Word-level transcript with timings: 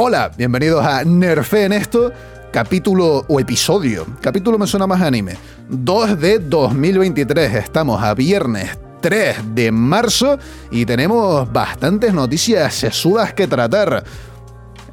Hola, 0.00 0.30
bienvenidos 0.36 0.86
a 0.86 1.02
Nerfe 1.02 1.64
en 1.64 1.72
esto, 1.72 2.12
capítulo 2.52 3.24
o 3.26 3.40
episodio. 3.40 4.06
Capítulo 4.20 4.56
me 4.56 4.68
suena 4.68 4.86
más 4.86 5.02
anime. 5.02 5.36
2 5.68 6.20
de 6.20 6.38
2023. 6.38 7.56
Estamos 7.56 8.00
a 8.00 8.14
viernes 8.14 8.78
3 9.00 9.56
de 9.56 9.72
marzo 9.72 10.38
y 10.70 10.86
tenemos 10.86 11.52
bastantes 11.52 12.14
noticias 12.14 12.74
sesudas 12.74 13.32
que 13.32 13.48
tratar. 13.48 14.04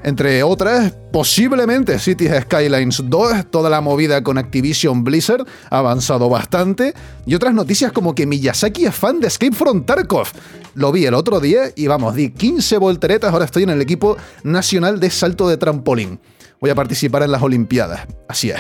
Entre 0.06 0.44
otras, 0.44 0.94
posiblemente 1.12 1.98
Cities 1.98 2.44
Skylines 2.44 3.02
2, 3.06 3.50
toda 3.50 3.72
la 3.72 3.82
movida 3.82 4.24
con 4.24 4.38
Activision 4.38 5.04
Blizzard 5.04 5.48
ha 5.72 5.80
avanzado 5.80 6.30
bastante, 6.30 6.94
y 7.26 7.34
otras 7.34 7.56
noticias 7.56 7.92
como 7.92 8.14
que 8.14 8.28
Miyazaki 8.28 8.86
es 8.86 8.94
fan 8.94 9.20
de 9.20 9.26
Escape 9.26 9.56
from 9.56 9.84
Tarkov. 9.84 10.28
Lo 10.76 10.92
vi 10.92 11.08
el 11.08 11.16
otro 11.16 11.40
día 11.40 11.72
y 11.76 11.88
vamos, 11.88 12.14
di 12.14 12.30
15 12.30 12.78
volteretas, 12.78 13.34
ahora 13.34 13.46
estoy 13.46 13.64
en 13.64 13.72
el 13.72 13.82
equipo 13.82 14.16
nacional 14.44 15.00
de 15.00 15.10
salto 15.10 15.50
de 15.50 15.58
trampolín. 15.58 16.20
Voy 16.62 16.70
a 16.70 16.76
participar 16.76 17.24
en 17.24 17.32
las 17.32 17.42
Olimpiadas, 17.42 18.02
así 18.30 18.52
es. 18.52 18.60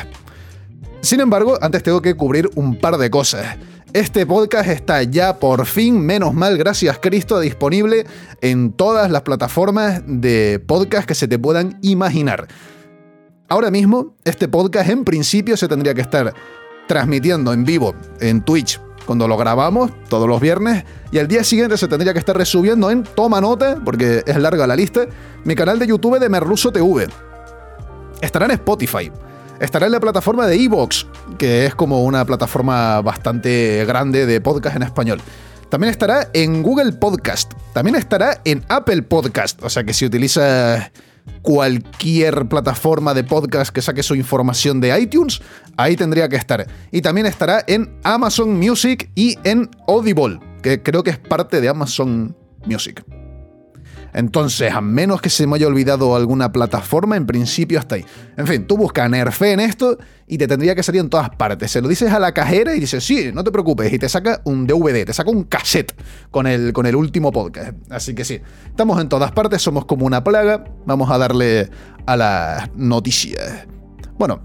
Sin 1.02 1.20
embargo, 1.20 1.60
antes 1.62 1.84
tengo 1.84 2.02
que 2.02 2.16
cubrir 2.16 2.50
un 2.56 2.80
par 2.80 2.98
de 2.98 3.12
cosas. 3.12 3.56
Este 3.96 4.26
podcast 4.26 4.68
está 4.68 5.04
ya 5.04 5.40
por 5.40 5.66
fin, 5.66 6.06
menos 6.06 6.34
mal, 6.34 6.58
gracias 6.58 7.00
Cristo, 7.02 7.40
disponible 7.40 8.06
en 8.42 8.74
todas 8.74 9.10
las 9.10 9.22
plataformas 9.22 10.02
de 10.06 10.62
podcast 10.68 11.08
que 11.08 11.16
se 11.16 11.30
te 11.30 11.40
puedan 11.40 11.80
imaginar. 11.82 12.46
Ahora 13.48 13.72
mismo, 13.72 14.14
este 14.26 14.50
podcast 14.50 14.90
en 14.90 15.06
principio 15.06 15.56
se 15.56 15.70
tendría 15.70 15.94
que 15.94 16.02
estar 16.02 16.34
transmitiendo 16.90 17.54
en 17.54 17.64
vivo 17.64 17.96
en 18.20 18.44
Twitch 18.44 18.82
cuando 19.06 19.30
lo 19.30 19.38
grabamos 19.38 19.92
todos 20.10 20.28
los 20.28 20.42
viernes 20.42 20.84
y 21.14 21.20
al 21.20 21.30
día 21.30 21.46
siguiente 21.46 21.78
se 21.78 21.88
tendría 21.88 22.12
que 22.12 22.20
estar 22.20 22.38
resubiendo 22.38 22.92
en 22.92 23.04
Toma 23.04 23.40
Nota, 23.40 23.80
porque 23.86 24.24
es 24.26 24.36
larga 24.36 24.68
la 24.68 24.76
lista, 24.76 25.08
mi 25.46 25.56
canal 25.56 25.80
de 25.80 25.88
YouTube 25.88 26.20
de 26.20 26.28
Merluso 26.28 26.70
TV. 26.70 27.08
Estará 28.20 28.44
en 28.48 28.52
Spotify. 28.52 29.10
Estará 29.60 29.86
en 29.86 29.94
la 29.94 30.00
plataforma 30.00 30.48
de 30.48 30.62
Evox, 30.62 31.08
que 31.38 31.66
es 31.66 31.76
como 31.76 32.04
una 32.04 32.26
plataforma 32.26 33.02
bastante 33.02 33.86
grande 33.86 34.26
de 34.26 34.42
podcast 34.42 34.76
en 34.76 34.84
español. 34.84 35.22
También 35.70 35.92
estará 35.92 36.30
en 36.34 36.62
Google 36.62 36.92
Podcast. 36.94 37.54
También 37.74 37.96
estará 37.96 38.42
en 38.44 38.64
Apple 38.68 39.04
Podcast. 39.04 39.64
O 39.64 39.70
sea 39.70 39.84
que 39.84 39.94
si 39.94 40.06
utilizas 40.06 40.92
cualquier 41.42 42.48
plataforma 42.48 43.14
de 43.14 43.24
podcast 43.24 43.74
que 43.74 43.82
saque 43.82 44.04
su 44.04 44.16
información 44.16 44.82
de 44.82 45.00
iTunes, 45.00 45.42
ahí 45.78 45.96
tendría 45.96 46.30
que 46.30 46.36
estar. 46.36 46.68
Y 46.92 47.02
también 47.02 47.26
estará 47.26 47.64
en 47.68 47.98
Amazon 48.04 48.60
Music 48.60 49.10
y 49.16 49.38
en 49.44 49.70
Audible, 49.88 50.40
que 50.62 50.84
creo 50.84 51.02
que 51.02 51.12
es 51.12 51.18
parte 51.18 51.62
de 51.62 51.70
Amazon 51.70 52.36
Music. 52.66 53.04
Entonces, 54.16 54.72
a 54.72 54.80
menos 54.80 55.22
que 55.22 55.30
se 55.30 55.46
me 55.46 55.58
haya 55.58 55.68
olvidado 55.68 56.16
alguna 56.16 56.54
plataforma, 56.54 57.18
en 57.18 57.26
principio 57.26 57.80
hasta 57.80 57.96
ahí. 57.96 58.06
En 58.38 58.48
fin, 58.48 58.66
tú 58.66 58.78
buscas 58.78 59.10
Nerfe 59.10 59.52
en 59.52 59.60
esto 59.60 59.98
y 60.26 60.38
te 60.38 60.48
tendría 60.48 60.74
que 60.74 60.84
salir 60.84 61.02
en 61.02 61.10
todas 61.10 61.32
partes. 61.32 61.70
Se 61.70 61.82
lo 61.82 61.90
dices 61.90 62.14
a 62.14 62.20
la 62.20 62.34
cajera 62.34 62.74
y 62.74 62.80
dices, 62.80 63.04
sí, 63.04 63.32
no 63.34 63.44
te 63.44 63.52
preocupes, 63.52 63.92
y 63.92 64.00
te 64.00 64.08
saca 64.08 64.40
un 64.46 64.66
DVD, 64.68 65.04
te 65.06 65.12
saca 65.12 65.30
un 65.30 65.44
cassette 65.44 65.94
con 66.32 66.48
el, 66.48 66.72
con 66.72 66.86
el 66.86 66.96
último 66.96 67.34
podcast. 67.34 67.74
Así 67.90 68.16
que 68.16 68.24
sí, 68.24 68.40
estamos 68.66 69.02
en 69.02 69.10
todas 69.10 69.34
partes, 69.34 69.62
somos 69.62 69.84
como 69.84 70.06
una 70.06 70.24
plaga. 70.24 70.64
Vamos 70.86 71.12
a 71.12 71.18
darle 71.18 71.70
a 72.06 72.16
las 72.16 72.74
noticias. 72.74 73.68
Bueno, 74.18 74.40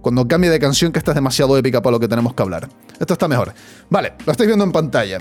cuando 0.00 0.26
cambie 0.26 0.48
de 0.48 0.58
canción 0.58 0.92
que 0.92 0.98
esta 0.98 1.10
es 1.10 1.14
demasiado 1.16 1.58
épica 1.58 1.82
para 1.82 1.92
lo 1.92 2.00
que 2.00 2.08
tenemos 2.08 2.32
que 2.32 2.42
hablar. 2.42 2.70
Esto 2.98 3.12
está 3.12 3.28
mejor. 3.28 3.52
Vale, 3.90 4.14
lo 4.24 4.32
estáis 4.32 4.46
viendo 4.46 4.64
en 4.64 4.72
pantalla. 4.72 5.18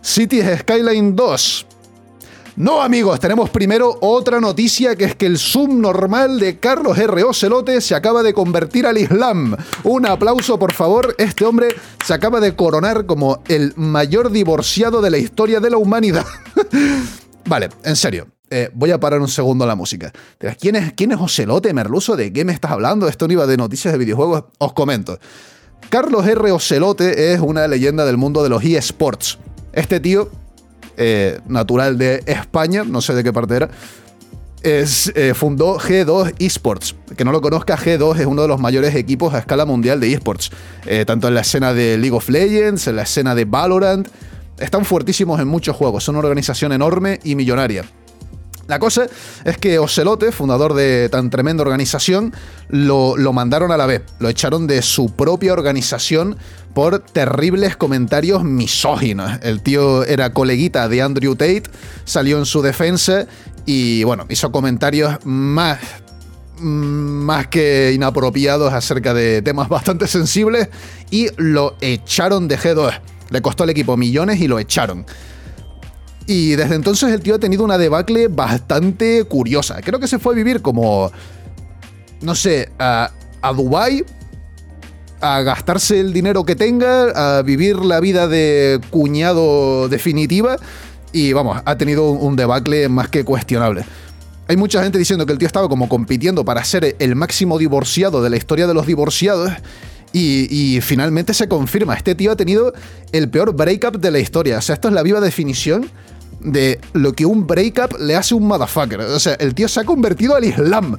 Cities 0.00 0.60
Skyline 0.60 1.16
2 1.16 1.66
no, 2.56 2.80
amigos, 2.80 3.20
tenemos 3.20 3.50
primero 3.50 3.98
otra 4.00 4.40
noticia 4.40 4.96
que 4.96 5.04
es 5.04 5.14
que 5.14 5.26
el 5.26 5.36
subnormal 5.36 6.40
de 6.40 6.58
Carlos 6.58 6.96
R. 6.96 7.22
Ocelote 7.22 7.82
se 7.82 7.94
acaba 7.94 8.22
de 8.22 8.32
convertir 8.32 8.86
al 8.86 8.96
Islam. 8.96 9.54
Un 9.84 10.06
aplauso, 10.06 10.58
por 10.58 10.72
favor. 10.72 11.14
Este 11.18 11.44
hombre 11.44 11.68
se 12.02 12.14
acaba 12.14 12.40
de 12.40 12.56
coronar 12.56 13.04
como 13.04 13.42
el 13.48 13.74
mayor 13.76 14.30
divorciado 14.30 15.02
de 15.02 15.10
la 15.10 15.18
historia 15.18 15.60
de 15.60 15.68
la 15.68 15.76
humanidad. 15.76 16.24
vale, 17.44 17.68
en 17.84 17.94
serio. 17.94 18.28
Eh, 18.48 18.70
voy 18.72 18.90
a 18.90 18.98
parar 18.98 19.20
un 19.20 19.28
segundo 19.28 19.66
la 19.66 19.74
música. 19.74 20.10
¿Quién 20.58 20.76
es, 20.76 20.94
¿Quién 20.94 21.12
es 21.12 21.18
Ocelote, 21.20 21.74
Merluzo? 21.74 22.16
¿De 22.16 22.32
qué 22.32 22.46
me 22.46 22.52
estás 22.52 22.70
hablando? 22.70 23.06
Esto 23.06 23.26
no 23.26 23.34
iba 23.34 23.46
de 23.46 23.58
noticias 23.58 23.92
de 23.92 23.98
videojuegos. 23.98 24.44
Os 24.56 24.72
comento. 24.72 25.18
Carlos 25.90 26.26
R. 26.26 26.52
Ocelote 26.52 27.34
es 27.34 27.40
una 27.40 27.68
leyenda 27.68 28.06
del 28.06 28.16
mundo 28.16 28.42
de 28.42 28.48
los 28.48 28.64
eSports. 28.64 29.38
Este 29.74 30.00
tío 30.00 30.30
eh, 30.96 31.40
natural 31.46 31.98
de 31.98 32.22
España, 32.26 32.84
no 32.84 33.00
sé 33.00 33.14
de 33.14 33.24
qué 33.24 33.32
parte 33.32 33.56
era, 33.56 33.70
eh, 34.62 35.32
fundó 35.34 35.78
G2 35.78 36.34
Esports. 36.38 36.96
Que 37.16 37.24
no 37.24 37.30
lo 37.30 37.40
conozca, 37.40 37.76
G2 37.76 38.18
es 38.18 38.26
uno 38.26 38.42
de 38.42 38.48
los 38.48 38.60
mayores 38.60 38.94
equipos 38.94 39.32
a 39.32 39.38
escala 39.38 39.64
mundial 39.64 40.00
de 40.00 40.12
esports, 40.12 40.50
eh, 40.86 41.04
tanto 41.06 41.28
en 41.28 41.34
la 41.34 41.42
escena 41.42 41.72
de 41.72 41.96
League 41.96 42.16
of 42.16 42.28
Legends, 42.28 42.88
en 42.88 42.96
la 42.96 43.02
escena 43.02 43.34
de 43.34 43.44
Valorant. 43.44 44.08
Están 44.58 44.84
fuertísimos 44.84 45.38
en 45.38 45.46
muchos 45.46 45.76
juegos, 45.76 46.02
son 46.02 46.16
una 46.16 46.26
organización 46.26 46.72
enorme 46.72 47.20
y 47.22 47.36
millonaria. 47.36 47.84
La 48.66 48.78
cosa 48.78 49.06
es 49.44 49.58
que 49.58 49.78
Ocelote, 49.78 50.32
fundador 50.32 50.74
de 50.74 51.08
tan 51.08 51.30
tremenda 51.30 51.62
organización, 51.62 52.34
lo, 52.68 53.16
lo, 53.16 53.32
mandaron 53.32 53.70
a 53.70 53.76
la 53.76 53.86
B. 53.86 54.02
Lo 54.18 54.28
echaron 54.28 54.66
de 54.66 54.82
su 54.82 55.14
propia 55.14 55.52
organización 55.52 56.36
por 56.74 56.98
terribles 56.98 57.76
comentarios 57.76 58.44
misóginos. 58.44 59.38
El 59.42 59.62
tío 59.62 60.04
era 60.04 60.32
coleguita 60.32 60.88
de 60.88 61.00
Andrew 61.00 61.34
Tate, 61.36 61.64
salió 62.04 62.38
en 62.38 62.46
su 62.46 62.60
defensa 62.60 63.26
y, 63.64 64.04
bueno, 64.04 64.26
hizo 64.28 64.50
comentarios 64.52 65.18
más 65.24 65.78
más 66.58 67.48
que 67.48 67.92
inapropiados 67.94 68.72
acerca 68.72 69.12
de 69.12 69.42
temas 69.42 69.68
bastante 69.68 70.06
sensibles 70.06 70.68
y 71.10 71.28
lo 71.36 71.76
echaron 71.80 72.48
de 72.48 72.58
G2. 72.58 73.00
Le 73.30 73.42
costó 73.42 73.64
al 73.64 73.70
equipo 73.70 73.96
millones 73.96 74.40
y 74.40 74.48
lo 74.48 74.58
echaron. 74.58 75.04
Y 76.26 76.56
desde 76.56 76.74
entonces 76.74 77.12
el 77.12 77.20
tío 77.20 77.36
ha 77.36 77.38
tenido 77.38 77.64
una 77.64 77.78
debacle 77.78 78.28
bastante 78.28 79.24
curiosa. 79.24 79.80
Creo 79.80 80.00
que 80.00 80.08
se 80.08 80.18
fue 80.18 80.34
a 80.34 80.36
vivir 80.36 80.60
como, 80.60 81.10
no 82.20 82.34
sé, 82.34 82.70
a, 82.78 83.12
a 83.42 83.52
Dubái, 83.52 84.04
a 85.20 85.42
gastarse 85.42 86.00
el 86.00 86.12
dinero 86.12 86.44
que 86.44 86.56
tenga, 86.56 87.38
a 87.38 87.42
vivir 87.42 87.76
la 87.76 88.00
vida 88.00 88.26
de 88.26 88.80
cuñado 88.90 89.88
definitiva. 89.88 90.56
Y 91.12 91.32
vamos, 91.32 91.62
ha 91.64 91.78
tenido 91.78 92.10
un 92.10 92.34
debacle 92.34 92.88
más 92.88 93.08
que 93.08 93.24
cuestionable. 93.24 93.84
Hay 94.48 94.56
mucha 94.56 94.82
gente 94.82 94.98
diciendo 94.98 95.26
que 95.26 95.32
el 95.32 95.38
tío 95.38 95.46
estaba 95.46 95.68
como 95.68 95.88
compitiendo 95.88 96.44
para 96.44 96.64
ser 96.64 96.96
el 96.98 97.14
máximo 97.14 97.58
divorciado 97.58 98.22
de 98.22 98.30
la 98.30 98.36
historia 98.36 98.66
de 98.66 98.74
los 98.74 98.86
divorciados. 98.86 99.52
Y, 100.12 100.46
y, 100.50 100.80
finalmente 100.80 101.34
se 101.34 101.46
confirma, 101.46 101.94
este 101.94 102.14
tío 102.14 102.32
ha 102.32 102.36
tenido 102.36 102.72
el 103.12 103.28
peor 103.28 103.54
breakup 103.54 103.98
de 103.98 104.10
la 104.10 104.18
historia. 104.18 104.58
O 104.58 104.62
sea, 104.62 104.74
esto 104.74 104.88
es 104.88 104.94
la 104.94 105.02
viva 105.02 105.20
definición 105.20 105.90
de 106.46 106.80
lo 106.92 107.12
que 107.12 107.26
un 107.26 107.46
breakup 107.46 107.98
le 108.00 108.14
hace 108.14 108.34
un 108.34 108.46
motherfucker. 108.46 109.00
O 109.00 109.18
sea, 109.18 109.34
el 109.34 109.54
tío 109.54 109.68
se 109.68 109.80
ha 109.80 109.84
convertido 109.84 110.34
al 110.34 110.44
Islam. 110.44 110.96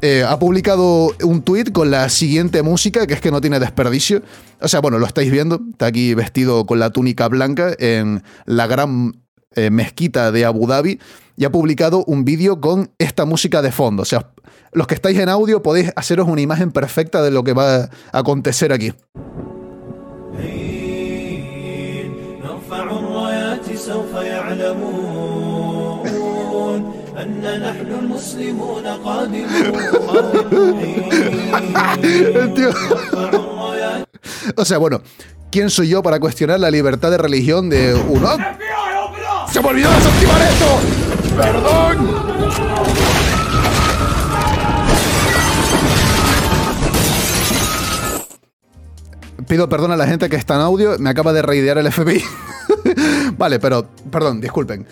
Eh, 0.00 0.24
ha 0.26 0.36
publicado 0.38 1.14
un 1.22 1.42
tweet 1.42 1.66
con 1.72 1.90
la 1.90 2.08
siguiente 2.08 2.62
música, 2.62 3.06
que 3.06 3.14
es 3.14 3.20
que 3.20 3.30
no 3.30 3.40
tiene 3.40 3.60
desperdicio. 3.60 4.22
O 4.60 4.66
sea, 4.66 4.80
bueno, 4.80 4.98
lo 4.98 5.06
estáis 5.06 5.30
viendo. 5.30 5.60
Está 5.70 5.86
aquí 5.86 6.14
vestido 6.14 6.66
con 6.66 6.80
la 6.80 6.90
túnica 6.90 7.28
blanca 7.28 7.74
en 7.78 8.22
la 8.46 8.66
gran 8.66 9.12
eh, 9.54 9.70
mezquita 9.70 10.32
de 10.32 10.44
Abu 10.44 10.66
Dhabi. 10.66 10.98
Y 11.36 11.44
ha 11.44 11.52
publicado 11.52 12.04
un 12.06 12.24
vídeo 12.24 12.60
con 12.60 12.90
esta 12.98 13.26
música 13.26 13.62
de 13.62 13.72
fondo. 13.72 14.02
O 14.02 14.06
sea, 14.06 14.32
los 14.72 14.86
que 14.86 14.94
estáis 14.94 15.18
en 15.18 15.28
audio 15.28 15.62
podéis 15.62 15.92
haceros 15.96 16.28
una 16.28 16.40
imagen 16.40 16.72
perfecta 16.72 17.22
de 17.22 17.30
lo 17.30 17.44
que 17.44 17.52
va 17.52 17.84
a 17.84 17.90
acontecer 18.12 18.72
aquí. 18.72 18.92
O 34.56 34.64
sea, 34.64 34.78
bueno, 34.78 35.02
¿quién 35.50 35.68
soy 35.70 35.88
yo 35.88 36.02
para 36.02 36.18
cuestionar 36.18 36.58
la 36.60 36.70
libertad 36.70 37.10
de 37.10 37.18
religión 37.18 37.68
de 37.70 37.94
uno? 37.94 38.36
¡Se 39.50 39.60
me 39.60 39.68
olvidó 39.68 39.90
desactivar 39.90 40.42
esto! 40.42 40.80
¡Perdón! 41.36 42.22
Pido 49.46 49.68
perdón 49.68 49.92
a 49.92 49.96
la 49.96 50.06
gente 50.06 50.30
que 50.30 50.36
está 50.36 50.54
en 50.54 50.62
audio, 50.62 50.98
me 50.98 51.10
acaba 51.10 51.32
de 51.32 51.42
reidear 51.42 51.78
el 51.78 51.92
FBI. 51.92 52.24
vale, 53.38 53.58
pero, 53.58 53.86
perdón, 54.10 54.40
disculpen. 54.40 54.86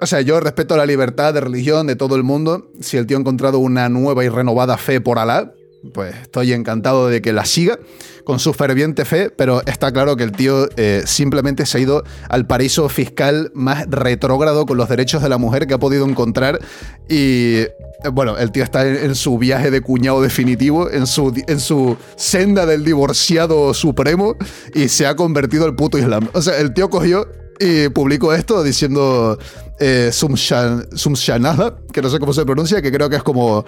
O 0.00 0.06
sea, 0.06 0.22
yo 0.22 0.40
respeto 0.40 0.76
la 0.76 0.86
libertad 0.86 1.34
de 1.34 1.40
religión 1.40 1.86
de 1.86 1.96
todo 1.96 2.16
el 2.16 2.22
mundo. 2.22 2.70
Si 2.80 2.96
el 2.96 3.06
tío 3.06 3.18
ha 3.18 3.20
encontrado 3.20 3.58
una 3.58 3.88
nueva 3.88 4.24
y 4.24 4.28
renovada 4.28 4.78
fe 4.78 5.00
por 5.00 5.18
Alá, 5.18 5.52
pues 5.92 6.14
estoy 6.22 6.52
encantado 6.52 7.08
de 7.08 7.22
que 7.22 7.32
la 7.32 7.44
siga 7.44 7.78
con 8.24 8.38
su 8.38 8.52
ferviente 8.52 9.04
fe, 9.04 9.30
pero 9.30 9.62
está 9.66 9.92
claro 9.92 10.16
que 10.16 10.24
el 10.24 10.32
tío 10.32 10.68
eh, 10.76 11.02
simplemente 11.06 11.66
se 11.66 11.78
ha 11.78 11.80
ido 11.80 12.04
al 12.28 12.46
paraíso 12.46 12.88
fiscal 12.88 13.50
más 13.54 13.86
retrógrado 13.88 14.66
con 14.66 14.76
los 14.76 14.88
derechos 14.88 15.22
de 15.22 15.28
la 15.28 15.38
mujer 15.38 15.66
que 15.66 15.74
ha 15.74 15.78
podido 15.78 16.06
encontrar 16.06 16.60
y 17.08 17.56
eh, 17.56 17.72
bueno, 18.12 18.38
el 18.38 18.52
tío 18.52 18.62
está 18.62 18.86
en, 18.86 19.14
su 19.14 19.38
viaje 19.38 19.70
de 19.70 19.80
cuñado 19.80 20.22
definitivo, 20.22 20.90
en 20.90 21.06
su, 21.06 21.34
en 21.46 21.60
su 21.60 21.96
senda 22.16 22.66
del 22.66 22.84
divorciado 22.84 23.74
supremo 23.74 24.36
y 24.74 24.88
se 24.88 25.06
ha 25.06 25.16
convertido 25.16 25.64
al 25.64 25.74
puto 25.74 25.98
islam. 25.98 26.28
O 26.32 26.42
sea, 26.42 26.58
el 26.58 26.72
tío 26.72 26.88
cogió 26.90 27.26
y 27.58 27.88
publicó 27.90 28.32
esto 28.32 28.62
diciendo 28.62 29.38
eh, 29.78 30.10
Sumshanada, 30.12 31.76
que 31.92 32.00
no 32.00 32.08
sé 32.08 32.18
cómo 32.18 32.32
se 32.32 32.44
pronuncia, 32.44 32.80
que 32.80 32.90
creo 32.90 33.10
que 33.10 33.16
es 33.16 33.22
como 33.22 33.64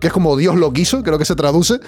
que 0.00 0.08
es 0.08 0.12
como 0.12 0.36
Dios 0.36 0.56
lo 0.56 0.72
quiso, 0.72 1.02
creo 1.02 1.18
que 1.18 1.24
se 1.24 1.34
traduce, 1.34 1.80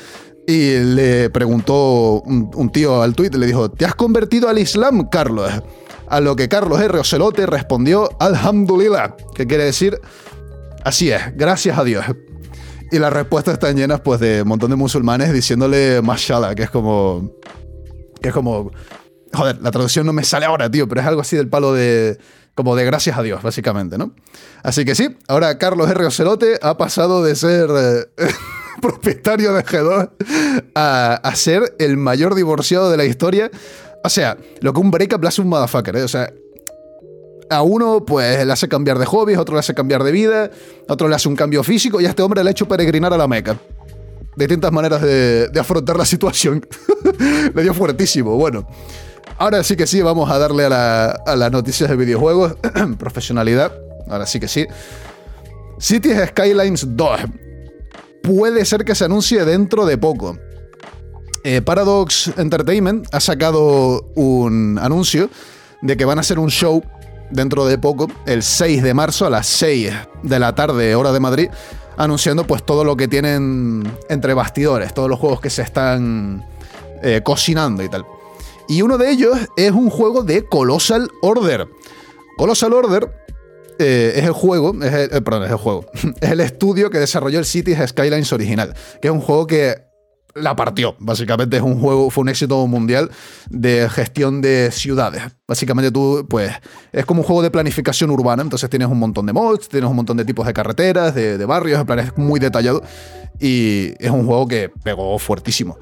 y 0.47 0.79
le 0.79 1.29
preguntó 1.29 2.23
un, 2.23 2.71
tío 2.73 3.03
al 3.03 3.15
tuit, 3.15 3.35
le 3.35 3.47
dijo, 3.47 3.71
¿te 3.71 3.85
has 3.85 3.95
convertido 3.95 4.49
al 4.49 4.59
Islam, 4.59 5.09
Carlos? 5.11 5.53
A 6.09 6.21
lo 6.21 6.37
que 6.37 6.49
Carlos 6.49 6.81
R. 6.81 6.99
Ocelote 6.99 7.45
respondió, 7.45 8.09
Alhamdulillah, 8.19 9.15
que 9.35 9.47
quiere 9.47 9.65
decir, 9.65 10.01
así 10.85 11.11
es, 11.11 11.21
gracias 11.37 11.77
a 11.77 11.85
Dios. 11.85 12.05
Y 12.91 12.99
las 12.99 13.13
respuestas 13.13 13.55
están 13.55 13.77
llenas 13.77 14.01
pues 14.01 14.21
de 14.21 14.41
un 14.41 14.49
montón 14.49 14.71
de 14.71 14.77
musulmanes 14.77 15.35
diciéndole 15.35 16.01
mashallah, 16.01 16.55
que 16.55 16.63
es 16.63 16.71
como... 16.71 17.31
Que 18.23 18.29
es 18.29 18.35
como... 18.35 18.71
Joder, 19.35 19.61
la 19.61 19.71
traducción 19.71 20.07
no 20.07 20.15
me 20.15 20.25
sale 20.25 20.47
ahora, 20.47 20.71
tío, 20.71 20.89
pero 20.89 21.03
es 21.03 21.07
algo 21.07 21.21
así 21.21 21.37
del 21.37 21.49
palo 21.49 21.75
de 21.75 22.19
como 22.59 22.75
de 22.75 22.85
gracias 22.85 23.17
a 23.17 23.23
Dios, 23.23 23.41
básicamente, 23.41 23.99
¿no? 23.99 24.11
Así 24.65 24.85
que 24.85 24.97
sí, 24.97 25.17
ahora 25.29 25.59
Carlos 25.59 25.89
R. 25.89 26.07
Ocelote 26.07 26.59
ha 26.61 26.77
pasado 26.77 27.23
de 27.23 27.37
ser 27.37 27.71
eh, 27.71 28.05
propietario 28.83 29.53
de 29.53 29.65
G2 29.65 30.11
a, 30.75 31.33
ser 31.37 31.77
el 31.79 31.97
mayor 31.97 32.35
divorciado 32.35 32.91
de 32.91 32.97
la 32.97 33.05
historia. 33.05 33.49
O 34.03 34.09
sea, 34.09 34.37
lo 34.61 34.73
que 34.73 34.81
un 34.81 34.91
breakup 34.91 35.23
le 35.23 35.29
hace 35.29 35.41
un 35.41 35.47
motherfucker, 35.47 35.99
¿eh? 35.99 36.03
O 36.03 36.09
sea, 36.09 36.33
a 37.49 37.63
uno 37.63 38.05
pues 38.05 38.45
le 38.45 38.53
hace 38.53 38.67
cambiar 38.67 38.99
de 38.99 39.07
hobbies, 39.07 39.39
otro 39.39 39.55
le 39.55 39.61
hace 39.61 39.73
cambiar 39.73 40.03
de 40.03 40.11
vida, 40.11 40.51
otro 40.89 41.07
le 41.07 41.15
hace 41.15 41.29
un 41.29 41.37
cambio 41.37 41.63
físico 41.63 42.01
y 42.01 42.07
a 42.07 42.09
este 42.09 42.23
hombre 42.23 42.43
le 42.43 42.51
ha 42.51 42.51
hecho 42.51 42.67
peregrinar 42.67 43.13
a 43.15 43.17
la 43.17 43.29
Meca. 43.29 43.57
Distintas 44.35 44.73
maneras 44.73 45.01
de, 45.01 45.47
de 45.47 45.61
afrontar 45.61 45.97
la 45.97 46.05
situación. 46.05 46.67
le 47.55 47.63
dio 47.63 47.73
fuertísimo. 47.73 48.35
Bueno, 48.35 48.67
Ahora 49.39 49.63
sí 49.63 49.77
que 49.77 49.87
sí, 49.87 50.03
vamos 50.03 50.29
a 50.31 50.39
darle 50.39 50.65
a, 50.65 51.37
las 51.37 51.53
noticias 51.53 51.89
de 51.89 51.95
videojuegos. 51.95 52.57
Profesionalidad. 52.99 53.73
Ahora 54.09 54.27
sí 54.27 54.41
que 54.41 54.49
sí. 54.49 54.67
Cities 55.79 56.31
Skylines 56.31 56.97
2. 56.97 57.21
Puede 58.25 58.65
ser 58.65 58.85
que 58.85 58.97
se 58.97 59.05
anuncie 59.05 59.45
dentro 59.45 59.87
de 59.87 59.97
poco. 59.97 60.37
Eh, 61.45 61.63
Paradox 61.63 62.33
Entertainment 62.37 63.07
ha 63.15 63.21
sacado 63.21 64.11
un 64.17 64.77
anuncio 64.83 65.31
de 65.83 65.97
que 65.97 66.05
van 66.05 66.19
a 66.19 66.23
hacer 66.23 66.41
un 66.41 66.51
show 66.51 66.83
dentro 67.31 67.65
de 67.65 67.79
poco, 67.79 68.09
el 68.27 68.43
6 68.43 68.83
de 68.83 68.93
marzo 68.93 69.25
a 69.25 69.31
las 69.31 69.47
6 69.47 69.93
de 70.25 70.39
la 70.41 70.55
tarde, 70.57 70.97
hora 70.97 71.13
de 71.13 71.21
Madrid, 71.21 71.49
anunciando 71.97 72.45
pues 72.45 72.67
todo 72.67 72.83
lo 72.83 72.97
que 72.97 73.07
tienen 73.07 73.89
entre 74.09 74.35
bastidores, 74.35 74.93
todos 74.93 75.09
los 75.09 75.21
juegos 75.21 75.41
que 75.41 75.51
se 75.51 75.63
están 75.63 76.45
eh, 77.03 77.21
cocinando 77.23 77.85
y 77.85 77.89
tal. 77.89 78.05
Y 78.69 78.83
uno 78.83 78.99
de 78.99 79.11
ellos 79.11 79.37
es 79.57 79.73
un 79.73 79.89
juego 79.89 80.23
de 80.23 80.45
Colossal 80.45 81.11
Order. 81.23 81.67
Colossal 82.37 82.73
Order 82.75 83.11
eh, 83.79 84.13
es 84.17 84.25
el 84.25 84.33
juego, 84.33 84.75
es 84.83 84.93
el, 84.93 85.17
eh, 85.17 85.21
perdón, 85.23 85.45
es 85.45 85.51
el 85.51 85.57
juego, 85.57 85.87
es 86.21 86.31
el 86.31 86.41
estudio 86.41 86.91
que 86.91 86.99
desarrolló 86.99 87.39
el 87.39 87.47
Cities 87.47 87.79
Skylines 87.89 88.33
original, 88.33 88.75
que 89.01 89.09
es 89.09 89.15
un 89.15 89.21
juego 89.21 89.47
que 89.47 89.89
la 90.35 90.55
partió. 90.55 90.97
Básicamente 90.99 91.57
es 91.57 91.63
un 91.63 91.81
juego, 91.81 92.11
fue 92.11 92.23
un 92.23 92.29
éxito 92.29 92.67
mundial 92.67 93.11
de 93.49 93.89
gestión 93.89 94.43
de 94.43 94.71
ciudades. 94.71 95.23
Básicamente 95.47 95.91
tú, 95.91 96.27
pues, 96.29 96.53
es 96.93 97.07
como 97.07 97.23
un 97.23 97.27
juego 97.27 97.43
de 97.43 97.51
planificación 97.51 98.11
urbana, 98.11 98.43
entonces 98.43 98.69
tienes 98.69 98.89
un 98.89 98.99
montón 98.99 99.27
de 99.27 99.33
mods, 99.33 99.69
tienes 99.69 99.89
un 99.89 99.97
montón 99.97 100.17
de 100.17 100.25
tipos 100.25 100.47
de 100.47 100.53
carreteras, 100.53 101.15
de, 101.15 101.39
de 101.39 101.45
barrios, 101.47 101.81
el 101.81 101.87
plan 101.87 102.01
es 102.01 102.17
muy 102.19 102.39
detallado 102.39 102.83
y 103.41 103.95
es 103.99 104.11
un 104.11 104.27
juego 104.27 104.47
que 104.47 104.71
pegó 104.83 105.19
fuertísimo. 105.19 105.79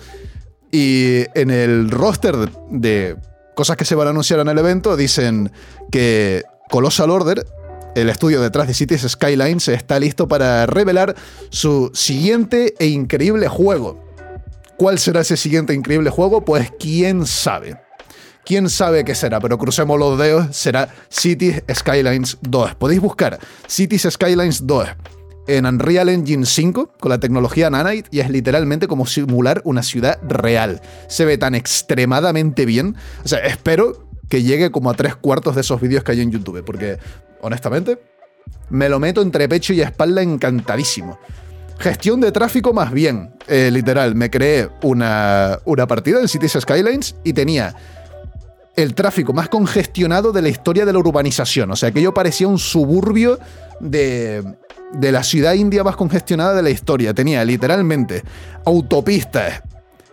Y 0.79 1.25
en 1.33 1.51
el 1.51 1.91
roster 1.91 2.37
de 2.69 3.17
cosas 3.55 3.79
que 3.79 3.87
se 3.87 3.95
van 3.95 4.09
a 4.09 4.11
anunciar 4.11 4.41
en 4.41 4.49
el 4.49 4.59
evento 4.59 4.95
dicen 4.95 5.51
que 5.91 6.43
Colossal 6.69 7.09
Order, 7.11 7.47
el 7.95 8.11
estudio 8.11 8.43
detrás 8.43 8.69
de 8.69 8.75
Cities 8.75 9.07
Skylines, 9.09 9.69
está 9.69 9.99
listo 9.99 10.29
para 10.29 10.67
revelar 10.67 11.17
su 11.49 11.91
siguiente 11.95 12.75
e 12.79 12.89
increíble 12.89 13.49
juego. 13.49 14.05
¿Cuál 14.77 14.99
será 14.99 15.23
ese 15.23 15.39
siguiente 15.39 15.73
e 15.73 15.77
increíble 15.77 16.11
juego? 16.11 16.45
Pues 16.45 16.71
quién 16.79 17.25
sabe. 17.25 17.81
Quién 18.45 18.69
sabe 18.69 19.03
qué 19.03 19.15
será, 19.15 19.41
pero 19.41 19.57
crucemos 19.57 19.99
los 19.99 20.19
dedos, 20.19 20.55
será 20.55 20.91
Cities 21.09 21.63
Skylines 21.73 22.37
2. 22.43 22.75
Podéis 22.75 23.01
buscar 23.01 23.39
Cities 23.67 24.09
Skylines 24.11 24.67
2 24.67 24.89
en 25.47 25.67
Unreal 25.67 26.09
Engine 26.09 26.47
5 26.47 26.95
con 26.99 27.11
la 27.11 27.19
tecnología 27.19 27.71
Nanite 27.71 28.09
y 28.11 28.21
es 28.21 28.31
literalmente 28.31 28.89
como 28.89 29.07
simular 29.07 29.61
una 29.65 29.83
ciudad 29.83 30.19
real. 30.27 30.81
Se 31.09 31.25
ve 31.25 31.39
tan 31.39 31.55
extremadamente 31.55 32.67
bien. 32.67 32.97
O 33.25 33.29
sea, 33.29 33.39
espero 33.41 34.09
que 34.29 34.43
llegue 34.43 34.71
como 34.71 34.91
a 34.91 34.95
tres 34.95 35.15
cuartos 35.17 35.55
de 35.55 35.61
esos 35.61 35.81
vídeos 35.81 36.03
que 36.05 36.13
hay 36.13 36.21
en 36.21 36.31
YouTube, 36.31 36.65
porque 36.65 36.99
honestamente 37.41 37.99
me 38.71 38.89
lo 38.89 38.99
meto 38.99 39.23
entre 39.23 39.49
pecho 39.49 39.73
y 39.73 39.81
espalda 39.81 40.23
encantadísimo. 40.23 41.19
Gestión 41.79 42.21
de 42.21 42.33
tráfico 42.33 42.73
más 42.73 42.91
bien, 42.91 43.35
eh, 43.49 43.71
literal, 43.71 44.15
me 44.15 44.31
creé 44.31 44.71
una, 44.83 45.59
una 45.67 45.87
partida 45.87 46.21
en 46.21 46.29
Cities 46.29 46.59
Skylines 46.61 47.17
y 47.23 47.35
tenía 47.35 47.77
el 48.77 48.95
tráfico 48.95 49.33
más 49.33 49.49
congestionado 49.49 50.33
de 50.33 50.43
la 50.43 50.49
historia 50.49 50.85
de 50.85 50.93
la 50.93 50.99
urbanización. 50.99 51.71
O 51.71 51.77
sea, 51.77 51.91
que 51.91 52.03
yo 52.03 52.13
parecía 52.13 52.47
un 52.47 52.59
suburbio 52.59 53.39
de, 53.81 54.45
de 54.93 55.13
la 55.13 55.23
ciudad 55.23 55.55
india 55.55 55.83
más 55.83 55.97
congestionada 55.97 56.55
de 56.55 56.63
la 56.63 56.71
historia. 56.71 57.15
Tenía 57.15 57.45
literalmente 57.45 58.23
autopistas 58.65 59.63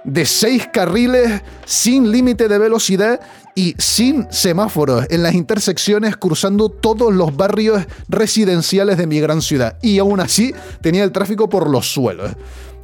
de 0.03 0.25
seis 0.25 0.67
carriles 0.71 1.41
sin 1.65 2.11
límite 2.11 2.47
de 2.47 2.57
velocidad 2.57 3.21
y 3.55 3.75
sin 3.77 4.27
semáforos 4.31 5.05
en 5.09 5.23
las 5.23 5.33
intersecciones 5.33 6.17
cruzando 6.17 6.69
todos 6.69 7.13
los 7.13 7.35
barrios 7.35 7.83
residenciales 8.09 8.97
de 8.97 9.07
mi 9.07 9.19
gran 9.19 9.41
ciudad. 9.41 9.77
Y 9.81 9.99
aún 9.99 10.19
así 10.19 10.53
tenía 10.81 11.03
el 11.03 11.11
tráfico 11.11 11.49
por 11.49 11.69
los 11.69 11.91
suelos. 11.91 12.31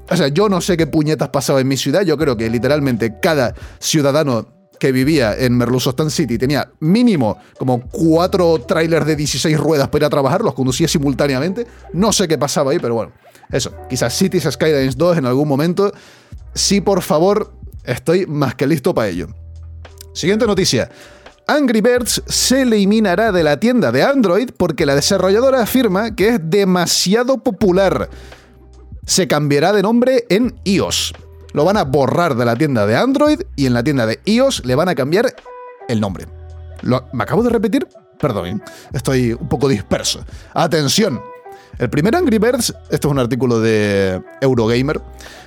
O 0.09 0.17
sea, 0.17 0.27
yo 0.27 0.49
no 0.49 0.61
sé 0.61 0.75
qué 0.77 0.87
puñetas 0.87 1.29
pasaba 1.29 1.61
en 1.61 1.67
mi 1.67 1.77
ciudad, 1.77 2.01
yo 2.01 2.17
creo 2.17 2.35
que 2.35 2.49
literalmente 2.49 3.19
cada 3.21 3.53
ciudadano 3.79 4.58
que 4.79 4.91
vivía 4.91 5.35
en 5.37 5.57
Merluzostan 5.57 6.09
City 6.09 6.37
tenía 6.37 6.71
mínimo 6.79 7.37
como 7.57 7.81
cuatro 7.81 8.59
trailers 8.59 9.05
de 9.05 9.15
16 9.15 9.57
ruedas 9.57 9.89
para 9.89 10.03
ir 10.03 10.05
a 10.05 10.09
trabajar, 10.09 10.41
los 10.41 10.53
conducía 10.53 10.87
simultáneamente. 10.87 11.67
No 11.93 12.11
sé 12.11 12.27
qué 12.27 12.37
pasaba 12.37 12.71
ahí, 12.71 12.79
pero 12.79 12.95
bueno, 12.95 13.11
eso. 13.51 13.73
Quizás 13.89 14.17
Cities 14.17 14.47
Skylines 14.51 14.97
2 14.97 15.17
en 15.17 15.25
algún 15.25 15.47
momento. 15.47 15.91
Sí, 16.53 16.81
por 16.81 17.01
favor, 17.01 17.53
estoy 17.83 18.25
más 18.25 18.55
que 18.55 18.65
listo 18.65 18.93
para 18.93 19.09
ello. 19.09 19.27
Siguiente 20.13 20.47
noticia. 20.47 20.89
Angry 21.45 21.81
Birds 21.81 22.21
se 22.27 22.61
eliminará 22.61 23.31
de 23.31 23.43
la 23.43 23.59
tienda 23.59 23.91
de 23.91 24.03
Android 24.03 24.49
porque 24.55 24.85
la 24.85 24.95
desarrolladora 24.95 25.61
afirma 25.61 26.15
que 26.15 26.29
es 26.29 26.39
demasiado 26.41 27.43
popular. 27.43 28.09
Se 29.05 29.27
cambiará 29.27 29.73
de 29.73 29.81
nombre 29.81 30.25
en 30.29 30.59
iOS 30.63 31.13
lo 31.53 31.65
van 31.65 31.77
a 31.77 31.83
borrar 31.83 32.35
de 32.35 32.45
la 32.45 32.55
tienda 32.55 32.85
de 32.85 32.95
Android 32.95 33.41
y 33.55 33.65
en 33.65 33.73
la 33.73 33.83
tienda 33.83 34.05
de 34.05 34.19
iOS 34.25 34.65
le 34.65 34.75
van 34.75 34.89
a 34.89 34.95
cambiar 34.95 35.33
el 35.87 35.99
nombre. 35.99 36.27
¿Me 37.13 37.23
acabo 37.23 37.43
de 37.43 37.49
repetir? 37.49 37.87
Perdón, 38.19 38.61
estoy 38.93 39.33
un 39.33 39.47
poco 39.47 39.67
disperso. 39.67 40.25
Atención. 40.53 41.21
El 41.77 41.89
primer 41.89 42.13
Angry 42.13 42.39
Birds, 42.39 42.73
esto 42.89 43.07
es 43.07 43.11
un 43.11 43.19
artículo 43.19 43.61
de 43.61 44.21
Eurogamer, 44.41 44.99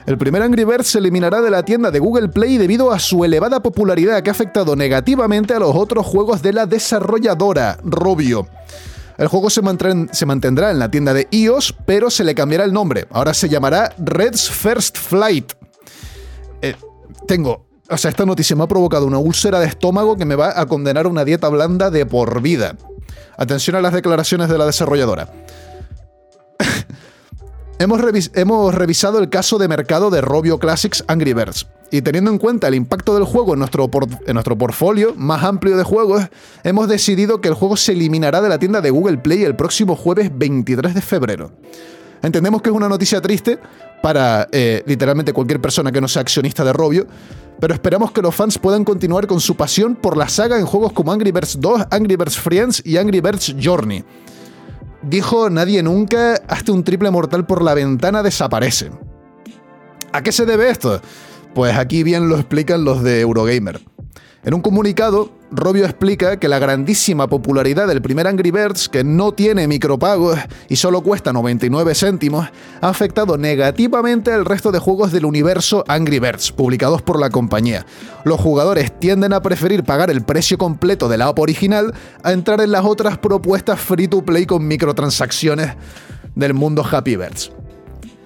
el 0.07 0.17
primer 0.17 0.41
Angry 0.41 0.65
Birds 0.65 0.87
se 0.87 0.99
eliminará 0.99 1.43
de 1.43 1.51
la 1.51 1.63
tienda 1.63 1.91
de 1.91 1.99
Google 1.99 2.31
Play 2.31 2.57
debido 2.57 2.91
a 2.91 2.99
su 2.99 3.25
elevada 3.25 3.63
popularidad 3.63 4.23
que 4.23 4.31
ha 4.31 4.33
afectado 4.33 4.75
negativamente 4.75 5.53
a 5.53 5.59
los 5.59 5.77
otros 5.77 6.07
juegos 6.07 6.41
de 6.41 6.55
la 6.55 6.65
desarrolladora, 6.65 7.77
Robio. 7.85 8.49
El 9.19 9.29
juego 9.29 9.51
se, 9.51 9.61
mantendrá 9.61 10.71
en 10.71 10.79
la 10.79 10.91
tienda 10.91 11.13
de 11.13 11.29
iOS, 11.31 11.75
pero 11.85 12.11
se 12.11 12.25
le 12.25 12.35
cambiará 12.35 12.65
el 12.65 12.73
nombre. 12.73 13.07
Ahora 13.11 13.35
se 13.35 13.49
llamará 13.49 13.95
Red's 13.99 14.51
First 14.51 14.97
Flight. 14.97 15.53
Tengo. 17.27 17.67
O 17.89 17.97
sea, 17.99 18.11
esta 18.11 18.25
noticia 18.25 18.57
me 18.57 18.65
ha 18.65 18.69
provocado 18.69 19.07
una 19.07 19.19
úlcera 19.19 19.61
de 19.61 19.67
estómago 19.67 20.17
que 20.17 20.25
me 20.25 20.35
va 20.35 20.59
a 20.59 20.67
condenar 20.67 21.07
a 21.07 21.09
una 21.09 21.25
dieta 21.25 21.49
blanda 21.49 21.91
de 21.91 22.07
por 22.07 22.41
vida. 22.41 22.77
Atención 23.37 23.77
a 23.77 23.83
las 23.83 23.93
declaraciones 23.93 24.49
de 24.49 24.59
la 24.59 24.67
desarrolladora. 24.67 25.33
hemos, 27.79 28.01
hemos, 28.35 28.75
revisado 28.75 29.19
el 29.19 29.29
caso 29.29 29.59
de 29.59 29.69
mercado 29.69 30.11
de 30.11 30.21
Robio 30.21 30.59
Classics 30.59 31.05
Angry 31.09 31.35
Birds. 31.35 31.67
Y 31.91 32.01
teniendo 32.01 32.31
en 32.31 32.39
cuenta 32.39 32.69
el 32.69 32.75
impacto 32.75 33.15
del 33.15 33.25
juego 33.25 33.53
en 33.53 33.59
nuestro, 33.59 33.91
en 34.27 34.35
nuestro 34.35 34.57
portfolio 34.57 35.15
más 35.15 35.45
amplio 35.45 35.77
de 35.77 35.85
juegos, 35.85 36.29
hemos 36.65 36.89
decidido 36.89 37.43
que 37.43 37.49
el 37.49 37.55
juego 37.55 37.77
se 37.77 37.93
eliminará 37.93 38.41
de 38.41 38.49
la 38.49 38.59
tienda 38.59 38.81
de 38.81 38.91
Google 38.91 39.19
Play 39.19 39.45
el 39.45 39.57
próximo 39.57 39.97
jueves 39.97 40.31
23 40.33 40.95
de 40.95 41.03
febrero. 41.03 41.53
Entendemos 42.23 42.63
que 42.63 42.71
es 42.71 42.77
una 42.77 42.89
noticia 42.89 43.21
triste 43.21 43.59
para 44.03 44.49
eh, 44.53 44.83
literalmente 44.87 45.33
cualquier 45.33 45.61
persona 45.61 45.93
que 45.93 46.01
no 46.01 46.09
sea 46.09 46.23
accionista 46.23 46.65
de 46.65 46.73
Robio, 46.73 47.07
pero 47.61 47.75
esperamos 47.75 48.11
que 48.13 48.21
los 48.21 48.35
fans 48.35 48.59
puedan 48.59 48.85
continuar 48.85 49.27
con 49.27 49.41
su 49.41 49.57
pasión 49.57 49.95
por 49.95 50.17
la 50.17 50.29
saga 50.29 50.59
en 50.59 50.67
juegos 50.67 50.93
como 50.93 51.13
Angry 51.13 51.31
Birds 51.31 51.61
2, 51.61 51.87
Angry 51.91 52.17
Birds 52.17 52.37
Friends 52.37 52.83
y 52.85 52.97
Angry 52.97 53.21
Birds 53.21 53.55
Journey. 53.63 54.05
Dijo 55.03 55.49
nadie 55.49 55.83
nunca, 55.83 56.35
hasta 56.49 56.73
un 56.73 56.85
triple 56.85 57.11
mortal 57.11 57.47
por 57.47 57.63
la 57.63 57.75
ventana 57.75 58.23
desaparece. 58.23 58.91
¿A 60.13 60.23
qué 60.23 60.33
se 60.33 60.45
debe 60.45 60.71
esto? 60.71 61.01
Pues 61.55 61.77
aquí 61.77 62.03
bien 62.03 62.29
lo 62.29 62.37
explican 62.37 62.85
los 62.85 63.03
de 63.03 63.21
Eurogamer. 63.21 63.81
En 64.45 64.55
un 64.55 64.61
comunicado, 64.61 65.31
Robio 65.53 65.85
explica 65.85 66.37
que 66.37 66.49
la 66.49 66.59
grandísima 66.59 67.29
popularidad 67.29 67.87
del 67.87 68.03
primer 68.03 68.27
Angry 68.27 68.51
Birds, 68.51 68.89
que 68.89 69.05
no 69.05 69.31
tiene 69.31 69.69
micropagos 69.69 70.37
y 70.69 70.75
solo 70.75 71.01
cuesta 71.03 71.33
99 71.33 71.95
céntimos, 71.95 72.49
ha 72.81 72.89
afectado 72.89 73.39
negativamente 73.39 74.33
al 74.33 74.45
resto 74.45 74.73
de 74.73 74.81
juegos 74.81 75.13
del 75.13 75.27
universo 75.27 75.85
Angry 75.87 76.19
Birds, 76.19 76.51
publicados 76.51 77.03
por 77.03 77.21
la 77.21 77.31
compañía. 77.31 77.87
Los 78.25 78.41
jugadores 78.41 78.99
tienden 78.99 79.33
a 79.33 79.43
preferir 79.43 79.85
pagar 79.85 80.11
el 80.11 80.23
precio 80.25 80.59
completo 80.59 81.09
de 81.09 81.19
la 81.19 81.29
app 81.29 81.39
original 81.39 81.95
a 82.25 82.33
entrar 82.33 82.61
en 82.63 82.73
las 82.73 82.85
otras 82.85 83.19
propuestas 83.19 83.79
free 83.79 84.09
to 84.09 84.25
play 84.25 84.45
con 84.45 84.67
microtransacciones 84.67 85.77
del 86.35 86.55
mundo 86.55 86.85
Happy 86.91 87.15
Birds 87.15 87.53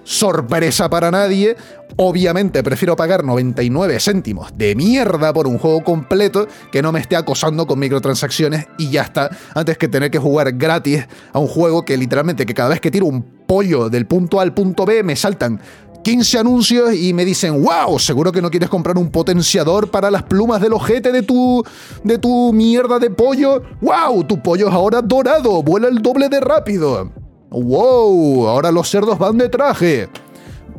sorpresa 0.07 0.89
para 0.89 1.11
nadie. 1.11 1.57
Obviamente 1.97 2.63
prefiero 2.63 2.95
pagar 2.95 3.25
99 3.25 3.99
céntimos 3.99 4.57
de 4.57 4.73
mierda 4.73 5.33
por 5.33 5.47
un 5.47 5.57
juego 5.57 5.83
completo 5.83 6.47
que 6.71 6.81
no 6.81 6.93
me 6.93 7.01
esté 7.01 7.17
acosando 7.17 7.67
con 7.67 7.79
microtransacciones 7.79 8.67
y 8.77 8.89
ya 8.89 9.01
está, 9.01 9.29
antes 9.53 9.77
que 9.77 9.89
tener 9.89 10.09
que 10.09 10.17
jugar 10.17 10.53
gratis 10.53 11.05
a 11.33 11.39
un 11.39 11.47
juego 11.47 11.83
que 11.83 11.97
literalmente 11.97 12.45
que 12.45 12.53
cada 12.53 12.69
vez 12.69 12.79
que 12.79 12.89
tiro 12.89 13.05
un 13.05 13.21
pollo 13.21 13.89
del 13.89 14.07
punto 14.07 14.39
A 14.39 14.43
al 14.43 14.53
punto 14.53 14.85
B 14.85 15.03
me 15.03 15.15
saltan 15.15 15.59
15 16.03 16.39
anuncios 16.39 16.93
y 16.93 17.13
me 17.13 17.25
dicen, 17.25 17.61
wow, 17.61 17.99
seguro 17.99 18.31
que 18.31 18.41
no 18.41 18.49
quieres 18.49 18.69
comprar 18.69 18.97
un 18.97 19.11
potenciador 19.11 19.91
para 19.91 20.09
las 20.09 20.23
plumas 20.23 20.61
del 20.61 20.71
ojete 20.71 21.11
de 21.11 21.21
tu, 21.21 21.65
de 22.05 22.17
tu 22.17 22.53
mierda 22.53 22.97
de 22.97 23.09
pollo. 23.09 23.61
Wow, 23.81 24.23
tu 24.23 24.41
pollo 24.41 24.69
es 24.69 24.73
ahora 24.73 25.01
dorado, 25.01 25.61
vuela 25.63 25.89
el 25.89 26.01
doble 26.01 26.29
de 26.29 26.39
rápido. 26.39 27.26
¡Wow! 27.49 28.47
Ahora 28.47 28.71
los 28.71 28.89
cerdos 28.89 29.17
van 29.17 29.37
de 29.37 29.49
traje. 29.49 30.09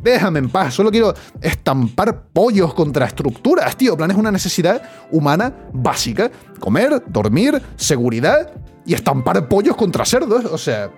Déjame 0.01 0.39
en 0.39 0.49
paz, 0.49 0.73
solo 0.73 0.91
quiero 0.91 1.13
estampar 1.41 2.23
pollos 2.31 2.73
contra 2.73 3.05
estructuras, 3.05 3.75
tío. 3.75 3.97
plan 3.97 4.11
es 4.11 4.17
una 4.17 4.31
necesidad 4.31 4.81
humana 5.11 5.53
básica. 5.73 6.31
Comer, 6.59 7.03
dormir, 7.07 7.61
seguridad 7.75 8.51
y 8.85 8.93
estampar 8.93 9.47
pollos 9.49 9.75
contra 9.75 10.05
cerdos. 10.05 10.45
O 10.45 10.57
sea, 10.57 10.89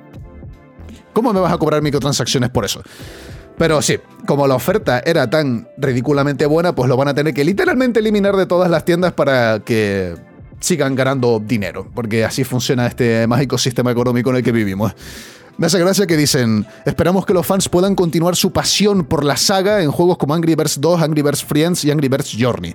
¿cómo 1.14 1.34
me 1.34 1.40
vas 1.40 1.52
a 1.52 1.58
cobrar 1.58 1.82
microtransacciones 1.82 2.50
por 2.50 2.66
eso? 2.66 2.84
Pero 3.58 3.82
sí, 3.82 3.98
como 4.26 4.48
la 4.48 4.56
oferta 4.56 5.02
era 5.06 5.30
tan 5.30 5.68
ridículamente 5.78 6.46
buena, 6.46 6.74
pues 6.74 6.88
lo 6.88 6.98
van 6.98 7.08
a 7.08 7.14
tener 7.14 7.34
que 7.34 7.44
literalmente 7.44 8.00
eliminar 8.00 8.36
de 8.36 8.46
todas 8.46 8.70
las 8.70 8.86
tiendas 8.86 9.14
para 9.14 9.60
que 9.60 10.16
sigan 10.60 10.96
ganando 10.96 11.40
dinero, 11.40 11.90
porque 11.94 12.24
así 12.24 12.44
funciona 12.44 12.88
este 12.88 13.26
mágico 13.28 13.58
sistema 13.58 13.92
económico 13.92 14.30
en 14.30 14.38
el 14.38 14.44
que 14.44 14.52
vivimos. 14.52 14.94
Me 15.62 15.68
hace 15.68 15.78
gracia 15.78 16.08
que 16.08 16.18
dicen, 16.18 16.66
esperamos 16.86 17.24
que 17.24 17.36
los 17.36 17.46
fans 17.46 17.70
puedan 17.70 17.94
continuar 17.94 18.36
su 18.36 18.52
pasión 18.52 19.06
por 19.06 19.24
la 19.24 19.38
saga 19.38 19.84
en 19.84 19.92
juegos 19.92 20.18
como 20.18 20.34
Angry 20.34 20.56
Birds 20.56 20.82
2, 20.82 21.04
Angry 21.04 21.22
Birds 21.22 21.44
Friends 21.44 21.86
y 21.86 21.92
Angry 21.92 22.08
Birds 22.08 22.36
Journey. 22.36 22.74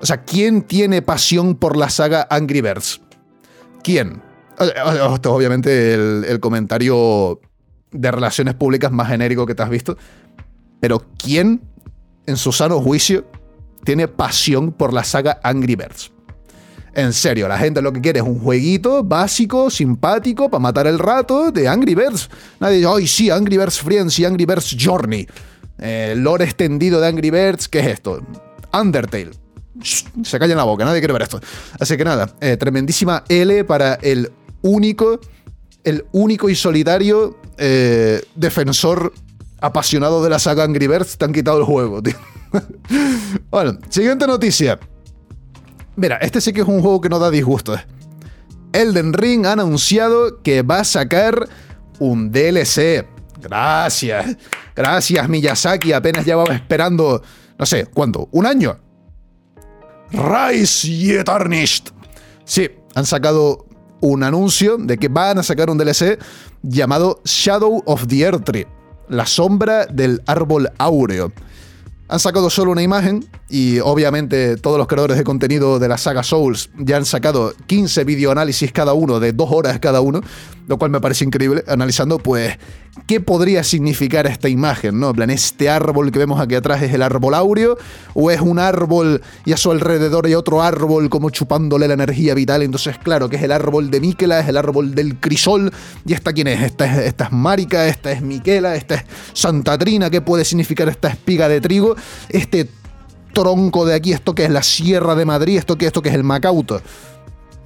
O 0.00 0.06
sea, 0.06 0.24
¿quién 0.24 0.62
tiene 0.62 1.02
pasión 1.02 1.54
por 1.54 1.76
la 1.76 1.90
saga 1.90 2.26
Angry 2.30 2.62
Birds? 2.62 3.02
¿Quién? 3.82 4.22
Esto 4.58 5.14
es 5.14 5.26
obviamente 5.26 5.92
el, 5.92 6.24
el 6.26 6.40
comentario 6.40 7.38
de 7.90 8.10
relaciones 8.10 8.54
públicas 8.54 8.90
más 8.90 9.08
genérico 9.08 9.44
que 9.44 9.54
te 9.54 9.62
has 9.62 9.68
visto. 9.68 9.98
Pero 10.80 11.04
¿quién, 11.18 11.60
en 12.24 12.38
su 12.38 12.50
sano 12.50 12.80
juicio, 12.80 13.26
tiene 13.84 14.08
pasión 14.08 14.72
por 14.72 14.94
la 14.94 15.04
saga 15.04 15.38
Angry 15.42 15.76
Birds? 15.76 16.10
En 16.94 17.12
serio, 17.14 17.48
la 17.48 17.58
gente 17.58 17.80
lo 17.80 17.92
que 17.92 18.00
quiere 18.00 18.20
es 18.20 18.26
un 18.26 18.38
jueguito 18.38 19.02
básico, 19.02 19.70
simpático, 19.70 20.50
para 20.50 20.60
matar 20.60 20.86
el 20.86 20.98
rato 20.98 21.50
de 21.50 21.66
Angry 21.66 21.94
Birds. 21.94 22.28
Nadie 22.60 22.76
dice, 22.76 22.88
ay, 22.94 23.06
sí, 23.06 23.30
Angry 23.30 23.56
Birds 23.56 23.80
Friends 23.80 24.18
y 24.18 24.26
Angry 24.26 24.44
Birds 24.44 24.76
Journey. 24.78 25.26
El 25.78 26.20
lore 26.20 26.44
extendido 26.44 27.00
de 27.00 27.08
Angry 27.08 27.30
Birds, 27.30 27.68
¿qué 27.68 27.80
es 27.80 27.86
esto? 27.86 28.20
Undertale. 28.72 29.30
se 29.82 30.38
calla 30.38 30.52
en 30.52 30.58
la 30.58 30.64
boca, 30.64 30.84
nadie 30.84 31.00
quiere 31.00 31.14
ver 31.14 31.22
esto. 31.22 31.40
Así 31.80 31.96
que 31.96 32.04
nada, 32.04 32.34
eh, 32.40 32.58
tremendísima 32.58 33.24
L 33.28 33.64
para 33.64 33.94
el 33.94 34.30
único, 34.60 35.18
el 35.84 36.04
único 36.12 36.50
y 36.50 36.54
solitario 36.54 37.38
eh, 37.56 38.22
defensor 38.34 39.14
apasionado 39.62 40.22
de 40.22 40.28
la 40.28 40.38
saga 40.38 40.64
Angry 40.64 40.88
Birds. 40.88 41.16
Te 41.16 41.24
han 41.24 41.32
quitado 41.32 41.58
el 41.58 41.64
juego, 41.64 42.02
tío. 42.02 42.16
bueno, 43.50 43.78
siguiente 43.88 44.26
noticia. 44.26 44.78
Mira, 45.96 46.16
este 46.16 46.40
sí 46.40 46.52
que 46.52 46.62
es 46.62 46.68
un 46.68 46.80
juego 46.80 47.00
que 47.00 47.08
no 47.08 47.18
da 47.18 47.30
disgusto. 47.30 47.74
Elden 48.72 49.12
Ring 49.12 49.46
ha 49.46 49.52
anunciado 49.52 50.42
que 50.42 50.62
va 50.62 50.80
a 50.80 50.84
sacar 50.84 51.48
un 51.98 52.32
DLC. 52.32 53.06
Gracias. 53.40 54.36
Gracias, 54.74 55.28
Miyazaki. 55.28 55.92
Apenas 55.92 56.24
llevaba 56.24 56.54
esperando, 56.54 57.22
no 57.58 57.66
sé, 57.66 57.86
¿cuánto? 57.86 58.28
¿Un 58.32 58.46
año? 58.46 58.78
Rise 60.12 60.88
y 60.88 61.24
Tarnished. 61.24 61.84
Sí, 62.44 62.70
han 62.94 63.06
sacado 63.06 63.66
un 64.00 64.22
anuncio 64.22 64.76
de 64.78 64.98
que 64.98 65.08
van 65.08 65.38
a 65.38 65.42
sacar 65.42 65.70
un 65.70 65.78
DLC 65.78 66.18
llamado 66.62 67.20
Shadow 67.24 67.82
of 67.86 68.06
the 68.08 68.20
Earth 68.20 68.44
Tree, 68.44 68.66
la 69.08 69.26
sombra 69.26 69.86
del 69.86 70.22
árbol 70.26 70.70
áureo. 70.78 71.32
Han 72.08 72.18
sacado 72.18 72.50
solo 72.50 72.72
una 72.72 72.82
imagen 72.82 73.24
y 73.52 73.80
obviamente 73.80 74.56
todos 74.56 74.78
los 74.78 74.86
creadores 74.86 75.18
de 75.18 75.24
contenido 75.24 75.78
de 75.78 75.86
la 75.86 75.98
saga 75.98 76.22
Souls 76.22 76.70
ya 76.78 76.96
han 76.96 77.04
sacado 77.04 77.52
15 77.66 78.02
videoanálisis 78.04 78.72
cada 78.72 78.94
uno 78.94 79.20
de 79.20 79.34
dos 79.34 79.50
horas 79.52 79.78
cada 79.78 80.00
uno, 80.00 80.22
lo 80.68 80.78
cual 80.78 80.90
me 80.90 81.02
parece 81.02 81.26
increíble, 81.26 81.62
analizando 81.68 82.18
pues 82.18 82.56
qué 83.06 83.20
podría 83.20 83.62
significar 83.62 84.26
esta 84.26 84.48
imagen, 84.48 84.98
¿no? 84.98 85.10
En 85.10 85.16
plan, 85.16 85.28
este 85.28 85.68
árbol 85.68 86.10
que 86.10 86.18
vemos 86.18 86.40
aquí 86.40 86.54
atrás 86.54 86.80
es 86.80 86.94
el 86.94 87.02
árbol 87.02 87.34
áureo 87.34 87.76
o 88.14 88.30
es 88.30 88.40
un 88.40 88.58
árbol 88.58 89.20
y 89.44 89.52
a 89.52 89.58
su 89.58 89.70
alrededor 89.70 90.24
hay 90.24 90.34
otro 90.34 90.62
árbol 90.62 91.10
como 91.10 91.28
chupándole 91.28 91.86
la 91.88 91.94
energía 91.94 92.32
vital, 92.32 92.62
entonces 92.62 92.96
claro 92.96 93.28
que 93.28 93.36
es 93.36 93.42
el 93.42 93.52
árbol 93.52 93.90
de 93.90 94.00
Miquela, 94.00 94.40
es 94.40 94.48
el 94.48 94.56
árbol 94.56 94.94
del 94.94 95.20
crisol 95.20 95.70
y 96.06 96.14
esta 96.14 96.32
quién 96.32 96.46
es, 96.46 96.62
esta 96.62 96.86
es, 96.86 97.06
esta 97.06 97.24
es 97.24 97.32
Marica, 97.32 97.86
esta 97.86 98.12
es 98.12 98.22
Miquela, 98.22 98.76
esta 98.76 98.94
es 98.94 99.04
Santa 99.34 99.76
Trina, 99.76 100.08
¿qué 100.08 100.22
puede 100.22 100.46
significar 100.46 100.88
esta 100.88 101.08
espiga 101.08 101.50
de 101.50 101.60
trigo? 101.60 101.96
Este 102.30 102.66
tronco 103.32 103.84
de 103.84 103.94
aquí, 103.94 104.12
esto 104.12 104.34
que 104.34 104.44
es 104.44 104.50
la 104.50 104.62
Sierra 104.62 105.14
de 105.14 105.24
Madrid, 105.24 105.58
esto 105.58 105.76
que 105.76 105.86
esto 105.86 106.02
que 106.02 106.08
es 106.08 106.14
el 106.14 106.24
Macauto. 106.24 106.80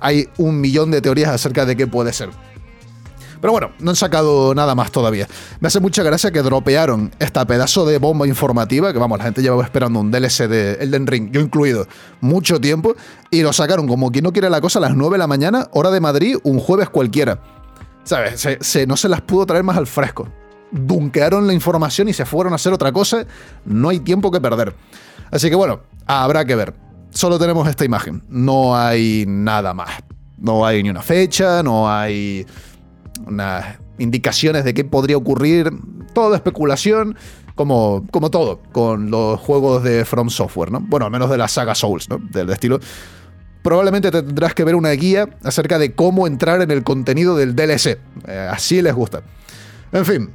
Hay 0.01 0.29
un 0.39 0.61
millón 0.61 0.91
de 0.91 1.01
teorías 1.01 1.31
acerca 1.31 1.65
de 1.65 1.77
qué 1.77 1.87
puede 1.87 2.13
ser. 2.13 2.31
Pero 3.41 3.53
bueno, 3.53 3.71
no 3.79 3.91
han 3.91 3.97
sacado 3.97 4.55
nada 4.55 4.75
más 4.75 4.91
todavía. 4.91 5.29
Me 5.61 5.69
hace 5.69 5.81
mucha 5.81 6.03
gracia 6.03 6.31
que 6.31 6.43
dropearon 6.43 7.13
esta 7.19 7.47
pedazo 7.47 7.87
de 7.87 7.99
bomba 7.99 8.27
informativa, 8.27 8.93
que 8.93 8.99
vamos, 8.99 9.19
la 9.19 9.25
gente 9.25 9.43
llevaba 9.43 9.63
esperando 9.63 10.01
un 10.01 10.11
DLC 10.11 10.49
de 10.49 10.73
Elden 10.81 11.07
Ring, 11.07 11.31
yo 11.31 11.41
incluido, 11.41 11.87
mucho 12.21 12.61
tiempo, 12.61 12.97
y 13.31 13.43
lo 13.43 13.53
sacaron 13.53 13.87
como 13.87 14.11
quien 14.11 14.25
no 14.25 14.33
quiere 14.33 14.51
la 14.51 14.61
cosa 14.61 14.79
a 14.79 14.83
las 14.83 14.97
9 14.97 15.15
de 15.15 15.19
la 15.19 15.27
mañana, 15.27 15.69
hora 15.73 15.91
de 15.91 16.01
Madrid, 16.01 16.37
un 16.43 16.59
jueves 16.59 16.89
cualquiera. 16.89 17.41
¿Sabes? 18.05 18.47
Se, 18.61 18.87
no 18.87 18.97
se 18.97 19.09
las 19.09 19.21
pudo 19.21 19.47
traer 19.47 19.65
más 19.65 19.77
al 19.77 19.87
fresco. 19.87 20.29
Dunquearon 20.71 21.47
la 21.47 21.53
información 21.53 22.09
y 22.09 22.13
se 22.13 22.25
fueron 22.25 22.53
a 22.53 22.57
hacer 22.57 22.73
otra 22.73 22.93
cosa. 22.93 23.27
No 23.65 23.89
hay 23.89 24.01
tiempo 24.01 24.31
que 24.31 24.41
perder. 24.41 24.75
Así 25.31 25.49
que 25.49 25.57
bueno, 25.57 25.81
habrá 26.07 26.45
que 26.45 26.55
ver. 26.55 26.75
Solo 27.11 27.39
tenemos 27.39 27.69
esta 27.69 27.85
imagen. 27.85 28.23
No 28.29 28.77
hay 28.77 29.25
nada 29.27 29.73
más. 29.75 29.91
No 30.39 30.67
hay 30.67 30.83
ni 30.83 30.91
una 30.91 31.03
fecha, 31.03 31.63
no 31.63 31.91
hay 31.91 32.47
unas 33.27 33.79
indicaciones 33.99 34.65
de 34.65 34.75
qué 34.75 34.85
podría 34.85 35.17
ocurrir. 35.17 35.71
Todo 36.13 36.35
especulación, 36.35 37.17
como, 37.55 38.07
como 38.11 38.31
todo, 38.31 38.61
con 38.73 39.11
los 39.11 39.41
juegos 39.41 39.83
de 39.83 40.05
From 40.05 40.29
Software, 40.31 40.71
¿no? 40.71 40.81
Bueno, 40.81 41.07
al 41.07 41.13
menos 41.13 41.31
de 41.31 41.39
la 41.39 41.49
saga 41.49 41.75
Souls, 41.75 42.09
¿no? 42.09 42.19
Del 42.19 42.51
estilo. 42.51 42.81
Probablemente 43.63 44.11
te 44.11 44.23
tendrás 44.23 44.55
que 44.55 44.63
ver 44.65 44.77
una 44.77 44.91
guía 44.91 45.29
acerca 45.43 45.79
de 45.79 45.95
cómo 45.95 46.27
entrar 46.27 46.63
en 46.63 46.71
el 46.71 46.85
contenido 46.85 47.37
del 47.37 47.57
DLC. 47.57 47.99
Eh, 48.29 48.49
así 48.51 48.81
les 48.81 48.95
gusta. 48.95 49.23
En 49.93 50.05
fin, 50.05 50.31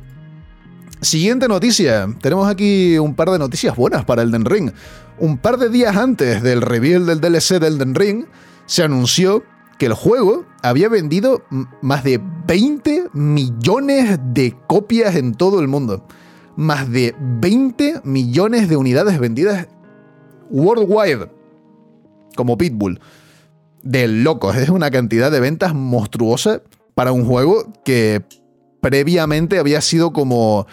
Siguiente 1.02 1.48
noticia. 1.48 2.08
Tenemos 2.22 2.48
aquí 2.48 3.00
un 3.00 3.16
par 3.16 3.32
de 3.32 3.40
noticias 3.40 3.76
buenas 3.76 4.06
para 4.06 4.22
Elden 4.22 4.46
Ring. 4.46 4.72
Un 5.18 5.40
par 5.40 5.58
de 5.58 5.70
días 5.70 5.98
antes 5.98 6.44
del 6.44 6.62
reveal 6.62 7.08
del 7.08 7.20
DLC 7.20 7.60
de 7.60 7.68
Elden 7.68 7.96
Ring, 7.96 8.26
se 8.68 8.84
anunció 8.84 9.44
que 9.80 9.88
el 9.88 9.96
juego 9.96 10.46
había 10.62 10.90
vendido 10.90 11.42
más 11.82 12.04
de 12.04 12.22
20 12.46 13.10
millones 13.14 14.20
de 14.26 14.56
copias 14.68 15.16
en 15.16 15.34
todo 15.34 15.60
el 15.60 15.68
mundo. 15.68 16.06
Más 16.56 16.88
de 16.92 17.16
20 17.20 18.02
millones 18.04 18.70
de 18.70 18.78
unidades 18.78 19.18
vendidas 19.18 19.68
worldwide. 20.52 21.32
Como 22.36 22.60
Pitbull. 22.60 23.00
De 23.82 24.08
locos. 24.08 24.56
Es 24.56 24.70
una 24.70 24.92
cantidad 24.92 25.32
de 25.32 25.40
ventas 25.40 25.74
monstruosa 25.74 26.62
para 26.94 27.12
un 27.12 27.26
juego 27.26 27.74
que 27.84 28.22
previamente 28.82 29.58
había 29.58 29.82
sido 29.82 30.14
como 30.14 30.68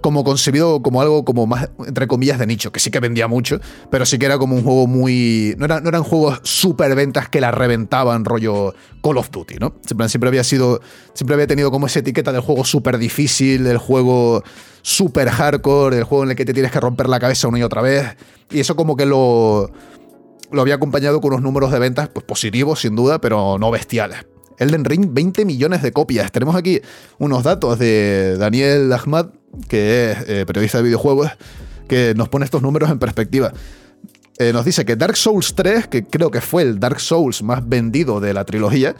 como 0.00 0.24
concebido 0.24 0.82
como 0.82 1.00
algo 1.00 1.24
como 1.24 1.46
más, 1.46 1.70
entre 1.86 2.06
comillas, 2.06 2.38
de 2.38 2.46
nicho, 2.46 2.72
que 2.72 2.80
sí 2.80 2.90
que 2.90 3.00
vendía 3.00 3.28
mucho, 3.28 3.60
pero 3.90 4.06
sí 4.06 4.18
que 4.18 4.26
era 4.26 4.38
como 4.38 4.56
un 4.56 4.62
juego 4.62 4.86
muy... 4.86 5.54
No, 5.58 5.68
no 5.68 5.88
eran 5.88 6.02
juegos 6.02 6.40
super 6.42 6.94
ventas 6.94 7.28
que 7.28 7.40
la 7.40 7.50
reventaban 7.50 8.24
rollo 8.24 8.74
Call 9.02 9.18
of 9.18 9.30
Duty, 9.30 9.56
¿no? 9.56 9.74
Siempre, 9.84 10.08
siempre 10.08 10.28
había 10.28 10.44
sido... 10.44 10.80
Siempre 11.14 11.34
había 11.34 11.46
tenido 11.46 11.70
como 11.70 11.86
esa 11.86 12.00
etiqueta 12.00 12.32
del 12.32 12.40
juego 12.40 12.64
súper 12.64 12.98
difícil, 12.98 13.64
del 13.64 13.78
juego 13.78 14.42
súper 14.82 15.28
hardcore, 15.28 15.98
el 15.98 16.04
juego 16.04 16.24
en 16.24 16.30
el 16.30 16.36
que 16.36 16.44
te 16.44 16.54
tienes 16.54 16.72
que 16.72 16.80
romper 16.80 17.08
la 17.08 17.20
cabeza 17.20 17.48
una 17.48 17.58
y 17.58 17.62
otra 17.62 17.82
vez. 17.82 18.16
Y 18.50 18.60
eso 18.60 18.76
como 18.76 18.96
que 18.96 19.06
lo... 19.06 19.70
Lo 20.52 20.62
había 20.62 20.74
acompañado 20.74 21.20
con 21.20 21.32
unos 21.32 21.42
números 21.42 21.70
de 21.70 21.78
ventas 21.78 22.08
pues, 22.08 22.24
positivos, 22.26 22.80
sin 22.80 22.96
duda, 22.96 23.20
pero 23.20 23.56
no 23.58 23.70
bestiales. 23.70 24.26
Elden 24.60 24.84
Ring, 24.84 25.08
20 25.12 25.44
millones 25.46 25.82
de 25.82 25.90
copias. 25.90 26.30
Tenemos 26.30 26.54
aquí 26.54 26.80
unos 27.18 27.42
datos 27.42 27.78
de 27.78 28.36
Daniel 28.36 28.92
Ahmad, 28.92 29.30
que 29.68 30.12
es 30.12 30.18
eh, 30.28 30.44
periodista 30.46 30.78
de 30.78 30.84
videojuegos, 30.84 31.30
que 31.88 32.14
nos 32.16 32.28
pone 32.28 32.44
estos 32.44 32.62
números 32.62 32.90
en 32.90 32.98
perspectiva. 32.98 33.52
Eh, 34.38 34.52
nos 34.52 34.64
dice 34.64 34.84
que 34.84 34.96
Dark 34.96 35.16
Souls 35.16 35.54
3, 35.54 35.88
que 35.88 36.04
creo 36.04 36.30
que 36.30 36.40
fue 36.40 36.62
el 36.62 36.80
Dark 36.80 37.00
Souls 37.00 37.42
más 37.42 37.68
vendido 37.68 38.20
de 38.20 38.32
la 38.32 38.44
trilogía, 38.44 38.94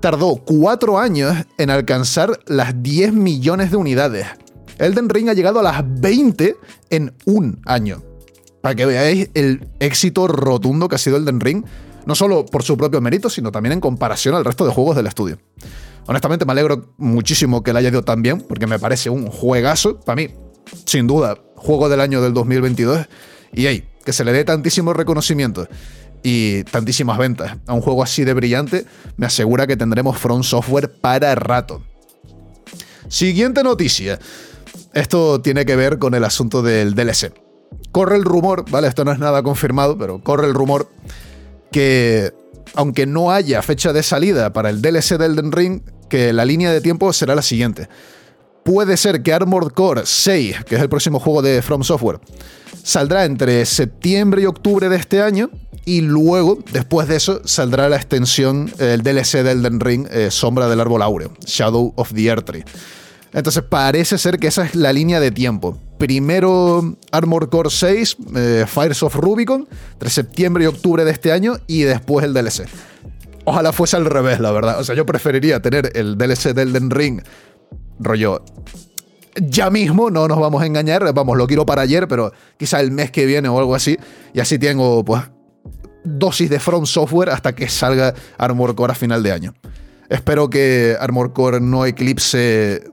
tardó 0.00 0.36
4 0.36 0.98
años 0.98 1.36
en 1.58 1.70
alcanzar 1.70 2.38
las 2.46 2.82
10 2.82 3.12
millones 3.12 3.70
de 3.70 3.76
unidades. 3.76 4.26
Elden 4.78 5.08
Ring 5.08 5.28
ha 5.28 5.34
llegado 5.34 5.60
a 5.60 5.62
las 5.62 5.82
20 6.00 6.56
en 6.90 7.14
un 7.24 7.60
año. 7.64 8.02
Para 8.60 8.74
que 8.74 8.86
veáis 8.86 9.30
el 9.34 9.68
éxito 9.80 10.26
rotundo 10.28 10.88
que 10.88 10.96
ha 10.96 10.98
sido 10.98 11.16
Elden 11.16 11.40
Ring 11.40 11.64
no 12.06 12.14
solo 12.14 12.46
por 12.46 12.62
su 12.62 12.76
propio 12.76 13.00
mérito, 13.00 13.30
sino 13.30 13.52
también 13.52 13.72
en 13.72 13.80
comparación 13.80 14.34
al 14.34 14.44
resto 14.44 14.64
de 14.64 14.72
juegos 14.72 14.96
del 14.96 15.06
estudio. 15.06 15.38
Honestamente 16.06 16.44
me 16.44 16.52
alegro 16.52 16.94
muchísimo 16.98 17.62
que 17.62 17.72
le 17.72 17.80
haya 17.80 17.88
ido 17.88 18.02
tan 18.02 18.22
bien, 18.22 18.40
porque 18.40 18.66
me 18.66 18.78
parece 18.78 19.10
un 19.10 19.28
juegazo, 19.28 20.00
para 20.00 20.16
mí, 20.16 20.28
sin 20.84 21.06
duda, 21.06 21.38
juego 21.56 21.88
del 21.88 22.00
año 22.00 22.20
del 22.20 22.34
2022. 22.34 23.06
Y 23.52 23.66
hey, 23.66 23.88
que 24.04 24.12
se 24.12 24.24
le 24.24 24.32
dé 24.32 24.44
tantísimo 24.44 24.92
reconocimiento 24.92 25.68
y 26.22 26.64
tantísimas 26.64 27.18
ventas 27.18 27.58
a 27.66 27.74
un 27.74 27.80
juego 27.80 28.02
así 28.02 28.24
de 28.24 28.34
brillante, 28.34 28.86
me 29.16 29.26
asegura 29.26 29.66
que 29.66 29.76
tendremos 29.76 30.18
Front 30.18 30.44
Software 30.44 30.92
para 31.00 31.34
rato. 31.34 31.82
Siguiente 33.08 33.62
noticia. 33.62 34.18
Esto 34.94 35.40
tiene 35.40 35.64
que 35.64 35.76
ver 35.76 35.98
con 35.98 36.14
el 36.14 36.24
asunto 36.24 36.62
del 36.62 36.94
DLC. 36.94 37.32
Corre 37.90 38.16
el 38.16 38.24
rumor, 38.24 38.64
¿vale? 38.70 38.88
Esto 38.88 39.04
no 39.04 39.12
es 39.12 39.18
nada 39.18 39.42
confirmado, 39.42 39.98
pero 39.98 40.22
corre 40.22 40.46
el 40.46 40.54
rumor 40.54 40.90
que 41.70 42.32
aunque 42.74 43.06
no 43.06 43.30
haya 43.30 43.62
fecha 43.62 43.92
de 43.92 44.02
salida 44.02 44.52
para 44.52 44.70
el 44.70 44.82
DLC 44.82 45.18
de 45.18 45.26
Elden 45.26 45.52
Ring, 45.52 45.82
que 46.08 46.32
la 46.32 46.44
línea 46.44 46.72
de 46.72 46.80
tiempo 46.80 47.12
será 47.12 47.34
la 47.34 47.42
siguiente. 47.42 47.88
Puede 48.64 48.96
ser 48.96 49.22
que 49.22 49.32
Armored 49.32 49.72
Core 49.72 50.02
6, 50.04 50.64
que 50.64 50.76
es 50.76 50.82
el 50.82 50.88
próximo 50.88 51.18
juego 51.18 51.42
de 51.42 51.62
From 51.62 51.82
Software, 51.82 52.20
saldrá 52.82 53.24
entre 53.24 53.64
septiembre 53.66 54.42
y 54.42 54.46
octubre 54.46 54.88
de 54.88 54.96
este 54.96 55.22
año, 55.22 55.50
y 55.84 56.00
luego, 56.02 56.58
después 56.72 57.08
de 57.08 57.16
eso, 57.16 57.40
saldrá 57.44 57.88
la 57.88 57.96
extensión, 57.96 58.72
el 58.78 59.02
DLC 59.02 59.42
de 59.42 59.50
Elden 59.50 59.80
Ring, 59.80 60.06
eh, 60.10 60.30
Sombra 60.30 60.68
del 60.68 60.80
Árbol 60.80 61.02
Áureo, 61.02 61.32
Shadow 61.44 61.92
of 61.96 62.12
the 62.14 62.26
Earth 62.26 62.44
Tree. 62.44 62.64
Entonces 63.32 63.62
parece 63.62 64.18
ser 64.18 64.38
que 64.38 64.48
esa 64.48 64.64
es 64.64 64.74
la 64.74 64.92
línea 64.92 65.20
de 65.20 65.30
tiempo. 65.30 65.78
Primero 65.98 66.96
Armor 67.10 67.48
Core 67.48 67.70
6, 67.70 68.16
eh, 68.34 68.66
Fires 68.66 69.02
of 69.02 69.14
Rubicon, 69.14 69.68
entre 69.92 70.10
septiembre 70.10 70.64
y 70.64 70.66
octubre 70.66 71.04
de 71.04 71.10
este 71.10 71.32
año, 71.32 71.56
y 71.66 71.82
después 71.82 72.24
el 72.24 72.34
DLC. 72.34 72.66
Ojalá 73.44 73.72
fuese 73.72 73.96
al 73.96 74.04
revés, 74.04 74.38
la 74.38 74.52
verdad. 74.52 74.78
O 74.78 74.84
sea, 74.84 74.94
yo 74.94 75.06
preferiría 75.06 75.62
tener 75.62 75.92
el 75.94 76.16
DLC 76.18 76.52
del 76.54 76.68
Elden 76.68 76.90
Ring, 76.90 77.22
rollo, 77.98 78.44
ya 79.40 79.70
mismo, 79.70 80.10
no 80.10 80.28
nos 80.28 80.38
vamos 80.38 80.62
a 80.62 80.66
engañar, 80.66 81.12
vamos, 81.14 81.36
lo 81.36 81.46
quiero 81.46 81.64
para 81.64 81.82
ayer, 81.82 82.06
pero 82.06 82.32
quizá 82.58 82.80
el 82.80 82.90
mes 82.90 83.10
que 83.10 83.24
viene 83.24 83.48
o 83.48 83.58
algo 83.58 83.74
así, 83.74 83.96
y 84.34 84.40
así 84.40 84.58
tengo, 84.58 85.04
pues, 85.04 85.22
dosis 86.04 86.50
de 86.50 86.60
From 86.60 86.84
Software 86.86 87.30
hasta 87.30 87.54
que 87.54 87.68
salga 87.68 88.14
Armor 88.36 88.74
Core 88.74 88.92
a 88.92 88.94
final 88.94 89.22
de 89.22 89.32
año. 89.32 89.54
Espero 90.08 90.50
que 90.50 90.96
Armor 91.00 91.32
Core 91.32 91.60
no 91.60 91.86
eclipse 91.86 92.91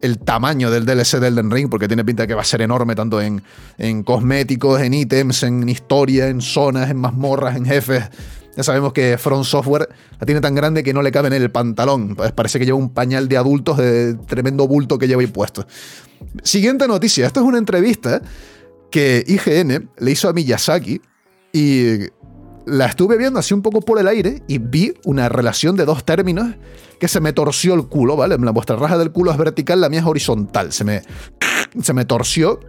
el 0.00 0.18
tamaño 0.18 0.70
del 0.70 0.86
DLC 0.86 1.18
del 1.18 1.38
Elden 1.38 1.50
Ring, 1.50 1.68
porque 1.68 1.88
tiene 1.88 2.04
pinta 2.04 2.26
que 2.26 2.34
va 2.34 2.42
a 2.42 2.44
ser 2.44 2.62
enorme, 2.62 2.94
tanto 2.94 3.20
en, 3.20 3.42
en 3.78 4.02
cosméticos, 4.02 4.80
en 4.80 4.94
ítems, 4.94 5.42
en 5.42 5.68
historia, 5.68 6.28
en 6.28 6.40
zonas, 6.40 6.90
en 6.90 6.98
mazmorras, 6.98 7.56
en 7.56 7.64
jefes. 7.64 8.04
Ya 8.56 8.64
sabemos 8.64 8.92
que 8.92 9.18
Front 9.18 9.44
Software 9.44 9.88
la 10.18 10.26
tiene 10.26 10.40
tan 10.40 10.54
grande 10.54 10.82
que 10.82 10.92
no 10.92 11.00
le 11.00 11.12
cabe 11.12 11.28
en 11.28 11.34
el 11.34 11.50
pantalón. 11.50 12.16
Pues 12.16 12.32
parece 12.32 12.58
que 12.58 12.64
lleva 12.64 12.78
un 12.78 12.90
pañal 12.90 13.28
de 13.28 13.36
adultos 13.36 13.76
de 13.76 14.14
tremendo 14.26 14.66
bulto 14.66 14.98
que 14.98 15.06
lleva 15.06 15.22
impuesto. 15.22 15.64
Siguiente 16.42 16.88
noticia. 16.88 17.26
Esto 17.26 17.40
es 17.40 17.46
una 17.46 17.58
entrevista 17.58 18.20
que 18.90 19.22
IGN 19.26 19.90
le 19.98 20.10
hizo 20.10 20.28
a 20.28 20.32
Miyazaki 20.32 21.00
y 21.52 22.08
la 22.68 22.86
estuve 22.86 23.16
viendo 23.16 23.38
así 23.38 23.54
un 23.54 23.62
poco 23.62 23.80
por 23.80 23.98
el 23.98 24.06
aire 24.06 24.42
y 24.46 24.58
vi 24.58 24.94
una 25.04 25.28
relación 25.28 25.76
de 25.76 25.84
dos 25.84 26.04
términos 26.04 26.54
que 27.00 27.08
se 27.08 27.20
me 27.20 27.32
torció 27.32 27.74
el 27.74 27.86
culo, 27.86 28.16
¿vale? 28.16 28.36
La 28.38 28.50
vuestra 28.50 28.76
raja 28.76 28.98
del 28.98 29.12
culo 29.12 29.30
es 29.30 29.38
vertical, 29.38 29.80
la 29.80 29.88
mía 29.88 30.00
es 30.00 30.06
horizontal. 30.06 30.72
Se 30.72 30.84
me, 30.84 31.02
se 31.82 31.92
me 31.92 32.04
torció 32.04 32.60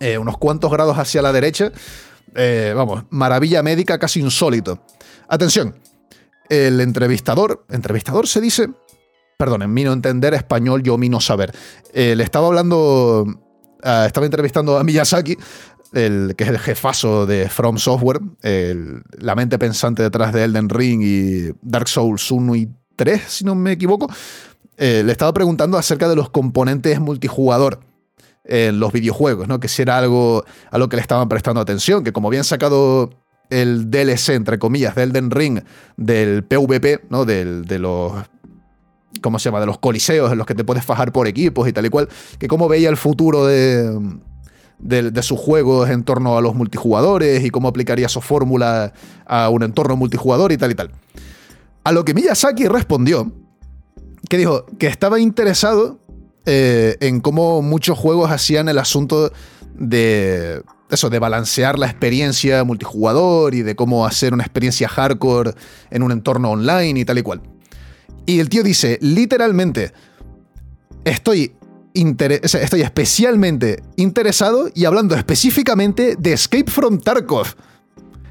eh, 0.00 0.18
unos 0.18 0.38
cuantos 0.38 0.70
grados 0.70 0.98
hacia 0.98 1.22
la 1.22 1.32
derecha. 1.32 1.70
Eh, 2.34 2.72
vamos, 2.74 3.04
maravilla 3.10 3.62
médica 3.62 3.98
casi 3.98 4.20
insólito. 4.20 4.80
Atención, 5.28 5.76
el 6.48 6.80
entrevistador, 6.80 7.64
entrevistador 7.70 8.26
se 8.26 8.40
dice, 8.40 8.68
perdón, 9.38 9.62
en 9.62 9.72
mí 9.72 9.84
no 9.84 9.92
entender 9.92 10.34
español, 10.34 10.82
yo 10.82 10.98
mí 10.98 11.08
no 11.08 11.20
saber. 11.20 11.52
Eh, 11.92 12.16
le 12.16 12.24
estaba 12.24 12.48
hablando, 12.48 13.26
ah, 13.82 14.04
estaba 14.06 14.26
entrevistando 14.26 14.78
a 14.78 14.84
Miyazaki, 14.84 15.36
el, 15.94 16.34
que 16.36 16.44
es 16.44 16.50
el 16.50 16.58
jefazo 16.58 17.26
de 17.26 17.48
From 17.48 17.78
Software, 17.78 18.20
la 18.42 19.34
mente 19.34 19.58
pensante 19.58 20.02
detrás 20.02 20.32
de 20.32 20.44
Elden 20.44 20.68
Ring 20.68 21.02
y 21.02 21.52
Dark 21.62 21.88
Souls 21.88 22.30
1 22.30 22.56
y 22.56 22.68
3, 22.96 23.22
si 23.26 23.44
no 23.44 23.54
me 23.54 23.72
equivoco, 23.72 24.08
eh, 24.76 25.02
le 25.04 25.12
estaba 25.12 25.32
preguntando 25.32 25.78
acerca 25.78 26.08
de 26.08 26.16
los 26.16 26.30
componentes 26.30 27.00
multijugador 27.00 27.80
en 28.44 28.80
los 28.80 28.92
videojuegos, 28.92 29.48
¿no? 29.48 29.60
Que 29.60 29.68
si 29.68 29.82
era 29.82 29.98
algo 29.98 30.44
a 30.70 30.78
lo 30.78 30.88
que 30.88 30.96
le 30.96 31.02
estaban 31.02 31.28
prestando 31.28 31.60
atención, 31.60 32.04
que 32.04 32.12
como 32.12 32.28
habían 32.28 32.44
sacado 32.44 33.10
el 33.50 33.90
DLC, 33.90 34.30
entre 34.30 34.58
comillas, 34.58 34.94
de 34.94 35.04
Elden 35.04 35.30
Ring, 35.30 35.60
del 35.96 36.44
PvP, 36.44 37.04
¿no? 37.08 37.24
Del, 37.24 37.64
de 37.66 37.78
los 37.78 38.12
¿cómo 39.22 39.38
se 39.38 39.44
llama? 39.44 39.60
De 39.60 39.66
los 39.66 39.78
coliseos 39.78 40.32
en 40.32 40.38
los 40.38 40.46
que 40.46 40.54
te 40.54 40.64
puedes 40.64 40.84
fajar 40.84 41.12
por 41.12 41.28
equipos 41.28 41.68
y 41.68 41.72
tal 41.72 41.86
y 41.86 41.88
cual, 41.88 42.08
que 42.38 42.48
cómo 42.48 42.68
veía 42.68 42.88
el 42.88 42.96
futuro 42.96 43.46
de, 43.46 43.96
de, 44.84 45.22
sus 45.22 45.40
juegos 45.40 45.88
en 45.88 46.04
torno 46.04 46.36
a 46.36 46.42
los 46.42 46.54
multijugadores 46.54 47.42
y 47.44 47.50
cómo 47.50 47.68
aplicaría 47.68 48.08
su 48.08 48.20
fórmula 48.20 48.92
a 49.26 49.48
un 49.48 49.62
entorno 49.62 49.96
multijugador 49.96 50.52
y 50.52 50.58
tal 50.58 50.70
y 50.70 50.74
tal. 50.74 50.90
A 51.82 51.92
lo 51.92 52.04
que 52.04 52.14
Miyazaki 52.14 52.68
respondió, 52.68 53.32
que 54.28 54.36
dijo 54.36 54.66
que 54.78 54.86
estaba 54.86 55.18
interesado 55.18 55.98
eh, 56.44 56.96
en 57.00 57.20
cómo 57.20 57.62
muchos 57.62 57.98
juegos 57.98 58.30
hacían 58.30 58.68
el 58.68 58.78
asunto 58.78 59.32
de 59.74 60.62
eso, 60.90 61.10
de 61.10 61.18
balancear 61.18 61.78
la 61.78 61.86
experiencia 61.86 62.62
multijugador 62.64 63.54
y 63.54 63.62
de 63.62 63.74
cómo 63.74 64.06
hacer 64.06 64.34
una 64.34 64.44
experiencia 64.44 64.88
hardcore 64.88 65.52
en 65.90 66.02
un 66.02 66.12
entorno 66.12 66.50
online 66.50 67.00
y 67.00 67.04
tal 67.04 67.18
y 67.18 67.22
cual. 67.22 67.40
Y 68.26 68.40
el 68.40 68.48
tío 68.50 68.62
dice, 68.62 68.98
literalmente, 69.00 69.92
estoy, 71.04 71.54
estoy 71.94 72.82
especialmente 72.82 73.82
interesado 73.96 74.68
y 74.74 74.84
hablando 74.84 75.14
específicamente 75.14 76.16
de 76.18 76.32
Escape 76.32 76.70
from 76.70 76.98
Tarkov. 76.98 77.54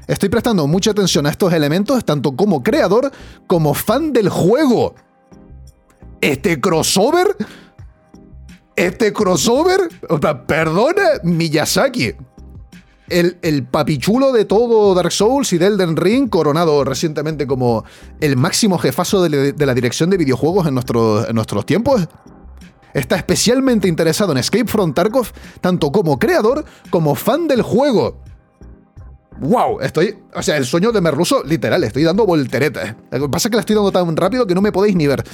Estoy 0.06 0.28
prestando 0.28 0.66
mucha 0.66 0.90
atención 0.90 1.24
a 1.26 1.30
estos 1.30 1.52
elementos, 1.52 2.04
tanto 2.04 2.36
como 2.36 2.62
creador 2.62 3.10
como 3.46 3.72
fan 3.72 4.12
del 4.12 4.28
juego. 4.28 4.94
Este 6.20 6.60
crossover. 6.60 7.34
Este 8.76 9.14
crossover. 9.14 9.88
Perdona, 10.46 11.02
Miyazaki. 11.22 12.14
El, 13.08 13.66
papichulo 13.70 14.32
de 14.32 14.44
todo 14.44 14.94
Dark 14.94 15.12
Souls 15.12 15.52
y 15.52 15.58
de 15.58 15.66
Elden 15.66 15.96
Ring, 15.96 16.28
coronado 16.28 16.84
recientemente 16.84 17.46
como 17.46 17.84
el 18.20 18.36
máximo 18.36 18.78
jefazo 18.78 19.22
de, 19.22 19.54
la 19.56 19.74
dirección 19.74 20.10
de 20.10 20.16
videojuegos 20.16 20.66
en 20.66 20.74
nuestros 20.74 21.66
tiempos, 21.66 22.08
está 22.94 23.16
especialmente 23.16 23.88
interesado 23.88 24.32
en 24.32 24.38
Escape 24.38 24.66
from 24.66 24.94
Tarkov, 24.94 25.28
tanto 25.60 25.92
como 25.92 26.18
creador 26.18 26.64
como 26.90 27.14
fan 27.14 27.46
del 27.46 27.60
juego 27.60 28.24
wow, 29.38 29.80
estoy, 29.80 30.16
o 30.34 30.42
sea, 30.42 30.56
el 30.56 30.64
sueño 30.64 30.92
de 30.92 31.00
Merluso, 31.00 31.42
literal, 31.44 31.82
estoy 31.84 32.04
dando 32.04 32.26
volteretas. 32.26 32.94
Lo 33.10 33.22
que 33.22 33.28
pasa 33.28 33.48
es 33.48 33.50
que 33.50 33.56
la 33.56 33.60
estoy 33.60 33.76
dando 33.76 33.92
tan 33.92 34.16
rápido 34.16 34.46
que 34.46 34.54
no 34.54 34.62
me 34.62 34.72
podéis 34.72 34.96
ni 34.96 35.06
ver. 35.06 35.24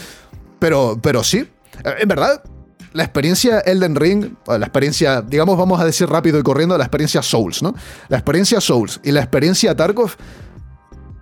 Pero, 0.59 0.99
pero 1.03 1.23
sí, 1.23 1.39
eh, 1.39 1.95
en 1.99 2.09
verdad, 2.09 2.43
la 2.93 3.05
experiencia 3.05 3.61
Elden 3.61 3.97
Ring, 3.97 4.35
la 4.47 4.57
experiencia, 4.57 5.23
digamos, 5.23 5.57
vamos 5.57 5.81
a 5.81 5.85
decir 5.85 6.09
rápido 6.09 6.39
y 6.39 6.43
corriendo, 6.43 6.77
la 6.77 6.85
experiencia 6.85 7.23
Souls, 7.23 7.63
¿no? 7.63 7.75
La 8.09 8.17
experiencia 8.17 8.61
Souls 8.61 9.01
y 9.05 9.13
la 9.13 9.21
experiencia 9.21 9.75
Tarkov 9.77 10.13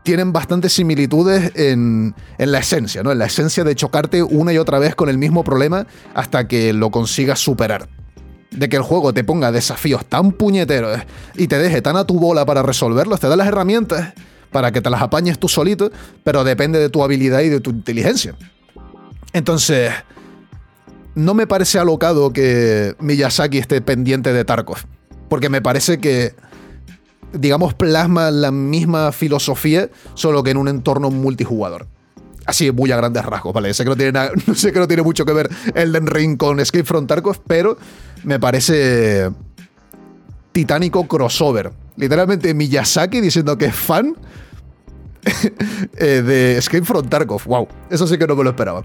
tienen 0.08 0.32
bastantes 0.32 0.72
similitudes 0.72 1.52
en, 1.54 2.14
en, 2.38 2.50
la 2.50 2.60
esencia, 2.60 3.02
¿no? 3.02 3.12
En 3.12 3.18
la 3.18 3.26
esencia 3.26 3.62
de 3.62 3.74
chocarte 3.74 4.22
una 4.22 4.54
y 4.54 4.56
otra 4.56 4.78
vez 4.78 4.94
con 4.94 5.10
el 5.10 5.18
mismo 5.18 5.44
problema 5.44 5.86
hasta 6.14 6.48
que 6.48 6.72
lo 6.72 6.90
consigas 6.90 7.40
superar. 7.40 7.90
De 8.50 8.70
que 8.70 8.76
el 8.76 8.82
juego 8.82 9.12
te 9.12 9.22
ponga 9.22 9.52
desafíos 9.52 10.06
tan 10.06 10.32
puñeteros 10.32 10.98
y 11.36 11.46
te 11.46 11.58
deje 11.58 11.82
tan 11.82 11.98
a 11.98 12.06
tu 12.06 12.18
bola 12.18 12.46
para 12.46 12.62
resolverlos, 12.62 13.20
te 13.20 13.28
da 13.28 13.36
las 13.36 13.48
herramientas 13.48 14.14
para 14.50 14.72
que 14.72 14.80
te 14.80 14.88
las 14.88 15.02
apañes 15.02 15.38
tú 15.38 15.46
solito, 15.46 15.90
pero 16.24 16.42
depende 16.42 16.78
de 16.78 16.88
tu 16.88 17.04
habilidad 17.04 17.40
y 17.40 17.50
de 17.50 17.60
tu 17.60 17.68
inteligencia. 17.68 18.34
Entonces, 19.34 19.92
no 21.14 21.34
me 21.34 21.46
parece 21.46 21.78
alocado 21.78 22.32
que 22.32 22.94
Miyazaki 22.98 23.58
esté 23.58 23.82
pendiente 23.82 24.32
de 24.32 24.46
Tarkov, 24.46 24.78
porque 25.28 25.50
me 25.50 25.60
parece 25.60 25.98
que 25.98 26.34
digamos, 27.32 27.74
plasma 27.74 28.30
la 28.30 28.50
misma 28.50 29.12
filosofía, 29.12 29.90
solo 30.14 30.42
que 30.42 30.50
en 30.50 30.56
un 30.56 30.68
entorno 30.68 31.10
multijugador. 31.10 31.86
Así, 32.46 32.72
muy 32.72 32.90
a 32.90 32.96
grandes 32.96 33.24
rasgos, 33.24 33.52
¿vale? 33.52 33.74
Sé 33.74 33.84
que 33.84 33.90
no 33.90 33.96
tiene, 33.96 34.18
sé 34.54 34.72
que 34.72 34.78
no 34.78 34.88
tiene 34.88 35.02
mucho 35.02 35.24
que 35.24 35.32
ver 35.32 35.50
Elden 35.74 36.06
Ring 36.06 36.36
con 36.38 36.60
Escape 36.60 36.84
from 36.84 37.06
Tarkov, 37.06 37.40
pero 37.46 37.76
me 38.24 38.40
parece 38.40 39.30
titánico 40.52 41.06
crossover. 41.06 41.72
Literalmente 41.96 42.54
Miyazaki 42.54 43.20
diciendo 43.20 43.58
que 43.58 43.66
es 43.66 43.74
fan 43.74 44.16
eh, 45.98 46.22
de 46.22 46.56
Escape 46.56 46.84
from 46.84 47.08
Tarkov. 47.08 47.44
Wow, 47.44 47.68
eso 47.90 48.06
sí 48.06 48.16
que 48.16 48.26
no 48.26 48.34
me 48.34 48.44
lo 48.44 48.50
esperaba. 48.50 48.84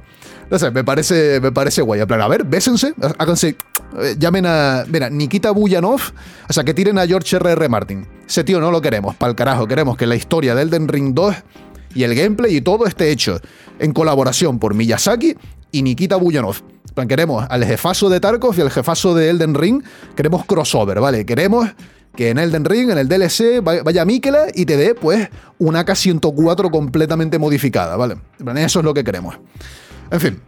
No 0.50 0.60
sé, 0.60 0.72
me 0.72 0.84
parece, 0.84 1.40
me 1.40 1.52
parece 1.52 1.82
guay. 1.82 2.02
En 2.02 2.08
plan, 2.08 2.22
a 2.22 2.28
ver, 2.28 2.44
bésense, 2.44 2.94
háganse. 3.18 3.56
Eh, 4.02 4.16
llamen 4.18 4.46
a. 4.46 4.86
Mira, 4.88 5.10
Nikita 5.10 5.52
Buyanov. 5.52 6.02
O 6.50 6.54
sea, 6.54 6.64
que 6.64 6.74
tiren 6.74 6.98
a 6.98 7.08
George 7.08 7.36
R.R. 7.36 7.70
Martin. 7.70 8.08
Ese 8.28 8.44
tío 8.44 8.60
no 8.60 8.72
lo 8.72 8.82
queremos, 8.82 9.16
pa'l 9.16 9.36
carajo. 9.36 9.68
Queremos 9.68 9.98
que 9.98 10.08
la 10.08 10.16
historia 10.16 10.56
de 10.56 10.64
Elden 10.64 10.88
Ring 10.88 11.14
2 11.14 11.36
y 11.96 12.04
el 12.04 12.16
gameplay 12.16 12.56
y 12.58 12.62
todo 12.62 12.86
esté 12.86 13.12
hecho 13.12 13.40
en 13.80 13.94
colaboración 13.94 14.60
por 14.60 14.74
Miyazaki 14.74 15.36
y 15.72 15.82
Nikita 15.84 16.16
Buyanov. 16.16 16.58
plan, 16.94 17.08
queremos 17.08 17.46
al 17.50 17.66
jefazo 17.66 18.10
de 18.10 18.20
Tarkov 18.20 18.58
y 18.58 18.62
al 18.62 18.72
jefazo 18.72 19.14
de 19.16 19.30
Elden 19.30 19.56
Ring. 19.56 19.84
Queremos 20.16 20.46
crossover, 20.46 21.00
¿vale? 21.00 21.26
Queremos 21.26 21.70
que 22.16 22.30
en 22.30 22.38
Elden 22.38 22.66
Ring, 22.66 22.92
en 22.92 22.98
el 22.98 23.08
DLC, 23.08 23.62
vaya 23.64 24.06
Mikela 24.06 24.46
y 24.54 24.66
te 24.66 24.78
dé, 24.78 24.94
pues, 24.94 25.30
una 25.58 25.80
AK-104 25.80 26.70
completamente 26.70 27.40
modificada, 27.40 27.96
¿vale? 27.98 28.18
Eso 28.58 28.80
es 28.80 28.86
lo 28.86 28.94
que 28.94 29.04
queremos. 29.04 29.40
En 30.12 30.20
fin, 30.22 30.40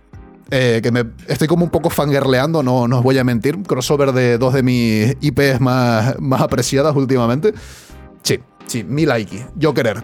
eh, 0.51 0.79
que 0.83 0.91
me 0.91 1.05
estoy 1.27 1.47
como 1.47 1.63
un 1.63 1.71
poco 1.71 1.89
fangirleando, 1.89 2.61
no, 2.61 2.87
no 2.87 2.99
os 2.99 3.03
voy 3.03 3.17
a 3.17 3.23
mentir. 3.23 3.61
Crossover 3.63 4.11
de 4.11 4.37
dos 4.37 4.53
de 4.53 4.63
mis 4.63 5.17
IPs 5.21 5.59
más, 5.59 6.19
más 6.19 6.41
apreciadas 6.41 6.95
últimamente. 6.95 7.53
Sí, 8.21 8.39
sí, 8.67 8.83
mil 8.83 9.09
likes. 9.09 9.47
Yo 9.55 9.73
querer. 9.73 10.03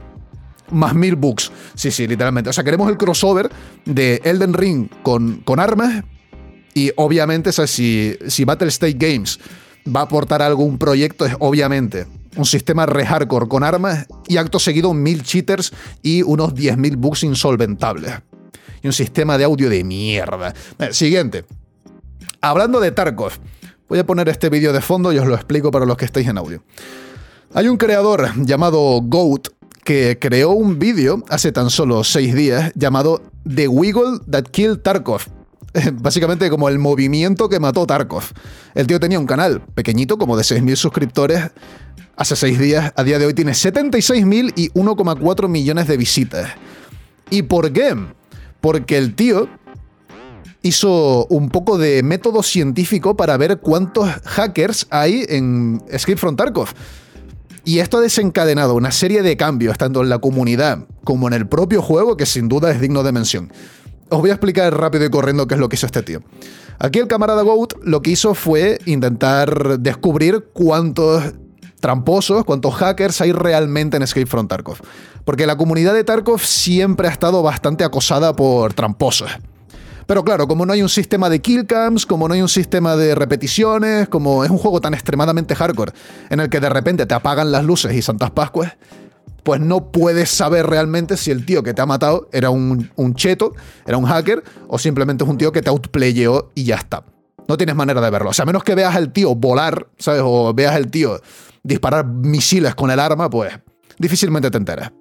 Más 0.72 0.96
mil 0.96 1.16
bugs. 1.16 1.52
Sí, 1.76 1.92
sí, 1.92 2.08
literalmente. 2.08 2.50
O 2.50 2.54
sea, 2.54 2.64
queremos 2.64 2.90
el 2.90 2.98
crossover 2.98 3.50
de 3.86 4.22
Elden 4.24 4.54
Ring 4.54 4.90
con, 5.04 5.42
con 5.42 5.60
armas. 5.60 6.04
Y 6.74 6.92
obviamente, 6.96 7.50
o 7.50 7.68
si, 7.68 8.18
si 8.28 8.46
Battle 8.46 8.70
State 8.70 8.98
Games 8.98 9.40
va 9.86 10.02
a 10.02 10.04
aportar 10.04 10.42
algún 10.42 10.78
proyecto, 10.78 11.26
es 11.26 11.36
obviamente 11.40 12.08
un 12.38 12.46
sistema 12.46 12.86
re 12.86 13.06
hardcore 13.06 13.50
con 13.50 13.64
armas 13.64 14.08
y 14.28 14.38
acto 14.38 14.58
seguido 14.58 14.94
mil 14.94 15.22
cheaters 15.22 15.74
y 16.02 16.22
unos 16.22 16.56
10.000 16.56 16.96
bugs 16.96 17.24
insolventables 17.24 18.14
y 18.82 18.88
un 18.88 18.94
sistema 18.94 19.38
de 19.38 19.44
audio 19.44 19.70
de 19.70 19.84
mierda. 19.84 20.54
Siguiente. 20.91 21.46
Hablando 22.41 22.80
de 22.80 22.91
Tarkov, 22.91 23.34
voy 23.88 24.00
a 24.00 24.06
poner 24.06 24.30
este 24.30 24.50
vídeo 24.50 24.74
de 24.74 24.82
fondo 24.82 25.13
y 25.13 25.20
os 25.20 25.28
lo 25.28 25.36
explico 25.36 25.72
para 25.72 25.86
los 25.86 25.98
que 25.98 26.06
estéis 26.06 26.28
en 26.28 26.38
audio. 26.38 26.63
Hay 27.54 27.67
un 27.67 27.78
creador 27.78 28.32
llamado 28.38 29.02
Goat 29.02 29.50
que 29.84 30.17
creó 30.20 30.52
un 30.52 30.80
vídeo 30.80 31.24
hace 31.30 31.52
tan 31.52 31.70
solo 31.70 32.04
seis 32.04 32.34
días 32.34 32.72
llamado 32.76 33.22
The 33.54 33.67
Wiggle 33.67 34.20
That 34.30 34.46
Killed 34.46 34.80
Tarkov. 34.80 35.22
Básicamente 35.94 36.50
como 36.50 36.70
el 36.70 36.80
movimiento 36.80 37.50
que 37.50 37.60
mató 37.60 37.86
Tarkov. 37.86 38.24
El 38.74 38.88
tío 38.88 39.00
tenía 39.00 39.20
un 39.20 39.26
canal 39.26 39.62
pequeñito, 39.74 40.17
como 40.17 40.38
de 40.38 40.44
6.000 40.44 40.76
suscriptores, 40.76 41.52
hace 42.15 42.36
seis 42.36 42.60
días. 42.60 42.94
A 42.96 43.04
día 43.04 43.20
de 43.20 43.26
hoy 43.26 43.34
tiene 43.34 43.52
76.000 43.52 44.54
y 44.56 44.70
1,4 44.70 45.48
millones 45.48 45.88
de 45.88 45.98
visitas. 45.98 46.52
¿Y 47.30 47.44
por 47.44 47.72
qué? 47.72 47.96
Porque 48.62 48.97
el 48.97 49.15
tío 49.15 49.50
hizo 50.62 51.26
un 51.28 51.50
poco 51.50 51.78
de 51.78 52.04
método 52.04 52.43
científico 52.43 53.15
para 53.15 53.36
ver 53.38 53.60
cuántos 53.60 54.10
hackers 54.26 54.88
hay 54.91 55.26
en 55.28 55.82
Escape 55.89 56.17
from 56.17 56.36
Tarkov. 56.36 56.69
Y 57.63 57.80
esto 57.80 57.97
ha 57.97 58.02
desencadenado 58.02 58.74
una 58.74 58.91
serie 58.91 59.21
de 59.21 59.38
cambios, 59.38 59.78
tanto 59.78 60.02
en 60.02 60.10
la 60.10 60.19
comunidad 60.19 60.88
como 61.04 61.28
en 61.28 61.34
el 61.34 61.47
propio 61.47 61.82
juego, 61.82 62.17
que 62.17 62.26
sin 62.26 62.47
duda 62.47 62.71
es 62.71 62.82
digno 62.82 63.04
de 63.04 63.12
mención. 63.12 63.52
Os 64.10 64.19
voy 64.19 64.32
a 64.32 64.34
explicar 64.34 64.76
rápido 64.76 65.06
y 65.06 65.10
corriendo 65.10 65.47
qué 65.47 65.56
es 65.56 65.60
lo 65.60 65.69
que 65.69 65.76
hizo 65.76 65.86
este 65.86 66.02
tío. 66.02 66.21
Aquí 66.80 67.00
el 67.00 67.08
camarada 67.08 67.43
Goat 67.43 67.74
lo 67.84 68.02
que 68.02 68.12
hizo 68.12 68.34
fue 68.34 68.80
intentar 68.86 69.80
descubrir 69.80 70.50
cuántos 70.54 71.24
tramposos, 71.80 72.43
cuántos 72.43 72.74
hackers 72.76 73.21
hay 73.21 73.32
realmente 73.32 73.97
en 73.97 74.04
Escape 74.04 74.26
from 74.26 74.47
Tarkov. 74.47 74.80
Porque 75.26 75.46
la 75.46 75.58
comunidad 75.58 75.94
de 75.94 76.04
Tarkov 76.04 76.40
siempre 76.42 77.08
ha 77.08 77.12
estado 77.12 77.44
bastante 77.44 77.84
acosada 77.84 78.36
por 78.36 78.74
tramposos. 78.74 79.32
Pero 80.08 80.24
claro, 80.24 80.48
como 80.48 80.66
no 80.66 80.74
hay 80.74 80.82
un 80.82 80.90
sistema 80.90 81.30
de 81.30 81.42
killcams, 81.42 82.06
como 82.06 82.28
no 82.28 82.34
hay 82.34 82.42
un 82.42 82.50
sistema 82.50 82.96
de 82.96 83.16
repeticiones, 83.16 84.10
como 84.10 84.44
es 84.44 84.50
un 84.50 84.58
juego 84.58 84.82
tan 84.82 84.94
extremadamente 84.94 85.56
hardcore, 85.56 85.94
en 86.30 86.40
el 86.40 86.50
que 86.50 86.60
de 86.60 86.70
repente 86.70 87.06
te 87.06 87.14
apagan 87.14 87.52
las 87.52 87.64
luces 87.64 87.94
y 87.94 88.02
Santas 88.02 88.32
Pascuas, 88.32 88.74
pues 89.44 89.62
no 89.62 89.92
puedes 89.92 90.30
saber 90.30 90.68
realmente 90.68 91.18
si 91.18 91.32
el 91.32 91.46
tío 91.46 91.64
que 91.64 91.74
te 91.74 91.82
ha 91.82 91.86
matado 91.86 92.28
era 92.32 92.50
un, 92.50 92.92
un 92.96 93.16
cheto, 93.16 93.54
era 93.86 93.98
un 93.98 94.06
hacker, 94.06 94.44
o 94.68 94.78
simplemente 94.78 95.24
es 95.24 95.30
un 95.30 95.38
tío 95.38 95.52
que 95.52 95.62
te 95.62 95.70
outplayó 95.70 96.52
y 96.56 96.66
ya 96.66 96.76
está. 96.76 97.04
No 97.48 97.58
tienes 97.58 97.76
manera 97.76 98.02
de 98.02 98.10
verlo. 98.10 98.30
O 98.32 98.34
sea, 98.34 98.44
a 98.44 98.46
menos 98.46 98.64
que 98.64 98.76
veas 98.76 98.96
al 98.96 99.14
tío 99.14 99.34
volar, 99.36 99.88
¿sabes? 99.98 100.22
O 100.24 100.54
veas 100.54 100.76
al 100.76 100.92
tío 100.92 101.20
disparar 101.64 102.06
misiles 102.06 102.76
con 102.76 102.92
el 102.92 103.00
arma, 103.00 103.30
pues 103.30 103.54
difícilmente 103.98 104.52
te 104.52 104.58
enteras. 104.58 104.92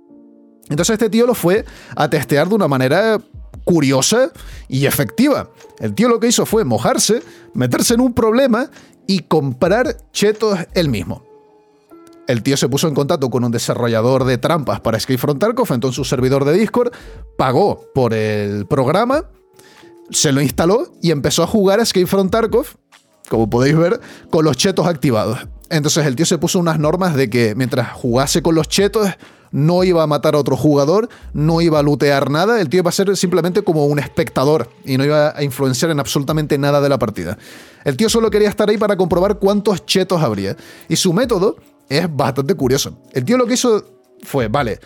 Entonces 0.71 0.95
este 0.95 1.11
tío 1.11 1.27
lo 1.27 1.35
fue 1.35 1.65
a 1.97 2.09
testear 2.09 2.49
de 2.49 2.55
una 2.55 2.69
manera 2.69 3.21
curiosa 3.65 4.31
y 4.69 4.87
efectiva. 4.87 5.51
El 5.79 5.95
tío 5.95 6.09
lo 6.09 6.21
que 6.21 6.29
hizo 6.29 6.47
fue 6.47 6.65
mojarse, 6.65 7.23
meterse 7.53 7.95
en 7.95 8.01
un 8.01 8.15
problema 8.15 8.71
y 9.07 9.21
comprar 9.21 9.97
chetos 10.13 10.59
él 10.75 10.89
mismo. 10.89 11.25
El 12.27 12.45
tío 12.45 12.57
se 12.57 12.69
puso 12.69 12.87
en 12.87 12.95
contacto 12.95 13.29
con 13.29 13.43
un 13.43 13.51
desarrollador 13.51 14.25
de 14.25 14.39
trampas 14.39 14.81
para 14.81 15.01
from 15.01 15.39
Tarkov, 15.41 15.73
entonces 15.73 15.97
su 15.97 16.05
servidor 16.05 16.45
de 16.45 16.53
Discord, 16.53 16.93
pagó 17.37 17.85
por 17.93 18.15
el 18.15 18.67
programa, 18.67 19.25
se 20.11 20.31
lo 20.31 20.41
instaló 20.41 20.93
y 21.03 21.11
empezó 21.11 21.43
a 21.43 21.49
jugar 21.49 21.81
a 21.81 21.83
Escape 21.83 22.07
Tarkov, 22.31 22.67
como 23.29 23.51
podéis 23.51 23.77
ver, 23.77 24.01
con 24.31 24.45
los 24.45 24.57
chetos 24.57 24.87
activados. 24.87 25.41
Entonces 25.71 26.07
el 26.07 26.15
tío 26.15 26.25
se 26.25 26.39
puso 26.39 26.61
unas 26.61 26.79
normas 26.79 27.17
de 27.17 27.29
que 27.29 27.55
mientras 27.57 27.93
jugase 27.93 28.43
con 28.43 28.55
los 28.55 28.69
chetos 28.69 29.09
no 29.53 29.85
iba 29.85 30.03
a 30.03 30.07
matar 30.07 30.35
a 30.35 30.39
otro 30.39 30.57
jugador, 30.57 31.09
no 31.33 31.61
iba 31.61 31.79
a 31.79 31.83
lootear 31.83 32.31
nada, 32.31 32.61
el 32.61 32.69
tío 32.69 32.81
iba 32.81 32.89
a 32.89 32.93
ser 32.93 33.17
simplemente 33.17 33.63
como 33.63 33.87
un 33.87 33.99
espectador 33.99 34.71
y 34.85 34.97
no 34.97 35.05
iba 35.05 35.37
a 35.37 35.43
influenciar 35.43 35.91
en 35.91 36.01
absolutamente 36.01 36.57
nada 36.59 36.81
de 36.81 36.89
la 36.89 36.99
partida. 36.99 37.37
El 37.85 37.97
tío 37.97 38.09
solo 38.09 38.31
quería 38.31 38.49
estar 38.49 38.69
ahí 38.69 38.79
para 38.79 38.97
comprobar 38.97 39.39
cuántos 39.39 39.87
chetos 39.87 40.23
habría. 40.23 40.57
Y 40.89 40.97
su 40.97 41.13
método 41.13 41.57
es 41.89 42.15
bastante 42.15 42.55
curioso. 42.55 42.99
El 43.13 43.25
tío 43.25 43.37
lo 43.37 43.47
que 43.47 43.55
hizo 43.55 43.85
fue, 44.23 44.49
vale, 44.49 44.79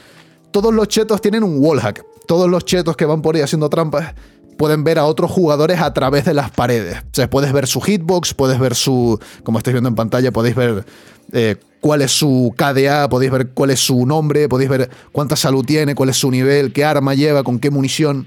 todos 0.50 0.72
los 0.72 0.88
chetos 0.88 1.20
tienen 1.20 1.42
un 1.42 1.56
wallhack. 1.58 2.04
Todos 2.26 2.48
los 2.48 2.64
chetos 2.64 2.96
que 2.96 3.04
van 3.04 3.20
por 3.20 3.34
ahí 3.34 3.42
haciendo 3.42 3.68
trampas 3.68 4.14
pueden 4.56 4.84
ver 4.84 4.98
a 4.98 5.04
otros 5.04 5.30
jugadores 5.30 5.80
a 5.80 5.92
través 5.92 6.24
de 6.24 6.34
las 6.34 6.50
paredes. 6.50 6.98
O 6.98 7.14
sea, 7.14 7.28
puedes 7.28 7.52
ver 7.52 7.66
su 7.66 7.80
hitbox, 7.80 8.34
puedes 8.34 8.58
ver 8.58 8.74
su, 8.74 9.18
como 9.42 9.58
estáis 9.58 9.74
viendo 9.74 9.88
en 9.88 9.94
pantalla, 9.96 10.32
podéis 10.32 10.54
ver 10.54 10.86
eh, 11.32 11.56
cuál 11.84 12.00
es 12.00 12.12
su 12.12 12.54
KDA, 12.56 13.10
podéis 13.10 13.30
ver 13.30 13.48
cuál 13.50 13.68
es 13.68 13.78
su 13.78 14.06
nombre, 14.06 14.48
podéis 14.48 14.70
ver 14.70 14.88
cuánta 15.12 15.36
salud 15.36 15.62
tiene, 15.66 15.94
cuál 15.94 16.08
es 16.08 16.16
su 16.16 16.30
nivel, 16.30 16.72
qué 16.72 16.82
arma 16.82 17.12
lleva, 17.12 17.42
con 17.42 17.58
qué 17.58 17.68
munición. 17.68 18.26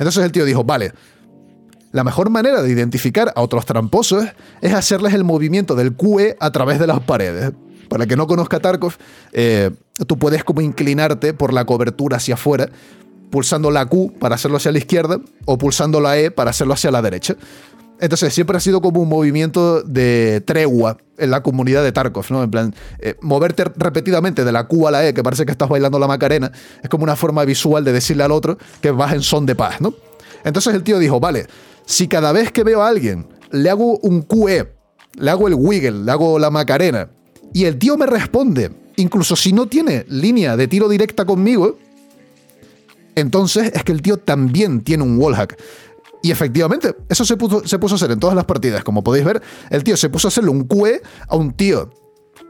Entonces 0.00 0.24
el 0.24 0.32
tío 0.32 0.44
dijo, 0.44 0.64
vale, 0.64 0.90
la 1.92 2.02
mejor 2.02 2.28
manera 2.28 2.60
de 2.60 2.68
identificar 2.68 3.32
a 3.36 3.40
otros 3.40 3.66
tramposos 3.66 4.24
es 4.60 4.74
hacerles 4.74 5.14
el 5.14 5.22
movimiento 5.22 5.76
del 5.76 5.94
QE 5.94 6.36
a 6.40 6.50
través 6.50 6.80
de 6.80 6.88
las 6.88 6.98
paredes. 6.98 7.52
Para 7.88 8.02
el 8.02 8.08
que 8.08 8.16
no 8.16 8.26
conozca 8.26 8.58
Tarkov, 8.58 8.94
eh, 9.30 9.70
tú 10.08 10.18
puedes 10.18 10.42
como 10.42 10.60
inclinarte 10.60 11.34
por 11.34 11.52
la 11.52 11.66
cobertura 11.66 12.16
hacia 12.16 12.34
afuera 12.34 12.68
pulsando 13.30 13.70
la 13.70 13.86
Q 13.86 14.14
para 14.18 14.34
hacerlo 14.34 14.56
hacia 14.56 14.72
la 14.72 14.78
izquierda 14.78 15.20
o 15.44 15.56
pulsando 15.56 16.00
la 16.00 16.18
E 16.18 16.32
para 16.32 16.50
hacerlo 16.50 16.74
hacia 16.74 16.90
la 16.90 17.00
derecha. 17.00 17.36
Entonces 18.00 18.32
siempre 18.32 18.56
ha 18.56 18.60
sido 18.60 18.80
como 18.80 19.00
un 19.00 19.08
movimiento 19.08 19.82
de 19.82 20.42
tregua 20.46 20.98
en 21.16 21.30
la 21.30 21.42
comunidad 21.42 21.82
de 21.82 21.90
Tarkov, 21.90 22.26
¿no? 22.30 22.44
En 22.44 22.50
plan, 22.50 22.74
eh, 23.00 23.16
moverte 23.20 23.64
repetidamente 23.76 24.44
de 24.44 24.52
la 24.52 24.68
Q 24.68 24.86
a 24.86 24.90
la 24.92 25.06
E, 25.06 25.14
que 25.14 25.22
parece 25.22 25.44
que 25.44 25.50
estás 25.50 25.68
bailando 25.68 25.98
la 25.98 26.06
Macarena, 26.06 26.52
es 26.82 26.88
como 26.88 27.02
una 27.04 27.16
forma 27.16 27.44
visual 27.44 27.84
de 27.84 27.92
decirle 27.92 28.22
al 28.22 28.30
otro 28.30 28.56
que 28.80 28.92
vas 28.92 29.12
en 29.14 29.22
son 29.22 29.46
de 29.46 29.56
paz, 29.56 29.80
¿no? 29.80 29.94
Entonces 30.44 30.74
el 30.74 30.84
tío 30.84 30.98
dijo, 30.98 31.18
vale, 31.18 31.46
si 31.86 32.06
cada 32.06 32.30
vez 32.32 32.52
que 32.52 32.62
veo 32.62 32.82
a 32.82 32.88
alguien 32.88 33.26
le 33.50 33.68
hago 33.68 33.98
un 33.98 34.22
QE, 34.22 34.72
le 35.14 35.30
hago 35.30 35.48
el 35.48 35.54
wiggle, 35.54 36.04
le 36.04 36.12
hago 36.12 36.38
la 36.38 36.50
Macarena, 36.50 37.10
y 37.52 37.64
el 37.64 37.78
tío 37.78 37.96
me 37.96 38.06
responde, 38.06 38.70
incluso 38.96 39.34
si 39.34 39.52
no 39.52 39.66
tiene 39.66 40.04
línea 40.08 40.56
de 40.56 40.68
tiro 40.68 40.88
directa 40.88 41.24
conmigo, 41.24 41.78
entonces 43.14 43.72
es 43.74 43.82
que 43.82 43.92
el 43.92 44.02
tío 44.02 44.18
también 44.18 44.82
tiene 44.82 45.02
un 45.02 45.18
wallhack. 45.18 45.58
Y 46.22 46.30
efectivamente, 46.30 46.96
eso 47.08 47.24
se 47.24 47.36
puso, 47.36 47.66
se 47.66 47.78
puso 47.78 47.94
a 47.94 47.96
hacer 47.96 48.10
en 48.10 48.18
todas 48.18 48.34
las 48.34 48.44
partidas. 48.44 48.82
Como 48.82 49.04
podéis 49.04 49.24
ver, 49.24 49.42
el 49.70 49.84
tío 49.84 49.96
se 49.96 50.08
puso 50.08 50.28
a 50.28 50.30
hacerle 50.30 50.50
un 50.50 50.64
QE 50.64 51.00
a 51.28 51.36
un 51.36 51.52
tío 51.52 51.90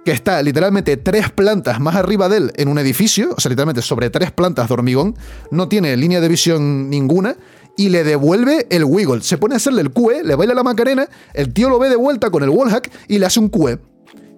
que 0.04 0.12
está 0.12 0.42
literalmente 0.42 0.96
tres 0.96 1.30
plantas 1.30 1.80
más 1.80 1.94
arriba 1.94 2.28
de 2.28 2.38
él 2.38 2.52
en 2.56 2.68
un 2.68 2.78
edificio, 2.78 3.34
o 3.36 3.40
sea, 3.40 3.50
literalmente 3.50 3.82
sobre 3.82 4.10
tres 4.10 4.32
plantas 4.32 4.68
de 4.68 4.74
hormigón, 4.74 5.16
no 5.50 5.68
tiene 5.68 5.96
línea 5.96 6.20
de 6.20 6.28
visión 6.28 6.88
ninguna, 6.88 7.36
y 7.76 7.90
le 7.90 8.04
devuelve 8.04 8.66
el 8.70 8.84
wiggle. 8.84 9.22
Se 9.22 9.38
pone 9.38 9.54
a 9.54 9.56
hacerle 9.58 9.82
el 9.82 9.92
QE, 9.92 10.24
le 10.24 10.34
baila 10.34 10.54
la 10.54 10.62
macarena, 10.62 11.08
el 11.32 11.52
tío 11.52 11.68
lo 11.68 11.78
ve 11.78 11.88
de 11.88 11.96
vuelta 11.96 12.30
con 12.30 12.42
el 12.42 12.48
wallhack 12.50 12.90
y 13.06 13.18
le 13.18 13.26
hace 13.26 13.38
un 13.38 13.48
QE. 13.48 13.78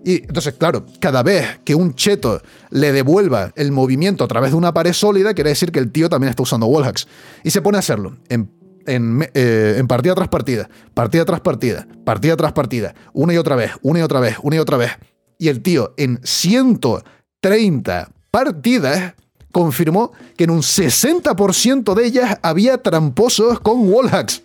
Y 0.05 0.23
entonces, 0.23 0.55
claro, 0.55 0.87
cada 0.99 1.23
vez 1.23 1.61
que 1.64 1.75
un 1.75 1.95
cheto 1.95 2.43
le 2.71 2.93
devuelva 2.93 3.53
el 3.57 3.73
movimiento 3.73 4.25
a 4.25 4.29
través 4.29 4.51
de 4.51 4.57
una 4.57 4.75
pared 4.75 4.93
sólida, 4.93 5.35
quiere 5.35 5.51
decir 5.51 5.73
que 5.73 5.79
el 5.79 5.90
tío 5.90 6.09
también 6.09 6.31
está 6.31 6.43
usando 6.43 6.66
wallhacks. 6.66 7.07
Y 7.43 7.51
se 7.51 7.62
pone 7.62 7.77
a 7.77 7.81
hacerlo 7.81 8.16
en, 8.29 8.51
eh, 8.90 9.76
en, 9.79 9.87
partida 9.87 10.14
tras 10.14 10.29
partida, 10.29 10.68
partida 10.94 11.24
tras 11.24 11.40
partida, 11.40 11.87
partida 12.05 12.37
tras 12.37 12.53
partida, 12.53 12.94
una 13.12 13.33
y 13.33 13.37
otra 13.37 13.57
vez, 13.57 13.72
una 13.83 14.00
y 14.00 14.03
otra 14.03 14.20
vez, 14.20 14.37
una 14.42 14.57
y 14.57 14.59
otra 14.59 14.76
vez. 14.76 14.90
Y 15.38 15.48
el 15.48 15.62
tío 15.62 15.94
en 15.96 16.20
130 16.22 18.11
partidas 18.31 19.14
confirmó 19.53 20.12
que 20.37 20.44
en 20.44 20.50
un 20.50 20.62
60% 20.62 21.94
de 21.94 22.05
ellas 22.05 22.38
había 22.42 22.79
tramposos 22.83 23.61
con 23.61 23.88
wallhacks. 23.88 24.42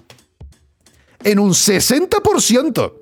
En 1.23 1.39
un 1.39 1.51
60%. 1.51 2.93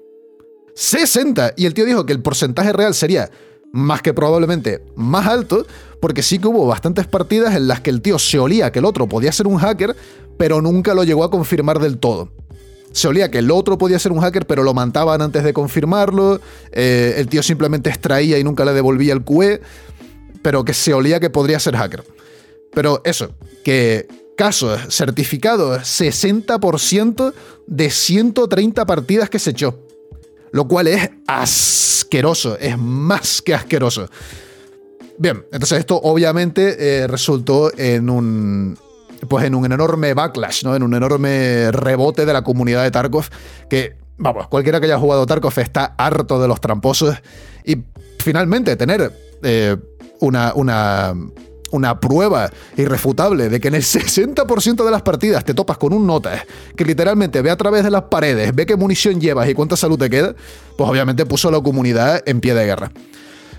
60. 0.75 1.53
Y 1.58 1.65
el 1.65 1.73
tío 1.73 1.86
dijo 1.86 2.06
que 2.06 2.13
el 2.13 2.21
porcentaje 2.21 2.73
real 2.73 2.93
sería 2.93 3.29
más 3.73 4.03
que 4.03 4.13
probablemente 4.13 4.83
más 4.95 5.25
alto, 5.27 5.65
porque 5.99 6.21
sí 6.21 6.38
que 6.38 6.47
hubo 6.47 6.67
bastantes 6.67 7.07
partidas 7.07 7.55
en 7.55 7.67
las 7.67 7.81
que 7.81 7.89
el 7.89 8.01
tío 8.01 8.19
se 8.19 8.38
olía 8.38 8.71
que 8.71 8.79
el 8.79 8.86
otro 8.86 9.09
podía 9.09 9.31
ser 9.31 9.47
un 9.47 9.57
hacker, 9.57 9.95
pero 10.38 10.62
nunca 10.62 10.93
lo 10.93 11.03
llegó 11.03 11.23
a 11.23 11.31
confirmar 11.31 11.79
del 11.79 11.97
todo. 11.97 12.29
Se 12.91 13.07
olía 13.07 13.31
que 13.31 13.39
el 13.39 13.49
otro 13.49 13.79
podía 13.79 13.97
ser 13.97 14.12
un 14.12 14.21
hacker, 14.21 14.45
pero 14.45 14.62
lo 14.62 14.75
mantaban 14.75 15.23
antes 15.23 15.43
de 15.43 15.53
confirmarlo. 15.53 16.39
Eh, 16.71 17.15
el 17.17 17.27
tío 17.27 17.41
simplemente 17.41 17.89
extraía 17.89 18.38
y 18.38 18.43
nunca 18.43 18.63
le 18.63 18.73
devolvía 18.73 19.13
el 19.13 19.23
QE, 19.23 19.62
pero 20.43 20.63
que 20.63 20.75
se 20.75 20.93
olía 20.93 21.19
que 21.19 21.31
podría 21.31 21.59
ser 21.59 21.75
hacker. 21.75 22.03
Pero 22.75 23.01
eso, 23.03 23.31
que 23.63 24.07
casos 24.38 24.79
certificados 24.95 25.81
60% 25.81 27.33
de 27.65 27.89
130 27.89 28.86
partidas 28.86 29.31
que 29.31 29.39
se 29.39 29.49
echó 29.49 29.79
lo 30.53 30.67
cual 30.67 30.87
es 30.87 31.09
asqueroso, 31.27 32.57
es 32.59 32.77
más 32.77 33.41
que 33.41 33.55
asqueroso. 33.55 34.07
Bien, 35.17 35.43
entonces 35.51 35.79
esto 35.79 35.99
obviamente 36.01 36.75
eh, 36.79 37.07
resultó 37.07 37.75
en 37.75 38.07
un, 38.07 38.77
pues 39.27 39.45
en 39.45 39.55
un 39.55 39.65
enorme 39.65 40.13
backlash, 40.13 40.63
¿no? 40.63 40.75
En 40.75 40.83
un 40.83 40.93
enorme 40.93 41.71
rebote 41.71 42.25
de 42.27 42.33
la 42.33 42.43
comunidad 42.43 42.83
de 42.83 42.91
Tarkov 42.91 43.25
que, 43.67 43.95
vamos, 44.17 44.47
cualquiera 44.47 44.79
que 44.79 44.85
haya 44.85 44.99
jugado 44.99 45.25
Tarkov 45.25 45.57
está 45.57 45.95
harto 45.97 46.39
de 46.39 46.47
los 46.47 46.61
tramposos 46.61 47.15
y 47.65 47.77
finalmente 48.19 48.75
tener 48.75 49.11
eh, 49.41 49.75
una, 50.19 50.53
una 50.53 51.15
una 51.73 51.99
prueba 51.99 52.51
irrefutable 52.77 53.49
de 53.49 53.59
que 53.59 53.67
en 53.67 53.75
el 53.75 53.81
60% 53.83 54.86
de 54.86 54.91
las 54.91 55.01
partidas 55.01 55.43
te 55.43 55.53
topas 55.53 55.77
con 55.77 55.91
un 55.93 56.07
nota 56.07 56.45
que 56.75 56.86
literalmente 56.86 57.41
ve 57.41 57.49
a 57.49 57.57
través 57.57 57.83
de 57.83 57.91
las 57.91 58.03
paredes, 58.03 58.53
ve 58.55 58.65
qué 58.65 58.75
munición 58.75 59.19
llevas 59.19 59.49
y 59.49 59.53
cuánta 59.53 59.75
salud 59.75 59.97
te 59.97 60.09
queda, 60.09 60.36
pues 60.77 60.89
obviamente 60.89 61.25
puso 61.25 61.49
a 61.49 61.51
la 61.51 61.62
comunidad 61.62 62.21
en 62.25 62.39
pie 62.39 62.53
de 62.53 62.65
guerra. 62.65 62.91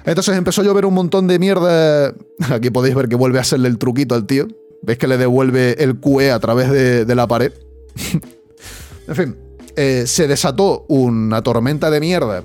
Entonces 0.05 0.37
empezó 0.37 0.61
a 0.61 0.65
llover 0.65 0.87
un 0.87 0.95
montón 0.95 1.27
de 1.27 1.39
mierda. 1.39 2.15
Aquí 2.51 2.71
podéis 2.71 2.95
ver 2.95 3.09
que 3.09 3.17
vuelve 3.17 3.39
a 3.39 3.41
hacerle 3.43 3.69
el 3.69 3.79
truquito 3.79 4.15
al 4.15 4.27
tío. 4.27 4.47
¿Veis 4.83 4.99
que 4.99 5.09
le 5.09 5.17
devuelve 5.17 5.83
el 5.83 5.99
QE 5.99 6.31
a 6.31 6.39
través 6.39 6.71
de, 6.71 7.15
la 7.15 7.27
pared? 7.27 7.53
en 9.09 9.15
fin, 9.15 9.37
eh, 9.77 10.05
se 10.07 10.29
desató 10.29 10.85
una 10.89 11.43
tormenta 11.43 11.91
de 11.91 12.01
mierda 12.01 12.45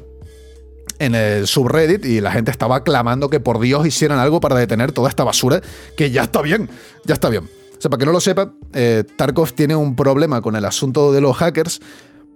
en 1.00 1.16
el 1.16 1.48
subreddit 1.48 2.06
y 2.06 2.22
la 2.22 2.32
gente 2.32 2.52
estaba 2.52 2.84
clamando 2.84 3.30
que 3.30 3.40
por 3.40 3.60
Dios 3.60 3.88
hicieran 3.88 4.20
algo 4.20 4.40
para 4.40 4.56
detener 4.56 4.92
toda 4.92 5.10
esta 5.10 5.24
basura, 5.24 5.62
que 5.98 6.12
ya 6.12 6.24
está 6.24 6.42
bien, 6.42 6.70
ya 7.06 7.14
está 7.14 7.30
bien. 7.30 7.46
O 7.46 7.82
sea, 7.82 7.90
para 7.90 8.00
que 8.00 8.06
no 8.06 8.12
lo 8.12 8.20
sepa, 8.20 8.54
eh, 8.74 9.04
Tarkov 9.16 9.54
tiene 9.54 9.76
un 9.76 9.96
problema 9.96 10.42
con 10.42 10.56
el 10.56 10.66
asunto 10.66 11.14
de 11.14 11.22
los 11.22 11.38
hackers, 11.38 11.80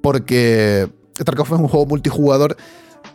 porque 0.01 0.89
Tarkov 1.23 1.47
es 1.47 1.59
un 1.59 1.67
juego 1.67 1.85
multijugador 1.85 2.55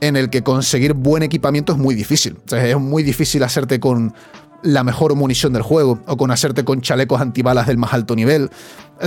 en 0.00 0.16
el 0.16 0.30
que 0.30 0.42
conseguir 0.42 0.92
buen 0.92 1.22
equipamiento 1.22 1.72
es 1.72 1.78
muy 1.78 1.94
difícil. 1.94 2.36
O 2.44 2.48
sea, 2.48 2.66
es 2.66 2.78
muy 2.78 3.02
difícil 3.02 3.42
hacerte 3.42 3.80
con 3.80 4.14
la 4.62 4.84
mejor 4.84 5.14
munición 5.14 5.52
del 5.52 5.62
juego 5.62 6.00
o 6.06 6.16
con 6.16 6.30
hacerte 6.30 6.64
con 6.64 6.80
chalecos 6.80 7.20
antibalas 7.20 7.66
del 7.66 7.78
más 7.78 7.92
alto 7.92 8.16
nivel. 8.16 8.50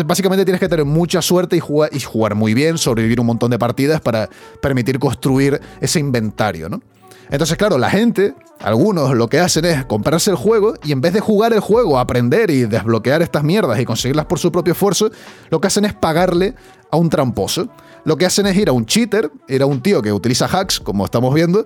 Básicamente 0.05 0.45
tienes 0.45 0.59
que 0.59 0.69
tener 0.69 0.85
mucha 0.85 1.21
suerte 1.21 1.57
y 1.57 1.59
jugar, 1.59 1.89
y 1.93 1.99
jugar 1.99 2.35
muy 2.35 2.53
bien, 2.53 2.77
sobrevivir 2.77 3.19
un 3.19 3.25
montón 3.25 3.51
de 3.51 3.59
partidas 3.59 3.99
para 3.99 4.29
permitir 4.61 4.99
construir 4.99 5.59
ese 5.81 5.99
inventario, 5.99 6.69
¿no? 6.69 6.81
Entonces, 7.29 7.57
claro, 7.57 7.77
la 7.77 7.89
gente, 7.89 8.35
algunos 8.59 9.15
lo 9.15 9.29
que 9.29 9.39
hacen 9.39 9.63
es 9.63 9.85
comprarse 9.85 10.31
el 10.31 10.35
juego 10.35 10.73
y 10.83 10.91
en 10.91 10.99
vez 10.99 11.13
de 11.13 11.21
jugar 11.21 11.53
el 11.53 11.61
juego, 11.61 11.97
aprender 11.97 12.51
y 12.51 12.63
desbloquear 12.63 13.21
estas 13.21 13.43
mierdas 13.43 13.79
y 13.79 13.85
conseguirlas 13.85 14.25
por 14.25 14.37
su 14.37 14.51
propio 14.51 14.73
esfuerzo, 14.73 15.11
lo 15.49 15.61
que 15.61 15.67
hacen 15.67 15.85
es 15.85 15.93
pagarle 15.93 16.55
a 16.91 16.97
un 16.97 17.09
tramposo. 17.09 17.69
Lo 18.03 18.17
que 18.17 18.25
hacen 18.25 18.47
es 18.47 18.57
ir 18.57 18.67
a 18.67 18.73
un 18.73 18.85
cheater, 18.85 19.31
ir 19.47 19.61
a 19.61 19.65
un 19.65 19.81
tío 19.81 20.01
que 20.01 20.11
utiliza 20.11 20.45
hacks, 20.45 20.81
como 20.81 21.05
estamos 21.05 21.33
viendo, 21.33 21.65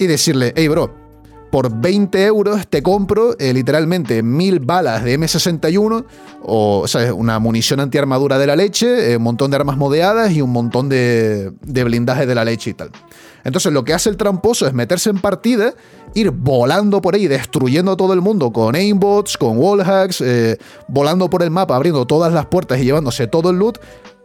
y 0.00 0.06
decirle, 0.06 0.52
hey 0.56 0.66
bro, 0.66 1.07
por 1.50 1.80
20 1.80 2.24
euros 2.26 2.66
te 2.68 2.82
compro 2.82 3.36
eh, 3.38 3.52
literalmente 3.52 4.22
mil 4.22 4.60
balas 4.60 5.04
de 5.04 5.18
M61, 5.18 6.04
o, 6.42 6.84
una 7.14 7.38
munición 7.38 7.80
antiarmadura 7.80 8.38
de 8.38 8.46
la 8.46 8.56
leche, 8.56 9.12
eh, 9.12 9.16
un 9.16 9.22
montón 9.22 9.50
de 9.50 9.56
armas 9.56 9.76
modeadas 9.76 10.32
y 10.32 10.42
un 10.42 10.50
montón 10.50 10.88
de, 10.88 11.52
de 11.62 11.84
blindaje 11.84 12.26
de 12.26 12.34
la 12.34 12.44
leche 12.44 12.70
y 12.70 12.74
tal. 12.74 12.90
Entonces 13.44 13.72
lo 13.72 13.84
que 13.84 13.94
hace 13.94 14.10
el 14.10 14.16
tramposo 14.16 14.66
es 14.66 14.74
meterse 14.74 15.10
en 15.10 15.18
partida, 15.18 15.74
ir 16.14 16.30
volando 16.30 17.00
por 17.00 17.14
ahí, 17.14 17.28
destruyendo 17.28 17.92
a 17.92 17.96
todo 17.96 18.12
el 18.12 18.20
mundo 18.20 18.52
con 18.52 18.74
aimbots, 18.74 19.38
con 19.38 19.58
wallhacks, 19.58 20.20
eh, 20.20 20.58
volando 20.88 21.30
por 21.30 21.42
el 21.42 21.50
mapa, 21.50 21.76
abriendo 21.76 22.06
todas 22.06 22.32
las 22.32 22.46
puertas 22.46 22.80
y 22.80 22.84
llevándose 22.84 23.26
todo 23.26 23.50
el 23.50 23.58
loot, 23.58 23.78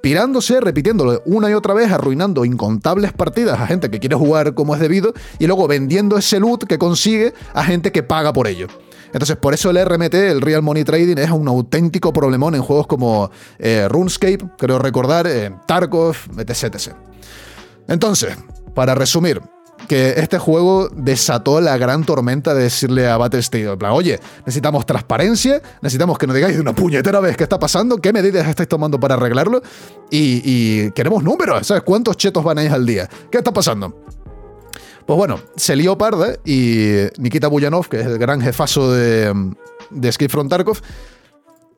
pirándose, 0.03 0.59
repitiéndolo 0.59 1.23
una 1.25 1.49
y 1.49 1.53
otra 1.53 1.73
vez, 1.73 1.89
arruinando 1.89 2.43
incontables 2.43 3.13
partidas 3.13 3.61
a 3.61 3.67
gente 3.67 3.89
que 3.89 4.01
quiere 4.01 4.17
jugar 4.17 4.53
como 4.53 4.75
es 4.75 4.81
debido 4.81 5.13
y 5.39 5.47
luego 5.47 5.65
vendiendo 5.65 6.17
ese 6.17 6.41
loot 6.41 6.65
que 6.65 6.77
consigue 6.77 7.33
a 7.53 7.63
gente 7.63 7.93
que 7.93 8.03
paga 8.03 8.33
por 8.33 8.47
ello. 8.47 8.67
Entonces, 9.13 9.37
por 9.37 9.53
eso 9.53 9.69
el 9.69 9.81
RMT, 9.81 10.13
el 10.15 10.41
Real 10.41 10.61
Money 10.61 10.83
Trading, 10.83 11.17
es 11.19 11.31
un 11.31 11.47
auténtico 11.47 12.11
problemón 12.11 12.53
en 12.53 12.61
juegos 12.61 12.85
como 12.85 13.31
eh, 13.59 13.87
RuneScape, 13.89 14.39
creo 14.57 14.77
recordar, 14.77 15.25
eh, 15.25 15.55
Tarkov, 15.67 16.17
etc, 16.37 16.75
etc. 16.75 16.95
Entonces, 17.87 18.35
para 18.75 18.95
resumir, 18.95 19.41
que 19.87 20.11
este 20.17 20.39
juego 20.39 20.89
desató 20.95 21.61
la 21.61 21.77
gran 21.77 22.03
tormenta 22.03 22.53
de 22.53 22.63
decirle 22.63 23.07
a 23.07 23.17
Battlestate, 23.17 23.63
en 23.63 23.77
plan, 23.77 23.91
oye, 23.91 24.19
necesitamos 24.39 24.85
transparencia, 24.85 25.61
necesitamos 25.81 26.17
que 26.17 26.27
nos 26.27 26.35
digáis 26.35 26.55
de 26.55 26.61
una 26.61 26.73
puñetera 26.73 27.19
vez 27.19 27.37
qué 27.37 27.43
está 27.43 27.59
pasando, 27.59 27.97
qué 27.97 28.13
medidas 28.13 28.47
estáis 28.47 28.69
tomando 28.69 28.99
para 28.99 29.15
arreglarlo 29.15 29.61
y, 30.09 30.91
queremos 30.91 31.23
números, 31.23 31.67
¿sabes? 31.67 31.83
¿Cuántos 31.83 32.17
chetos 32.17 32.43
van 32.43 32.59
a 32.59 32.63
ir 32.63 32.71
al 32.71 32.85
día? 32.85 33.09
¿Qué 33.31 33.39
está 33.39 33.51
pasando? 33.51 34.05
Pues 35.05 35.17
bueno, 35.17 35.39
se 35.55 35.75
lió 35.75 35.97
parda 35.97 36.35
y 36.45 37.07
Nikita 37.17 37.47
Buyanov, 37.47 37.89
que 37.89 37.99
es 37.99 38.05
el 38.05 38.17
gran 38.17 38.39
jefazo 38.39 38.91
de, 38.91 39.33
de 39.89 40.09
Escape 40.09 40.29
from 40.29 40.47
Tarkov, 40.47 40.79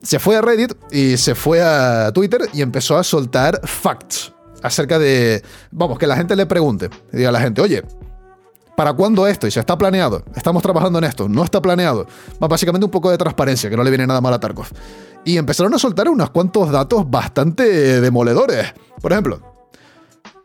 se 0.02 0.18
fue 0.18 0.36
a 0.36 0.42
Reddit 0.42 0.74
y 0.92 1.16
se 1.16 1.34
fue 1.34 1.62
a 1.62 2.12
Twitter 2.12 2.42
y 2.52 2.62
empezó 2.62 2.96
a 2.96 3.02
soltar 3.02 3.60
facts 3.64 4.35
acerca 4.62 4.98
de, 4.98 5.42
vamos, 5.70 5.98
que 5.98 6.06
la 6.06 6.16
gente 6.16 6.36
le 6.36 6.46
pregunte, 6.46 6.90
y 7.12 7.16
diga 7.18 7.28
a 7.30 7.32
la 7.32 7.40
gente, 7.40 7.60
oye, 7.60 7.82
¿para 8.76 8.92
cuándo 8.92 9.26
esto? 9.26 9.46
Y 9.46 9.50
si 9.50 9.58
está 9.58 9.76
planeado, 9.76 10.22
estamos 10.34 10.62
trabajando 10.62 10.98
en 10.98 11.04
esto, 11.04 11.28
no 11.28 11.44
está 11.44 11.60
planeado. 11.60 12.06
básicamente 12.38 12.84
un 12.84 12.90
poco 12.90 13.10
de 13.10 13.18
transparencia, 13.18 13.70
que 13.70 13.76
no 13.76 13.82
le 13.82 13.90
viene 13.90 14.06
nada 14.06 14.20
mal 14.20 14.34
a 14.34 14.40
Tarkov. 14.40 14.66
Y 15.24 15.38
empezaron 15.38 15.74
a 15.74 15.78
soltar 15.78 16.08
unos 16.08 16.30
cuantos 16.30 16.70
datos 16.70 17.10
bastante 17.10 18.00
demoledores. 18.00 18.74
Por 19.00 19.12
ejemplo, 19.12 19.56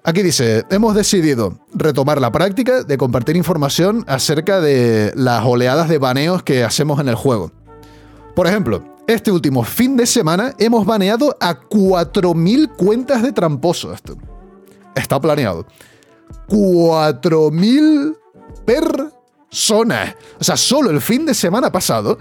Aquí 0.04 0.24
dice, 0.24 0.66
hemos 0.72 0.96
decidido 0.96 1.60
retomar 1.76 2.20
la 2.20 2.32
práctica 2.32 2.82
de 2.82 2.98
compartir 2.98 3.36
información 3.36 4.04
acerca 4.08 4.60
de 4.60 5.12
las 5.16 5.46
oleadas 5.46 5.90
de 5.90 6.00
baneos 6.00 6.42
que 6.42 6.64
hacemos 6.64 7.00
en 7.00 7.08
el 7.08 7.14
juego. 7.14 7.52
Por 8.36 8.48
ejemplo, 8.48 8.84
este 9.14 9.32
último 9.32 9.64
fin 9.64 9.98
de 9.98 10.06
semana 10.06 10.54
hemos 10.58 10.86
baneado 10.86 11.36
a 11.40 11.60
4.000 11.60 12.76
cuentas 12.76 13.22
de 13.24 13.32
tramposo. 13.32 13.94
Esto 13.94 14.18
está 14.96 15.20
planeado. 15.20 15.66
4.000 16.48 18.18
personas. 18.66 20.16
O 20.40 20.44
sea, 20.44 20.58
solo 20.58 20.90
el 20.90 21.02
fin 21.02 21.26
de 21.26 21.34
semana 21.34 21.72
pasado, 21.72 22.18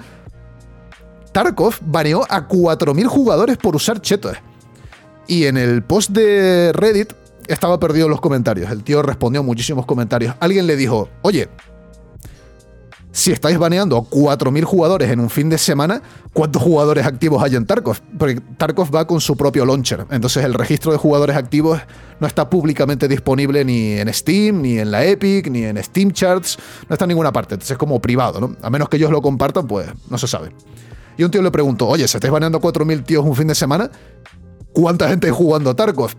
Tarkov 1.33 1.77
baneó 1.83 2.25
a 2.29 2.49
4.000 2.49 3.07
jugadores 3.07 3.57
por 3.57 3.77
usar 3.77 4.01
chetos. 4.01 4.37
Y 5.27 5.47
en 5.47 5.57
el 5.57 5.83
post 5.83 6.11
de 6.11 6.73
Reddit 6.73 7.13
estaba 7.47 7.79
perdido 7.79 8.09
los 8.09 8.21
comentarios. 8.21 8.71
El 8.71 8.83
tío 8.83 9.03
respondió 9.03 9.43
muchísimos 9.43 9.87
comentarios. 9.87 10.35
Alguien 10.41 10.67
le 10.67 10.77
dijo, 10.77 11.09
oye, 11.23 11.49
si 13.13 13.33
estáis 13.33 13.59
baneando 13.59 14.03
4.000 14.03 14.65
jugadores 14.65 15.11
en 15.11 15.21
un 15.21 15.31
fin 15.31 15.51
de 15.51 15.59
semana, 15.59 16.01
¿cuántos 16.33 16.63
jugadores 16.63 17.07
activos 17.07 17.43
hay 17.43 17.57
en 17.57 17.67
Tarkov? 17.67 17.99
Porque 18.19 18.41
Tarkov 18.57 18.95
va 18.95 19.07
con 19.07 19.21
su 19.21 19.37
propio 19.37 19.65
launcher, 19.65 20.07
entonces 20.11 20.45
el 20.45 20.55
registro 20.55 20.93
de 20.93 20.99
jugadores 20.99 21.37
activos 21.37 21.81
no 22.21 22.27
está 22.27 22.49
públicamente 22.49 23.09
disponible 23.09 23.65
ni 23.65 23.93
en 23.93 24.13
Steam, 24.13 24.63
ni 24.63 24.79
en 24.79 24.91
la 24.91 25.05
Epic, 25.05 25.51
ni 25.51 25.65
en 25.65 25.83
Steam 25.83 26.13
Charts, 26.13 26.59
no 26.89 26.95
está 26.95 27.05
en 27.05 27.09
ninguna 27.09 27.33
parte, 27.33 27.55
entonces 27.55 27.73
es 27.73 27.79
como 27.79 28.01
privado, 28.01 28.41
¿no? 28.41 28.57
A 28.63 28.71
menos 28.71 28.89
que 28.89 28.97
ellos 28.97 29.11
lo 29.11 29.21
compartan, 29.21 29.67
pues 29.67 29.89
no 30.09 30.19
se 30.19 30.29
sabe. 30.29 30.53
Y 31.17 31.25
un 31.25 31.31
tío 31.31 31.43
le 31.43 31.51
preguntó, 31.51 31.89
oye, 31.89 32.07
si 32.07 32.17
estáis 32.17 32.33
baneando 32.33 32.61
4.000 32.61 33.05
tíos 33.05 33.25
un 33.25 33.35
fin 33.35 33.49
de 33.49 33.55
semana, 33.55 33.91
¿cuánta 34.73 35.09
gente 35.09 35.27
hay 35.27 35.33
jugando 35.33 35.71
a 35.71 35.75
Tarkov? 35.75 36.13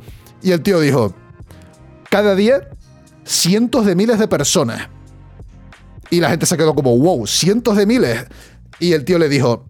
Y 0.43 0.51
el 0.51 0.61
tío 0.61 0.79
dijo, 0.79 1.13
cada 2.09 2.35
día 2.35 2.67
cientos 3.23 3.85
de 3.85 3.95
miles 3.95 4.19
de 4.19 4.27
personas. 4.27 4.89
Y 6.11 6.19
la 6.19 6.29
gente 6.29 6.45
se 6.45 6.57
quedó 6.57 6.75
como, 6.75 6.95
wow, 6.95 7.25
cientos 7.25 7.75
de 7.75 7.87
miles. 7.87 8.25
Y 8.79 8.91
el 8.91 9.05
tío 9.05 9.17
le 9.17 9.29
dijo, 9.29 9.65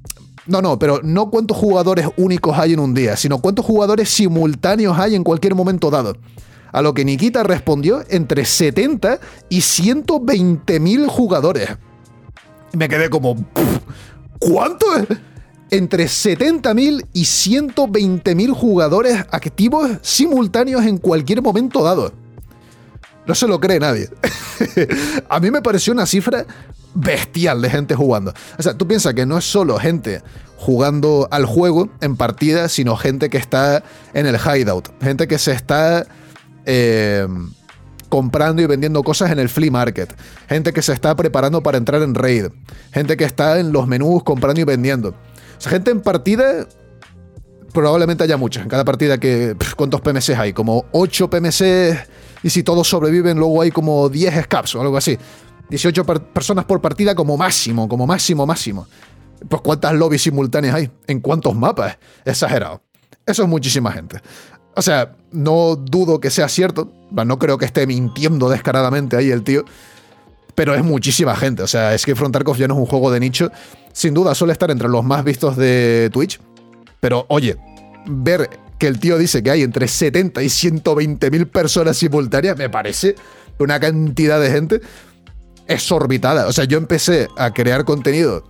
no, 0.48 0.62
no, 0.62 0.80
pero 0.80 1.00
no 1.04 1.30
cuántos 1.30 1.56
jugadores 1.56 2.08
únicos 2.18 2.58
hay 2.58 2.74
en 2.74 2.80
un 2.80 2.94
día, 2.94 3.16
sino 3.16 3.40
cuántos 3.40 3.66
jugadores 3.66 4.10
simultáneos 4.10 4.98
hay 4.98 5.16
en 5.16 5.24
cualquier 5.24 5.56
momento 5.56 5.90
dado. 5.92 6.18
A 6.72 6.82
lo 6.82 6.94
que 6.94 7.06
Nikita 7.06 7.44
respondió 7.44 8.04
entre 8.10 8.46
70 8.46 9.20
y 9.50 9.62
120 9.62 10.80
mil 10.80 11.08
jugadores. 11.08 11.70
Me 12.74 12.90
quedé 12.90 13.10
como, 13.10 13.36
¿cuánto? 14.40 14.86
Entre 15.70 16.06
70.000 16.06 17.06
y 17.14 17.24
120.000 17.24 18.52
jugadores 18.52 19.26
activos 19.32 19.90
simultáneos 20.02 20.86
en 20.86 20.98
cualquier 20.98 21.42
momento 21.42 21.84
dado. 21.84 22.14
No 23.26 23.36
se 23.36 23.48
lo 23.48 23.60
cree 23.60 23.80
nadie. 23.80 24.10
a 25.30 25.40
mí 25.40 25.52
me 25.52 25.62
pareció 25.62 25.94
una 25.94 26.06
cifra 26.06 26.46
bestial 26.94 27.62
de 27.62 27.70
gente 27.70 27.96
jugando. 27.96 28.34
O 28.58 28.64
sea, 28.64 28.78
tú 28.78 28.88
piensas 28.88 29.14
que 29.14 29.26
no 29.26 29.38
es 29.38 29.46
solo 29.46 29.78
gente 29.78 30.22
jugando 30.58 31.28
al 31.32 31.46
juego 31.46 31.90
en 32.02 32.16
partida, 32.16 32.70
sino 32.70 32.96
gente 32.96 33.30
que 33.30 33.38
está 33.38 33.84
en 34.14 34.28
el 34.28 34.36
hideout, 34.36 34.90
gente 35.02 35.28
que 35.28 35.40
se 35.40 35.54
está 35.54 36.06
eh, 36.66 37.28
comprando 38.10 38.62
y 38.62 38.68
vendiendo 38.68 39.02
cosas 39.02 39.32
en 39.32 39.40
el 39.40 39.50
flea 39.50 39.72
market, 39.72 40.14
gente 40.48 40.74
que 40.74 40.82
se 40.82 40.94
está 40.94 41.16
preparando 41.16 41.64
para 41.64 41.78
entrar 41.78 42.02
en 42.04 42.14
raid, 42.14 42.48
gente 42.92 43.18
que 43.18 43.24
está 43.24 43.60
en 43.60 43.72
los 43.72 43.88
menús 43.88 44.24
comprando 44.24 44.62
y 44.62 44.66
vendiendo. 44.66 45.10
O 45.10 45.62
sea, 45.62 45.72
gente 45.72 45.90
en 45.92 46.02
partida 46.02 46.68
probablemente 47.74 48.24
haya 48.24 48.38
muchas. 48.38 48.64
En 48.64 48.70
cada 48.70 48.86
partida 48.86 49.18
que... 49.18 49.56
¿Cuántos 49.76 50.02
PMCs 50.02 50.38
hay? 50.38 50.54
Como 50.54 50.86
8 50.92 51.30
PMCs 51.30 51.98
y 52.44 52.50
si 52.50 52.64
todos 52.64 52.88
sobreviven, 52.88 53.38
luego 53.38 53.62
hay 53.62 53.72
como 53.72 54.10
10 54.10 54.44
scaps 54.44 54.76
o 54.76 54.82
algo 54.82 54.98
así. 54.98 55.18
18 55.70 56.04
personas 56.06 56.66
por 56.66 56.82
partida 56.82 57.16
como 57.16 57.38
máximo, 57.38 57.88
como 57.88 58.06
máximo, 58.06 58.46
máximo. 58.46 58.88
Pues 59.48 59.62
cuántas 59.62 59.94
lobbies 59.94 60.24
simultáneas 60.24 60.76
hay, 60.76 60.92
en 61.08 61.20
cuántos 61.20 61.56
mapas. 61.56 61.98
Exagerado. 62.26 62.82
Eso 63.26 63.44
es 63.44 63.50
muchísima 63.50 63.92
gente. 63.92 64.22
O 64.76 64.82
sea, 64.82 65.16
no 65.32 65.76
dudo 65.76 66.20
que 66.20 66.30
sea 66.30 66.50
cierto. 66.50 66.92
No 67.12 67.40
creo 67.40 67.58
que 67.58 67.66
esté 67.66 67.88
mintiendo 67.88 68.50
descaradamente 68.50 69.16
ahí 69.18 69.32
el 69.32 69.44
tío. 69.44 69.64
Pero 70.56 70.76
es 70.76 70.84
muchísima 70.84 71.36
gente. 71.36 71.64
O 71.64 71.68
sea, 71.68 71.94
es 71.94 72.06
que 72.06 72.16
Front 72.16 72.34
Tarkov 72.34 72.58
ya 72.58 72.68
no 72.68 72.74
es 72.74 72.80
un 72.80 72.86
juego 72.86 73.12
de 73.12 73.20
nicho. 73.20 73.52
Sin 73.94 74.14
duda 74.14 74.36
suele 74.36 74.54
estar 74.54 74.72
entre 74.72 74.90
los 74.90 75.04
más 75.04 75.24
vistos 75.24 75.56
de 75.56 76.10
Twitch. 76.12 76.40
Pero 77.00 77.26
oye, 77.30 77.58
ver 78.06 78.50
que 78.82 78.88
el 78.88 79.00
tío 79.00 79.20
dice 79.20 79.44
que 79.44 79.52
hay 79.52 79.62
entre 79.62 79.88
70 79.88 80.42
y 80.42 80.50
120 80.50 81.30
mil 81.30 81.48
personas 81.48 81.98
simultáneas, 81.98 82.58
me 82.58 82.68
parece 82.68 83.14
una 83.60 83.80
cantidad 83.80 84.42
de 84.42 84.50
gente 84.50 84.82
exorbitada. 85.68 86.48
O 86.48 86.52
sea, 86.52 86.66
yo 86.66 86.80
empecé 86.80 87.28
a 87.38 87.54
crear 87.54 87.86
contenido 87.86 88.44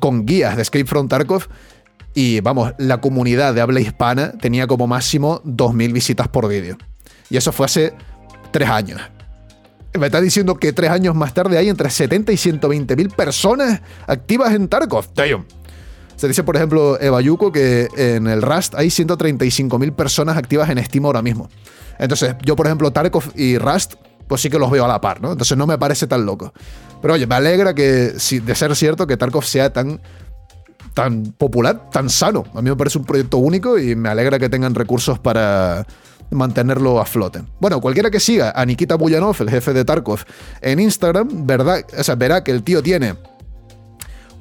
con 0.00 0.26
guías 0.26 0.56
de 0.56 0.62
Escape 0.62 0.86
from 0.86 1.06
Tarkov 1.06 1.44
y 2.14 2.40
vamos, 2.40 2.72
la 2.78 3.00
comunidad 3.00 3.54
de 3.54 3.60
habla 3.60 3.78
hispana 3.78 4.32
tenía 4.32 4.66
como 4.66 4.88
máximo 4.88 5.40
2.000 5.44 5.92
visitas 5.92 6.26
por 6.26 6.48
vídeo. 6.48 6.76
Y 7.30 7.36
eso 7.36 7.52
fue 7.52 7.66
hace 7.66 7.94
tres 8.50 8.68
años. 8.68 9.00
Me 9.96 10.06
está 10.06 10.20
diciendo 10.20 10.56
que 10.56 10.72
tres 10.72 10.90
años 10.90 11.14
más 11.14 11.32
tarde 11.32 11.58
hay 11.58 11.68
entre 11.68 11.90
70 11.90 12.32
y 12.32 12.36
120 12.36 12.96
mil 12.96 13.10
personas 13.10 13.82
activas 14.08 14.52
en 14.52 14.66
Tarkov. 14.66 15.14
Damn. 15.14 15.46
Se 16.16 16.28
dice, 16.28 16.44
por 16.44 16.56
ejemplo, 16.56 16.98
Yuko, 17.20 17.52
que 17.52 17.88
en 17.96 18.26
el 18.26 18.42
Rust 18.42 18.74
hay 18.74 18.88
135.000 18.88 19.94
personas 19.94 20.36
activas 20.36 20.70
en 20.70 20.82
Steam 20.84 21.04
ahora 21.06 21.22
mismo. 21.22 21.48
Entonces, 21.98 22.34
yo, 22.44 22.56
por 22.56 22.66
ejemplo, 22.66 22.90
Tarkov 22.92 23.24
y 23.34 23.58
Rust, 23.58 23.94
pues 24.26 24.40
sí 24.40 24.48
que 24.48 24.58
los 24.58 24.70
veo 24.70 24.84
a 24.84 24.88
la 24.88 25.00
par, 25.00 25.20
¿no? 25.20 25.32
Entonces 25.32 25.56
no 25.56 25.66
me 25.66 25.76
parece 25.76 26.06
tan 26.06 26.24
loco. 26.24 26.52
Pero 27.02 27.14
oye, 27.14 27.26
me 27.26 27.34
alegra 27.34 27.74
que, 27.74 28.12
de 28.12 28.54
ser 28.54 28.74
cierto, 28.74 29.06
que 29.06 29.16
Tarkov 29.16 29.44
sea 29.44 29.72
tan, 29.72 30.00
tan 30.94 31.24
popular, 31.32 31.90
tan 31.90 32.08
sano. 32.08 32.44
A 32.54 32.62
mí 32.62 32.70
me 32.70 32.76
parece 32.76 32.98
un 32.98 33.04
proyecto 33.04 33.36
único 33.36 33.78
y 33.78 33.94
me 33.94 34.08
alegra 34.08 34.38
que 34.38 34.48
tengan 34.48 34.74
recursos 34.74 35.18
para 35.18 35.86
mantenerlo 36.30 37.00
a 37.00 37.04
flote. 37.04 37.42
Bueno, 37.60 37.80
cualquiera 37.80 38.10
que 38.10 38.18
siga 38.18 38.52
a 38.56 38.64
Nikita 38.64 38.94
Buyanov, 38.94 39.36
el 39.40 39.50
jefe 39.50 39.74
de 39.74 39.84
Tarkov, 39.84 40.20
en 40.62 40.80
Instagram, 40.80 41.46
¿verdad? 41.46 41.84
O 41.96 42.16
verá 42.16 42.42
que 42.42 42.50
el 42.50 42.62
tío 42.62 42.82
tiene 42.82 43.16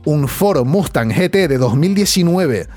un 0.05 0.27
Ford 0.27 0.65
Mustang 0.65 1.09
GT 1.09 1.47
de 1.47 1.57
2019 1.57 2.67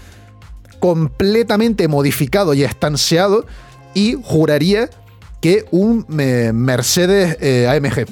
completamente 0.81 1.89
modificado 1.89 2.55
y 2.55 2.63
estanseado 2.63 3.47
y 3.95 4.17
juraría 4.23 4.91
que 5.41 5.65
un 5.71 6.07
eh, 6.19 6.53
Mercedes 6.55 7.37
eh, 7.41 7.69
AMG. 7.69 8.07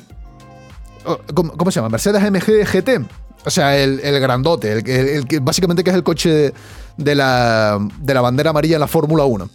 ¿Cómo, 1.34 1.70
se 1.70 1.76
llama? 1.76 1.90
Mercedes 1.90 2.22
AMG 2.22 2.64
GT. 2.64 3.06
O 3.44 3.50
sea, 3.50 3.76
el, 3.76 4.00
grandote, 4.20 4.72
el, 4.72 5.26
básicamente 5.42 5.84
que 5.84 5.90
es 5.90 5.96
el 5.96 6.02
coche 6.02 6.54
de, 6.96 7.14
la, 7.14 7.78
de 8.00 8.14
la 8.14 8.22
bandera 8.22 8.50
amarilla 8.50 8.76
en 8.76 8.80
la 8.80 8.86
Fórmula 8.86 9.24
1. 9.24 9.50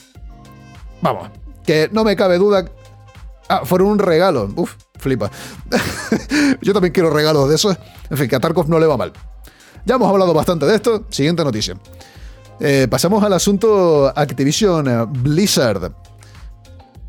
Vamos, 1.02 1.30
que 1.66 1.90
no 1.92 2.04
me 2.04 2.16
cabe 2.16 2.38
duda. 2.38 2.66
Ah, 3.48 3.62
fueron 3.64 3.88
un 3.88 4.00
regalo. 4.00 4.52
Uf, 4.56 4.76
flipa. 4.98 5.32
Yo 6.62 6.74
también 6.74 6.94
quiero 6.94 7.10
regalos 7.10 7.50
de 7.50 7.56
esos. 7.56 7.78
En 8.12 8.18
fin, 8.18 8.28
que 8.28 8.36
a 8.36 8.40
Tarkov 8.40 8.70
no 8.70 8.80
le 8.80 8.86
va 8.86 8.96
mal. 8.96 9.14
Ya 9.86 9.96
hemos 9.96 10.10
hablado 10.10 10.34
bastante 10.34 10.66
de 10.66 10.76
esto. 10.76 11.06
Siguiente 11.10 11.44
noticia. 11.44 11.76
Eh, 12.60 12.88
pasamos 12.90 13.24
al 13.24 13.34
asunto 13.34 14.12
Activision 14.16 15.12
Blizzard. 15.24 15.92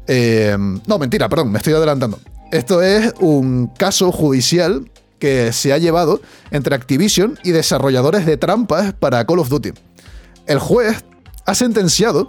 Eh, 0.07 0.57
no, 0.87 0.99
mentira, 0.99 1.29
perdón, 1.29 1.53
me 1.53 1.59
estoy 1.59 1.73
adelantando. 1.73 2.19
Esto 2.51 2.83
es 2.83 3.13
un 3.21 3.69
caso 3.79 4.11
judicial 4.13 4.91
que 5.19 5.53
se 5.53 5.73
ha 5.73 5.79
llevado 5.79 6.21
entre 6.51 6.75
Activision 6.75 7.39
y 7.45 7.51
desarrolladores 7.51 8.27
de 8.27 8.37
trampas 8.37 8.93
para 8.93 9.25
Call 9.25 9.41
of 9.41 9.49
Duty. 9.49 9.73
El 10.47 10.59
juez 10.59 11.05
ha 11.47 11.55
sentenciado 11.55 12.29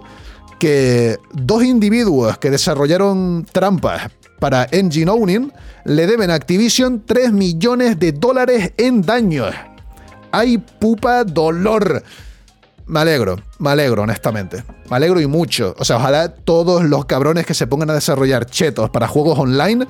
que 0.60 1.18
dos 1.32 1.64
individuos 1.64 2.38
que 2.38 2.50
desarrollaron 2.50 3.46
trampas 3.50 4.10
para 4.38 4.68
Engine 4.70 5.10
Owning 5.10 5.52
le 5.84 6.06
deben 6.06 6.30
a 6.30 6.34
Activision 6.34 7.02
3 7.04 7.32
millones 7.32 7.98
de 7.98 8.12
dólares 8.12 8.72
en 8.76 9.02
daños. 9.02 9.52
¡Ay, 10.32 10.58
pupa 10.58 11.24
dolor! 11.24 12.02
Me 12.86 13.00
alegro, 13.00 13.36
me 13.58 13.70
alegro, 13.70 14.02
honestamente. 14.02 14.64
Me 14.90 14.96
alegro 14.96 15.20
y 15.20 15.26
mucho. 15.26 15.74
O 15.78 15.84
sea, 15.84 15.96
ojalá 15.96 16.34
todos 16.34 16.84
los 16.84 17.04
cabrones 17.04 17.46
que 17.46 17.54
se 17.54 17.66
pongan 17.66 17.90
a 17.90 17.94
desarrollar 17.94 18.46
chetos 18.46 18.90
para 18.90 19.06
juegos 19.06 19.38
online 19.38 19.86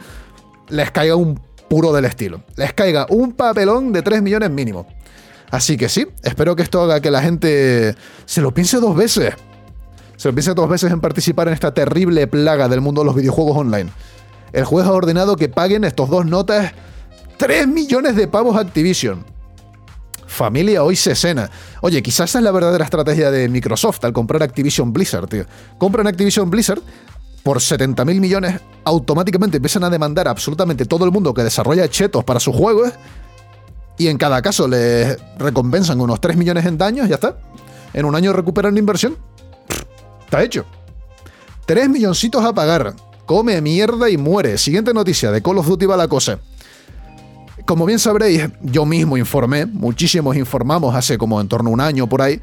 les 0.68 0.90
caiga 0.90 1.16
un 1.16 1.40
puro 1.68 1.92
del 1.92 2.04
estilo. 2.04 2.42
Les 2.56 2.72
caiga 2.72 3.06
un 3.08 3.32
papelón 3.32 3.92
de 3.92 4.02
3 4.02 4.22
millones 4.22 4.50
mínimo. 4.50 4.86
Así 5.50 5.76
que 5.76 5.88
sí, 5.88 6.06
espero 6.22 6.56
que 6.56 6.62
esto 6.62 6.82
haga 6.82 7.00
que 7.00 7.10
la 7.10 7.22
gente 7.22 7.94
se 8.24 8.40
lo 8.40 8.52
piense 8.52 8.78
dos 8.78 8.96
veces. 8.96 9.34
Se 10.16 10.28
lo 10.28 10.34
piense 10.34 10.54
dos 10.54 10.68
veces 10.68 10.92
en 10.92 11.00
participar 11.00 11.48
en 11.48 11.54
esta 11.54 11.74
terrible 11.74 12.26
plaga 12.26 12.68
del 12.68 12.80
mundo 12.80 13.02
de 13.02 13.06
los 13.06 13.14
videojuegos 13.14 13.56
online. 13.56 13.90
El 14.52 14.64
juez 14.64 14.86
ha 14.86 14.92
ordenado 14.92 15.36
que 15.36 15.48
paguen 15.48 15.84
estos 15.84 16.08
dos 16.08 16.26
notas 16.26 16.72
3 17.38 17.66
millones 17.68 18.16
de 18.16 18.28
pavos 18.28 18.56
a 18.56 18.60
Activision. 18.60 19.24
Familia 20.32 20.82
hoy 20.82 20.96
se 20.96 21.14
cena. 21.14 21.50
Oye, 21.82 22.02
quizás 22.02 22.30
esa 22.30 22.38
es 22.38 22.44
la 22.44 22.50
verdadera 22.50 22.84
estrategia 22.84 23.30
de 23.30 23.48
Microsoft 23.48 24.02
al 24.04 24.12
comprar 24.12 24.42
Activision 24.42 24.92
Blizzard, 24.92 25.28
tío. 25.28 25.44
Compran 25.78 26.06
Activision 26.06 26.50
Blizzard 26.50 26.80
por 27.42 27.60
70 27.60 28.04
mil 28.04 28.20
millones, 28.20 28.60
automáticamente 28.84 29.58
empiezan 29.58 29.84
a 29.84 29.90
demandar 29.90 30.28
a 30.28 30.30
absolutamente 30.30 30.86
todo 30.86 31.04
el 31.04 31.10
mundo 31.10 31.34
que 31.34 31.42
desarrolla 31.42 31.88
chetos 31.88 32.24
para 32.24 32.40
sus 32.40 32.56
juegos 32.56 32.92
y 33.98 34.08
en 34.08 34.16
cada 34.16 34.40
caso 34.40 34.66
les 34.66 35.18
recompensan 35.38 36.00
unos 36.00 36.20
3 36.20 36.36
millones 36.36 36.64
en 36.66 36.78
daños, 36.78 37.08
ya 37.08 37.16
está. 37.16 37.36
En 37.92 38.04
un 38.06 38.14
año 38.14 38.32
recuperan 38.32 38.72
la 38.72 38.80
inversión. 38.80 39.16
Está 40.24 40.42
hecho. 40.42 40.64
3 41.66 41.90
milloncitos 41.90 42.42
a 42.42 42.54
pagar. 42.54 42.94
Come 43.26 43.60
mierda 43.60 44.08
y 44.08 44.16
muere. 44.16 44.56
Siguiente 44.56 44.94
noticia, 44.94 45.30
de 45.30 45.42
Call 45.42 45.58
of 45.58 45.66
Duty 45.66 45.86
va 45.86 45.96
la 45.96 46.08
cosa. 46.08 46.38
Como 47.72 47.86
bien 47.86 47.98
sabréis, 47.98 48.50
yo 48.60 48.84
mismo 48.84 49.16
informé, 49.16 49.64
muchísimos 49.64 50.36
informamos 50.36 50.94
hace 50.94 51.16
como 51.16 51.40
en 51.40 51.48
torno 51.48 51.70
a 51.70 51.72
un 51.72 51.80
año 51.80 52.06
por 52.06 52.20
ahí, 52.20 52.38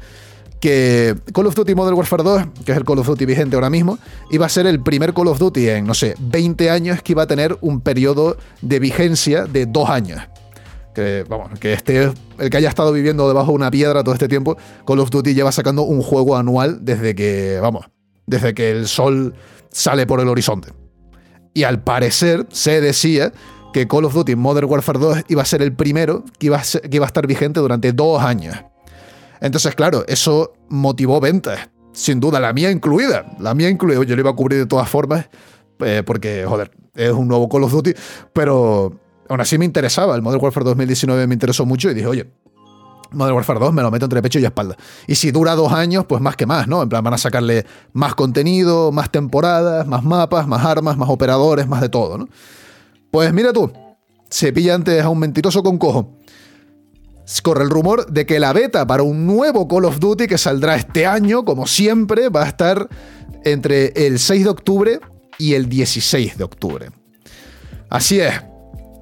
que 0.58 1.14
Call 1.32 1.46
of 1.46 1.54
Duty 1.54 1.72
Modern 1.76 1.96
Warfare 1.96 2.24
2, 2.24 2.42
que 2.64 2.72
es 2.72 2.76
el 2.76 2.84
Call 2.84 2.98
of 2.98 3.06
Duty 3.06 3.26
vigente 3.26 3.54
ahora 3.54 3.70
mismo, 3.70 4.00
iba 4.32 4.46
a 4.46 4.48
ser 4.48 4.66
el 4.66 4.82
primer 4.82 5.14
Call 5.14 5.28
of 5.28 5.38
Duty 5.38 5.68
en, 5.68 5.86
no 5.86 5.94
sé, 5.94 6.16
20 6.18 6.68
años 6.68 7.00
que 7.02 7.12
iba 7.12 7.22
a 7.22 7.26
tener 7.28 7.56
un 7.60 7.80
periodo 7.80 8.38
de 8.60 8.80
vigencia 8.80 9.44
de 9.44 9.66
dos 9.66 9.88
años. 9.88 10.20
que, 10.96 11.24
vamos, 11.28 11.56
que 11.60 11.74
esté, 11.74 12.10
el 12.40 12.50
que 12.50 12.56
haya 12.56 12.68
estado 12.68 12.92
viviendo 12.92 13.28
debajo 13.28 13.52
de 13.52 13.54
una 13.54 13.70
piedra 13.70 14.02
todo 14.02 14.14
este 14.14 14.26
tiempo, 14.26 14.56
Call 14.84 14.98
of 14.98 15.10
Duty 15.10 15.32
lleva 15.32 15.52
sacando 15.52 15.82
un 15.82 16.02
juego 16.02 16.36
anual 16.36 16.84
desde 16.84 17.14
que, 17.14 17.60
vamos, 17.62 17.86
desde 18.26 18.52
que 18.52 18.72
el 18.72 18.88
sol 18.88 19.36
sale 19.70 20.08
por 20.08 20.18
el 20.18 20.26
horizonte. 20.26 20.72
Y 21.54 21.62
al 21.62 21.84
parecer 21.84 22.46
se 22.50 22.80
decía 22.80 23.32
que 23.72 23.86
Call 23.86 24.04
of 24.04 24.14
Duty 24.14 24.36
Modern 24.36 24.70
Warfare 24.70 24.98
2 24.98 25.24
iba 25.28 25.42
a 25.42 25.44
ser 25.44 25.62
el 25.62 25.72
primero 25.72 26.24
que 26.38 26.46
iba 26.46 26.58
a, 26.58 26.60
estar 26.60 27.26
vigente 27.26 27.60
durante 27.60 27.92
dos 27.92 28.22
años. 28.22 28.56
Entonces, 29.40 29.74
claro, 29.74 30.04
eso 30.06 30.52
motivó 30.68 31.20
ventas. 31.20 31.70
Sin 31.92 32.20
duda, 32.20 32.40
la 32.40 32.52
mía 32.52 32.70
incluida. 32.70 33.26
La 33.38 33.54
mía 33.54 33.68
incluida. 33.68 34.02
Yo 34.04 34.14
lo 34.14 34.20
iba 34.20 34.30
a 34.30 34.34
cubrir 34.34 34.58
de 34.58 34.66
todas 34.66 34.88
formas, 34.88 35.28
eh, 35.80 36.02
porque, 36.04 36.44
joder, 36.46 36.70
es 36.94 37.10
un 37.10 37.28
nuevo 37.28 37.48
Call 37.48 37.64
of 37.64 37.72
Duty, 37.72 37.94
pero 38.32 38.92
aún 39.28 39.40
así 39.40 39.58
me 39.58 39.64
interesaba. 39.64 40.14
El 40.14 40.22
Modern 40.22 40.42
Warfare 40.42 40.64
2019 40.64 41.26
me 41.26 41.34
interesó 41.34 41.64
mucho 41.64 41.90
y 41.90 41.94
dije, 41.94 42.06
oye, 42.06 42.30
Modern 43.12 43.34
Warfare 43.34 43.58
2 43.58 43.72
me 43.72 43.82
lo 43.82 43.90
meto 43.90 44.06
entre 44.06 44.22
pecho 44.22 44.38
y 44.38 44.44
espalda. 44.44 44.76
Y 45.06 45.14
si 45.14 45.30
dura 45.30 45.54
dos 45.54 45.72
años, 45.72 46.04
pues 46.06 46.20
más 46.20 46.36
que 46.36 46.46
más, 46.46 46.68
¿no? 46.68 46.82
En 46.82 46.88
plan, 46.88 47.02
van 47.02 47.14
a 47.14 47.18
sacarle 47.18 47.66
más 47.92 48.14
contenido, 48.14 48.92
más 48.92 49.10
temporadas, 49.10 49.86
más 49.86 50.04
mapas, 50.04 50.46
más 50.46 50.64
armas, 50.64 50.96
más 50.96 51.08
operadores, 51.08 51.66
más 51.66 51.80
de 51.80 51.88
todo, 51.88 52.18
¿no? 52.18 52.28
Pues 53.10 53.32
mira 53.32 53.52
tú, 53.52 53.72
se 54.28 54.52
pilla 54.52 54.74
antes 54.74 55.02
a 55.02 55.08
un 55.08 55.18
mentiroso 55.18 55.62
con 55.62 55.78
cojo. 55.78 56.16
Corre 57.42 57.64
el 57.64 57.70
rumor 57.70 58.06
de 58.10 58.26
que 58.26 58.40
la 58.40 58.52
beta 58.52 58.86
para 58.86 59.02
un 59.02 59.26
nuevo 59.26 59.68
Call 59.68 59.84
of 59.84 60.00
Duty 60.00 60.26
que 60.26 60.36
saldrá 60.36 60.74
este 60.74 61.06
año, 61.06 61.44
como 61.44 61.66
siempre, 61.66 62.28
va 62.28 62.42
a 62.42 62.48
estar 62.48 62.88
entre 63.44 63.92
el 64.06 64.18
6 64.18 64.44
de 64.44 64.50
octubre 64.50 65.00
y 65.38 65.54
el 65.54 65.68
16 65.68 66.36
de 66.36 66.44
octubre. 66.44 66.90
Así 67.88 68.20
es, 68.20 68.34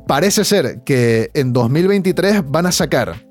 parece 0.06 0.44
ser 0.44 0.82
que 0.84 1.30
en 1.34 1.52
2023 1.52 2.50
van 2.50 2.66
a 2.66 2.72
sacar 2.72 3.26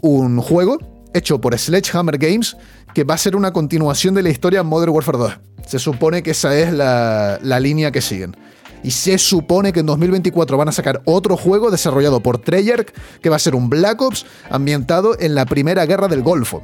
un 0.00 0.40
juego 0.40 0.78
hecho 1.14 1.40
por 1.40 1.56
Sledgehammer 1.56 2.18
Games 2.18 2.56
que 2.94 3.04
va 3.04 3.14
a 3.14 3.18
ser 3.18 3.36
una 3.36 3.52
continuación 3.52 4.14
de 4.14 4.22
la 4.22 4.30
historia 4.30 4.62
Modern 4.62 4.92
Warfare 4.92 5.18
2. 5.18 5.40
Se 5.66 5.78
supone 5.78 6.22
que 6.22 6.32
esa 6.32 6.56
es 6.56 6.72
la 6.72 7.60
línea 7.60 7.90
que 7.90 8.00
siguen. 8.00 8.36
Y 8.82 8.90
se 8.90 9.18
supone 9.18 9.72
que 9.72 9.80
en 9.80 9.86
2024 9.86 10.56
van 10.56 10.68
a 10.68 10.72
sacar 10.72 11.02
otro 11.04 11.36
juego 11.36 11.70
desarrollado 11.70 12.20
por 12.20 12.38
Treyarch, 12.38 12.92
que 13.20 13.28
va 13.28 13.36
a 13.36 13.40
ser 13.40 13.54
un 13.54 13.68
Black 13.68 14.00
Ops 14.00 14.26
ambientado 14.50 15.18
en 15.18 15.34
la 15.34 15.46
primera 15.46 15.86
guerra 15.86 16.08
del 16.08 16.22
Golfo. 16.22 16.62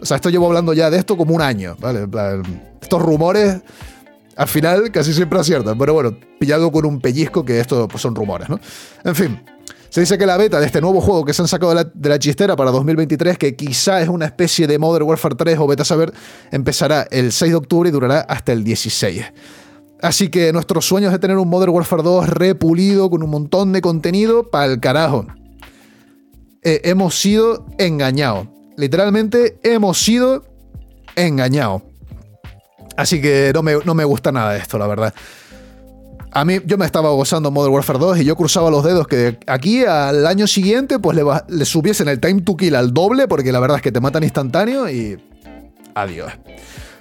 O 0.00 0.06
sea, 0.06 0.16
esto 0.16 0.30
llevo 0.30 0.46
hablando 0.46 0.72
ya 0.72 0.90
de 0.90 0.98
esto 0.98 1.16
como 1.16 1.34
un 1.34 1.40
año, 1.40 1.76
¿vale? 1.80 2.06
Estos 2.80 3.00
rumores 3.00 3.62
al 4.36 4.48
final 4.48 4.90
casi 4.90 5.12
siempre 5.12 5.38
aciertan, 5.38 5.78
pero 5.78 5.94
bueno, 5.94 6.16
pillado 6.38 6.70
con 6.72 6.84
un 6.84 7.00
pellizco 7.00 7.44
que 7.44 7.60
esto 7.60 7.88
pues, 7.88 8.02
son 8.02 8.14
rumores, 8.14 8.48
¿no? 8.48 8.58
En 9.04 9.14
fin, 9.14 9.40
se 9.94 10.00
dice 10.00 10.18
que 10.18 10.26
la 10.26 10.36
beta 10.36 10.58
de 10.58 10.66
este 10.66 10.80
nuevo 10.80 11.00
juego 11.00 11.24
que 11.24 11.32
se 11.32 11.42
han 11.42 11.48
sacado 11.48 11.72
de 11.72 12.08
la, 12.08 12.18
chistera 12.18 12.56
para 12.56 12.72
2023, 12.72 13.38
que 13.38 13.54
quizá 13.54 14.00
es 14.02 14.08
una 14.08 14.26
especie 14.26 14.66
de 14.66 14.78
Modern 14.78 15.04
Warfare 15.04 15.36
3 15.36 15.58
o 15.60 15.66
beta 15.68 15.84
saber, 15.84 16.12
empezará 16.50 17.06
el 17.10 17.30
6 17.30 17.52
de 17.52 17.56
octubre 17.56 17.88
y 17.88 17.92
durará 17.92 18.20
hasta 18.22 18.52
el 18.52 18.64
16. 18.64 19.24
Así 20.04 20.28
que 20.28 20.52
nuestros 20.52 20.84
sueños 20.84 21.12
de 21.12 21.18
tener 21.18 21.38
un 21.38 21.48
Modern 21.48 21.72
Warfare 21.72 22.02
2 22.02 22.28
repulido 22.28 23.08
con 23.08 23.22
un 23.22 23.30
montón 23.30 23.72
de 23.72 23.80
contenido, 23.80 24.50
para 24.50 24.66
el 24.66 24.78
carajo. 24.78 25.26
Eh, 26.62 26.82
hemos 26.84 27.18
sido 27.18 27.64
engañados. 27.78 28.48
Literalmente 28.76 29.58
hemos 29.62 29.96
sido 29.96 30.44
engañados. 31.16 31.84
Así 32.98 33.22
que 33.22 33.50
no 33.54 33.62
me, 33.62 33.78
no 33.82 33.94
me 33.94 34.04
gusta 34.04 34.30
nada 34.30 34.54
esto, 34.58 34.76
la 34.76 34.86
verdad. 34.86 35.14
A 36.32 36.44
mí, 36.44 36.58
yo 36.66 36.76
me 36.76 36.84
estaba 36.84 37.08
gozando 37.08 37.50
Modern 37.50 37.72
Warfare 37.72 37.98
2 37.98 38.18
y 38.18 38.24
yo 38.26 38.36
cruzaba 38.36 38.70
los 38.70 38.84
dedos 38.84 39.08
que 39.08 39.38
aquí 39.46 39.86
al 39.86 40.26
año 40.26 40.46
siguiente 40.46 40.98
pues 40.98 41.16
le, 41.16 41.24
le 41.48 41.64
subiesen 41.64 42.08
el 42.08 42.20
time 42.20 42.42
to 42.42 42.58
kill 42.58 42.76
al 42.76 42.92
doble 42.92 43.26
porque 43.26 43.52
la 43.52 43.60
verdad 43.60 43.78
es 43.78 43.82
que 43.82 43.90
te 43.90 44.00
matan 44.00 44.22
instantáneo 44.22 44.86
y... 44.90 45.18
Adiós. 45.94 46.30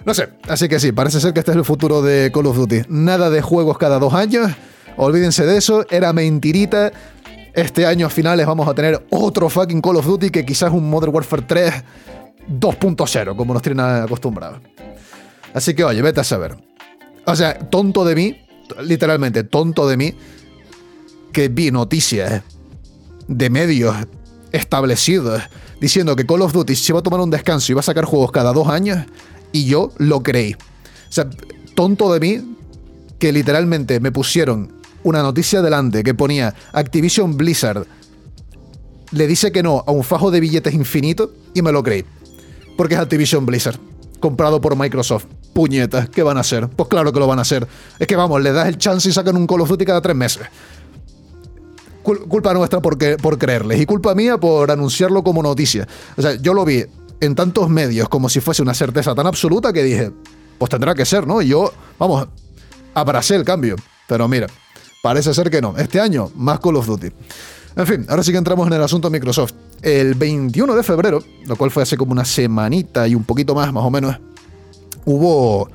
No 0.05 0.13
sé, 0.13 0.29
así 0.49 0.67
que 0.67 0.79
sí, 0.79 0.91
parece 0.91 1.21
ser 1.21 1.33
que 1.33 1.39
este 1.39 1.51
es 1.51 1.57
el 1.57 1.63
futuro 1.63 2.01
de 2.01 2.31
Call 2.33 2.47
of 2.47 2.57
Duty. 2.57 2.81
Nada 2.89 3.29
de 3.29 3.41
juegos 3.41 3.77
cada 3.77 3.99
dos 3.99 4.13
años, 4.13 4.51
olvídense 4.97 5.45
de 5.45 5.57
eso, 5.57 5.85
era 5.89 6.11
mentirita. 6.11 6.91
Este 7.53 7.85
año 7.85 8.07
a 8.07 8.09
finales 8.09 8.45
vamos 8.45 8.67
a 8.67 8.73
tener 8.73 9.05
otro 9.11 9.49
fucking 9.49 9.81
Call 9.81 9.97
of 9.97 10.05
Duty 10.05 10.29
que 10.29 10.45
quizás 10.45 10.71
un 10.71 10.89
Modern 10.89 11.13
Warfare 11.13 11.43
3 11.47 11.73
2.0, 12.49 13.35
como 13.35 13.53
nos 13.53 13.61
tienen 13.61 13.79
acostumbrados. 13.79 14.59
Así 15.53 15.73
que 15.73 15.83
oye, 15.83 16.01
vete 16.01 16.19
a 16.19 16.23
saber. 16.23 16.57
O 17.25 17.35
sea, 17.35 17.57
tonto 17.57 18.03
de 18.03 18.15
mí, 18.15 18.41
literalmente 18.81 19.43
tonto 19.43 19.87
de 19.87 19.97
mí, 19.97 20.15
que 21.31 21.47
vi 21.47 21.71
noticias 21.71 22.43
de 23.27 23.49
medios 23.49 23.95
establecidos 24.51 25.41
diciendo 25.79 26.15
que 26.15 26.25
Call 26.25 26.41
of 26.41 26.53
Duty 26.53 26.75
se 26.75 26.93
va 26.93 26.99
a 26.99 27.03
tomar 27.03 27.21
un 27.21 27.29
descanso 27.29 27.71
y 27.71 27.75
va 27.75 27.79
a 27.79 27.83
sacar 27.83 28.05
juegos 28.05 28.31
cada 28.31 28.51
dos 28.51 28.67
años 28.67 29.05
y 29.53 29.65
yo 29.65 29.93
lo 29.97 30.21
creí. 30.21 30.53
O 30.53 31.11
sea, 31.11 31.29
tonto 31.75 32.11
de 32.11 32.19
mí 32.19 32.55
que 33.19 33.31
literalmente 33.31 34.01
me 34.01 34.11
pusieron 34.11 34.73
una 35.03 35.21
noticia 35.21 35.61
delante 35.61 36.03
que 36.03 36.13
ponía 36.13 36.53
Activision 36.73 37.37
Blizzard 37.37 37.85
le 39.11 39.27
dice 39.27 39.51
que 39.51 39.63
no 39.63 39.83
a 39.85 39.91
un 39.91 40.03
fajo 40.03 40.31
de 40.31 40.39
billetes 40.39 40.73
infinito 40.73 41.31
y 41.53 41.61
me 41.61 41.71
lo 41.71 41.83
creí. 41.83 42.03
Porque 42.75 42.95
es 42.95 42.99
Activision 42.99 43.45
Blizzard, 43.45 43.77
comprado 44.19 44.59
por 44.59 44.75
Microsoft. 44.75 45.25
Puñetas, 45.53 46.09
¿qué 46.09 46.23
van 46.23 46.37
a 46.37 46.39
hacer? 46.39 46.67
Pues 46.67 46.89
claro 46.89 47.13
que 47.13 47.19
lo 47.19 47.27
van 47.27 47.37
a 47.37 47.43
hacer. 47.43 47.67
Es 47.99 48.07
que 48.07 48.15
vamos, 48.15 48.41
le 48.41 48.51
das 48.51 48.67
el 48.67 48.77
chance 48.77 49.07
y 49.07 49.13
sacan 49.13 49.37
un 49.37 49.45
Call 49.45 49.61
of 49.61 49.69
Duty 49.69 49.85
cada 49.85 50.01
tres 50.01 50.15
meses. 50.15 50.41
culpa 52.01 52.53
nuestra 52.55 52.81
por, 52.81 52.97
por 53.17 53.37
creerles 53.37 53.79
y 53.79 53.85
culpa 53.85 54.15
mía 54.15 54.39
por 54.39 54.71
anunciarlo 54.71 55.23
como 55.23 55.43
noticia. 55.43 55.87
O 56.17 56.21
sea, 56.21 56.33
yo 56.35 56.55
lo 56.55 56.65
vi 56.65 56.83
en 57.23 57.35
tantos 57.35 57.69
medios 57.69 58.09
como 58.09 58.27
si 58.27 58.41
fuese 58.41 58.61
una 58.61 58.73
certeza 58.73 59.15
tan 59.15 59.25
absoluta 59.27 59.71
que 59.71 59.81
dije, 59.81 60.11
pues 60.57 60.69
tendrá 60.69 60.93
que 60.93 61.05
ser, 61.05 61.25
¿no? 61.25 61.41
Y 61.41 61.47
yo, 61.47 61.71
vamos, 61.97 62.27
abracé 62.93 63.35
el 63.35 63.45
cambio. 63.45 63.75
Pero 64.07 64.27
mira, 64.27 64.47
parece 65.01 65.33
ser 65.33 65.49
que 65.49 65.61
no. 65.61 65.75
Este 65.77 66.01
año, 66.01 66.31
más 66.35 66.59
Call 66.59 66.75
of 66.75 66.85
Duty. 66.85 67.07
En 67.75 67.87
fin, 67.87 68.05
ahora 68.09 68.23
sí 68.23 68.31
que 68.31 68.37
entramos 68.37 68.67
en 68.67 68.73
el 68.73 68.83
asunto 68.83 69.09
Microsoft. 69.09 69.53
El 69.81 70.15
21 70.15 70.75
de 70.75 70.83
febrero, 70.83 71.23
lo 71.45 71.55
cual 71.55 71.71
fue 71.71 71.83
hace 71.83 71.97
como 71.97 72.11
una 72.11 72.25
semanita 72.25 73.07
y 73.07 73.15
un 73.15 73.23
poquito 73.23 73.55
más, 73.55 73.71
más 73.71 73.83
o 73.83 73.89
menos, 73.89 74.17
hubo 75.05 75.69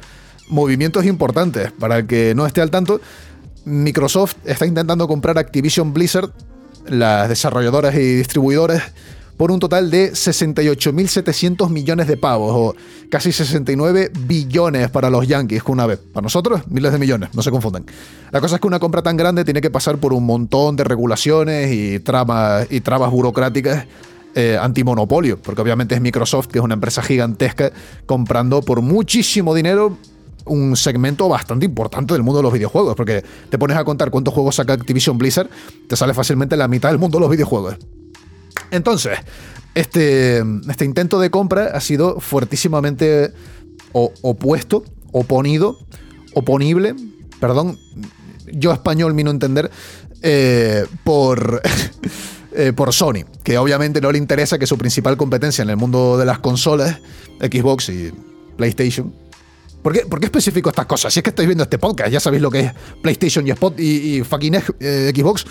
movimientos 0.48 1.06
importantes. 1.06 1.72
Para 1.72 1.98
el 1.98 2.06
que 2.06 2.34
no 2.34 2.46
esté 2.46 2.60
al 2.60 2.70
tanto, 2.70 3.00
Microsoft 3.64 4.36
está 4.44 4.66
intentando 4.66 5.08
comprar 5.08 5.38
Activision 5.38 5.94
Blizzard, 5.94 6.30
las 6.86 7.28
desarrolladoras 7.30 7.94
y 7.94 8.16
distribuidoras 8.16 8.82
por 9.38 9.52
un 9.52 9.60
total 9.60 9.90
de 9.90 10.12
68.700 10.12 11.70
millones 11.70 12.08
de 12.08 12.16
pavos, 12.16 12.52
o 12.54 12.74
casi 13.08 13.30
69 13.32 14.10
billones 14.26 14.90
para 14.90 15.08
los 15.08 15.26
Yankees, 15.26 15.62
una 15.66 15.86
vez. 15.86 16.00
Para 16.12 16.24
nosotros, 16.24 16.62
miles 16.68 16.92
de 16.92 16.98
millones, 16.98 17.30
no 17.32 17.40
se 17.40 17.52
confundan. 17.52 17.86
La 18.32 18.40
cosa 18.40 18.56
es 18.56 18.60
que 18.60 18.66
una 18.66 18.80
compra 18.80 19.00
tan 19.00 19.16
grande 19.16 19.44
tiene 19.44 19.60
que 19.60 19.70
pasar 19.70 19.98
por 19.98 20.12
un 20.12 20.26
montón 20.26 20.74
de 20.74 20.82
regulaciones 20.82 21.72
y, 21.72 22.00
tramas, 22.00 22.66
y 22.68 22.80
trabas 22.80 23.12
burocráticas 23.12 23.86
eh, 24.34 24.58
antimonopolio, 24.60 25.38
porque 25.40 25.62
obviamente 25.62 25.94
es 25.94 26.00
Microsoft, 26.00 26.48
que 26.48 26.58
es 26.58 26.64
una 26.64 26.74
empresa 26.74 27.00
gigantesca, 27.00 27.70
comprando 28.06 28.60
por 28.62 28.82
muchísimo 28.82 29.54
dinero 29.54 29.96
un 30.46 30.76
segmento 30.76 31.28
bastante 31.28 31.64
importante 31.64 32.12
del 32.12 32.24
mundo 32.24 32.38
de 32.38 32.42
los 32.42 32.52
videojuegos, 32.52 32.96
porque 32.96 33.22
te 33.48 33.56
pones 33.56 33.76
a 33.76 33.84
contar 33.84 34.10
cuántos 34.10 34.34
juegos 34.34 34.56
saca 34.56 34.72
Activision 34.72 35.16
Blizzard, 35.16 35.48
te 35.86 35.94
sale 35.94 36.12
fácilmente 36.12 36.56
la 36.56 36.66
mitad 36.66 36.88
del 36.88 36.98
mundo 36.98 37.18
de 37.18 37.20
los 37.20 37.30
videojuegos. 37.30 37.76
Entonces, 38.70 39.18
este, 39.74 40.42
este 40.68 40.84
intento 40.84 41.20
de 41.20 41.30
compra 41.30 41.70
ha 41.74 41.80
sido 41.80 42.20
fuertísimamente 42.20 43.32
opuesto, 43.92 44.84
oponido, 45.12 45.78
oponible, 46.34 46.94
perdón, 47.40 47.78
yo 48.52 48.72
español 48.72 49.14
mi 49.14 49.24
no 49.24 49.30
entender, 49.30 49.70
eh, 50.22 50.84
por, 51.04 51.62
eh, 52.52 52.72
por 52.72 52.92
Sony, 52.92 53.24
que 53.42 53.58
obviamente 53.58 54.00
no 54.00 54.10
le 54.12 54.18
interesa 54.18 54.58
que 54.58 54.66
su 54.66 54.76
principal 54.76 55.16
competencia 55.16 55.62
en 55.62 55.70
el 55.70 55.76
mundo 55.76 56.18
de 56.18 56.26
las 56.26 56.38
consolas, 56.40 56.98
Xbox 57.40 57.88
y 57.88 58.12
PlayStation, 58.56 59.14
¿Por 59.82 59.92
qué, 59.92 60.00
¿Por 60.00 60.18
qué, 60.18 60.26
especifico 60.26 60.70
estas 60.70 60.86
cosas? 60.86 61.12
Si 61.12 61.20
es 61.20 61.22
que 61.22 61.30
estáis 61.30 61.46
viendo 61.46 61.62
este 61.62 61.78
podcast, 61.78 62.10
ya 62.10 62.20
sabéis 62.20 62.42
lo 62.42 62.50
que 62.50 62.60
es 62.60 62.72
PlayStation 63.00 63.46
y, 63.46 63.50
Spot 63.50 63.78
y, 63.78 64.22
fucking 64.22 64.56
eh, 64.80 65.12
Xbox. 65.14 65.46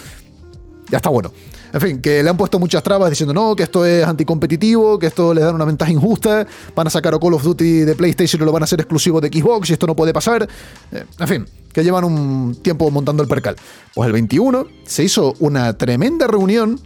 Ya 0.89 0.97
está 0.97 1.09
bueno. 1.09 1.31
En 1.73 1.81
fin, 1.81 2.01
que 2.01 2.23
le 2.23 2.29
han 2.29 2.37
puesto 2.37 2.59
muchas 2.59 2.81
trabas 2.83 3.09
diciendo 3.09 3.33
no, 3.33 3.55
que 3.55 3.63
esto 3.63 3.85
es 3.85 4.05
anticompetitivo, 4.05 4.97
que 4.97 5.07
esto 5.07 5.33
les 5.33 5.43
da 5.43 5.51
una 5.51 5.65
ventaja 5.65 5.91
injusta, 5.91 6.47
van 6.75 6.87
a 6.87 6.89
sacar 6.89 7.13
a 7.13 7.19
Call 7.19 7.33
of 7.33 7.43
Duty 7.43 7.79
de 7.81 7.95
PlayStation 7.95 8.41
y 8.41 8.45
lo 8.45 8.51
van 8.51 8.63
a 8.63 8.65
hacer 8.65 8.79
exclusivo 8.79 9.19
de 9.19 9.27
Xbox 9.27 9.69
y 9.69 9.73
esto 9.73 9.87
no 9.87 9.95
puede 9.95 10.13
pasar. 10.13 10.47
Eh, 10.91 11.03
en 11.19 11.27
fin, 11.27 11.45
que 11.73 11.83
llevan 11.83 12.03
un 12.03 12.55
tiempo 12.61 12.89
montando 12.89 13.21
el 13.21 13.29
percal. 13.29 13.55
Pues 13.93 14.07
el 14.07 14.13
21 14.13 14.65
se 14.85 15.03
hizo 15.03 15.35
una 15.39 15.77
tremenda 15.77 16.27
reunión 16.27 16.79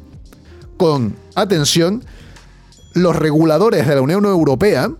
con, 0.77 1.15
atención, 1.35 2.03
los 2.93 3.15
reguladores 3.15 3.87
de 3.87 3.95
la 3.95 4.01
Unión 4.01 4.25
Europea 4.25 4.91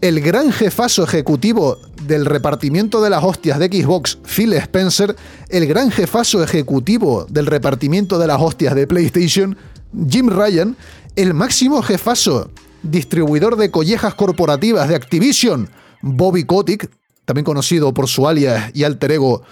el 0.00 0.20
gran 0.20 0.52
jefazo 0.52 1.04
ejecutivo 1.04 1.78
del 2.04 2.24
repartimiento 2.24 3.00
de 3.00 3.10
las 3.10 3.24
hostias 3.24 3.58
de 3.58 3.66
Xbox, 3.66 4.18
Phil 4.24 4.52
Spencer, 4.52 5.16
el 5.48 5.66
gran 5.66 5.90
jefazo 5.90 6.42
ejecutivo 6.42 7.26
del 7.28 7.46
repartimiento 7.46 8.18
de 8.18 8.26
las 8.26 8.40
hostias 8.40 8.74
de 8.74 8.86
PlayStation, 8.86 9.56
Jim 10.08 10.28
Ryan, 10.28 10.76
el 11.16 11.34
máximo 11.34 11.82
jefazo 11.82 12.50
distribuidor 12.82 13.56
de 13.56 13.70
collejas 13.70 14.14
corporativas 14.14 14.88
de 14.88 14.94
Activision, 14.94 15.68
Bobby 16.00 16.44
Kotick, 16.44 16.90
también 17.24 17.44
conocido 17.44 17.92
por 17.92 18.08
su 18.08 18.28
alias 18.28 18.70
y 18.74 18.84
alter 18.84 19.12
ego 19.12 19.42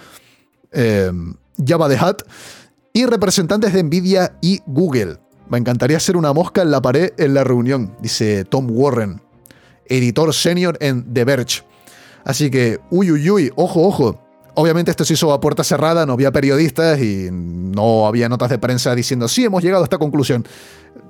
eh, 0.71 1.11
Java 1.65 1.89
the 1.89 1.97
Hutt, 2.03 2.23
y 2.93 3.05
representantes 3.05 3.73
de 3.73 3.83
Nvidia 3.83 4.37
y 4.41 4.61
Google. 4.65 5.17
Me 5.49 5.57
encantaría 5.57 5.99
ser 5.99 6.17
una 6.17 6.33
mosca 6.33 6.61
en 6.61 6.71
la 6.71 6.81
pared 6.81 7.11
en 7.17 7.33
la 7.33 7.43
reunión, 7.43 7.95
dice 8.01 8.43
Tom 8.45 8.67
Warren, 8.69 9.21
editor 9.89 10.33
senior 10.33 10.77
en 10.81 11.13
The 11.13 11.25
Verge. 11.25 11.63
Así 12.23 12.49
que, 12.49 12.79
uy, 12.89 13.11
uy, 13.11 13.29
uy, 13.29 13.51
ojo, 13.55 13.87
ojo. 13.87 14.21
Obviamente 14.55 14.91
esto 14.91 15.05
se 15.05 15.13
hizo 15.13 15.31
a 15.31 15.39
puerta 15.39 15.63
cerrada, 15.63 16.05
no 16.05 16.13
había 16.13 16.31
periodistas 16.31 16.99
y 16.99 17.29
no 17.31 18.07
había 18.07 18.27
notas 18.27 18.49
de 18.49 18.57
prensa 18.57 18.93
diciendo, 18.95 19.27
sí, 19.27 19.45
hemos 19.45 19.63
llegado 19.63 19.83
a 19.83 19.85
esta 19.85 19.97
conclusión. 19.97 20.45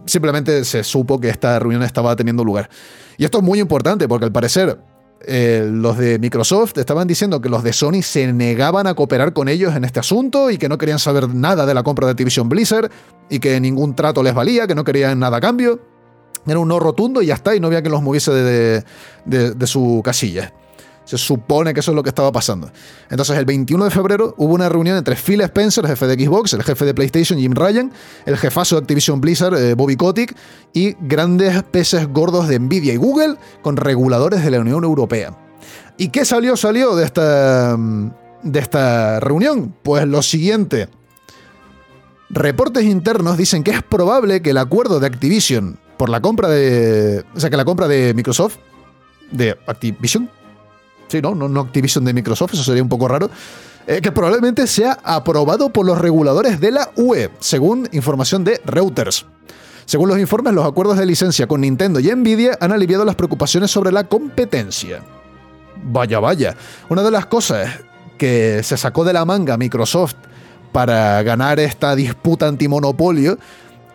Simplemente 0.06 0.66
se 0.66 0.84
supo 0.84 1.20
que 1.20 1.30
esta 1.30 1.58
reunión 1.58 1.82
estaba 1.84 2.16
teniendo 2.16 2.44
lugar. 2.44 2.70
Y 3.18 3.26
esto 3.26 3.38
es 3.38 3.44
muy 3.44 3.60
importante 3.60 4.08
porque 4.08 4.26
al 4.26 4.32
parecer 4.32 4.78
eh, 5.26 5.68
los 5.72 5.98
de 5.98 6.20
Microsoft 6.20 6.78
estaban 6.78 7.08
diciendo 7.08 7.42
que 7.42 7.50
los 7.50 7.64
de 7.64 7.74
Sony 7.74 8.02
se 8.02 8.32
negaban 8.32 8.86
a 8.86 8.94
cooperar 8.94 9.34
con 9.34 9.50
ellos 9.50 9.76
en 9.76 9.84
este 9.86 10.00
asunto 10.00 10.52
y 10.52 10.58
que 10.58 10.70
no 10.70 10.78
querían 10.78 11.00
saber 11.00 11.28
nada 11.30 11.66
de 11.66 11.74
la 11.74 11.84
compra 11.84 12.06
de 12.06 12.12
Activision 12.12 12.50
Blizzard 12.50 12.92
y 13.30 13.40
que 13.40 13.60
ningún 13.60 13.96
trato 13.96 14.22
les 14.22 14.36
valía, 14.36 14.68
que 14.68 14.76
no 14.76 14.84
querían 14.84 15.20
nada 15.20 15.38
a 15.38 15.42
cambio. 15.42 15.80
Era 16.48 16.60
un 16.60 16.68
no 16.68 16.80
rotundo 16.80 17.22
y 17.22 17.28
ya 17.28 17.36
está, 17.36 17.56
y 17.56 17.60
no 17.60 17.68
había 17.68 17.82
que 17.82 17.90
los 17.90 18.02
moviese 18.02 18.32
de, 18.32 19.68
su 19.68 20.02
casilla. 20.04 20.54
Se 21.04 21.18
supone 21.18 21.74
que 21.74 21.80
eso 21.80 21.92
es 21.92 21.96
lo 21.96 22.04
que 22.04 22.10
estaba 22.10 22.32
pasando. 22.34 22.70
Entonces, 23.10 23.38
el 23.38 23.46
21 23.46 23.86
de 23.86 23.92
febrero 23.92 24.34
hubo 24.38 24.54
una 24.54 24.68
reunión 24.68 24.98
entre 24.98 25.16
Phil 25.16 25.40
Spencer, 25.42 25.86
el 25.86 25.92
jefe 25.92 26.06
de 26.08 26.26
Xbox, 26.26 26.54
el 26.54 26.64
jefe 26.64 26.84
de 26.84 26.94
PlayStation, 26.94 27.40
Jim 27.40 27.54
Ryan, 27.54 27.92
el 28.26 28.38
jefazo 28.38 28.76
de 28.76 28.82
Activision 28.82 29.22
Blizzard, 29.22 29.56
eh, 29.56 29.74
Bobby 29.74 29.96
Kotick, 29.96 30.36
y 30.74 30.96
grandes 31.00 31.64
peces 31.64 32.08
gordos 32.10 32.50
de 32.50 32.60
Nvidia 32.60 32.94
y 32.94 32.98
Google 32.98 33.36
con 33.62 33.78
reguladores 33.78 34.44
de 34.44 34.52
la 34.52 34.60
Unión 34.60 34.84
Europea. 34.84 35.34
¿Y 35.98 36.10
qué 36.10 36.26
salió? 36.26 36.58
Salió 36.58 36.96
de 36.96 37.06
esta, 37.06 37.78
de 38.44 38.60
esta 38.60 39.20
reunión? 39.22 39.74
Pues 39.84 40.06
lo 40.06 40.22
siguiente. 40.22 40.90
Reportes 42.30 42.84
internos 42.84 43.38
dicen 43.38 43.64
que 43.64 43.72
es 43.72 43.82
probable 43.82 44.42
que 44.42 44.50
el 44.50 44.58
acuerdo 44.58 45.00
de 45.00 45.08
Activision 45.08 45.80
por 45.98 46.10
la 46.10 46.22
compra 46.22 46.48
de. 46.48 47.26
O 47.36 47.40
sea, 47.40 47.50
que 47.50 47.58
la 47.58 47.66
compra 47.66 47.88
de 47.88 48.14
Microsoft. 48.14 48.58
De 49.32 49.58
Activision. 49.68 50.30
Sí, 51.08 51.22
no, 51.22 51.36
no, 51.36 51.60
Activision 51.62 52.06
de 52.06 52.14
Microsoft, 52.14 52.54
eso 52.54 52.64
sería 52.64 52.84
un 52.84 52.90
poco 52.90 53.08
raro. 53.08 53.30
Eh, 53.88 54.02
que 54.02 54.12
probablemente 54.12 54.68
sea 54.68 54.98
aprobado 55.04 55.70
por 55.70 55.86
los 55.86 55.98
reguladores 55.98 56.60
de 56.60 56.72
la 56.72 56.92
UE, 56.98 57.30
según 57.40 57.88
información 57.94 58.44
de 58.44 58.62
Reuters. 58.66 59.26
Según 59.86 60.10
los 60.10 60.20
informes, 60.20 60.54
los 60.54 60.66
acuerdos 60.66 60.98
de 60.98 61.06
licencia 61.06 61.48
con 61.48 61.62
Nintendo 61.62 62.02
y 62.02 62.14
Nvidia 62.14 62.58
han 62.60 62.74
aliviado 62.74 63.06
las 63.06 63.16
preocupaciones 63.16 63.72
sobre 63.72 63.94
la 63.94 64.04
competencia. 64.04 65.02
Vaya, 65.82 66.20
vaya. 66.20 66.58
Una 66.90 67.04
de 67.04 67.12
las 67.12 67.28
cosas 67.28 67.70
que 68.18 68.62
se 68.64 68.76
sacó 68.76 69.06
de 69.06 69.14
la 69.14 69.24
manga 69.24 69.56
Microsoft 69.56 70.16
para 70.74 71.24
ganar 71.24 71.62
esta 71.62 71.96
disputa 71.96 72.48
antimonopolio 72.48 73.38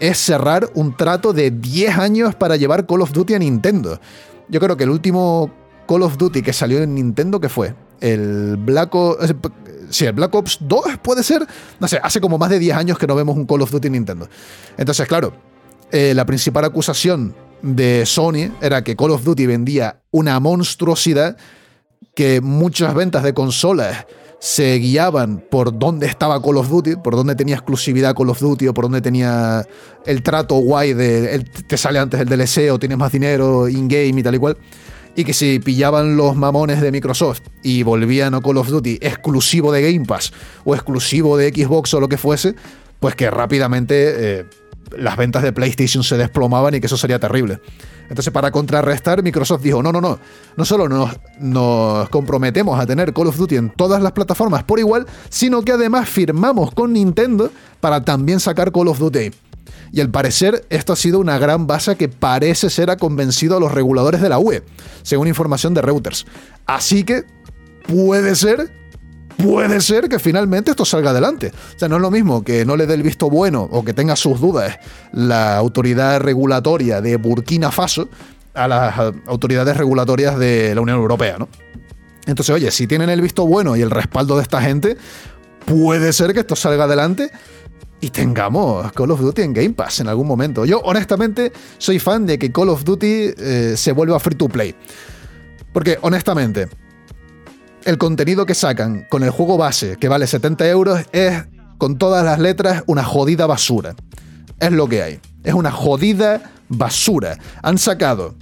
es 0.02 0.18
cerrar 0.18 0.68
un 0.74 0.96
trato 0.96 1.32
de 1.32 1.52
10 1.52 1.96
años 1.96 2.34
para 2.34 2.56
llevar 2.56 2.86
Call 2.86 3.02
of 3.02 3.12
Duty 3.12 3.34
a 3.34 3.38
Nintendo. 3.38 4.00
Yo 4.48 4.58
creo 4.58 4.76
que 4.76 4.82
el 4.82 4.90
último 4.90 5.48
Call 5.86 6.02
of 6.02 6.16
Duty 6.16 6.42
que 6.42 6.52
salió 6.52 6.82
en 6.82 6.96
Nintendo, 6.96 7.38
¿qué 7.38 7.48
fue? 7.48 7.72
El 8.00 8.56
Black 8.56 8.92
Ops... 8.96 9.30
Eh, 9.30 9.34
sí, 9.90 10.04
el 10.04 10.12
Black 10.12 10.34
Ops 10.34 10.58
2 10.62 10.98
puede 11.04 11.22
ser. 11.22 11.46
No 11.78 11.86
sé, 11.86 12.00
hace 12.02 12.20
como 12.20 12.36
más 12.36 12.50
de 12.50 12.58
10 12.58 12.76
años 12.76 12.98
que 12.98 13.06
no 13.06 13.14
vemos 13.14 13.36
un 13.36 13.46
Call 13.46 13.62
of 13.62 13.70
Duty 13.70 13.86
en 13.86 13.92
Nintendo. 13.92 14.28
Entonces, 14.76 15.06
claro, 15.06 15.34
eh, 15.92 16.14
la 16.14 16.26
principal 16.26 16.64
acusación 16.64 17.32
de 17.62 18.04
Sony 18.04 18.50
era 18.60 18.82
que 18.82 18.96
Call 18.96 19.12
of 19.12 19.22
Duty 19.22 19.46
vendía 19.46 20.02
una 20.10 20.40
monstruosidad, 20.40 21.36
que 22.16 22.40
muchas 22.40 22.92
ventas 22.92 23.22
de 23.22 23.34
consolas 23.34 24.04
se 24.42 24.74
guiaban 24.80 25.38
por 25.38 25.78
dónde 25.78 26.06
estaba 26.06 26.42
Call 26.42 26.56
of 26.56 26.68
Duty, 26.68 26.96
por 26.96 27.14
dónde 27.14 27.36
tenía 27.36 27.54
exclusividad 27.54 28.12
Call 28.12 28.28
of 28.28 28.40
Duty 28.40 28.66
o 28.66 28.74
por 28.74 28.86
dónde 28.86 29.00
tenía 29.00 29.64
el 30.04 30.24
trato 30.24 30.56
guay 30.56 30.94
de 30.94 31.44
te 31.68 31.76
sale 31.76 32.00
antes 32.00 32.18
el 32.18 32.28
DLC 32.28 32.72
o 32.72 32.78
tienes 32.80 32.98
más 32.98 33.12
dinero 33.12 33.68
in-game 33.68 34.18
y 34.18 34.22
tal 34.24 34.34
y 34.34 34.38
cual. 34.38 34.56
Y 35.14 35.22
que 35.22 35.32
si 35.32 35.60
pillaban 35.60 36.16
los 36.16 36.34
mamones 36.34 36.80
de 36.80 36.90
Microsoft 36.90 37.42
y 37.62 37.84
volvían 37.84 38.34
a 38.34 38.40
Call 38.40 38.56
of 38.56 38.66
Duty 38.66 38.98
exclusivo 39.00 39.70
de 39.70 39.92
Game 39.92 40.06
Pass 40.06 40.32
o 40.64 40.74
exclusivo 40.74 41.36
de 41.36 41.50
Xbox 41.50 41.94
o 41.94 42.00
lo 42.00 42.08
que 42.08 42.18
fuese, 42.18 42.56
pues 42.98 43.14
que 43.14 43.30
rápidamente 43.30 44.40
eh, 44.40 44.44
las 44.98 45.16
ventas 45.16 45.44
de 45.44 45.52
PlayStation 45.52 46.02
se 46.02 46.16
desplomaban 46.16 46.74
y 46.74 46.80
que 46.80 46.86
eso 46.86 46.96
sería 46.96 47.20
terrible. 47.20 47.60
Entonces, 48.12 48.30
para 48.30 48.50
contrarrestar, 48.50 49.22
Microsoft 49.22 49.62
dijo, 49.62 49.82
no, 49.82 49.90
no, 49.90 49.98
no, 49.98 50.18
no 50.54 50.64
solo 50.66 50.86
nos, 50.86 51.18
nos 51.40 52.10
comprometemos 52.10 52.78
a 52.78 52.84
tener 52.84 53.14
Call 53.14 53.28
of 53.28 53.38
Duty 53.38 53.56
en 53.56 53.70
todas 53.70 54.02
las 54.02 54.12
plataformas 54.12 54.64
por 54.64 54.78
igual, 54.78 55.06
sino 55.30 55.62
que 55.62 55.72
además 55.72 56.10
firmamos 56.10 56.72
con 56.72 56.92
Nintendo 56.92 57.50
para 57.80 58.04
también 58.04 58.38
sacar 58.38 58.70
Call 58.70 58.88
of 58.88 58.98
Duty. 58.98 59.30
Y 59.92 60.02
al 60.02 60.10
parecer 60.10 60.66
esto 60.68 60.92
ha 60.92 60.96
sido 60.96 61.20
una 61.20 61.38
gran 61.38 61.66
base 61.66 61.96
que 61.96 62.10
parece 62.10 62.68
ser 62.68 62.90
ha 62.90 62.98
convencido 62.98 63.56
a 63.56 63.60
los 63.60 63.72
reguladores 63.72 64.20
de 64.20 64.28
la 64.28 64.38
UE, 64.38 64.62
según 65.02 65.26
información 65.26 65.72
de 65.72 65.80
Reuters. 65.80 66.26
Así 66.66 67.04
que 67.04 67.24
puede 67.88 68.34
ser 68.34 68.81
puede 69.42 69.80
ser 69.80 70.08
que 70.08 70.18
finalmente 70.18 70.70
esto 70.70 70.84
salga 70.84 71.10
adelante. 71.10 71.52
O 71.74 71.78
sea, 71.78 71.88
no 71.88 71.96
es 71.96 72.02
lo 72.02 72.10
mismo 72.10 72.42
que 72.42 72.64
no 72.64 72.76
le 72.76 72.86
dé 72.86 72.94
el 72.94 73.02
visto 73.02 73.28
bueno 73.28 73.68
o 73.70 73.84
que 73.84 73.92
tenga 73.92 74.16
sus 74.16 74.40
dudas 74.40 74.78
la 75.12 75.56
autoridad 75.56 76.20
regulatoria 76.20 77.00
de 77.00 77.16
Burkina 77.16 77.70
Faso 77.70 78.08
a 78.54 78.68
las 78.68 78.98
autoridades 79.26 79.76
regulatorias 79.76 80.38
de 80.38 80.74
la 80.74 80.80
Unión 80.80 80.98
Europea, 80.98 81.38
¿no? 81.38 81.48
Entonces, 82.26 82.54
oye, 82.54 82.70
si 82.70 82.86
tienen 82.86 83.10
el 83.10 83.20
visto 83.20 83.46
bueno 83.46 83.76
y 83.76 83.82
el 83.82 83.90
respaldo 83.90 84.36
de 84.36 84.42
esta 84.42 84.62
gente, 84.62 84.96
puede 85.64 86.12
ser 86.12 86.32
que 86.32 86.40
esto 86.40 86.54
salga 86.54 86.84
adelante 86.84 87.30
y 88.00 88.10
tengamos 88.10 88.92
Call 88.92 89.10
of 89.10 89.20
Duty 89.20 89.42
en 89.42 89.52
Game 89.52 89.70
Pass 89.70 90.00
en 90.00 90.08
algún 90.08 90.26
momento. 90.26 90.64
Yo, 90.64 90.80
honestamente, 90.80 91.52
soy 91.78 91.98
fan 91.98 92.26
de 92.26 92.38
que 92.38 92.52
Call 92.52 92.68
of 92.68 92.84
Duty 92.84 93.06
eh, 93.36 93.74
se 93.76 93.92
vuelva 93.92 94.20
free 94.20 94.36
to 94.36 94.48
play. 94.48 94.74
Porque, 95.72 95.98
honestamente, 96.02 96.68
el 97.84 97.98
contenido 97.98 98.46
que 98.46 98.54
sacan 98.54 99.06
con 99.10 99.22
el 99.22 99.30
juego 99.30 99.56
base, 99.56 99.96
que 99.98 100.08
vale 100.08 100.26
70 100.26 100.68
euros, 100.68 101.00
es, 101.12 101.44
con 101.78 101.98
todas 101.98 102.24
las 102.24 102.38
letras, 102.38 102.84
una 102.86 103.04
jodida 103.04 103.46
basura. 103.46 103.94
Es 104.58 104.72
lo 104.72 104.88
que 104.88 105.02
hay. 105.02 105.20
Es 105.44 105.54
una 105.54 105.70
jodida 105.70 106.52
basura. 106.68 107.38
Han 107.62 107.78
sacado 107.78 108.34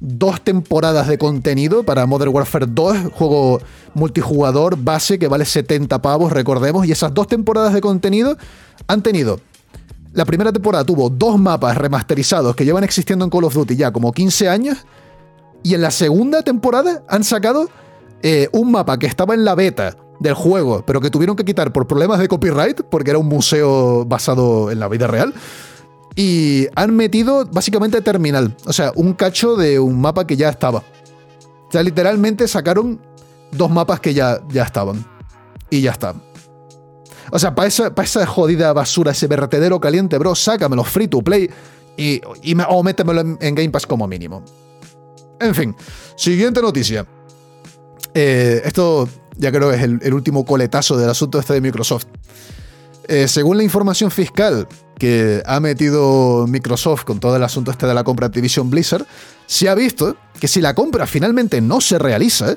dos 0.00 0.40
temporadas 0.42 1.08
de 1.08 1.18
contenido 1.18 1.82
para 1.82 2.06
Modern 2.06 2.32
Warfare 2.32 2.66
2, 2.68 3.12
juego 3.12 3.60
multijugador 3.94 4.76
base 4.76 5.18
que 5.18 5.26
vale 5.26 5.44
70 5.44 6.00
pavos, 6.00 6.32
recordemos, 6.32 6.86
y 6.86 6.92
esas 6.92 7.12
dos 7.12 7.26
temporadas 7.26 7.74
de 7.74 7.80
contenido 7.80 8.36
han 8.86 9.02
tenido... 9.02 9.40
La 10.12 10.24
primera 10.24 10.52
temporada 10.52 10.84
tuvo 10.84 11.10
dos 11.10 11.38
mapas 11.38 11.76
remasterizados 11.76 12.56
que 12.56 12.64
llevan 12.64 12.82
existiendo 12.82 13.24
en 13.24 13.30
Call 13.30 13.44
of 13.44 13.54
Duty 13.54 13.76
ya 13.76 13.92
como 13.92 14.12
15 14.12 14.48
años, 14.48 14.78
y 15.62 15.74
en 15.74 15.82
la 15.82 15.90
segunda 15.90 16.42
temporada 16.42 17.02
han 17.08 17.24
sacado 17.24 17.68
eh, 18.22 18.48
un 18.52 18.72
mapa 18.72 18.98
que 18.98 19.06
estaba 19.06 19.34
en 19.34 19.44
la 19.44 19.54
beta 19.54 19.96
del 20.20 20.34
juego, 20.34 20.82
pero 20.84 21.00
que 21.00 21.10
tuvieron 21.10 21.36
que 21.36 21.44
quitar 21.44 21.72
por 21.72 21.86
problemas 21.86 22.18
de 22.18 22.28
copyright, 22.28 22.82
porque 22.90 23.10
era 23.10 23.18
un 23.18 23.26
museo 23.26 24.04
basado 24.04 24.70
en 24.70 24.80
la 24.80 24.88
vida 24.88 25.06
real. 25.06 25.34
Y 26.16 26.66
han 26.74 26.96
metido 26.96 27.46
básicamente 27.46 28.00
terminal, 28.02 28.56
o 28.66 28.72
sea, 28.72 28.92
un 28.96 29.12
cacho 29.12 29.56
de 29.56 29.78
un 29.78 30.00
mapa 30.00 30.26
que 30.26 30.36
ya 30.36 30.48
estaba. 30.48 30.78
O 30.80 31.70
sea, 31.70 31.82
literalmente 31.82 32.48
sacaron 32.48 33.00
dos 33.52 33.70
mapas 33.70 34.00
que 34.00 34.14
ya, 34.14 34.40
ya 34.48 34.64
estaban. 34.64 35.04
Y 35.70 35.82
ya 35.82 35.92
está. 35.92 36.14
O 37.30 37.38
sea, 37.38 37.54
para 37.54 37.68
esa, 37.68 37.92
esa 38.02 38.26
jodida 38.26 38.72
basura, 38.72 39.12
ese 39.12 39.26
vertedero 39.26 39.78
caliente, 39.80 40.18
bro, 40.18 40.34
sácamelo 40.34 40.82
free 40.82 41.08
to 41.08 41.20
play 41.20 41.50
y, 41.96 42.20
o 42.68 42.82
métemelo 42.82 43.20
en 43.40 43.54
Game 43.54 43.70
Pass 43.70 43.86
como 43.86 44.08
mínimo. 44.08 44.42
En 45.38 45.54
fin, 45.54 45.76
siguiente 46.16 46.60
noticia. 46.62 47.06
Eh, 48.14 48.62
esto 48.64 49.08
ya 49.36 49.52
creo 49.52 49.70
que 49.70 49.76
es 49.76 49.82
el, 49.82 50.14
último 50.14 50.44
coletazo 50.44 50.96
del 50.96 51.10
asunto 51.10 51.38
este 51.38 51.54
de 51.54 51.60
Microsoft. 51.60 52.06
Eh, 53.06 53.28
según 53.28 53.56
la 53.56 53.62
información 53.62 54.10
fiscal 54.10 54.68
que 54.98 55.42
ha 55.46 55.60
metido 55.60 56.46
Microsoft 56.46 57.04
con 57.04 57.20
todo 57.20 57.36
el 57.36 57.44
asunto 57.44 57.70
este 57.70 57.86
de 57.86 57.94
la 57.94 58.04
compra 58.04 58.26
de 58.26 58.30
Activision 58.30 58.68
Blizzard, 58.68 59.06
se 59.46 59.68
ha 59.68 59.74
visto 59.74 60.16
que 60.38 60.48
si 60.48 60.60
la 60.60 60.74
compra 60.74 61.06
finalmente 61.06 61.60
no 61.60 61.80
se 61.80 61.98
realiza, 61.98 62.56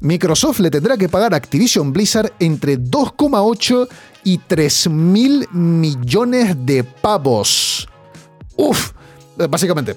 Microsoft 0.00 0.60
le 0.60 0.70
tendrá 0.70 0.96
que 0.96 1.08
pagar 1.08 1.34
a 1.34 1.36
Activision 1.36 1.92
Blizzard 1.92 2.32
entre 2.38 2.78
2,8 2.78 3.88
y 4.24 4.38
3 4.38 4.90
mil 4.90 5.48
millones 5.52 6.54
de 6.64 6.84
pavos. 6.84 7.88
Uf, 8.56 8.92
básicamente, 9.48 9.96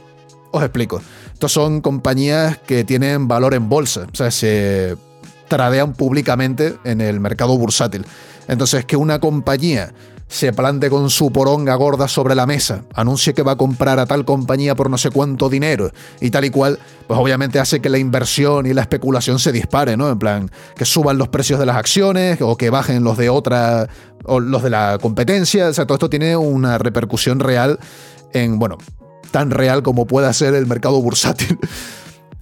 os 0.52 0.64
explico. 0.64 1.02
Estos 1.42 1.54
son 1.54 1.82
compañías 1.82 2.60
que 2.60 2.84
tienen 2.84 3.28
valor 3.28 3.56
en 3.56 3.68
bolsa, 3.68 4.06
o 4.14 4.16
sea, 4.16 4.30
se 4.30 4.96
tradean 5.48 5.94
públicamente 5.94 6.78
en 6.84 7.02
el 7.02 7.20
mercado 7.20 7.58
bursátil. 7.58 8.06
Entonces, 8.48 8.86
que 8.86 8.96
una 8.96 9.20
compañía 9.20 9.92
se 10.28 10.54
plante 10.54 10.92
con 10.92 11.10
su 11.10 11.32
poronga 11.32 11.74
gorda 11.74 12.08
sobre 12.08 12.36
la 12.36 12.46
mesa, 12.46 12.84
anuncie 12.94 13.34
que 13.34 13.42
va 13.42 13.54
a 13.54 13.56
comprar 13.56 13.98
a 13.98 14.06
tal 14.06 14.24
compañía 14.24 14.76
por 14.76 14.92
no 14.92 15.00
sé 15.00 15.10
cuánto 15.10 15.50
dinero 15.50 15.90
y 16.20 16.30
tal 16.30 16.46
y 16.46 16.52
cual, 16.52 16.78
pues 17.08 17.20
obviamente 17.20 17.58
hace 17.58 17.80
que 17.80 17.90
la 17.90 17.98
inversión 17.98 18.68
y 18.68 18.76
la 18.76 18.82
especulación 18.82 19.40
se 19.40 19.52
dispare, 19.52 19.98
¿no? 19.98 20.12
En 20.12 20.20
plan, 20.20 20.52
que 20.76 20.86
suban 20.86 21.18
los 21.18 21.30
precios 21.30 21.60
de 21.60 21.66
las 21.66 21.76
acciones 21.76 22.38
o 22.40 22.56
que 22.56 22.70
bajen 22.70 23.04
los 23.04 23.18
de 23.18 23.32
otra 23.32 23.90
o 24.26 24.40
los 24.40 24.62
de 24.62 24.70
la 24.70 25.00
competencia, 25.02 25.70
o 25.70 25.74
sea, 25.74 25.88
todo 25.88 25.96
esto 25.96 26.10
tiene 26.12 26.38
una 26.38 26.78
repercusión 26.78 27.40
real 27.40 27.80
en, 28.32 28.60
bueno, 28.60 28.78
tan 29.32 29.52
real 29.52 29.84
como 29.84 30.06
pueda 30.06 30.32
ser 30.34 30.54
el 30.54 30.68
mercado 30.68 31.02
bursátil. 31.02 31.58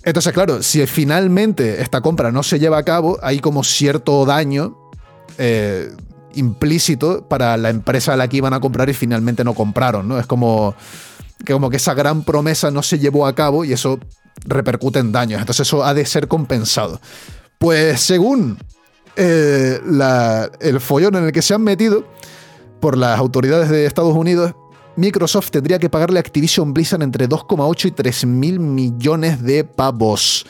Entonces, 0.03 0.33
claro, 0.33 0.63
si 0.63 0.85
finalmente 0.87 1.81
esta 1.81 2.01
compra 2.01 2.31
no 2.31 2.43
se 2.43 2.59
lleva 2.59 2.77
a 2.77 2.83
cabo, 2.83 3.19
hay 3.21 3.39
como 3.39 3.63
cierto 3.63 4.25
daño 4.25 4.77
eh, 5.37 5.91
implícito 6.33 7.27
para 7.27 7.57
la 7.57 7.69
empresa 7.69 8.13
a 8.13 8.17
la 8.17 8.27
que 8.27 8.37
iban 8.37 8.53
a 8.53 8.59
comprar 8.59 8.89
y 8.89 8.93
finalmente 8.93 9.43
no 9.43 9.53
compraron, 9.53 10.07
¿no? 10.07 10.19
Es 10.19 10.25
como 10.25 10.73
que, 11.45 11.53
como 11.53 11.69
que 11.69 11.77
esa 11.77 11.93
gran 11.93 12.23
promesa 12.23 12.71
no 12.71 12.81
se 12.81 12.99
llevó 12.99 13.25
a 13.25 13.35
cabo 13.35 13.65
y 13.65 13.73
eso 13.73 13.99
repercute 14.45 14.99
en 14.99 15.11
daños. 15.11 15.41
Entonces 15.41 15.67
eso 15.67 15.83
ha 15.83 15.93
de 15.93 16.05
ser 16.05 16.27
compensado. 16.27 17.01
Pues 17.57 17.99
según 17.99 18.57
eh, 19.15 19.79
el 20.61 20.79
follón 20.79 21.15
en 21.15 21.25
el 21.25 21.31
que 21.31 21.41
se 21.41 21.53
han 21.53 21.61
metido 21.61 22.05
por 22.79 22.97
las 22.97 23.19
autoridades 23.19 23.69
de 23.69 23.85
Estados 23.85 24.15
Unidos, 24.15 24.55
Microsoft 24.99 25.51
tendría 25.51 25.79
que 25.79 25.89
pagarle 25.89 26.19
a 26.19 26.21
Activision 26.21 26.73
Blizzard 26.73 27.01
entre 27.01 27.27
2,8 27.27 27.87
y 27.87 27.91
3 27.91 28.25
mil 28.25 28.59
millones 28.59 29.41
de 29.41 29.63
pavos 29.63 30.45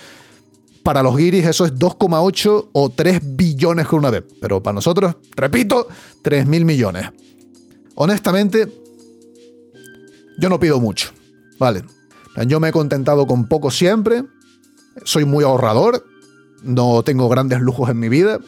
para 0.83 1.03
los 1.03 1.15
guiris 1.15 1.45
eso 1.45 1.65
es 1.65 1.75
2,8 1.75 2.69
o 2.71 2.89
3 2.89 3.19
billones 3.35 3.87
con 3.87 3.99
una 3.99 4.09
vez. 4.09 4.23
Pero 4.41 4.63
para 4.63 4.73
nosotros, 4.73 5.15
repito, 5.35 5.87
3 6.23 6.47
mil 6.47 6.65
millones. 6.65 7.11
Honestamente, 7.95 8.67
yo 10.39 10.49
no 10.49 10.59
pido 10.59 10.79
mucho. 10.79 11.11
Vale. 11.59 11.83
Yo 12.47 12.59
me 12.59 12.69
he 12.69 12.71
contentado 12.71 13.27
con 13.27 13.47
poco 13.47 13.69
siempre. 13.69 14.23
Soy 15.03 15.25
muy 15.25 15.43
ahorrador. 15.43 16.05
No 16.63 17.03
tengo 17.03 17.29
grandes 17.29 17.59
lujos 17.59 17.89
en 17.89 17.99
mi 17.99 18.09
vida. 18.09 18.39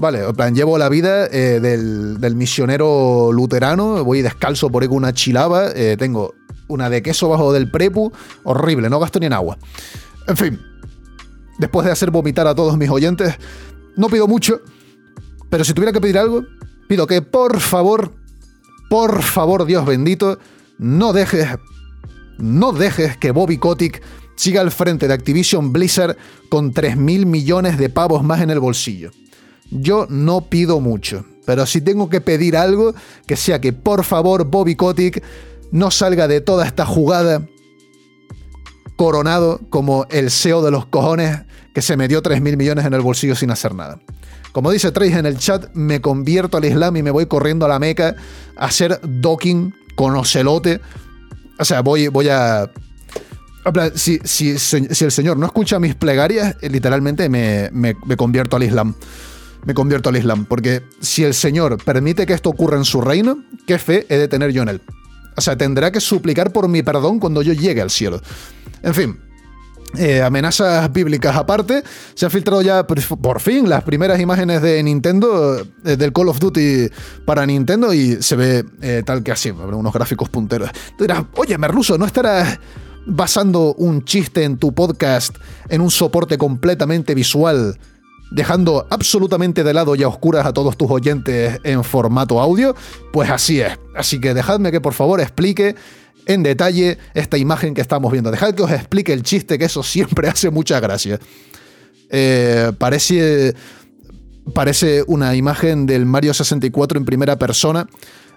Vale, 0.00 0.24
en 0.26 0.34
plan, 0.34 0.54
llevo 0.54 0.78
la 0.78 0.88
vida 0.88 1.26
eh, 1.26 1.60
del, 1.60 2.34
misionero 2.34 3.32
luterano. 3.32 4.02
Voy 4.02 4.22
descalzo 4.22 4.70
por 4.70 4.82
ahí 4.82 4.88
con 4.88 4.96
una 4.96 5.12
chilaba. 5.12 5.72
Eh, 5.74 5.96
tengo 5.98 6.32
una 6.68 6.88
de 6.88 7.02
queso 7.02 7.28
bajo 7.28 7.52
del 7.52 7.70
prepu. 7.70 8.10
Horrible, 8.44 8.88
no 8.88 8.98
gasto 8.98 9.20
ni 9.20 9.26
en 9.26 9.34
agua. 9.34 9.58
En 10.26 10.38
fin, 10.38 10.58
después 11.58 11.84
de 11.84 11.92
hacer 11.92 12.10
vomitar 12.10 12.46
a 12.46 12.54
todos 12.54 12.78
mis 12.78 12.88
oyentes, 12.88 13.34
no 13.94 14.08
pido 14.08 14.26
mucho, 14.26 14.62
pero 15.50 15.64
si 15.64 15.74
tuviera 15.74 15.92
que 15.92 16.00
pedir 16.00 16.16
algo, 16.16 16.44
pido 16.88 17.06
que 17.06 17.20
por 17.20 17.60
favor, 17.60 18.10
por 18.88 19.20
favor, 19.20 19.66
Dios 19.66 19.84
bendito, 19.84 20.38
no 20.78 21.12
dejes, 21.12 21.46
no 22.38 22.72
dejes 22.72 23.18
que 23.18 23.32
Bobby 23.32 23.58
Kotick 23.58 24.02
siga 24.34 24.62
al 24.62 24.70
frente 24.70 25.08
de 25.08 25.12
Activision 25.12 25.74
Blizzard 25.74 26.16
con 26.48 26.72
3 26.72 26.96
mil 26.96 27.26
millones 27.26 27.76
de 27.76 27.90
pavos 27.90 28.24
más 28.24 28.40
en 28.40 28.48
el 28.48 28.60
bolsillo. 28.60 29.10
Yo 29.70 30.06
no 30.08 30.42
pido 30.42 30.80
mucho, 30.80 31.24
pero 31.46 31.66
si 31.66 31.80
tengo 31.80 32.08
que 32.08 32.20
pedir 32.20 32.56
algo, 32.56 32.94
que 33.26 33.36
sea 33.36 33.60
que 33.60 33.72
por 33.72 34.04
favor 34.04 34.44
Bobby 34.44 34.74
Kotick 34.74 35.22
no 35.72 35.90
salga 35.90 36.28
de 36.28 36.40
toda 36.40 36.66
esta 36.66 36.84
jugada 36.84 37.46
coronado 38.96 39.60
como 39.70 40.06
el 40.10 40.30
CEO 40.30 40.62
de 40.62 40.70
los 40.70 40.86
cojones 40.86 41.40
que 41.74 41.82
se 41.82 41.96
me 41.96 42.08
dio 42.08 42.20
3 42.20 42.42
mil 42.42 42.56
millones 42.56 42.84
en 42.84 42.94
el 42.94 43.00
bolsillo 43.00 43.34
sin 43.34 43.50
hacer 43.50 43.74
nada. 43.74 43.98
Como 44.52 44.70
dice 44.70 44.90
Trace 44.90 45.18
en 45.18 45.26
el 45.26 45.38
chat, 45.38 45.72
me 45.74 46.00
convierto 46.00 46.56
al 46.56 46.64
Islam 46.64 46.96
y 46.96 47.02
me 47.02 47.10
voy 47.10 47.26
corriendo 47.26 47.64
a 47.64 47.68
la 47.68 47.78
Meca 47.78 48.16
a 48.56 48.66
hacer 48.66 49.00
docking 49.02 49.74
con 49.94 50.16
Ocelote. 50.16 50.80
O 51.58 51.64
sea, 51.64 51.82
voy, 51.82 52.08
voy 52.08 52.28
a. 52.28 52.70
Si, 53.94 54.18
si, 54.24 54.50
el 54.50 55.10
Señor 55.12 55.36
no 55.36 55.46
escucha 55.46 55.78
mis 55.78 55.94
plegarias, 55.94 56.56
eh, 56.62 56.70
literalmente 56.70 57.28
me, 57.28 57.68
me, 57.72 57.94
me 58.06 58.16
convierto 58.16 58.56
al 58.56 58.64
Islam. 58.64 58.94
Me 59.64 59.74
convierto 59.74 60.08
al 60.08 60.16
Islam. 60.16 60.44
Porque 60.44 60.82
si 61.00 61.24
el 61.24 61.34
Señor 61.34 61.82
permite 61.84 62.26
que 62.26 62.32
esto 62.32 62.50
ocurra 62.50 62.76
en 62.76 62.84
su 62.84 63.00
reino, 63.00 63.44
¿qué 63.66 63.78
fe 63.78 64.06
he 64.08 64.16
de 64.16 64.28
tener 64.28 64.52
yo 64.52 64.62
en 64.62 64.68
él? 64.68 64.80
O 65.36 65.40
sea, 65.40 65.56
tendrá 65.56 65.90
que 65.90 66.00
suplicar 66.00 66.52
por 66.52 66.68
mi 66.68 66.82
perdón 66.82 67.18
cuando 67.18 67.42
yo 67.42 67.52
llegue 67.52 67.80
al 67.80 67.90
cielo. 67.90 68.20
En 68.82 68.94
fin, 68.94 69.18
eh, 69.98 70.22
amenazas 70.22 70.92
bíblicas 70.92 71.34
aparte, 71.34 71.82
se 72.14 72.24
han 72.24 72.30
filtrado 72.30 72.62
ya 72.62 72.86
por 72.86 73.40
fin 73.40 73.68
las 73.68 73.82
primeras 73.82 74.20
imágenes 74.20 74.62
de 74.62 74.80
Nintendo, 74.82 75.60
eh, 75.84 75.96
del 75.96 76.12
Call 76.12 76.28
of 76.28 76.38
Duty 76.38 76.88
para 77.24 77.44
Nintendo, 77.44 77.92
y 77.92 78.22
se 78.22 78.36
ve 78.36 78.64
eh, 78.82 79.02
tal 79.04 79.24
que 79.24 79.32
así, 79.32 79.50
unos 79.50 79.92
gráficos 79.92 80.28
punteros. 80.28 80.70
Tú 80.96 81.04
dirás, 81.04 81.24
oye, 81.36 81.58
Merluso, 81.58 81.98
¿no 81.98 82.06
estarás 82.06 82.60
basando 83.06 83.74
un 83.74 84.04
chiste 84.04 84.44
en 84.44 84.58
tu 84.58 84.72
podcast 84.72 85.36
en 85.68 85.80
un 85.80 85.90
soporte 85.90 86.38
completamente 86.38 87.14
visual? 87.14 87.76
Dejando 88.30 88.86
absolutamente 88.90 89.64
de 89.64 89.74
lado 89.74 89.96
y 89.96 90.02
a 90.02 90.08
oscuras 90.08 90.46
a 90.46 90.52
todos 90.52 90.76
tus 90.76 90.90
oyentes 90.90 91.58
en 91.64 91.82
formato 91.82 92.40
audio, 92.40 92.76
pues 93.12 93.28
así 93.30 93.60
es. 93.60 93.78
Así 93.96 94.20
que 94.20 94.34
dejadme 94.34 94.70
que 94.70 94.80
por 94.80 94.94
favor 94.94 95.20
explique 95.20 95.74
en 96.26 96.42
detalle 96.42 96.98
esta 97.14 97.38
imagen 97.38 97.74
que 97.74 97.80
estamos 97.80 98.12
viendo. 98.12 98.30
Dejad 98.30 98.54
que 98.54 98.62
os 98.62 98.70
explique 98.70 99.12
el 99.12 99.22
chiste, 99.22 99.58
que 99.58 99.64
eso 99.64 99.82
siempre 99.82 100.28
hace 100.32 100.50
mucha 100.50 100.78
gracia. 100.80 101.18
Eh, 102.08 102.72
parece, 102.78 103.54
parece 104.54 105.04
una 105.06 105.34
imagen 105.34 105.86
del 105.86 106.06
Mario 106.06 106.34
64 106.34 106.98
en 106.98 107.04
primera 107.04 107.36
persona. 107.36 107.88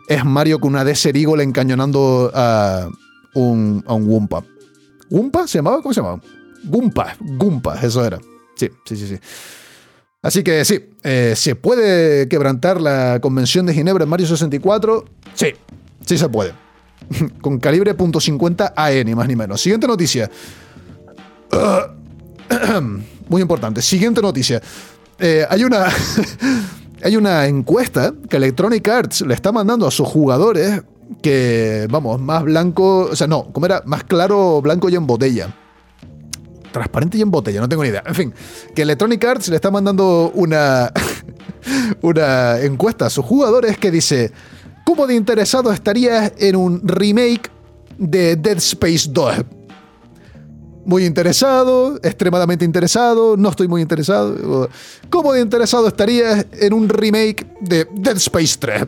Es 0.08 0.26
Mario 0.26 0.60
con 0.60 0.74
una 0.74 0.84
Desert 0.84 1.16
Eagle 1.16 1.44
encañonando 1.44 2.32
a 2.34 2.90
un, 3.36 3.84
a 3.88 3.94
un 3.94 4.08
Goompa. 4.08 4.44
¿Goompa 5.10 5.48
se 5.48 5.60
llamaba? 5.60 5.82
¿Cómo 5.82 5.94
se 5.94 6.02
llamaba? 6.02 6.22
Goompa, 6.64 7.16
Goompa, 7.20 7.80
eso 7.82 8.06
era. 8.06 8.20
Sí, 8.56 8.70
sí, 8.86 8.96
sí, 8.96 9.08
sí. 9.08 9.20
Así 10.24 10.42
que 10.42 10.64
sí, 10.64 10.80
eh, 11.04 11.34
¿se 11.36 11.56
puede 11.56 12.30
quebrantar 12.30 12.80
la 12.80 13.20
Convención 13.22 13.66
de 13.66 13.74
Ginebra 13.74 14.06
en 14.06 14.10
Mario 14.10 14.26
64? 14.26 15.04
Sí, 15.34 15.48
sí 16.06 16.18
se 16.18 16.30
puede. 16.30 16.54
con 17.42 17.60
calibre 17.60 17.96
.50 17.96 18.72
AE, 18.74 19.04
ni 19.04 19.16
más 19.16 19.28
ni 19.28 19.36
menos. 19.36 19.62
Siguiente 19.62 19.86
noticia. 19.86 20.32
muy 23.28 23.42
importante. 23.42 23.82
Siguiente 23.82 24.22
noticia. 24.22 24.62
Eh, 25.20 25.46
hay 25.50 25.66
una. 25.66 25.88
hay 27.04 27.18
una 27.18 27.46
encuesta 27.46 28.14
que 28.30 28.38
Electronic 28.38 28.88
Arts 28.88 29.22
le 29.22 29.34
está 29.34 29.52
mandando 29.52 29.86
a 29.86 29.92
sus 29.92 30.08
jugadores 30.08 30.84
que, 31.22 31.86
vamos, 31.90 32.22
más 32.22 32.44
blanco. 32.44 33.10
O 33.12 33.16
sea, 33.18 33.28
no, 33.28 33.52
como 33.52 33.66
era? 33.66 33.84
Más 33.86 34.06
claro, 34.06 34.62
blanco 34.62 34.88
y 34.88 34.96
en 34.96 35.06
botella. 35.06 35.54
Transparente 36.74 37.18
y 37.18 37.22
en 37.22 37.32
botella, 37.32 37.62
no 37.62 37.70
tengo 37.70 37.84
ni 37.84 37.90
idea. 37.90 38.04
En 38.06 38.16
fin, 38.16 38.34
que 38.76 38.82
Electronic 38.82 39.24
Arts 39.24 39.48
le 39.48 39.56
está 39.56 39.72
mandando 39.72 40.32
una. 40.36 40.92
una 42.02 42.60
encuesta 42.60 43.06
a 43.06 43.10
sus 43.10 43.24
jugadores 43.24 43.78
que 43.78 43.92
dice. 43.92 44.32
¿Cómo 44.86 45.08
de 45.08 45.16
interesado 45.16 45.72
estarías 45.72 46.34
en 46.38 46.58
un 46.58 46.86
remake 46.86 47.50
de 47.98 48.36
Dead 48.36 48.58
Space 48.58 49.10
2? 49.10 49.36
Muy 50.86 51.06
interesado, 51.06 51.98
extremadamente 52.04 52.66
interesado, 52.66 53.38
no 53.38 53.50
estoy 53.50 53.70
muy 53.70 53.82
interesado. 53.82 54.70
¿Cómo 55.10 55.32
de 55.32 55.40
interesado 55.40 55.88
estarías 55.88 56.46
en 56.52 56.74
un 56.74 56.90
remake 56.90 57.48
de 57.62 57.88
Dead 57.96 58.18
Space 58.18 58.58
3? 58.60 58.86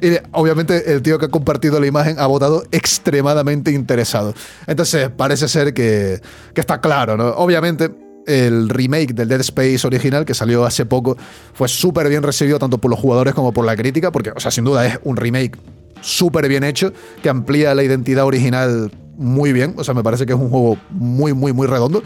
Y 0.00 0.18
obviamente 0.32 0.92
el 0.92 1.02
tío 1.02 1.18
que 1.18 1.26
ha 1.26 1.30
compartido 1.30 1.80
la 1.80 1.86
imagen 1.86 2.18
ha 2.18 2.26
votado 2.26 2.64
extremadamente 2.72 3.70
interesado. 3.70 4.34
Entonces 4.66 5.10
parece 5.10 5.48
ser 5.48 5.72
que, 5.74 6.20
que 6.54 6.60
está 6.60 6.80
claro, 6.80 7.16
¿no? 7.16 7.28
Obviamente 7.28 7.90
el 8.26 8.68
remake 8.68 9.14
del 9.14 9.28
Dead 9.28 9.40
Space 9.40 9.86
original 9.86 10.24
que 10.24 10.34
salió 10.34 10.64
hace 10.64 10.84
poco 10.84 11.16
fue 11.54 11.68
súper 11.68 12.08
bien 12.08 12.22
recibido 12.22 12.58
tanto 12.58 12.78
por 12.78 12.90
los 12.90 13.00
jugadores 13.00 13.34
como 13.34 13.52
por 13.52 13.64
la 13.64 13.76
crítica, 13.76 14.10
porque, 14.10 14.30
o 14.30 14.40
sea, 14.40 14.50
sin 14.50 14.64
duda 14.64 14.86
es 14.86 14.98
un 15.04 15.16
remake 15.16 15.56
súper 16.00 16.48
bien 16.48 16.64
hecho 16.64 16.92
que 17.22 17.28
amplía 17.28 17.74
la 17.74 17.82
identidad 17.82 18.24
original 18.24 18.90
muy 19.16 19.52
bien. 19.52 19.74
O 19.76 19.84
sea, 19.84 19.94
me 19.94 20.02
parece 20.02 20.26
que 20.26 20.32
es 20.32 20.38
un 20.38 20.50
juego 20.50 20.76
muy, 20.90 21.32
muy, 21.32 21.52
muy 21.52 21.66
redondo 21.66 22.02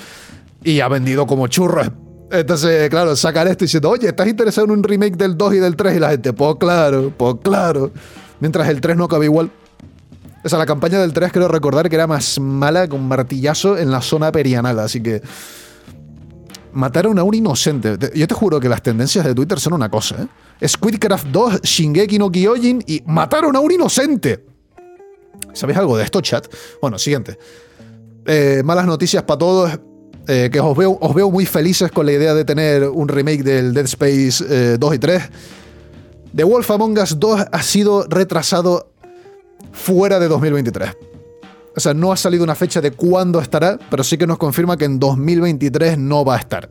y 0.62 0.80
ha 0.80 0.88
vendido 0.88 1.26
como 1.26 1.46
churros. 1.48 1.90
Entonces, 2.30 2.88
claro, 2.90 3.16
sacar 3.16 3.48
esto 3.48 3.64
diciendo, 3.64 3.90
oye, 3.90 4.08
¿estás 4.08 4.28
interesado 4.28 4.66
en 4.66 4.70
un 4.72 4.82
remake 4.82 5.16
del 5.16 5.36
2 5.36 5.54
y 5.54 5.58
del 5.58 5.74
3? 5.76 5.96
Y 5.96 5.98
la 5.98 6.10
gente, 6.10 6.32
pues 6.32 6.56
claro, 6.60 7.12
pues 7.16 7.36
claro. 7.42 7.90
Mientras 8.38 8.68
el 8.68 8.80
3 8.80 8.96
no 8.96 9.08
cabe 9.08 9.24
igual. 9.26 9.50
O 10.42 10.48
sea, 10.48 10.58
la 10.58 10.66
campaña 10.66 11.00
del 11.00 11.12
3 11.12 11.32
quiero 11.32 11.48
recordar 11.48 11.88
que 11.90 11.96
era 11.96 12.06
más 12.06 12.38
mala 12.40 12.88
con 12.88 13.06
martillazo 13.06 13.76
en 13.76 13.90
la 13.90 14.00
zona 14.00 14.32
perianal, 14.32 14.78
así 14.78 15.02
que 15.02 15.20
mataron 16.72 17.18
a 17.18 17.24
un 17.24 17.34
inocente. 17.34 17.98
Yo 18.14 18.26
te 18.26 18.34
juro 18.34 18.60
que 18.60 18.68
las 18.68 18.80
tendencias 18.80 19.24
de 19.24 19.34
Twitter 19.34 19.58
son 19.58 19.72
una 19.74 19.90
cosa, 19.90 20.16
¿eh? 20.22 20.68
Squidcraft 20.68 21.26
2, 21.26 21.62
Shingeki 21.62 22.18
no 22.18 22.30
Kyojin 22.30 22.82
y 22.86 23.02
mataron 23.06 23.56
a 23.56 23.60
un 23.60 23.72
inocente. 23.72 24.46
¿Sabéis 25.52 25.78
algo 25.78 25.96
de 25.96 26.04
esto, 26.04 26.20
chat? 26.20 26.46
Bueno, 26.80 26.98
siguiente. 26.98 27.38
eh, 28.24 28.62
malas 28.64 28.86
noticias 28.86 29.22
para 29.24 29.38
todos. 29.38 29.80
Eh, 30.32 30.48
que 30.48 30.60
os 30.60 30.76
veo, 30.76 30.96
os 31.00 31.12
veo 31.12 31.28
muy 31.28 31.44
felices 31.44 31.90
con 31.90 32.06
la 32.06 32.12
idea 32.12 32.34
de 32.34 32.44
tener 32.44 32.88
un 32.88 33.08
remake 33.08 33.42
del 33.42 33.74
Dead 33.74 33.86
Space 33.86 34.78
2 34.78 34.94
y 34.94 34.98
3. 35.00 35.22
The 36.36 36.44
Wolf 36.44 36.70
Among 36.70 36.96
Us 36.98 37.18
2 37.18 37.46
ha 37.50 37.62
sido 37.64 38.04
retrasado 38.08 38.92
fuera 39.72 40.20
de 40.20 40.28
2023. 40.28 40.96
O 41.74 41.80
sea, 41.80 41.94
no 41.94 42.12
ha 42.12 42.16
salido 42.16 42.44
una 42.44 42.54
fecha 42.54 42.80
de 42.80 42.92
cuándo 42.92 43.40
estará, 43.40 43.76
pero 43.90 44.04
sí 44.04 44.16
que 44.16 44.28
nos 44.28 44.38
confirma 44.38 44.76
que 44.76 44.84
en 44.84 45.00
2023 45.00 45.98
no 45.98 46.24
va 46.24 46.36
a 46.36 46.38
estar. 46.38 46.70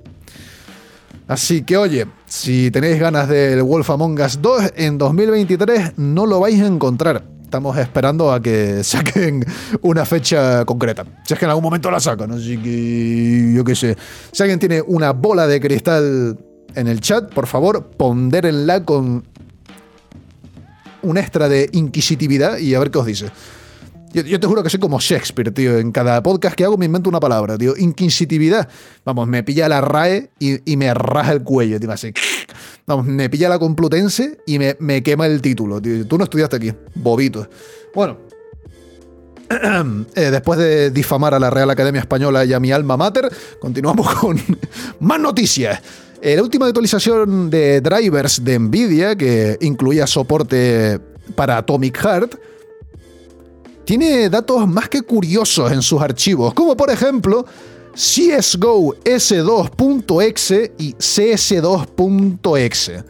Así 1.28 1.64
que 1.64 1.76
oye, 1.76 2.08
si 2.28 2.72
tenéis 2.72 2.98
ganas 2.98 3.28
del 3.28 3.62
Wolf 3.64 3.90
Among 3.90 4.22
Us 4.22 4.42
2, 4.42 4.72
en 4.78 4.98
2023 4.98 5.98
no 5.98 6.26
lo 6.26 6.40
vais 6.40 6.62
a 6.62 6.66
encontrar. 6.66 7.26
Estamos 7.50 7.76
esperando 7.80 8.32
a 8.32 8.40
que 8.40 8.84
saquen 8.84 9.44
una 9.82 10.06
fecha 10.06 10.64
concreta. 10.66 11.04
Si 11.26 11.34
es 11.34 11.40
que 11.40 11.46
en 11.46 11.50
algún 11.50 11.64
momento 11.64 11.90
la 11.90 12.00
sacan, 12.00 12.32
así 12.32 12.60
que 12.60 13.54
yo 13.56 13.64
qué 13.64 13.74
sé. 13.74 13.98
Si 14.32 14.44
alguien 14.44 14.60
tiene 14.60 14.84
una 14.84 15.14
bola 15.14 15.48
de 15.48 15.60
cristal 15.60 16.38
en 16.76 16.88
el 16.88 17.02
chat, 17.02 17.34
por 17.34 17.48
favor, 17.48 17.90
pondérenla 17.98 18.86
con 18.86 19.24
un 21.02 21.18
extra 21.18 21.50
de 21.50 21.72
inquisitividad 21.74 22.60
y 22.60 22.76
a 22.76 22.80
ver 22.80 22.92
qué 22.92 23.00
os 23.00 23.08
dice. 23.08 23.32
Yo, 24.14 24.40
te 24.40 24.46
juro 24.48 24.62
que 24.62 24.70
soy 24.70 24.80
como 24.80 25.00
Shakespeare, 25.00 25.52
tío. 25.52 25.80
En 25.80 25.92
cada 25.92 26.22
podcast 26.22 26.56
que 26.56 26.64
hago 26.64 26.78
me 26.78 26.86
invento 26.86 27.10
una 27.10 27.20
palabra, 27.20 27.58
tío. 27.58 27.76
Inquisitividad. 27.78 28.68
Vamos, 29.06 29.28
me 29.28 29.44
pilla 29.44 29.70
la 29.70 29.82
RAE 29.82 30.30
y, 30.40 30.78
me 30.78 30.94
raja 30.94 31.32
el 31.32 31.44
cuello, 31.44 31.80
tío. 31.80 31.92
Así. 31.92 32.14
Vamos, 32.86 33.06
me 33.06 33.30
pilla 33.30 33.50
la 33.50 33.60
Complutense 33.60 34.40
y 34.46 34.60
me, 34.60 35.04
quema 35.04 35.26
el 35.28 35.42
título. 35.42 35.82
Tú 35.82 36.18
no 36.18 36.24
estudiaste 36.24 36.56
aquí, 36.56 36.74
bobito. 36.96 37.48
Bueno. 37.94 38.18
Eh, 40.16 40.30
después 40.30 40.60
de 40.60 40.92
difamar 40.92 41.34
a 41.34 41.40
la 41.40 41.50
Real 41.50 41.72
Academia 41.72 42.02
Española 42.02 42.46
y 42.46 42.54
a 42.54 42.60
mi 42.60 42.72
alma 42.72 42.98
mater, 42.98 43.32
continuamos 43.60 44.14
con 44.22 44.40
más 45.00 45.20
noticias. 45.20 45.82
Eh, 46.22 46.36
la 46.36 46.44
última 46.44 46.68
actualización 46.68 47.50
de 47.50 47.82
drivers 47.82 48.44
de 48.44 48.60
Nvidia, 48.60 49.16
que 49.16 49.58
incluía 49.62 50.06
soporte 50.06 51.00
para 51.36 51.58
Atomic 51.58 51.98
Heart, 51.98 52.36
tiene 53.86 54.30
datos 54.30 54.68
más 54.68 54.88
que 54.88 55.02
curiosos 55.02 55.72
en 55.72 55.82
sus 55.82 56.00
archivos, 56.00 56.54
como 56.54 56.78
por 56.78 56.92
ejemplo 56.92 57.44
CSGO 58.00 58.96
S2.exe 59.04 60.72
y 60.78 60.94
CS2.exe. 60.94 63.04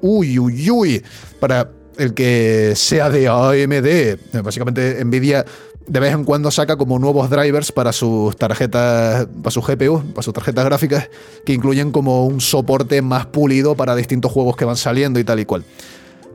Uy, 0.00 0.38
uy, 0.40 0.70
uy. 0.70 1.02
Para 1.38 1.70
el 1.96 2.12
que 2.12 2.72
sea 2.74 3.08
de 3.08 3.28
AMD, 3.28 4.42
básicamente 4.42 5.04
Nvidia 5.04 5.44
de 5.86 6.00
vez 6.00 6.12
en 6.12 6.24
cuando 6.24 6.50
saca 6.50 6.76
como 6.76 6.98
nuevos 6.98 7.30
drivers 7.30 7.70
para 7.70 7.92
sus 7.92 8.36
tarjetas, 8.36 9.28
para 9.42 9.50
sus 9.52 9.64
GPU, 9.64 10.02
para 10.12 10.22
sus 10.22 10.34
tarjetas 10.34 10.64
gráficas, 10.64 11.08
que 11.46 11.52
incluyen 11.52 11.92
como 11.92 12.26
un 12.26 12.40
soporte 12.40 13.00
más 13.00 13.26
pulido 13.26 13.76
para 13.76 13.94
distintos 13.94 14.32
juegos 14.32 14.56
que 14.56 14.64
van 14.64 14.76
saliendo 14.76 15.20
y 15.20 15.24
tal 15.24 15.38
y 15.38 15.44
cual. 15.44 15.64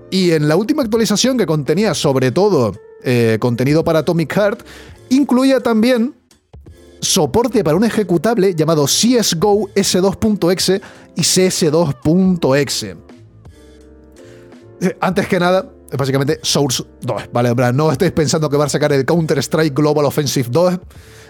Y 0.09 0.31
en 0.31 0.47
la 0.47 0.55
última 0.55 0.81
actualización 0.81 1.37
que 1.37 1.45
contenía 1.45 1.93
sobre 1.93 2.31
todo 2.31 2.73
eh, 3.03 3.35
contenido 3.41 3.83
para 3.83 3.99
Atomic 3.99 4.33
Heart, 4.33 4.65
incluía 5.09 5.59
también 5.59 6.15
soporte 7.03 7.63
para 7.63 7.75
un 7.77 7.83
ejecutable 7.83 8.55
llamado 8.55 8.85
CSGO 8.85 9.69
S2.exe 9.75 10.81
y 11.15 11.21
CS2.exe. 11.21 12.97
Eh, 14.81 14.97
antes 14.99 15.27
que 15.27 15.39
nada, 15.39 15.69
básicamente 15.97 16.39
Source 16.41 16.83
2, 17.01 17.29
¿vale? 17.31 17.53
No 17.73 17.91
estéis 17.91 18.11
pensando 18.11 18.49
que 18.49 18.57
va 18.57 18.65
a 18.65 18.69
sacar 18.69 18.91
el 18.93 19.05
Counter-Strike 19.05 19.73
Global 19.73 20.05
Offensive 20.05 20.47
2. 20.49 20.79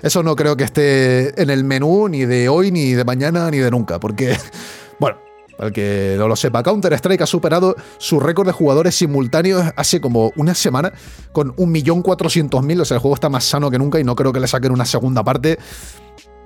Eso 0.03 0.23
no 0.23 0.35
creo 0.35 0.55
que 0.55 0.63
esté 0.63 1.41
en 1.41 1.49
el 1.49 1.63
menú 1.63 2.07
ni 2.07 2.25
de 2.25 2.49
hoy, 2.49 2.71
ni 2.71 2.93
de 2.93 3.03
mañana, 3.03 3.49
ni 3.49 3.57
de 3.57 3.71
nunca, 3.71 3.99
porque, 3.99 4.37
bueno, 4.99 5.17
para 5.57 5.67
el 5.67 5.73
que 5.73 6.15
no 6.17 6.27
lo 6.27 6.35
sepa, 6.35 6.63
Counter-Strike 6.63 7.21
ha 7.21 7.27
superado 7.27 7.75
su 7.97 8.19
récord 8.19 8.47
de 8.47 8.53
jugadores 8.53 8.95
simultáneos 8.95 9.65
hace 9.75 10.01
como 10.01 10.31
una 10.35 10.55
semana 10.55 10.91
con 11.31 11.55
1.400.000. 11.55 12.81
O 12.81 12.85
sea, 12.85 12.95
el 12.95 13.01
juego 13.01 13.15
está 13.15 13.29
más 13.29 13.43
sano 13.43 13.69
que 13.69 13.77
nunca 13.77 13.99
y 13.99 14.03
no 14.03 14.15
creo 14.15 14.33
que 14.33 14.39
le 14.39 14.47
saquen 14.47 14.71
una 14.71 14.85
segunda 14.85 15.23
parte. 15.23 15.59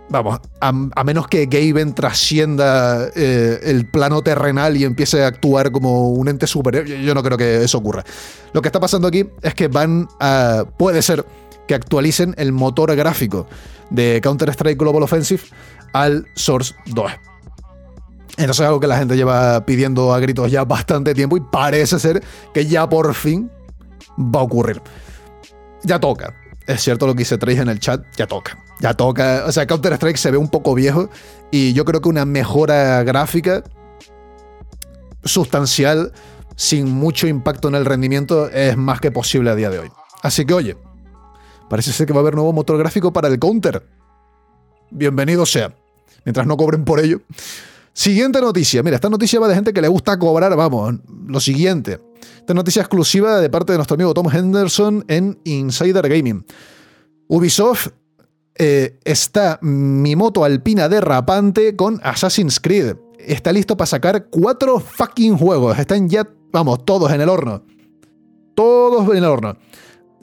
Vamos, 0.09 0.39
a, 0.61 1.03
menos 1.03 1.27
que 1.27 1.47
Gaben 1.47 1.93
trascienda 1.93 3.09
eh, 3.13 3.59
el 3.63 3.85
plano 3.89 4.21
terrenal 4.21 4.77
y 4.77 4.85
empiece 4.85 5.23
a 5.23 5.27
actuar 5.27 5.71
como 5.71 6.11
un 6.11 6.29
ente 6.29 6.47
superior, 6.47 6.85
yo 6.85 7.13
no 7.13 7.21
creo 7.21 7.37
que 7.37 7.63
eso 7.63 7.77
ocurra. 7.77 8.05
Lo 8.53 8.61
que 8.61 8.69
está 8.69 8.79
pasando 8.79 9.09
aquí 9.09 9.25
es 9.41 9.53
que 9.53 9.67
van 9.67 10.07
a. 10.21 10.63
Puede 10.77 11.01
ser 11.01 11.25
que 11.67 11.75
actualicen 11.75 12.33
el 12.37 12.53
motor 12.53 12.95
gráfico 12.95 13.47
de 13.89 14.21
Counter-Strike 14.23 14.79
Global 14.79 15.03
Offensive 15.03 15.43
al 15.91 16.25
Source 16.35 16.73
2. 16.85 17.11
Entonces 18.37 18.59
es 18.59 18.67
algo 18.67 18.79
que 18.79 18.87
la 18.87 18.97
gente 18.97 19.15
lleva 19.15 19.65
pidiendo 19.65 20.13
a 20.13 20.19
gritos 20.19 20.51
ya 20.51 20.63
bastante 20.65 21.13
tiempo 21.13 21.37
y 21.37 21.41
parece 21.41 21.99
ser 21.99 22.23
que 22.53 22.65
ya 22.65 22.87
por 22.87 23.13
fin 23.13 23.49
va 24.17 24.41
a 24.41 24.43
ocurrir. 24.43 24.81
Ya 25.83 25.99
toca. 25.99 26.35
Es 26.67 26.81
cierto 26.81 27.07
lo 27.07 27.13
que 27.13 27.19
dice 27.19 27.37
Trace 27.37 27.61
en 27.61 27.69
el 27.69 27.79
chat, 27.79 28.03
ya 28.17 28.27
toca. 28.27 28.57
Ya 28.79 28.93
toca. 28.93 29.45
O 29.47 29.51
sea, 29.51 29.65
Counter-Strike 29.65 30.17
se 30.17 30.31
ve 30.31 30.37
un 30.37 30.49
poco 30.49 30.75
viejo 30.75 31.09
y 31.49 31.73
yo 31.73 31.85
creo 31.85 32.01
que 32.01 32.09
una 32.09 32.25
mejora 32.25 33.01
gráfica 33.03 33.63
sustancial, 35.23 36.11
sin 36.55 36.91
mucho 36.91 37.27
impacto 37.27 37.69
en 37.69 37.75
el 37.75 37.85
rendimiento, 37.85 38.49
es 38.49 38.75
más 38.77 38.99
que 38.99 39.11
posible 39.11 39.49
a 39.49 39.55
día 39.55 39.69
de 39.69 39.79
hoy. 39.79 39.91
Así 40.21 40.45
que 40.45 40.53
oye, 40.53 40.77
parece 41.69 41.91
ser 41.93 42.05
que 42.05 42.13
va 42.13 42.19
a 42.19 42.21
haber 42.21 42.35
nuevo 42.35 42.51
motor 42.53 42.77
gráfico 42.77 43.13
para 43.13 43.29
el 43.29 43.39
Counter. 43.39 43.87
Bienvenido 44.91 45.45
sea. 45.45 45.73
Mientras 46.25 46.45
no 46.45 46.57
cobren 46.57 46.83
por 46.83 46.99
ello. 46.99 47.21
Siguiente 47.97 48.39
noticia. 48.39 48.83
Mira, 48.83 48.97
esta 48.97 49.09
noticia 49.09 49.39
va 49.39 49.47
de 49.47 49.55
gente 49.55 49.73
que 49.73 49.81
le 49.81 49.87
gusta 49.87 50.19
cobrar. 50.19 50.55
Vamos, 50.55 50.99
lo 51.25 51.39
siguiente. 51.39 51.99
Esta 52.37 52.53
noticia 52.53 52.83
exclusiva 52.83 53.41
de 53.41 53.49
parte 53.49 53.71
de 53.71 53.79
nuestro 53.79 53.95
amigo 53.95 54.13
Tom 54.13 54.27
Henderson 54.31 55.03
en 55.07 55.39
Insider 55.45 56.07
Gaming. 56.07 56.45
Ubisoft 57.27 57.87
eh, 58.53 58.99
está 59.03 59.57
mi 59.63 60.15
moto 60.15 60.43
alpina 60.43 60.87
derrapante 60.87 61.75
con 61.75 61.99
Assassin's 62.03 62.59
Creed. 62.59 62.97
Está 63.17 63.51
listo 63.51 63.75
para 63.75 63.87
sacar 63.87 64.27
cuatro 64.27 64.79
fucking 64.79 65.35
juegos. 65.35 65.79
Están 65.79 66.07
ya, 66.07 66.29
vamos, 66.51 66.85
todos 66.85 67.11
en 67.11 67.21
el 67.21 67.29
horno. 67.29 67.63
Todos 68.53 69.09
en 69.09 69.23
el 69.23 69.25
horno. 69.25 69.57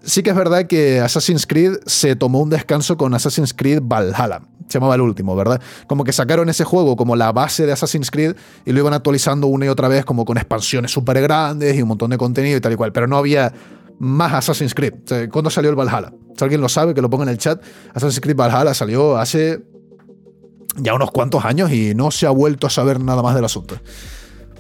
Sí 0.05 0.23
que 0.23 0.31
es 0.31 0.37
verdad 0.37 0.67
que 0.67 1.01
Assassin's 1.01 1.47
Creed 1.47 1.79
se 1.87 2.17
tomó 2.17 2.41
un 2.41 2.51
descanso 2.51 2.97
con 2.97 3.15
Assassin's 3.15 3.55
Creed 3.55 3.81
Valhalla 3.83 4.43
se 4.69 4.79
llamaba 4.79 4.95
el 4.95 5.03
último, 5.03 5.37
¿verdad? 5.37 5.61
Como 5.87 6.05
que 6.05 6.13
sacaron 6.13 6.49
ese 6.49 6.65
juego 6.65 6.97
como 6.97 7.17
la 7.17 7.33
base 7.33 7.67
de 7.67 7.73
Assassin's 7.73 8.11
Creed 8.11 8.35
y 8.65 8.73
lo 8.73 8.81
iban 8.81 8.95
actualizando 8.95 9.47
una 9.47 9.67
y 9.67 9.69
otra 9.69 9.89
vez 9.89 10.05
como 10.05 10.25
con 10.25 10.37
expansiones 10.37 10.91
súper 10.91 11.21
grandes 11.21 11.77
y 11.77 11.83
un 11.83 11.89
montón 11.89 12.11
de 12.11 12.19
contenido 12.19 12.57
y 12.57 12.61
tal 12.61 12.73
y 12.73 12.77
cual, 12.77 12.93
pero 12.93 13.07
no 13.07 13.17
había 13.17 13.53
más 13.99 14.33
Assassin's 14.33 14.75
Creed. 14.75 14.95
¿Cuándo 15.31 15.51
salió 15.51 15.71
el 15.71 15.77
Valhalla? 15.77 16.13
Si 16.37 16.43
alguien 16.43 16.61
lo 16.61 16.69
sabe, 16.69 16.95
que 16.95 17.03
lo 17.03 17.11
ponga 17.11 17.25
en 17.25 17.31
el 17.31 17.39
chat. 17.39 17.63
Assassin's 17.91 18.21
Creed 18.21 18.37
Valhalla 18.37 18.75
salió 18.75 19.17
hace 19.17 19.63
ya 20.77 20.95
unos 20.95 21.11
cuantos 21.11 21.45
años 21.45 21.71
y 21.71 21.95
no 21.95 22.11
se 22.11 22.27
ha 22.27 22.31
vuelto 22.31 22.67
a 22.67 22.71
saber 22.71 23.01
nada 23.01 23.23
más 23.23 23.35
del 23.35 23.45
asunto. 23.45 23.77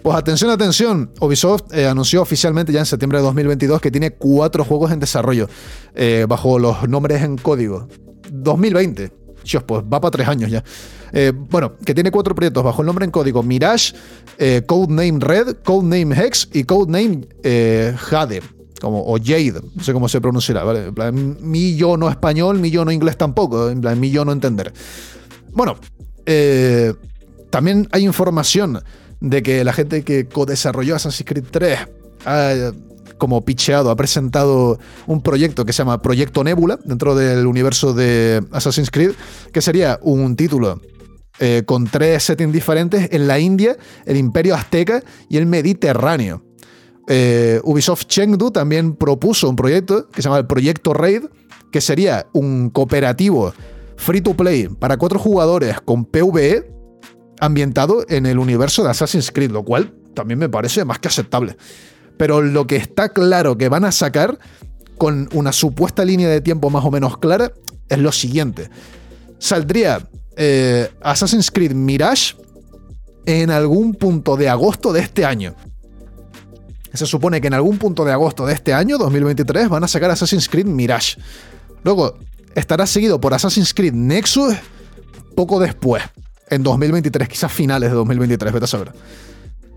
Pues 0.04 0.18
atención, 0.18 0.50
atención. 0.50 1.10
Ubisoft 1.18 1.72
eh, 1.72 1.86
anunció 1.86 2.20
oficialmente 2.20 2.70
ya 2.70 2.80
en 2.80 2.84
septiembre 2.84 3.20
de 3.20 3.24
2022 3.24 3.80
que 3.80 3.90
tiene 3.90 4.10
cuatro 4.10 4.62
juegos 4.62 4.92
en 4.92 5.00
desarrollo 5.00 5.48
eh, 5.94 6.26
bajo 6.28 6.58
los 6.58 6.86
nombres 6.86 7.22
en 7.22 7.38
código. 7.38 7.88
2020 8.30 9.10
pues 9.66 9.82
va 9.82 10.02
para 10.02 10.10
tres 10.10 10.28
años 10.28 10.50
ya. 10.50 10.62
Eh, 11.10 11.32
bueno, 11.34 11.76
que 11.86 11.94
tiene 11.94 12.10
cuatro 12.10 12.34
proyectos 12.34 12.62
bajo 12.62 12.82
el 12.82 12.86
nombre 12.86 13.06
en 13.06 13.10
código 13.10 13.42
Mirage, 13.42 13.94
Codename 14.66 15.20
Red, 15.20 15.56
Codename 15.64 16.14
Hex 16.14 16.50
y 16.52 16.64
Codename 16.64 17.26
Jade. 17.96 18.42
Como, 18.82 19.02
o 19.06 19.16
Jade, 19.16 19.54
no 19.74 19.82
sé 19.82 19.94
cómo 19.94 20.10
se 20.10 20.20
pronunciará, 20.20 20.64
¿vale? 20.64 20.88
En 20.88 20.94
plan, 20.94 21.38
mi 21.40 21.76
yo 21.76 21.96
no 21.96 22.10
español, 22.10 22.58
mi 22.58 22.70
yo 22.70 22.84
no 22.84 22.92
inglés 22.92 23.16
tampoco, 23.16 23.70
en 23.70 23.80
plan, 23.80 23.98
mi 23.98 24.10
yo 24.10 24.26
no 24.26 24.32
entender. 24.32 24.70
Bueno, 25.52 25.76
también 27.48 27.88
hay 27.90 28.04
información 28.04 28.82
de 29.20 29.42
que 29.42 29.64
la 29.64 29.72
gente 29.72 30.02
que 30.02 30.26
co-desarrolló 30.26 30.96
Assassin's 30.96 31.28
Creed 31.28 31.44
3 31.50 31.78
ha 32.26 32.72
como 33.18 33.44
picheado, 33.44 33.90
ha 33.90 33.96
presentado 33.96 34.78
un 35.06 35.22
proyecto 35.22 35.64
que 35.64 35.72
se 35.72 35.78
llama 35.78 36.02
Proyecto 36.02 36.44
Nebula 36.44 36.78
dentro 36.84 37.14
del 37.14 37.46
universo 37.46 37.94
de 37.94 38.44
Assassin's 38.50 38.90
Creed, 38.90 39.12
que 39.52 39.62
sería 39.62 39.98
un 40.02 40.36
título 40.36 40.80
eh, 41.40 41.62
con 41.64 41.86
tres 41.86 42.24
settings 42.24 42.52
diferentes 42.52 43.08
en 43.12 43.26
la 43.26 43.38
India, 43.38 43.76
el 44.06 44.16
Imperio 44.16 44.54
Azteca 44.54 45.02
y 45.28 45.36
el 45.36 45.46
Mediterráneo. 45.46 46.44
Eh, 47.08 47.60
Ubisoft 47.64 48.06
Chengdu 48.06 48.50
también 48.50 48.94
propuso 48.94 49.48
un 49.48 49.56
proyecto 49.56 50.08
que 50.08 50.22
se 50.22 50.28
llama 50.28 50.38
el 50.38 50.46
Proyecto 50.46 50.94
Raid, 50.94 51.24
que 51.70 51.80
sería 51.80 52.26
un 52.32 52.70
cooperativo 52.70 53.52
free 53.96 54.20
to 54.20 54.34
play 54.34 54.68
para 54.68 54.96
cuatro 54.96 55.18
jugadores 55.18 55.80
con 55.80 56.04
PvE 56.04 56.70
ambientado 57.40 58.04
en 58.08 58.26
el 58.26 58.38
universo 58.38 58.82
de 58.84 58.90
Assassin's 58.90 59.30
Creed, 59.30 59.50
lo 59.50 59.64
cual 59.64 59.94
también 60.14 60.38
me 60.38 60.48
parece 60.48 60.84
más 60.84 60.98
que 60.98 61.08
aceptable 61.08 61.56
pero 62.16 62.42
lo 62.42 62.66
que 62.66 62.76
está 62.76 63.08
claro 63.10 63.58
que 63.58 63.68
van 63.68 63.84
a 63.84 63.92
sacar 63.92 64.38
con 64.98 65.28
una 65.32 65.52
supuesta 65.52 66.04
línea 66.04 66.28
de 66.28 66.40
tiempo 66.40 66.70
más 66.70 66.84
o 66.84 66.90
menos 66.90 67.18
clara 67.18 67.52
es 67.88 67.98
lo 67.98 68.12
siguiente. 68.12 68.70
Saldría 69.38 70.08
eh, 70.36 70.90
Assassin's 71.02 71.50
Creed 71.50 71.72
Mirage 71.72 72.36
en 73.26 73.50
algún 73.50 73.94
punto 73.94 74.36
de 74.36 74.48
agosto 74.48 74.92
de 74.92 75.00
este 75.00 75.24
año. 75.24 75.54
Se 76.92 77.06
supone 77.06 77.40
que 77.40 77.48
en 77.48 77.54
algún 77.54 77.78
punto 77.78 78.04
de 78.04 78.12
agosto 78.12 78.46
de 78.46 78.54
este 78.54 78.72
año, 78.72 78.98
2023, 78.98 79.68
van 79.68 79.82
a 79.82 79.88
sacar 79.88 80.10
Assassin's 80.12 80.48
Creed 80.48 80.66
Mirage. 80.66 81.16
Luego 81.82 82.16
estará 82.54 82.86
seguido 82.86 83.20
por 83.20 83.34
Assassin's 83.34 83.74
Creed 83.74 83.94
Nexus 83.94 84.54
poco 85.34 85.58
después, 85.58 86.04
en 86.50 86.62
2023, 86.62 87.28
quizás 87.28 87.52
finales 87.52 87.90
de 87.90 87.96
2023, 87.96 88.52
vete 88.52 88.64
a 88.64 88.68
saber. 88.68 88.92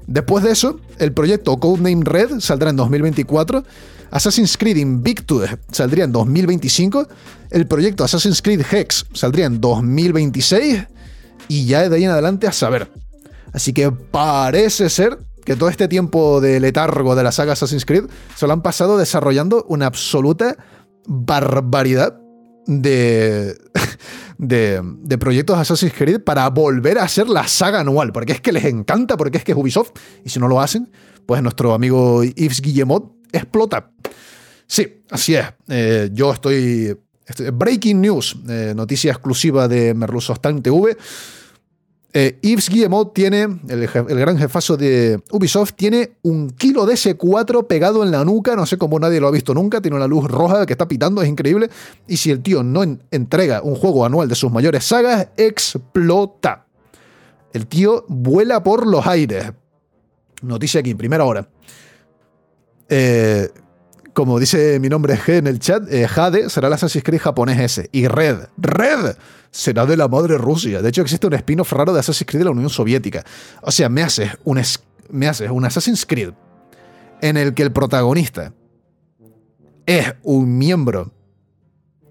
Después 0.08 0.44
de 0.44 0.52
eso, 0.52 0.80
el 1.00 1.12
proyecto 1.12 1.58
Codename 1.58 2.04
Red 2.04 2.40
saldrá 2.40 2.70
en 2.70 2.78
2024, 2.78 3.64
Assassin's 4.10 4.58
Creed 4.58 4.78
Invictus 4.78 5.50
saldría 5.70 6.06
en 6.06 6.14
2025, 6.14 7.08
el 7.52 7.68
proyecto 7.68 8.04
Assassin's 8.04 8.42
Creed 8.42 8.62
Hex 8.72 9.06
saldría 9.14 9.46
en 9.46 9.60
2026 9.60 10.86
y 11.50 11.66
ya 11.66 11.88
de 11.90 11.96
ahí 11.96 12.06
en 12.06 12.12
adelante 12.12 12.48
a 12.48 12.54
saber. 12.54 12.90
Así 13.52 13.74
que 13.74 13.92
parece 13.92 14.90
ser 14.90 15.20
que 15.44 15.56
todo 15.56 15.70
este 15.70 15.88
tiempo 15.88 16.42
de 16.42 16.60
letargo 16.60 17.16
de 17.16 17.24
la 17.24 17.32
saga 17.32 17.54
Assassin's 17.54 17.86
Creed 17.86 18.06
se 18.36 18.48
lo 18.48 18.54
han 18.54 18.62
pasado 18.62 18.98
desarrollando 18.98 19.66
una 19.68 19.88
absoluta 19.88 20.58
barbaridad 21.06 22.20
de, 22.68 23.58
de, 24.38 25.18
proyectos 25.18 25.58
Assassin's 25.58 25.94
Creed 25.94 26.22
para 26.22 26.48
volver 26.50 27.00
a 27.00 27.04
hacer 27.04 27.28
la 27.28 27.48
saga 27.48 27.80
anual, 27.80 28.12
porque 28.12 28.34
es 28.34 28.42
que 28.42 28.52
les 28.52 28.66
encanta, 28.66 29.18
porque 29.18 29.40
es 29.40 29.44
que 29.44 29.54
es 29.54 29.58
Ubisoft, 29.58 29.92
y 30.24 30.30
si 30.30 30.40
no 30.40 30.48
lo 30.48 30.62
hacen, 30.62 30.92
pues 31.26 31.42
nuestro 31.42 31.74
amigo 31.74 32.24
Yves 32.24 32.62
Guillemot 32.62 33.12
explota. 33.32 33.92
Sí, 34.68 35.02
así 35.10 35.36
es. 35.36 35.46
Eh, 35.70 36.10
yo 36.14 36.34
estoy, 36.34 36.98
Breaking 37.54 38.02
news, 38.02 38.38
eh, 38.48 38.74
noticia 38.76 39.12
exclusiva 39.12 39.68
de 39.68 39.94
Merluzostan 39.94 40.62
TV. 40.62 40.98
Eh, 42.14 42.40
Yves 42.42 42.70
Guillemot 42.70 43.14
tiene, 43.14 43.44
el, 43.68 43.84
el, 43.84 44.20
gran 44.20 44.38
jefazo 44.38 44.78
de 44.78 45.22
Ubisoft, 45.32 45.74
tiene 45.74 46.18
un 46.24 46.50
kilo 46.50 46.86
de 46.86 46.94
S4 46.94 47.68
pegado 47.68 48.02
en 48.04 48.12
la 48.12 48.24
nuca, 48.24 48.56
no 48.56 48.66
sé 48.66 48.78
cómo 48.78 48.98
nadie 48.98 49.20
lo 49.20 49.28
ha 49.28 49.32
visto 49.32 49.54
nunca, 49.54 49.82
tiene 49.82 49.98
una 49.98 50.08
luz 50.08 50.26
roja 50.26 50.66
que 50.66 50.74
está 50.74 50.88
pitando, 50.88 51.22
es 51.22 51.28
increíble, 51.28 51.70
y 52.08 52.18
si 52.18 52.32
el 52.32 52.42
tío 52.42 52.64
no 52.64 52.82
entrega 53.12 53.62
un 53.62 53.76
juego 53.76 54.06
anual 54.06 54.30
de 54.30 54.36
sus 54.36 54.52
mayores 54.52 54.86
sagas, 54.86 55.28
explota. 55.36 56.66
El 57.54 57.68
tío 57.68 58.06
vuela 58.08 58.64
por 58.64 58.88
los 58.88 59.06
aires. 59.06 59.52
Noticia 60.42 60.80
aquí, 60.80 60.96
primera 60.96 61.26
hora. 61.26 61.50
Eh, 62.90 63.50
como 64.18 64.40
dice 64.40 64.80
mi 64.80 64.90
nombre 64.90 65.16
G 65.16 65.34
en 65.34 65.46
el 65.46 65.60
chat, 65.60 65.84
eh, 65.92 66.08
Jade 66.08 66.50
será 66.50 66.70
el 66.70 66.74
Assassin's 66.74 67.04
Creed 67.04 67.22
japonés 67.22 67.60
ese. 67.60 67.88
Y 67.92 68.08
Red, 68.08 68.48
Red 68.58 69.16
será 69.52 69.86
de 69.86 69.96
la 69.96 70.08
madre 70.08 70.40
Rusia. 70.40 70.82
De 70.82 70.90
hecho, 70.90 71.04
existe 71.04 71.28
un 71.28 71.36
spin-off 71.36 71.72
de 71.72 72.00
Assassin's 72.00 72.26
Creed 72.26 72.40
de 72.40 72.46
la 72.46 72.50
Unión 72.50 72.72
Soviética. 72.72 73.24
O 73.62 73.70
sea, 73.70 73.90
me 73.90 74.02
haces 74.02 74.32
un, 74.44 74.60
me 75.12 75.28
haces 75.28 75.52
un 75.52 75.64
Assassin's 75.66 76.04
Creed 76.04 76.32
en 77.22 77.38
el 77.38 77.54
que 77.54 77.62
el 77.62 77.72
protagonista 77.72 78.54
es 79.86 80.16
un 80.24 80.58
miembro 80.58 81.14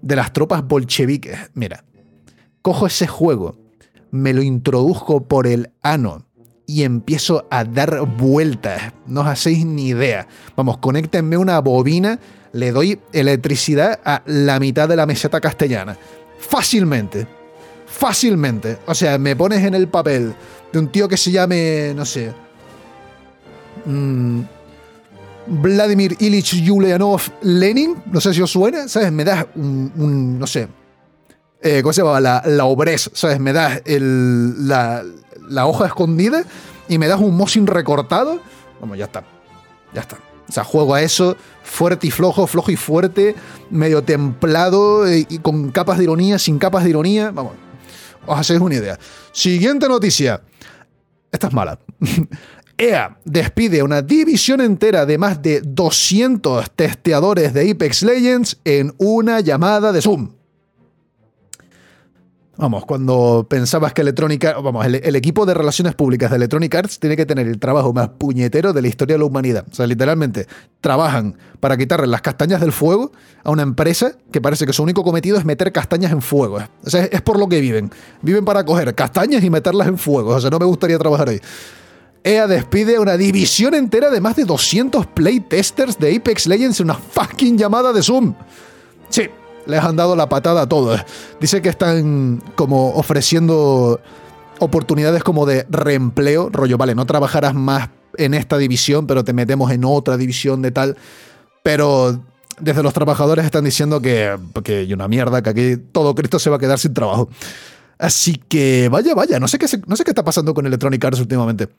de 0.01 0.15
las 0.15 0.31
tropas 0.31 0.65
bolcheviques. 0.65 1.37
Mira, 1.55 1.83
cojo 2.61 2.87
ese 2.87 3.07
juego, 3.07 3.57
me 4.11 4.33
lo 4.33 4.41
introduzco 4.41 5.27
por 5.27 5.45
el 5.45 5.73
ano 5.81 6.25
y 6.67 6.83
empiezo 6.83 7.47
a 7.49 7.63
dar 7.63 8.05
vueltas. 8.05 8.93
No 9.07 9.21
os 9.21 9.27
hacéis 9.27 9.65
ni 9.65 9.87
idea. 9.87 10.27
Vamos, 10.55 10.77
conéctenme 10.77 11.37
una 11.37 11.59
bobina, 11.59 12.19
le 12.51 12.71
doy 12.71 12.99
electricidad 13.13 13.99
a 14.03 14.21
la 14.25 14.59
mitad 14.59 14.87
de 14.87 14.97
la 14.97 15.05
meseta 15.05 15.41
castellana. 15.41 15.97
Fácilmente. 16.37 17.25
Fácilmente. 17.87 18.77
O 18.85 18.93
sea, 18.93 19.17
me 19.17 19.35
pones 19.35 19.63
en 19.63 19.73
el 19.73 19.87
papel 19.87 20.35
de 20.71 20.79
un 20.79 20.89
tío 20.89 21.07
que 21.07 21.15
se 21.15 21.31
llame, 21.31 21.93
no 21.95 22.05
sé. 22.05 22.33
Mmm, 23.85 24.41
Vladimir 25.47 26.17
Ilich 26.19 26.61
Yulianov 26.61 27.21
Lenin. 27.41 27.95
No 28.11 28.19
sé 28.19 28.33
si 28.33 28.41
os 28.41 28.51
suena, 28.51 28.89
¿sabes? 28.89 29.11
Me 29.11 29.23
das 29.23 29.45
un, 29.55 30.37
no 30.37 30.45
sé. 30.45 30.67
Eh, 31.61 31.81
¿Cómo 31.81 31.93
se 31.93 32.01
llama? 32.01 32.19
La, 32.19 32.43
la 32.45 32.65
obres, 32.65 33.09
¿sabes? 33.13 33.39
Me 33.39 33.53
das 33.53 33.81
el, 33.85 34.67
la, 34.67 35.03
la 35.47 35.67
hoja 35.67 35.85
escondida 35.85 36.43
y 36.87 36.97
me 36.97 37.07
das 37.07 37.19
un 37.19 37.35
Mosin 37.35 37.67
recortado, 37.67 38.39
vamos, 38.79 38.97
ya 38.97 39.05
está. 39.05 39.23
Ya 39.93 40.01
está. 40.01 40.17
O 40.47 40.51
sea, 40.51 40.63
juego 40.63 40.95
a 40.95 41.01
eso, 41.01 41.35
fuerte 41.63 42.07
y 42.07 42.11
flojo, 42.11 42.47
flojo 42.47 42.71
y 42.71 42.77
fuerte, 42.77 43.35
medio 43.69 44.03
templado, 44.03 45.11
y, 45.13 45.25
con 45.39 45.71
capas 45.71 45.97
de 45.97 46.05
ironía, 46.05 46.39
sin 46.39 46.57
capas 46.57 46.83
de 46.85 46.91
ironía. 46.91 47.31
Vamos, 47.31 47.53
os 48.25 48.39
hacéis 48.39 48.61
una 48.61 48.75
idea. 48.75 48.97
Siguiente 49.31 49.87
noticia. 49.89 50.41
Esta 51.31 51.47
es 51.47 51.53
mala. 51.53 51.79
EA 52.77 53.17
despide 53.25 53.81
una 53.81 54.03
división 54.03 54.61
entera 54.61 55.05
de 55.05 55.17
más 55.17 55.41
de 55.41 55.61
200 55.61 56.69
testeadores 56.71 57.53
de 57.53 57.71
Apex 57.71 58.03
Legends 58.03 58.59
en 58.63 58.93
una 58.99 59.39
llamada 59.39 59.91
de 59.91 60.01
Zoom. 60.01 60.36
Vamos, 62.57 62.85
cuando 62.85 63.45
pensabas 63.47 63.93
que 63.93 64.01
Electronic 64.01 64.45
Arts, 64.45 64.63
vamos, 64.63 64.83
el, 64.83 65.15
equipo 65.15 65.45
de 65.45 65.53
relaciones 65.53 65.93
públicas 65.93 66.31
de 66.31 66.37
Electronic 66.37 66.73
Arts 66.73 66.99
tiene 66.99 67.15
que 67.15 67.27
tener 67.27 67.45
el 67.45 67.59
trabajo 67.59 67.93
más 67.93 68.09
puñetero 68.09 68.73
de 68.73 68.81
la 68.81 68.87
historia 68.87 69.13
de 69.13 69.19
la 69.19 69.25
humanidad. 69.25 69.65
O 69.71 69.75
sea, 69.75 69.85
literalmente, 69.85 70.47
trabajan 70.81 71.37
para 71.59 71.77
quitarle 71.77 72.07
las 72.07 72.21
castañas 72.21 72.59
del 72.59 72.71
fuego 72.71 73.11
a 73.43 73.51
una 73.51 73.61
empresa 73.61 74.13
que 74.31 74.41
parece 74.41 74.65
que 74.65 74.73
su 74.73 74.81
único 74.81 75.03
cometido 75.03 75.37
es 75.37 75.45
meter 75.45 75.71
castañas 75.71 76.11
en 76.11 76.23
fuego. 76.23 76.59
O 76.83 76.89
sea, 76.89 77.03
es, 77.03 77.21
por 77.21 77.37
lo 77.37 77.47
que 77.47 77.61
viven. 77.61 77.91
Viven 78.23 78.43
para 78.43 78.65
coger 78.65 78.95
castañas 78.95 79.43
y 79.43 79.51
meterlas 79.51 79.87
en 79.87 79.99
fuego. 79.99 80.31
O 80.31 80.41
sea, 80.41 80.49
no 80.49 80.57
me 80.57 80.65
gustaría 80.65 80.97
trabajar 80.97 81.29
ahí. 81.29 81.39
EA 82.23 82.47
despide 82.47 82.97
una 82.97 83.17
división 83.17 83.75
entera 83.75 84.09
de 84.09 84.19
más 84.19 84.35
de 84.35 84.45
200 84.45 85.05
playtesters 85.07 85.99
de 85.99 86.15
Apex 86.15 86.47
Legends 86.47 86.79
en 86.79 86.87
una 86.87 86.95
fucking 86.95 87.55
llamada 87.55 87.93
de 87.93 88.01
Zoom. 88.01 88.33
Sí, 89.09 89.29
les 89.67 89.83
han 89.83 89.95
dado 89.95 90.15
la 90.15 90.29
patada 90.29 90.63
a 90.63 90.69
todos. 90.69 90.99
Dice 91.39 91.61
que 91.61 91.69
están 91.69 92.41
como 92.55 92.93
ofreciendo 92.95 93.99
oportunidades 94.59 95.23
como 95.23 95.45
de 95.45 95.65
reempleo, 95.69 96.49
rollo, 96.49 96.77
vale, 96.77 96.95
no 96.95 97.05
trabajarás 97.05 97.53
más 97.53 97.89
en 98.17 98.33
esta 98.33 98.57
división, 98.57 99.05
pero 99.07 99.23
te 99.23 99.33
metemos 99.33 99.71
en 99.71 99.85
otra 99.85 100.17
división 100.17 100.61
de 100.61 100.71
tal. 100.71 100.97
Pero 101.63 102.23
desde 102.59 102.81
los 102.81 102.93
trabajadores 102.93 103.45
están 103.45 103.65
diciendo 103.65 104.01
que, 104.01 104.35
que 104.63 104.91
una 104.93 105.07
mierda, 105.07 105.41
que 105.41 105.49
aquí 105.49 105.77
todo 105.91 106.15
Cristo 106.15 106.39
se 106.39 106.49
va 106.49 106.55
a 106.55 106.59
quedar 106.59 106.79
sin 106.79 106.93
trabajo. 106.93 107.29
Así 107.99 108.35
que 108.35 108.89
vaya, 108.91 109.13
vaya, 109.15 109.39
no 109.39 109.47
sé 109.47 109.57
qué, 109.57 109.67
no 109.85 109.95
sé 109.95 110.03
qué 110.03 110.11
está 110.11 110.23
pasando 110.23 110.53
con 110.53 110.65
Electronic 110.65 111.03
Arts 111.03 111.19
últimamente. 111.19 111.69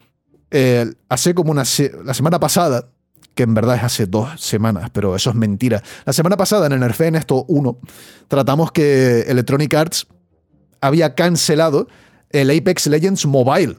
Eh, 0.51 0.91
hace 1.09 1.34
como 1.34 1.51
una 1.51 1.64
la 2.05 2.14
semana 2.14 2.41
pasada 2.41 2.89
que 3.39 3.45
en 3.45 3.55
verdad 3.55 3.76
es 3.76 3.84
hace 3.84 4.07
dos 4.07 4.28
semanas, 4.41 4.91
pero 4.93 5.14
eso 5.14 5.30
es 5.30 5.36
mentira. 5.36 5.80
La 6.05 6.12
semana 6.12 6.36
pasada 6.36 6.66
en 6.66 6.72
el 6.72 6.80
Nerfe 6.80 7.07
en 7.07 7.14
esto 7.14 7.45
1 7.47 7.78
tratamos 8.26 8.72
que 8.72 9.20
Electronic 9.28 9.72
Arts 9.74 10.09
había 10.80 11.14
cancelado 11.14 11.86
el 12.30 12.51
Apex 12.51 12.89
Legends 12.89 13.26
Mobile. 13.26 13.76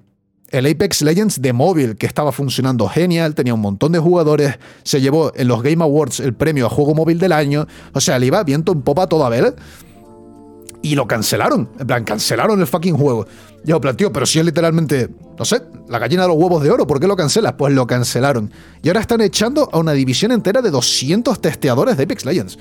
El 0.48 0.66
Apex 0.66 1.02
Legends 1.02 1.42
de 1.42 1.52
móvil, 1.52 1.98
que 1.98 2.06
estaba 2.06 2.32
funcionando 2.32 2.88
genial, 2.88 3.36
tenía 3.36 3.54
un 3.54 3.60
montón 3.60 3.92
de 3.92 4.00
jugadores, 4.00 4.58
se 4.84 5.02
llevó 5.02 5.34
en 5.36 5.50
los 5.50 5.62
Game 5.62 5.84
Awards 5.84 6.22
el 6.22 6.34
premio 6.34 6.66
a 6.66 6.70
juego 6.70 6.96
móvil 6.96 7.20
del 7.20 7.34
año, 7.34 7.68
o 7.92 8.00
sea, 8.00 8.18
le 8.18 8.28
iba 8.28 8.42
viento 8.46 8.72
en 8.72 8.82
popa 8.82 9.08
toda 9.08 9.28
vela 9.28 9.56
y 10.82 10.96
lo 10.96 11.08
cancelaron. 11.08 11.70
En 11.80 11.88
plan, 11.88 12.04
cancelaron 12.04 12.60
el 12.60 12.68
fucking 12.68 12.96
juego. 12.96 13.28
Yo, 13.64 13.80
plan, 13.82 13.96
tío, 13.98 14.12
pero 14.12 14.26
si 14.26 14.40
es 14.40 14.46
literalmente, 14.46 15.10
no 15.38 15.46
sé, 15.46 15.62
la 15.88 16.00
gallina 16.00 16.24
de 16.24 16.30
los 16.30 16.38
huevos 16.38 16.64
de 16.64 16.72
oro, 16.72 16.88
¿por 16.88 17.00
qué 17.00 17.08
lo 17.08 17.16
cancelas? 17.16 17.54
Pues 17.54 17.74
lo 17.74 17.86
cancelaron. 17.86 18.52
Y 18.82 18.88
ahora 18.88 19.02
están 19.02 19.22
echando 19.22 19.70
a 19.72 19.80
una 19.80 19.94
división 19.94 20.32
entera 20.32 20.62
de 20.62 20.72
200 20.72 21.42
testeadores 21.42 21.98
de 21.98 22.04
Apex 22.04 22.26
Legends. 22.26 22.58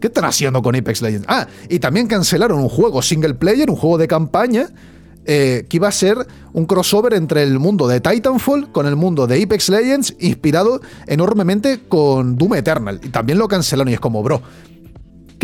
¿Qué 0.00 0.08
están 0.08 0.24
haciendo 0.24 0.62
con 0.62 0.76
Apex 0.76 1.02
Legends? 1.02 1.26
Ah, 1.28 1.46
y 1.68 1.78
también 1.78 2.06
cancelaron 2.06 2.60
un 2.60 2.68
juego 2.68 3.02
single 3.02 3.34
player, 3.34 3.70
un 3.70 3.76
juego 3.76 3.98
de 3.98 4.06
campaña, 4.06 4.68
eh, 5.26 5.64
que 5.68 5.78
iba 5.78 5.88
a 5.88 5.92
ser 5.92 6.18
un 6.52 6.66
crossover 6.66 7.14
entre 7.14 7.42
el 7.42 7.58
mundo 7.58 7.88
de 7.88 8.00
Titanfall 8.00 8.70
con 8.70 8.86
el 8.86 8.94
mundo 8.94 9.26
de 9.26 9.42
Apex 9.42 9.70
Legends, 9.70 10.14
inspirado 10.20 10.82
enormemente 11.06 11.80
con 11.88 12.36
Doom 12.36 12.56
Eternal. 12.56 13.00
Y 13.02 13.08
también 13.08 13.38
lo 13.38 13.48
cancelaron 13.48 13.90
y 13.90 13.94
es 13.94 14.00
como, 14.00 14.22
bro, 14.22 14.42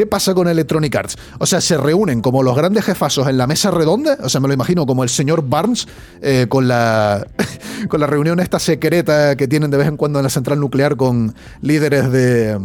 ¿Qué 0.00 0.06
pasa 0.06 0.32
con 0.32 0.48
Electronic 0.48 0.96
Arts? 0.96 1.18
O 1.40 1.44
sea, 1.44 1.60
se 1.60 1.76
reúnen 1.76 2.22
como 2.22 2.42
los 2.42 2.56
grandes 2.56 2.86
jefazos 2.86 3.28
en 3.28 3.36
la 3.36 3.46
mesa 3.46 3.70
redonda, 3.70 4.16
o 4.22 4.30
sea, 4.30 4.40
me 4.40 4.48
lo 4.48 4.54
imagino 4.54 4.86
como 4.86 5.02
el 5.02 5.10
señor 5.10 5.46
Barnes 5.46 5.86
eh, 6.22 6.46
con, 6.48 6.68
la, 6.68 7.26
con 7.90 8.00
la 8.00 8.06
reunión 8.06 8.40
esta 8.40 8.58
secreta 8.58 9.36
que 9.36 9.46
tienen 9.46 9.70
de 9.70 9.76
vez 9.76 9.88
en 9.88 9.98
cuando 9.98 10.18
en 10.18 10.22
la 10.22 10.30
central 10.30 10.58
nuclear 10.58 10.96
con 10.96 11.34
líderes 11.60 12.10
de, 12.10 12.58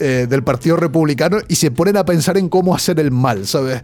eh, 0.00 0.26
del 0.28 0.42
Partido 0.42 0.74
Republicano 0.74 1.38
y 1.46 1.54
se 1.54 1.70
ponen 1.70 1.96
a 1.96 2.04
pensar 2.04 2.36
en 2.36 2.48
cómo 2.48 2.74
hacer 2.74 2.98
el 2.98 3.12
mal, 3.12 3.46
¿sabes? 3.46 3.80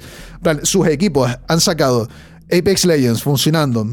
Sus 0.65 0.89
equipos 0.89 1.31
han 1.47 1.61
sacado 1.61 2.09
Apex 2.51 2.87
Legends 2.87 3.23
funcionando 3.23 3.87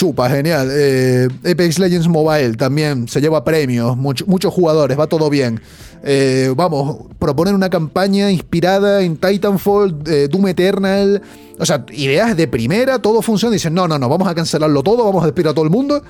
chupa, 0.00 0.30
genial. 0.30 0.68
Eh, 0.72 1.28
Apex 1.40 1.78
Legends 1.78 2.08
Mobile 2.08 2.54
también 2.54 3.06
se 3.06 3.20
lleva 3.20 3.44
premios, 3.44 3.96
muchos 3.96 4.54
jugadores, 4.54 4.98
va 4.98 5.06
todo 5.06 5.28
bien. 5.28 5.60
Eh, 6.02 6.52
vamos, 6.56 7.06
proponer 7.18 7.54
una 7.54 7.68
campaña 7.68 8.30
inspirada 8.30 9.02
en 9.02 9.16
Titanfall, 9.16 9.98
eh, 10.06 10.28
Doom 10.30 10.48
Eternal. 10.48 11.22
O 11.58 11.66
sea, 11.66 11.84
ideas 11.92 12.36
de 12.36 12.48
primera, 12.48 13.00
todo 13.00 13.22
funciona. 13.22 13.52
Dicen, 13.52 13.74
no, 13.74 13.86
no, 13.86 13.98
no, 13.98 14.08
vamos 14.08 14.28
a 14.28 14.34
cancelarlo 14.34 14.82
todo, 14.82 15.04
vamos 15.04 15.22
a 15.22 15.26
despedir 15.26 15.48
a 15.48 15.54
todo 15.54 15.64
el 15.64 15.70
mundo. 15.70 16.02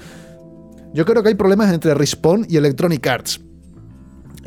Yo 0.92 1.04
creo 1.04 1.22
que 1.22 1.28
hay 1.28 1.34
problemas 1.34 1.72
entre 1.72 1.94
Respawn 1.94 2.46
y 2.48 2.56
Electronic 2.56 3.06
Arts. 3.06 3.40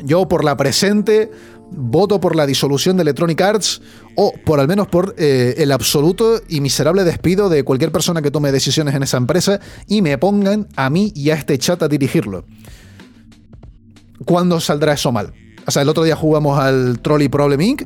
Yo, 0.02 0.28
por 0.28 0.44
la 0.44 0.56
presente, 0.56 1.30
voto 1.70 2.20
por 2.20 2.36
la 2.36 2.46
disolución 2.46 2.96
de 2.96 3.02
Electronic 3.02 3.40
Arts 3.40 3.82
o 4.16 4.32
por 4.44 4.60
al 4.60 4.68
menos 4.68 4.88
por 4.88 5.14
eh, 5.18 5.54
el 5.58 5.72
absoluto 5.72 6.40
y 6.48 6.60
miserable 6.60 7.04
despido 7.04 7.48
de 7.48 7.64
cualquier 7.64 7.92
persona 7.92 8.22
que 8.22 8.30
tome 8.30 8.52
decisiones 8.52 8.94
en 8.94 9.02
esa 9.02 9.16
empresa 9.16 9.60
y 9.86 10.02
me 10.02 10.18
pongan 10.18 10.68
a 10.76 10.90
mí 10.90 11.12
y 11.14 11.30
a 11.30 11.34
este 11.34 11.58
chat 11.58 11.82
a 11.82 11.88
dirigirlo. 11.88 12.44
¿Cuándo 14.24 14.60
saldrá 14.60 14.94
eso 14.94 15.12
mal? 15.12 15.32
O 15.66 15.70
sea, 15.70 15.82
el 15.82 15.88
otro 15.88 16.02
día 16.04 16.16
jugamos 16.16 16.58
al 16.58 17.00
Trolley 17.00 17.28
Problem 17.28 17.60
Inc. 17.60 17.82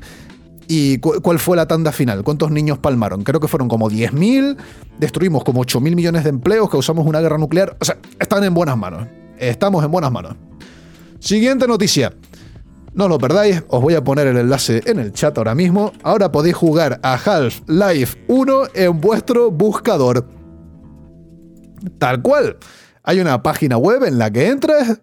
¿Y 0.71 0.99
cuál 0.99 1.39
fue 1.39 1.57
la 1.57 1.67
tanda 1.67 1.93
final? 1.93 2.23
¿Cuántos 2.23 2.51
niños 2.51 2.79
palmaron? 2.79 3.25
Creo 3.25 3.41
que 3.41 3.49
fueron 3.49 3.69
como 3.69 3.91
10.000, 3.91 4.59
destruimos 4.99 5.43
como 5.43 5.65
8.000 5.65 5.97
millones 5.97 6.25
de 6.25 6.31
empleos, 6.31 6.69
causamos 6.69 7.07
una 7.07 7.21
guerra 7.21 7.39
nuclear. 7.39 7.75
O 7.81 7.85
sea, 7.87 7.97
están 8.21 8.45
en 8.45 8.53
buenas 8.53 8.77
manos. 8.77 9.07
Estamos 9.39 9.83
en 9.83 9.91
buenas 9.91 10.13
manos. 10.13 10.37
Siguiente 11.21 11.67
noticia. 11.67 12.13
No 12.93 13.09
lo 13.09 13.17
perdáis, 13.17 13.63
os 13.69 13.81
voy 13.81 13.95
a 13.95 14.05
poner 14.05 14.27
el 14.27 14.37
enlace 14.37 14.83
en 14.85 14.99
el 14.99 15.13
chat 15.13 15.39
ahora 15.39 15.55
mismo. 15.55 15.93
Ahora 16.03 16.33
podéis 16.33 16.57
jugar 16.57 17.01
a 17.03 17.15
Half-Life 17.15 18.25
1 18.29 18.63
en 18.75 19.01
vuestro 19.01 19.51
buscador. 19.51 20.29
Tal 21.99 22.21
cual. 22.21 22.59
Hay 23.05 23.21
una 23.21 23.43
página 23.43 23.79
web 23.79 24.05
en 24.05 24.19
la 24.19 24.31
que 24.31 24.49
entras 24.49 25.01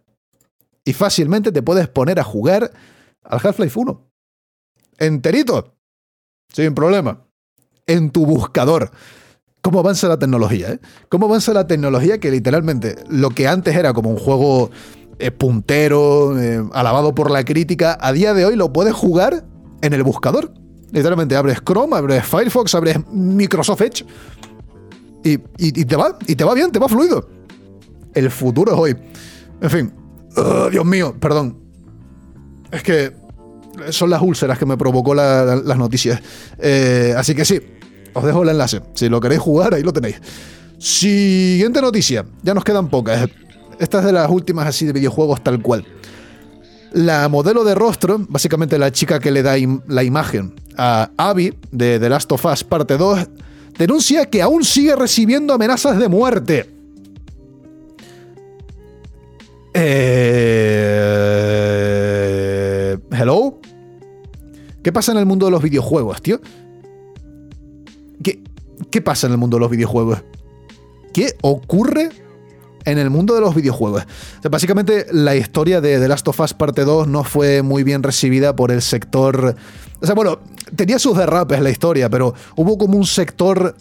y 0.85 0.93
fácilmente 0.93 1.51
te 1.51 1.63
puedes 1.63 1.89
poner 1.89 2.19
a 2.19 2.23
jugar 2.23 2.71
al 3.23 3.39
Half-Life 3.43 3.77
1. 3.77 4.11
Enterito. 4.99 5.75
Sin 6.53 6.73
problema. 6.73 7.25
En 7.87 8.11
tu 8.11 8.25
buscador. 8.25 8.91
¿Cómo 9.61 9.79
avanza 9.79 10.07
la 10.07 10.19
tecnología? 10.19 10.73
Eh? 10.73 10.79
¿Cómo 11.09 11.25
avanza 11.25 11.51
la 11.51 11.65
tecnología 11.65 12.19
que 12.19 12.29
literalmente 12.29 12.95
lo 13.09 13.31
que 13.31 13.47
antes 13.47 13.75
era 13.75 13.93
como 13.93 14.11
un 14.11 14.17
juego 14.17 14.69
eh, 15.17 15.31
puntero, 15.31 16.39
eh, 16.39 16.63
alabado 16.71 17.15
por 17.15 17.31
la 17.31 17.43
crítica, 17.43 17.97
a 17.99 18.11
día 18.13 18.35
de 18.35 18.45
hoy 18.45 18.55
lo 18.55 18.71
puedes 18.71 18.93
jugar 18.93 19.43
en 19.81 19.93
el 19.93 20.03
buscador. 20.03 20.53
Literalmente 20.91 21.35
abres 21.35 21.61
Chrome, 21.65 21.95
abres 21.95 22.25
Firefox, 22.25 22.75
abres 22.75 22.97
Microsoft 23.11 23.81
Edge 23.81 24.05
y, 25.23 25.85
te 25.85 25.95
va, 25.95 26.17
y 26.27 26.35
te 26.35 26.43
va 26.43 26.53
bien, 26.53 26.71
te 26.71 26.77
va 26.77 26.87
fluido. 26.87 27.27
El 28.13 28.29
futuro 28.29 28.73
es 28.73 28.77
hoy. 28.77 28.97
En 29.61 29.69
fin, 29.69 29.93
oh, 30.35 30.69
Dios 30.69 30.85
mío, 30.85 31.15
perdón. 31.19 31.57
Es 32.71 32.83
que 32.83 33.13
son 33.89 34.09
las 34.09 34.21
úlceras 34.21 34.57
que 34.57 34.65
me 34.65 34.77
provocó 34.77 35.13
las 35.13 35.77
noticias. 35.77 36.21
Eh, 36.59 37.13
así 37.17 37.35
que 37.35 37.45
sí, 37.45 37.59
os 38.13 38.23
dejo 38.23 38.43
el 38.43 38.49
enlace. 38.49 38.81
Si 38.93 39.09
lo 39.09 39.19
queréis 39.19 39.41
jugar, 39.41 39.73
ahí 39.73 39.83
lo 39.83 39.93
tenéis. 39.93 40.21
Siguiente 40.77 41.81
noticia. 41.81 42.25
Ya 42.43 42.53
nos 42.53 42.63
quedan 42.63 42.89
pocas. 42.89 43.29
Esta 43.79 43.99
es 43.99 44.05
de 44.05 44.13
las 44.13 44.29
últimas 44.29 44.67
así 44.67 44.85
de 44.85 44.93
videojuegos 44.93 45.43
tal 45.43 45.61
cual. 45.61 45.85
La 46.93 47.27
modelo 47.27 47.65
de 47.65 47.75
rostro, 47.75 48.25
básicamente 48.29 48.79
la 48.79 48.91
chica 48.91 49.19
que 49.19 49.31
le 49.31 49.43
da 49.43 49.55
la 49.87 50.03
imagen 50.03 50.55
a 50.77 51.11
Abby 51.17 51.53
de 51.71 51.99
The 51.99 52.09
Last 52.09 52.31
of 52.31 52.45
Us 52.45 52.63
Parte 52.63 52.97
2, 52.97 53.27
denuncia 53.77 54.29
que 54.29 54.41
aún 54.41 54.63
sigue 54.63 54.95
recibiendo 54.95 55.53
amenazas 55.53 55.99
de 55.99 56.07
muerte. 56.07 56.74
Eh... 59.77 60.95
Hello. 63.11 63.59
¿Qué 64.81 64.93
pasa 64.93 65.11
en 65.11 65.17
el 65.17 65.25
mundo 65.25 65.47
de 65.47 65.51
los 65.51 65.61
videojuegos, 65.61 66.21
tío? 66.21 66.39
¿Qué, 68.23 68.41
¿Qué 68.89 69.01
pasa 69.01 69.27
en 69.27 69.33
el 69.33 69.37
mundo 69.37 69.57
de 69.57 69.61
los 69.61 69.69
videojuegos? 69.69 70.23
¿Qué 71.13 71.35
ocurre 71.41 72.09
en 72.85 72.97
el 72.99 73.09
mundo 73.09 73.33
de 73.33 73.41
los 73.41 73.53
videojuegos. 73.55 74.05
básicamente 74.49 75.07
la 75.11 75.35
historia 75.35 75.81
de 75.81 75.99
The 75.99 76.07
Last 76.07 76.27
of 76.27 76.39
Us 76.39 76.53
Parte 76.53 76.85
2 76.85 77.07
no 77.07 77.23
fue 77.23 77.63
muy 77.63 77.83
bien 77.83 78.03
recibida 78.03 78.55
por 78.55 78.71
el 78.71 78.81
sector... 78.81 79.55
O 80.01 80.05
sea, 80.05 80.13
bueno, 80.13 80.39
tenía 80.75 80.99
sus 80.99 81.17
derrapes 81.17 81.59
la 81.61 81.71
historia, 81.71 82.09
pero 82.09 82.35
hubo 82.55 82.77
como 82.77 82.97
un 82.97 83.05
sector 83.05 83.75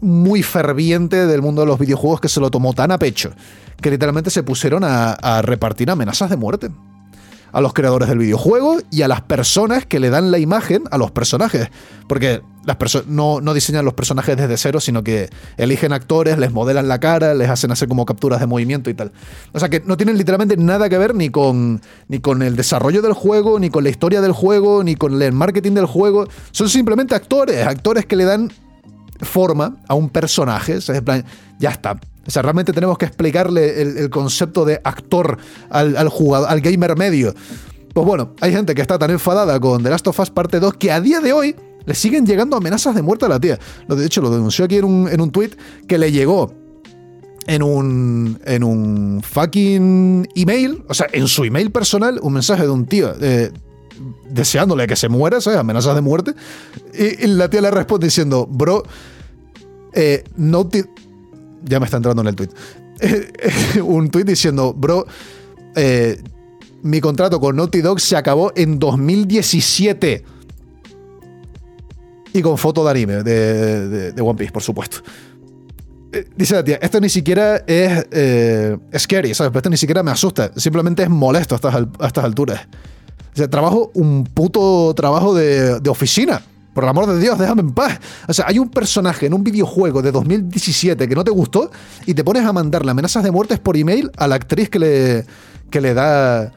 muy 0.00 0.42
ferviente 0.42 1.26
del 1.26 1.42
mundo 1.42 1.62
de 1.62 1.66
los 1.66 1.78
videojuegos 1.78 2.20
que 2.20 2.28
se 2.28 2.40
lo 2.40 2.50
tomó 2.50 2.72
tan 2.72 2.90
a 2.90 2.98
pecho 2.98 3.32
que 3.80 3.90
literalmente 3.90 4.30
se 4.30 4.42
pusieron 4.42 4.84
a 4.84 5.42
repartir 5.42 5.90
amenazas 5.90 6.28
de 6.28 6.36
muerte 6.36 6.70
a 7.52 7.60
los 7.60 7.72
creadores 7.72 8.08
del 8.08 8.18
videojuego 8.18 8.78
y 8.90 9.02
a 9.02 9.08
las 9.08 9.22
personas 9.22 9.86
que 9.86 10.00
le 10.00 10.10
dan 10.10 10.30
la 10.30 10.38
imagen 10.38 10.84
a 10.90 10.98
los 10.98 11.10
personajes. 11.10 11.68
Porque 12.08 12.42
las 12.64 12.76
personas 12.76 13.08
no, 13.08 13.40
no, 13.40 13.54
diseñan 13.54 13.84
los 13.84 13.94
personajes 13.94 14.36
desde 14.36 14.56
cero, 14.56 14.80
sino 14.80 15.02
que 15.02 15.30
eligen 15.56 15.92
actores, 15.92 16.38
les 16.38 16.52
modelan 16.52 16.88
la 16.88 17.00
cara, 17.00 17.34
les 17.34 17.48
hacen 17.48 17.70
hacer 17.70 17.88
como 17.88 18.04
capturas 18.04 18.40
de 18.40 18.46
movimiento 18.46 18.90
y 18.90 18.94
tal. 18.94 19.12
O 19.52 19.58
sea 19.58 19.68
que 19.68 19.80
no 19.84 19.96
tienen 19.96 20.18
literalmente 20.18 20.56
nada 20.56 20.88
que 20.88 20.98
ver 20.98 21.14
ni 21.14 21.30
con, 21.30 21.80
ni 22.08 22.20
con 22.20 22.42
el 22.42 22.56
desarrollo 22.56 23.02
del 23.02 23.12
juego, 23.12 23.58
ni 23.58 23.70
con 23.70 23.84
la 23.84 23.90
historia 23.90 24.20
del 24.20 24.32
juego, 24.32 24.84
ni 24.84 24.96
con 24.96 25.20
el 25.20 25.32
marketing 25.32 25.72
del 25.72 25.86
juego. 25.86 26.26
Son 26.50 26.68
simplemente 26.68 27.14
actores, 27.14 27.66
actores 27.66 28.06
que 28.06 28.16
le 28.16 28.24
dan 28.24 28.50
forma 29.22 29.76
a 29.88 29.94
un 29.94 30.08
personaje. 30.08 30.76
O 30.76 30.80
sea, 30.80 31.00
plan, 31.02 31.24
ya 31.58 31.70
está. 31.70 31.98
O 32.26 32.30
sea, 32.30 32.42
realmente 32.42 32.72
tenemos 32.72 32.98
que 32.98 33.06
explicarle 33.06 33.80
el, 33.80 34.10
concepto 34.10 34.64
de 34.64 34.80
actor 34.84 35.38
al, 35.70 36.08
jugador, 36.08 36.48
al 36.48 36.60
gamer 36.60 36.96
medio. 36.96 37.34
Pues 37.92 38.06
bueno, 38.06 38.34
hay 38.40 38.52
gente 38.52 38.74
que 38.74 38.82
está 38.82 38.98
tan 38.98 39.10
enfadada 39.10 39.58
con 39.58 39.82
The 39.82 39.90
Last 39.90 40.06
of 40.06 40.20
Us 40.20 40.30
Parte 40.30 40.60
2 40.60 40.74
que 40.74 40.92
a 40.92 41.00
día 41.00 41.20
de 41.20 41.32
hoy 41.32 41.56
le 41.86 41.94
siguen 41.94 42.26
llegando 42.26 42.56
amenazas 42.56 42.94
de 42.94 43.02
muerte 43.02 43.24
a 43.24 43.28
la 43.28 43.40
tía. 43.40 43.58
De 43.88 44.04
hecho, 44.04 44.20
lo 44.20 44.30
denunció 44.30 44.66
aquí 44.66 44.76
en 44.76 44.84
un, 44.84 45.08
en 45.08 45.20
un 45.20 45.30
tweet 45.30 45.50
que 45.88 45.98
le 45.98 46.12
llegó 46.12 46.54
en 47.46 47.62
un, 47.62 48.40
en 48.44 48.62
un 48.62 49.22
fucking 49.22 50.28
email, 50.36 50.84
o 50.88 50.94
sea, 50.94 51.08
en 51.12 51.26
su 51.26 51.44
email 51.44 51.72
personal, 51.72 52.20
un 52.22 52.34
mensaje 52.34 52.62
de 52.62 52.70
un 52.70 52.86
tío 52.86 53.12
eh, 53.20 53.50
deseándole 54.28 54.86
que 54.86 54.96
se 54.96 55.08
muera, 55.08 55.40
¿sabes? 55.40 55.58
Amenazas 55.58 55.94
de 55.94 56.00
muerte. 56.00 56.34
Y, 56.94 57.26
la 57.26 57.48
tía 57.48 57.60
le 57.60 57.70
responde 57.70 58.06
diciendo, 58.06 58.46
bro, 58.50 58.82
eh, 59.92 60.24
ya 61.64 61.78
me 61.78 61.84
está 61.84 61.96
entrando 61.96 62.22
en 62.22 62.28
el 62.28 62.36
tweet. 62.36 62.50
un 63.82 64.10
tweet 64.10 64.24
diciendo, 64.24 64.74
bro, 64.74 65.06
eh, 65.76 66.20
mi 66.82 67.00
contrato 67.00 67.40
con 67.40 67.56
Naughty 67.56 67.80
Dog 67.80 68.00
se 68.00 68.16
acabó 68.16 68.52
en 68.54 68.78
2017. 68.78 70.24
Y 72.32 72.42
con 72.42 72.58
foto 72.58 72.84
de 72.84 72.90
anime, 72.90 73.22
de, 73.22 74.14
One 74.20 74.38
Piece, 74.38 74.52
por 74.52 74.62
supuesto. 74.62 74.98
Eh, 76.12 76.28
dice 76.36 76.54
la 76.54 76.64
tía, 76.64 76.78
esto 76.80 77.00
ni 77.00 77.08
siquiera 77.08 77.56
es 77.66 78.06
eh, 78.10 78.76
scary, 78.96 79.34
¿sabes? 79.34 79.54
Esto 79.54 79.70
ni 79.70 79.76
siquiera 79.76 80.02
me 80.02 80.10
asusta, 80.10 80.50
simplemente 80.56 81.02
es 81.02 81.10
molesto 81.10 81.54
a 81.54 82.06
estas 82.06 82.24
alturas. 82.24 82.66
Sea, 83.40 83.48
trabajo 83.48 83.90
un 83.94 84.24
puto 84.24 84.92
trabajo 84.94 85.34
de, 85.34 85.80
oficina. 85.88 86.42
Por 86.74 86.84
el 86.84 86.90
amor 86.90 87.06
de 87.06 87.18
Dios, 87.18 87.38
déjame 87.38 87.62
en 87.62 87.72
paz. 87.72 87.98
O 88.28 88.34
sea, 88.34 88.44
hay 88.46 88.58
un 88.58 88.68
personaje 88.68 89.24
en 89.24 89.32
un 89.32 89.42
videojuego 89.42 90.02
de 90.02 90.12
2017 90.12 91.08
que 91.08 91.14
no 91.14 91.24
te 91.24 91.30
gustó 91.30 91.70
y 92.04 92.12
te 92.12 92.22
pones 92.22 92.44
a 92.44 92.52
mandarle 92.52 92.90
amenazas 92.90 93.24
de 93.24 93.30
muertes 93.30 93.58
por 93.58 93.78
email 93.78 94.10
a 94.18 94.28
la 94.28 94.34
actriz 94.34 94.68
que 94.68 94.78
le, 94.78 95.24
que 95.70 95.80
le 95.80 95.94
da 95.94 96.52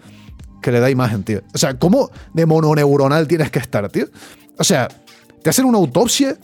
que 0.61 0.73
le 0.73 0.81
da 0.81 0.89
imagen, 0.89 1.23
tío. 1.23 1.41
O 1.53 1.57
sea, 1.57 1.79
¿cómo 1.79 2.11
de 2.34 2.45
mononeuronal 2.45 3.29
tienes 3.29 3.49
que 3.49 3.59
estar, 3.59 3.88
tío? 3.89 4.07
O 4.57 4.63
sea, 4.65 4.89
te 5.41 5.49
hacen 5.49 5.63
una 5.63 5.77
autopsia, 5.77 6.38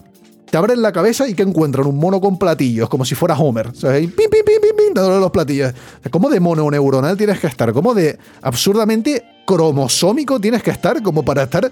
te 0.50 0.58
abren 0.58 0.82
la 0.82 0.94
cabeza 0.94 1.28
y 1.28 1.34
que 1.34 1.44
encuentran 1.44 1.86
un 1.86 1.98
mono 1.98 2.22
con 2.22 2.40
platillos, 2.40 2.88
como 2.88 3.04
si 3.04 3.14
fuera 3.14 3.38
Homer. 3.38 3.68
O 3.68 3.76
sea, 3.76 3.92
pim, 3.92 4.10
pim, 4.10 4.30
pim, 4.32 4.44
pim, 4.46 4.76
pim, 4.78 4.94
dándole 4.94 5.20
los 5.20 5.32
platillos. 5.32 5.74
¿Cómo 6.10 6.30
de 6.30 6.40
mononeuronal 6.40 7.18
tienes 7.18 7.40
que 7.40 7.48
estar? 7.48 7.74
¿Cómo 7.74 7.94
de 7.94 8.18
absurdamente 8.42 9.26
cromosómico 9.50 10.40
tienes 10.40 10.62
que 10.62 10.70
estar 10.70 11.02
como 11.02 11.26
para 11.26 11.42
estar 11.44 11.72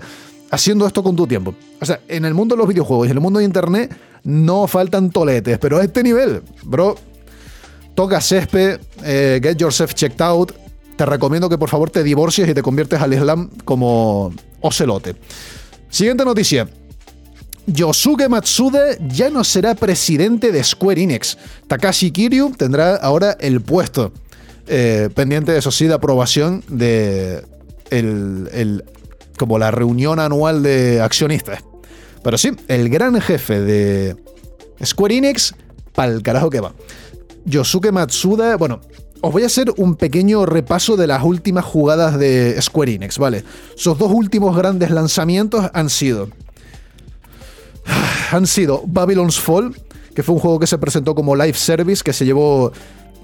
haciendo 0.49 0.87
esto 0.87 1.03
con 1.03 1.15
tu 1.15 1.27
tiempo. 1.27 1.53
O 1.79 1.85
sea, 1.85 1.99
en 2.07 2.25
el 2.25 2.33
mundo 2.33 2.55
de 2.55 2.59
los 2.59 2.67
videojuegos 2.67 3.07
y 3.07 3.11
en 3.11 3.17
el 3.17 3.21
mundo 3.21 3.37
de 3.37 3.45
internet 3.45 3.95
no 4.23 4.65
faltan 4.65 5.11
toletes, 5.11 5.59
pero 5.59 5.77
a 5.77 5.83
este 5.83 6.01
nivel, 6.01 6.41
bro, 6.63 6.95
toca 7.93 8.19
césped, 8.19 8.79
eh, 9.03 9.39
get 9.43 9.57
yourself 9.57 9.93
checked 9.93 10.19
out. 10.21 10.53
Te 10.95 11.05
recomiendo 11.05 11.47
que 11.49 11.59
por 11.59 11.69
favor 11.69 11.91
te 11.91 12.01
divorcies 12.01 12.49
y 12.49 12.55
te 12.55 12.63
conviertes 12.63 12.99
al 12.99 13.13
Islam 13.13 13.51
como 13.63 14.33
ocelote. 14.61 15.15
Siguiente 15.91 16.25
noticia. 16.25 16.67
Yosuke 17.67 18.27
Matsuda 18.27 18.97
ya 19.07 19.29
no 19.29 19.43
será 19.43 19.75
presidente 19.75 20.51
de 20.51 20.63
Square 20.63 21.03
Enix. 21.03 21.37
Takashi 21.67 22.09
Kiryu 22.09 22.53
tendrá 22.57 22.95
ahora 22.95 23.37
el 23.39 23.61
puesto. 23.61 24.13
Eh, 24.65 25.09
pendiente, 25.13 25.55
eso 25.55 25.69
sí, 25.69 25.85
de 25.85 25.93
aprobación 25.93 26.63
de 26.67 27.45
el 27.91 28.83
como 29.37 29.57
la 29.57 29.71
reunión 29.71 30.19
anual 30.19 30.63
de 30.63 30.99
accionistas. 30.99 31.63
Pero 32.23 32.37
sí, 32.37 32.51
el 32.67 32.89
gran 32.89 33.21
jefe 33.21 33.61
de 33.61 34.17
Square 34.83 35.15
Enix, 35.15 35.55
pa'l 35.93 36.21
carajo 36.21 36.49
que 36.49 36.59
va. 36.59 36.73
Yosuke 37.45 37.91
Matsuda, 37.91 38.57
bueno, 38.57 38.81
os 39.21 39.31
voy 39.31 39.43
a 39.43 39.45
hacer 39.45 39.71
un 39.77 39.95
pequeño 39.95 40.45
repaso 40.45 40.97
de 40.97 41.07
las 41.07 41.23
últimas 41.23 41.63
jugadas 41.63 42.19
de 42.19 42.61
Square 42.61 42.95
Enix, 42.95 43.17
¿vale? 43.17 43.43
Sus 43.75 43.97
dos 43.97 44.11
últimos 44.11 44.57
grandes 44.57 44.91
lanzamientos 44.91 45.69
han 45.73 45.89
sido... 45.89 46.29
Han 48.31 48.45
sido 48.45 48.83
Babylon's 48.85 49.39
Fall, 49.39 49.73
que 50.13 50.21
fue 50.21 50.35
un 50.35 50.41
juego 50.41 50.59
que 50.59 50.67
se 50.67 50.77
presentó 50.77 51.15
como 51.15 51.33
live 51.33 51.53
service, 51.53 52.03
que 52.03 52.11
se 52.11 52.25
llevó, 52.25 52.73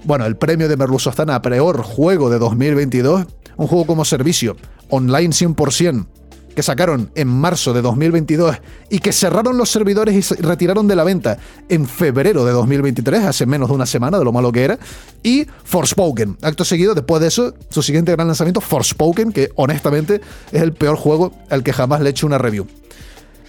bueno, 0.04 0.26
el 0.26 0.36
premio 0.36 0.68
de 0.68 0.76
Merluzostana 0.76 1.36
a 1.36 1.42
peor 1.42 1.82
juego 1.82 2.30
de 2.30 2.38
2022, 2.38 3.26
un 3.56 3.66
juego 3.66 3.86
como 3.86 4.04
servicio, 4.04 4.56
online 4.88 5.30
100%, 5.30 6.06
que 6.54 6.62
sacaron 6.62 7.10
en 7.14 7.28
marzo 7.28 7.72
de 7.72 7.82
2022 7.82 8.56
y 8.90 9.00
que 9.00 9.12
cerraron 9.12 9.56
los 9.56 9.70
servidores 9.70 10.14
y 10.14 10.22
se 10.22 10.36
retiraron 10.36 10.86
de 10.86 10.96
la 10.96 11.04
venta 11.04 11.38
en 11.68 11.86
febrero 11.86 12.44
de 12.44 12.52
2023, 12.52 13.24
hace 13.24 13.46
menos 13.46 13.68
de 13.68 13.74
una 13.74 13.86
semana 13.86 14.18
de 14.18 14.24
lo 14.24 14.32
malo 14.32 14.52
que 14.52 14.64
era, 14.64 14.78
y 15.22 15.46
Forspoken. 15.64 16.38
Acto 16.42 16.64
seguido, 16.64 16.94
después 16.94 17.20
de 17.20 17.28
eso, 17.28 17.54
su 17.70 17.82
siguiente 17.82 18.12
gran 18.12 18.26
lanzamiento, 18.26 18.60
Forspoken, 18.60 19.32
que 19.32 19.50
honestamente 19.56 20.20
es 20.52 20.62
el 20.62 20.72
peor 20.72 20.96
juego 20.96 21.32
al 21.50 21.62
que 21.62 21.72
jamás 21.72 22.00
le 22.00 22.08
he 22.08 22.10
hecho 22.10 22.26
una 22.26 22.38
review. 22.38 22.66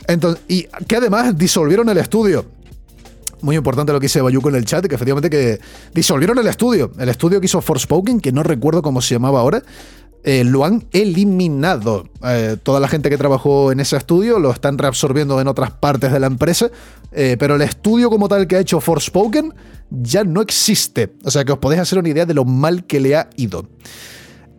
Entonces, 0.08 0.44
y 0.48 0.68
que 0.88 0.96
además 0.96 1.38
disolvieron 1.38 1.90
el 1.90 1.98
estudio. 1.98 2.46
Muy 3.42 3.56
importante 3.56 3.94
lo 3.94 4.00
que 4.00 4.06
dice 4.06 4.22
Bayuco 4.22 4.50
en 4.50 4.56
el 4.56 4.66
chat, 4.66 4.86
que 4.86 4.96
efectivamente 4.96 5.30
que 5.30 5.60
disolvieron 5.94 6.38
el 6.40 6.48
estudio. 6.48 6.92
El 6.98 7.10
estudio 7.10 7.40
que 7.40 7.46
hizo 7.46 7.62
Forspoken, 7.62 8.20
que 8.20 8.32
no 8.32 8.44
recuerdo 8.44 8.82
cómo 8.82 9.02
se 9.02 9.16
llamaba 9.16 9.40
ahora, 9.40 9.62
eh, 10.28 10.44
lo 10.44 10.66
han 10.66 10.84
eliminado. 10.92 12.10
Eh, 12.24 12.58
toda 12.64 12.80
la 12.80 12.88
gente 12.88 13.12
que 13.12 13.18
trabajó 13.18 13.72
en 13.72 13.80
ese 13.80 13.96
estudio 13.96 14.40
lo 14.40 14.50
están 14.50 14.80
reabsorbiendo 14.80 15.40
en 15.40 15.48
otras 15.48 15.70
partes 15.70 16.12
de 16.12 16.20
la 16.20 16.26
empresa, 16.26 16.72
eh, 17.12 17.38
pero 17.38 17.56
el 17.56 17.62
estudio 17.62 18.10
como 18.10 18.28
tal 18.28 18.48
que 18.48 18.56
ha 18.56 18.60
hecho 18.60 18.82
Forspoken 18.82 19.54
ya 19.92 20.24
no 20.24 20.42
existe. 20.42 21.14
O 21.24 21.30
sea 21.30 21.46
que 21.46 21.52
os 21.52 21.60
podéis 21.60 21.82
hacer 21.82 22.00
una 22.00 22.10
idea 22.10 22.26
de 22.26 22.34
lo 22.34 22.44
mal 22.44 22.86
que 22.86 23.00
le 23.00 23.16
ha 23.16 23.30
ido. 23.36 23.68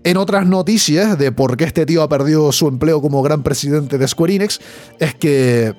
En 0.05 0.19
otras 0.19 0.47
noticias 0.47 1.19
de 1.19 1.33
por 1.33 1.57
qué 1.57 1.65
este 1.65 1.85
tío 1.85 2.05
ha 2.05 2.09
perdido 2.09 2.53
su 2.53 2.69
empleo 2.69 3.03
como 3.03 3.21
gran 3.23 3.43
presidente 3.43 3.99
de 3.99 4.07
Square 4.07 4.37
Enix, 4.37 4.61
es 5.01 5.17
que 5.17 5.75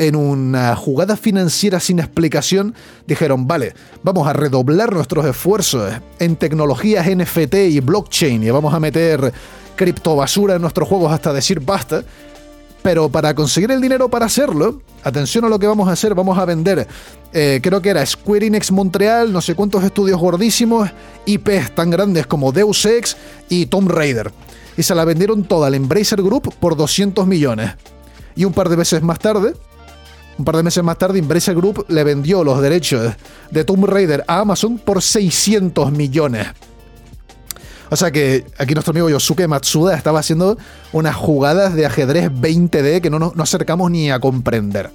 en 0.00 0.16
una 0.16 0.74
jugada 0.76 1.14
financiera 1.14 1.78
sin 1.78 1.98
explicación, 1.98 2.74
dijeron, 3.06 3.46
vale, 3.46 3.74
vamos 4.02 4.26
a 4.26 4.32
redoblar 4.32 4.94
nuestros 4.94 5.26
esfuerzos 5.26 5.92
en 6.18 6.36
tecnologías 6.36 7.06
NFT 7.06 7.54
y 7.68 7.80
blockchain 7.80 8.42
y 8.42 8.48
vamos 8.48 8.72
a 8.72 8.80
meter 8.80 9.30
criptobasura 9.76 10.54
en 10.54 10.62
nuestros 10.62 10.88
juegos 10.88 11.12
hasta 11.12 11.34
decir 11.34 11.60
basta. 11.60 12.02
Pero 12.82 13.10
para 13.10 13.34
conseguir 13.34 13.70
el 13.72 13.82
dinero 13.82 14.08
para 14.08 14.24
hacerlo, 14.24 14.80
atención 15.04 15.44
a 15.44 15.50
lo 15.50 15.58
que 15.58 15.66
vamos 15.66 15.86
a 15.86 15.92
hacer, 15.92 16.14
vamos 16.14 16.38
a 16.38 16.46
vender, 16.46 16.88
eh, 17.34 17.60
creo 17.62 17.82
que 17.82 17.90
era 17.90 18.06
Square 18.06 18.46
Enix 18.46 18.72
Montreal, 18.72 19.30
no 19.30 19.42
sé 19.42 19.54
cuántos 19.54 19.84
estudios 19.84 20.18
gordísimos, 20.18 20.88
IPs 21.26 21.74
tan 21.74 21.90
grandes 21.90 22.26
como 22.26 22.52
Deus 22.52 22.86
Ex 22.86 23.18
y 23.50 23.66
Tomb 23.66 23.90
Raider. 23.90 24.32
Y 24.78 24.82
se 24.82 24.94
la 24.94 25.04
vendieron 25.04 25.44
toda 25.44 25.66
al 25.66 25.74
Embracer 25.74 26.22
Group 26.22 26.54
por 26.58 26.74
200 26.74 27.26
millones. 27.26 27.72
Y 28.34 28.46
un 28.46 28.54
par 28.54 28.70
de 28.70 28.76
veces 28.76 29.02
más 29.02 29.18
tarde, 29.18 29.52
un 30.40 30.44
par 30.44 30.56
de 30.56 30.62
meses 30.62 30.82
más 30.82 30.96
tarde, 30.96 31.18
Embracer 31.18 31.54
Group 31.54 31.84
le 31.88 32.02
vendió 32.02 32.42
los 32.42 32.62
derechos 32.62 33.14
de 33.50 33.62
Tomb 33.62 33.84
Raider 33.84 34.24
a 34.26 34.40
Amazon 34.40 34.78
por 34.78 35.02
600 35.02 35.92
millones. 35.92 36.46
O 37.90 37.96
sea 37.96 38.10
que 38.10 38.46
aquí 38.56 38.72
nuestro 38.72 38.92
amigo 38.92 39.10
Yosuke 39.10 39.46
Matsuda 39.46 39.94
estaba 39.94 40.20
haciendo 40.20 40.56
unas 40.92 41.14
jugadas 41.14 41.74
de 41.74 41.84
ajedrez 41.84 42.30
20D 42.30 43.02
que 43.02 43.10
no 43.10 43.18
nos 43.18 43.38
acercamos 43.38 43.90
ni 43.90 44.10
a 44.10 44.18
comprender. 44.18 44.90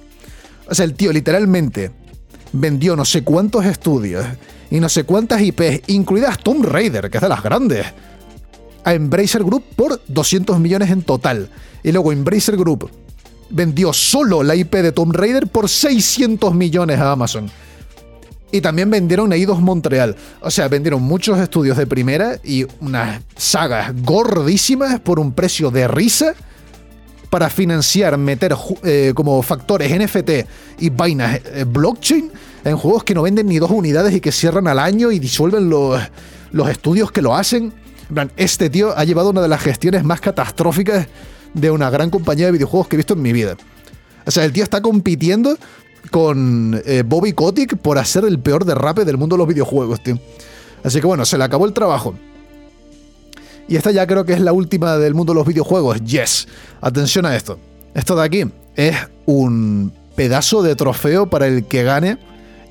O 0.68 0.74
sea, 0.74 0.84
el 0.84 0.94
tío 0.94 1.12
literalmente 1.12 1.92
vendió 2.52 2.96
no 2.96 3.04
sé 3.04 3.22
cuántos 3.22 3.66
estudios 3.66 4.26
y 4.68 4.80
no 4.80 4.88
sé 4.88 5.04
cuántas 5.04 5.42
IPs, 5.42 5.82
incluidas 5.86 6.38
Tomb 6.38 6.64
Raider, 6.64 7.08
que 7.08 7.18
es 7.18 7.22
de 7.22 7.28
las 7.28 7.42
grandes, 7.44 7.86
a 8.82 8.94
Embracer 8.94 9.44
Group 9.44 9.62
por 9.76 10.00
200 10.08 10.58
millones 10.58 10.90
en 10.90 11.02
total. 11.02 11.50
Y 11.84 11.92
luego 11.92 12.10
Embracer 12.10 12.56
Group 12.56 12.90
vendió 13.50 13.92
solo 13.92 14.42
la 14.42 14.54
IP 14.54 14.76
de 14.76 14.92
Tomb 14.92 15.14
Raider 15.14 15.46
por 15.46 15.68
600 15.68 16.54
millones 16.54 16.98
a 16.98 17.12
Amazon. 17.12 17.50
Y 18.52 18.60
también 18.60 18.90
vendieron 18.90 19.32
Eidos 19.32 19.60
Montreal. 19.60 20.16
O 20.40 20.50
sea, 20.50 20.68
vendieron 20.68 21.02
muchos 21.02 21.38
estudios 21.38 21.76
de 21.76 21.86
primera 21.86 22.38
y 22.44 22.64
unas 22.80 23.22
sagas 23.36 23.92
gordísimas 24.02 25.00
por 25.00 25.18
un 25.18 25.32
precio 25.32 25.70
de 25.70 25.88
risa 25.88 26.34
para 27.28 27.50
financiar, 27.50 28.16
meter 28.18 28.56
eh, 28.84 29.12
como 29.14 29.42
factores 29.42 29.90
NFT 29.90 30.30
y 30.78 30.90
vainas 30.90 31.40
eh, 31.44 31.64
blockchain 31.66 32.30
en 32.64 32.76
juegos 32.76 33.04
que 33.04 33.14
no 33.14 33.22
venden 33.22 33.48
ni 33.48 33.58
dos 33.58 33.70
unidades 33.70 34.14
y 34.14 34.20
que 34.20 34.32
cierran 34.32 34.68
al 34.68 34.78
año 34.78 35.10
y 35.10 35.18
disuelven 35.18 35.68
los, 35.68 36.00
los 36.52 36.68
estudios 36.68 37.10
que 37.10 37.22
lo 37.22 37.34
hacen. 37.34 37.72
Este 38.36 38.70
tío 38.70 38.96
ha 38.96 39.04
llevado 39.04 39.30
una 39.30 39.42
de 39.42 39.48
las 39.48 39.60
gestiones 39.60 40.04
más 40.04 40.20
catastróficas 40.20 41.08
de 41.54 41.70
una 41.70 41.90
gran 41.90 42.10
compañía 42.10 42.46
de 42.46 42.52
videojuegos 42.52 42.88
que 42.88 42.96
he 42.96 42.98
visto 42.98 43.14
en 43.14 43.22
mi 43.22 43.32
vida. 43.32 43.56
O 44.26 44.30
sea, 44.30 44.44
el 44.44 44.52
tío 44.52 44.64
está 44.64 44.80
compitiendo 44.80 45.56
con 46.10 46.80
eh, 46.84 47.02
Bobby 47.06 47.32
Kotick 47.32 47.76
por 47.76 47.98
hacer 47.98 48.24
el 48.24 48.38
peor 48.38 48.64
derrape 48.64 49.04
del 49.04 49.16
mundo 49.16 49.36
de 49.36 49.38
los 49.38 49.48
videojuegos, 49.48 50.02
tío. 50.02 50.18
Así 50.84 51.00
que 51.00 51.06
bueno, 51.06 51.24
se 51.24 51.38
le 51.38 51.44
acabó 51.44 51.66
el 51.66 51.72
trabajo. 51.72 52.14
Y 53.68 53.76
esta 53.76 53.90
ya 53.90 54.06
creo 54.06 54.24
que 54.24 54.32
es 54.32 54.40
la 54.40 54.52
última 54.52 54.96
del 54.96 55.14
mundo 55.14 55.32
de 55.32 55.38
los 55.38 55.46
videojuegos. 55.46 56.00
Yes. 56.04 56.46
Atención 56.80 57.26
a 57.26 57.34
esto. 57.34 57.58
Esto 57.94 58.14
de 58.14 58.24
aquí 58.24 58.44
es 58.76 58.96
un 59.24 59.92
pedazo 60.14 60.62
de 60.62 60.76
trofeo 60.76 61.28
para 61.28 61.46
el 61.46 61.64
que 61.64 61.82
gane 61.82 62.18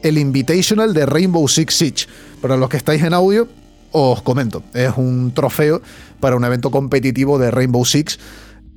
el 0.03 0.17
Invitational 0.17 0.93
de 0.93 1.05
Rainbow 1.05 1.47
Six 1.47 1.73
Siege. 1.73 2.07
Para 2.41 2.57
los 2.57 2.69
que 2.69 2.77
estáis 2.77 3.03
en 3.03 3.13
audio, 3.13 3.47
os 3.91 4.21
comento. 4.21 4.63
Es 4.73 4.93
un 4.95 5.33
trofeo 5.33 5.81
para 6.19 6.35
un 6.35 6.45
evento 6.45 6.71
competitivo 6.71 7.37
de 7.39 7.51
Rainbow 7.51 7.83
Six 7.83 8.19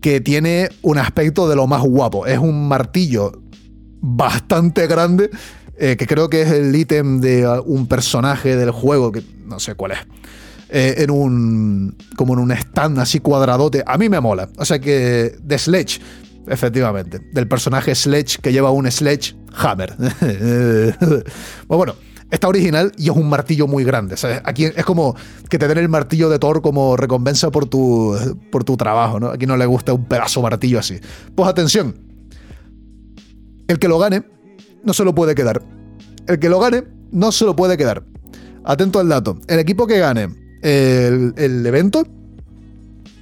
que 0.01 0.21
tiene 0.21 0.69
un 0.83 0.99
aspecto 0.99 1.49
de 1.49 1.57
lo 1.57 1.67
más 1.67 1.83
guapo. 1.83 2.27
Es 2.27 2.39
un 2.39 2.69
martillo 2.69 3.33
bastante 4.01 4.87
grande, 4.87 5.31
eh, 5.77 5.97
que 5.97 6.07
creo 6.07 6.29
que 6.29 6.43
es 6.43 6.51
el 6.51 6.75
ítem 6.75 7.21
de 7.21 7.49
un 7.65 7.87
personaje 7.87 8.57
del 8.57 8.71
juego, 8.71 9.13
que 9.13 9.23
no 9.45 9.59
sé 9.59 9.75
cuál 9.75 9.93
es. 9.93 9.99
Eh, 10.71 10.97
en 10.99 11.11
un. 11.11 11.97
como 12.17 12.35
en 12.35 12.41
un 12.41 12.53
stand 12.53 12.99
así 12.99 13.21
cuadradote. 13.21 13.83
A 13.87 13.97
mí 13.97 14.09
me 14.09 14.21
mola. 14.21 14.49
O 14.59 14.65
sea 14.65 14.79
que. 14.79 15.35
De 15.41 15.59
Sledge, 15.59 16.01
efectivamente. 16.47 17.21
Del 17.33 17.49
personaje 17.49 17.95
Sledge 17.95 18.39
que 18.43 18.53
lleva 18.53 18.71
un 18.71 18.91
Sledge 18.91 19.35
Hammer. 19.57 19.97
pues 20.19 20.95
bueno, 21.67 21.95
está 22.31 22.49
original 22.49 22.93
y 22.97 23.11
es 23.11 23.17
un 23.17 23.29
martillo 23.29 23.67
muy 23.67 23.85
grande. 23.85 24.17
Aquí 24.45 24.65
es 24.65 24.85
como 24.85 25.17
que 25.49 25.59
te 25.59 25.69
den 25.69 25.79
el 25.79 25.89
martillo 25.89 26.29
de 26.29 26.39
Thor 26.39 26.63
como 26.63 26.97
recompensa 26.97 27.51
por 27.51 27.67
tu, 27.67 28.17
por 28.51 28.65
tu 28.65 28.77
trabajo, 28.77 29.19
¿no? 29.21 29.29
Aquí 29.29 29.47
no 29.47 29.57
le 29.57 29.67
gusta 29.67 29.93
un 29.93 30.05
pedazo 30.05 30.43
martillo 30.43 30.79
así. 30.79 30.99
Pues 31.35 31.49
atención, 31.49 31.97
el 33.67 33.79
que 33.79 33.89
lo 33.89 33.99
gane 33.99 34.23
no 34.85 34.93
se 34.93 35.05
lo 35.05 35.15
puede 35.15 35.35
quedar. 35.35 35.63
El 36.27 36.39
que 36.39 36.49
lo 36.49 36.61
gane 36.61 36.85
no 37.11 37.33
se 37.33 37.45
lo 37.45 37.57
puede 37.57 37.77
quedar. 37.77 38.05
Atento 38.65 38.99
al 39.01 39.09
dato. 39.09 39.39
El 39.47 39.59
equipo 39.59 39.87
que 39.87 39.99
gane 39.99 40.29
el, 40.63 41.33
el 41.37 41.65
evento 41.65 42.05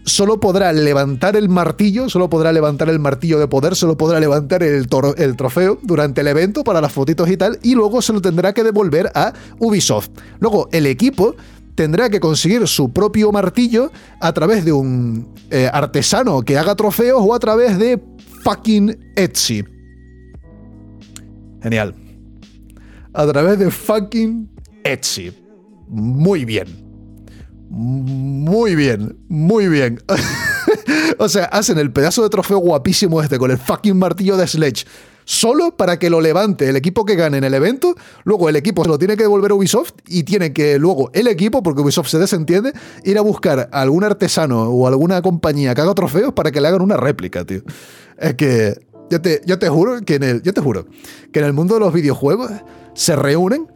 solo 0.06 0.38
podrá 0.40 0.72
levantar 0.72 1.36
el 1.36 1.48
martillo, 1.48 2.08
solo 2.08 2.30
podrá 2.30 2.52
levantar 2.52 2.88
el 2.88 2.98
martillo 2.98 3.38
de 3.38 3.48
poder, 3.48 3.74
solo 3.74 3.96
podrá 3.96 4.20
levantar 4.20 4.62
el, 4.62 4.86
el, 5.18 5.36
trofeo 5.36 5.78
durante 5.82 6.20
el 6.22 6.28
evento 6.28 6.64
para 6.64 6.80
las 6.80 6.92
fotitos 6.92 7.28
y 7.28 7.36
tal, 7.36 7.58
y 7.62 7.74
luego 7.74 8.00
se 8.00 8.12
lo 8.12 8.22
tendrá 8.22 8.54
que 8.54 8.62
devolver 8.62 9.10
a 9.14 9.32
Ubisoft. 9.58 10.10
Luego, 10.38 10.68
el 10.72 10.86
equipo 10.86 11.34
tendrá 11.74 12.08
que 12.08 12.20
conseguir 12.20 12.66
su 12.68 12.92
propio 12.92 13.32
martillo 13.32 13.90
a 14.20 14.32
través 14.32 14.64
de 14.64 14.72
un 14.72 15.34
eh, 15.50 15.68
artesano 15.70 16.40
que 16.42 16.56
haga 16.56 16.76
trofeos 16.76 17.22
o 17.22 17.34
a 17.34 17.38
través 17.40 17.78
de 17.78 18.00
fucking 18.44 19.12
Etsy. 19.16 19.64
Genial. 21.62 21.94
A 23.12 23.26
través 23.26 23.58
de 23.58 23.70
fucking 23.70 24.48
Etsy. 24.84 25.32
Muy 25.88 26.44
bien. 26.44 26.85
Muy 27.68 28.76
bien, 28.76 29.16
muy 29.28 29.68
bien. 29.68 30.02
o 31.18 31.28
sea, 31.28 31.46
hacen 31.46 31.78
el 31.78 31.92
pedazo 31.92 32.22
de 32.22 32.28
trofeo 32.28 32.58
guapísimo 32.58 33.22
este 33.22 33.38
con 33.38 33.50
el 33.50 33.58
fucking 33.58 33.98
martillo 33.98 34.36
de 34.36 34.46
Sledge. 34.46 34.86
Solo 35.24 35.76
para 35.76 35.98
que 35.98 36.08
lo 36.08 36.20
levante 36.20 36.68
el 36.68 36.76
equipo 36.76 37.04
que 37.04 37.16
gane 37.16 37.38
en 37.38 37.44
el 37.44 37.52
evento. 37.54 37.96
Luego 38.22 38.48
el 38.48 38.54
equipo 38.54 38.84
se 38.84 38.88
lo 38.88 38.98
tiene 38.98 39.16
que 39.16 39.24
devolver 39.24 39.50
a 39.50 39.54
Ubisoft 39.54 39.94
y 40.06 40.22
tiene 40.22 40.52
que 40.52 40.78
luego 40.78 41.10
el 41.14 41.26
equipo, 41.26 41.64
porque 41.64 41.80
Ubisoft 41.80 42.08
se 42.08 42.18
desentiende, 42.18 42.72
ir 43.02 43.18
a 43.18 43.22
buscar 43.22 43.68
a 43.72 43.80
algún 43.82 44.04
artesano 44.04 44.62
o 44.62 44.86
alguna 44.86 45.20
compañía 45.22 45.74
que 45.74 45.80
haga 45.80 45.94
trofeos 45.94 46.32
para 46.32 46.52
que 46.52 46.60
le 46.60 46.68
hagan 46.68 46.82
una 46.82 46.96
réplica, 46.96 47.44
tío. 47.44 47.62
Es 48.18 48.34
que 48.34 48.74
yo 49.10 49.20
te, 49.20 49.42
yo 49.44 49.58
te 49.58 49.68
juro 49.68 50.00
que 50.02 50.14
en 50.14 50.22
el, 50.22 50.42
yo 50.42 50.54
te 50.54 50.60
juro 50.60 50.86
que 51.32 51.40
en 51.40 51.46
el 51.46 51.52
mundo 51.52 51.74
de 51.74 51.80
los 51.80 51.92
videojuegos 51.92 52.52
se 52.94 53.16
reúnen 53.16 53.66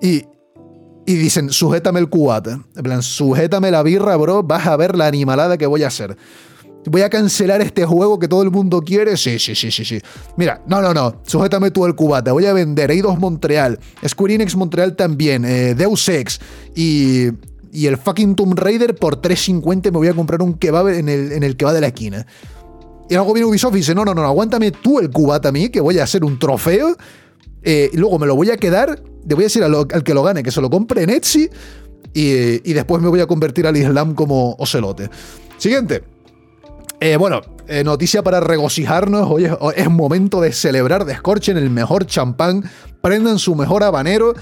y, 0.00 0.24
y 1.06 1.14
dicen, 1.14 1.50
sujétame 1.50 2.00
el 2.00 2.08
cubata. 2.08 2.62
En 2.76 2.82
plan, 2.82 3.02
sujétame 3.02 3.70
la 3.70 3.82
birra, 3.82 4.16
bro, 4.16 4.42
vas 4.42 4.66
a 4.66 4.76
ver 4.76 4.96
la 4.96 5.06
animalada 5.06 5.58
que 5.58 5.66
voy 5.66 5.82
a 5.82 5.88
hacer. 5.88 6.16
Voy 6.86 7.02
a 7.02 7.10
cancelar 7.10 7.60
este 7.60 7.84
juego 7.84 8.18
que 8.18 8.26
todo 8.26 8.42
el 8.42 8.50
mundo 8.50 8.80
quiere. 8.80 9.16
Sí, 9.16 9.38
sí, 9.38 9.54
sí, 9.54 9.70
sí, 9.70 9.84
sí. 9.84 10.00
Mira, 10.36 10.62
no, 10.66 10.80
no, 10.80 10.94
no. 10.94 11.20
Sujétame 11.26 11.70
tú 11.70 11.84
el 11.84 11.94
cubata. 11.94 12.32
Voy 12.32 12.46
a 12.46 12.52
vender 12.52 12.90
Eidos 12.90 13.18
Montreal, 13.18 13.78
Square 14.06 14.34
Enix 14.34 14.56
Montreal 14.56 14.96
también, 14.96 15.44
eh, 15.44 15.74
Deus 15.74 16.08
Ex 16.08 16.40
y, 16.74 17.26
y 17.70 17.86
el 17.86 17.98
fucking 17.98 18.34
Tomb 18.34 18.58
Raider 18.58 18.94
por 18.94 19.20
3.50 19.20 19.84
me 19.84 19.90
voy 19.90 20.08
a 20.08 20.14
comprar 20.14 20.42
un 20.42 20.54
kebab 20.54 20.88
en 20.88 21.08
el, 21.08 21.32
en 21.32 21.42
el 21.42 21.56
de 21.56 21.80
la 21.80 21.86
esquina. 21.88 22.26
Y 23.10 23.14
luego 23.14 23.34
viene 23.34 23.48
Ubisoft 23.48 23.74
y 23.74 23.78
dice, 23.78 23.94
no, 23.94 24.04
no, 24.04 24.14
no, 24.14 24.22
aguántame 24.22 24.70
tú 24.70 25.00
el 25.00 25.10
cubata 25.10 25.48
a 25.48 25.52
mí, 25.52 25.68
que 25.68 25.80
voy 25.80 25.98
a 25.98 26.04
hacer 26.04 26.24
un 26.24 26.38
trofeo. 26.38 26.96
Eh, 27.62 27.90
y 27.92 27.96
luego 27.96 28.18
me 28.18 28.26
lo 28.26 28.36
voy 28.36 28.50
a 28.50 28.56
quedar, 28.56 29.02
le 29.26 29.34
voy 29.34 29.44
a 29.44 29.46
decir 29.46 29.62
al, 29.62 30.02
que 30.02 30.14
lo 30.14 30.22
gane 30.22 30.42
que 30.42 30.50
se 30.50 30.60
lo 30.60 30.70
compre 30.70 31.02
en 31.02 31.10
Etsy 31.10 31.48
y, 32.12 32.70
y 32.70 32.72
después 32.72 33.02
me 33.02 33.08
voy 33.08 33.20
a 33.20 33.26
convertir 33.26 33.66
al 33.66 33.76
Islam 33.76 34.14
como 34.14 34.54
ocelote. 34.58 35.08
Siguiente. 35.58 36.02
Eh, 37.02 37.16
bueno, 37.16 37.40
eh, 37.66 37.82
noticia 37.82 38.22
para 38.22 38.40
regocijarnos. 38.40 39.26
Hoy 39.30 39.48
es, 39.74 39.90
momento 39.90 40.42
de 40.42 40.52
celebrar, 40.52 41.06
descorchen 41.06 41.56
el 41.56 41.70
mejor 41.70 42.04
champán, 42.04 42.70
prendan 43.00 43.38
su 43.38 43.54
mejor 43.54 43.82
habanero. 43.82 44.34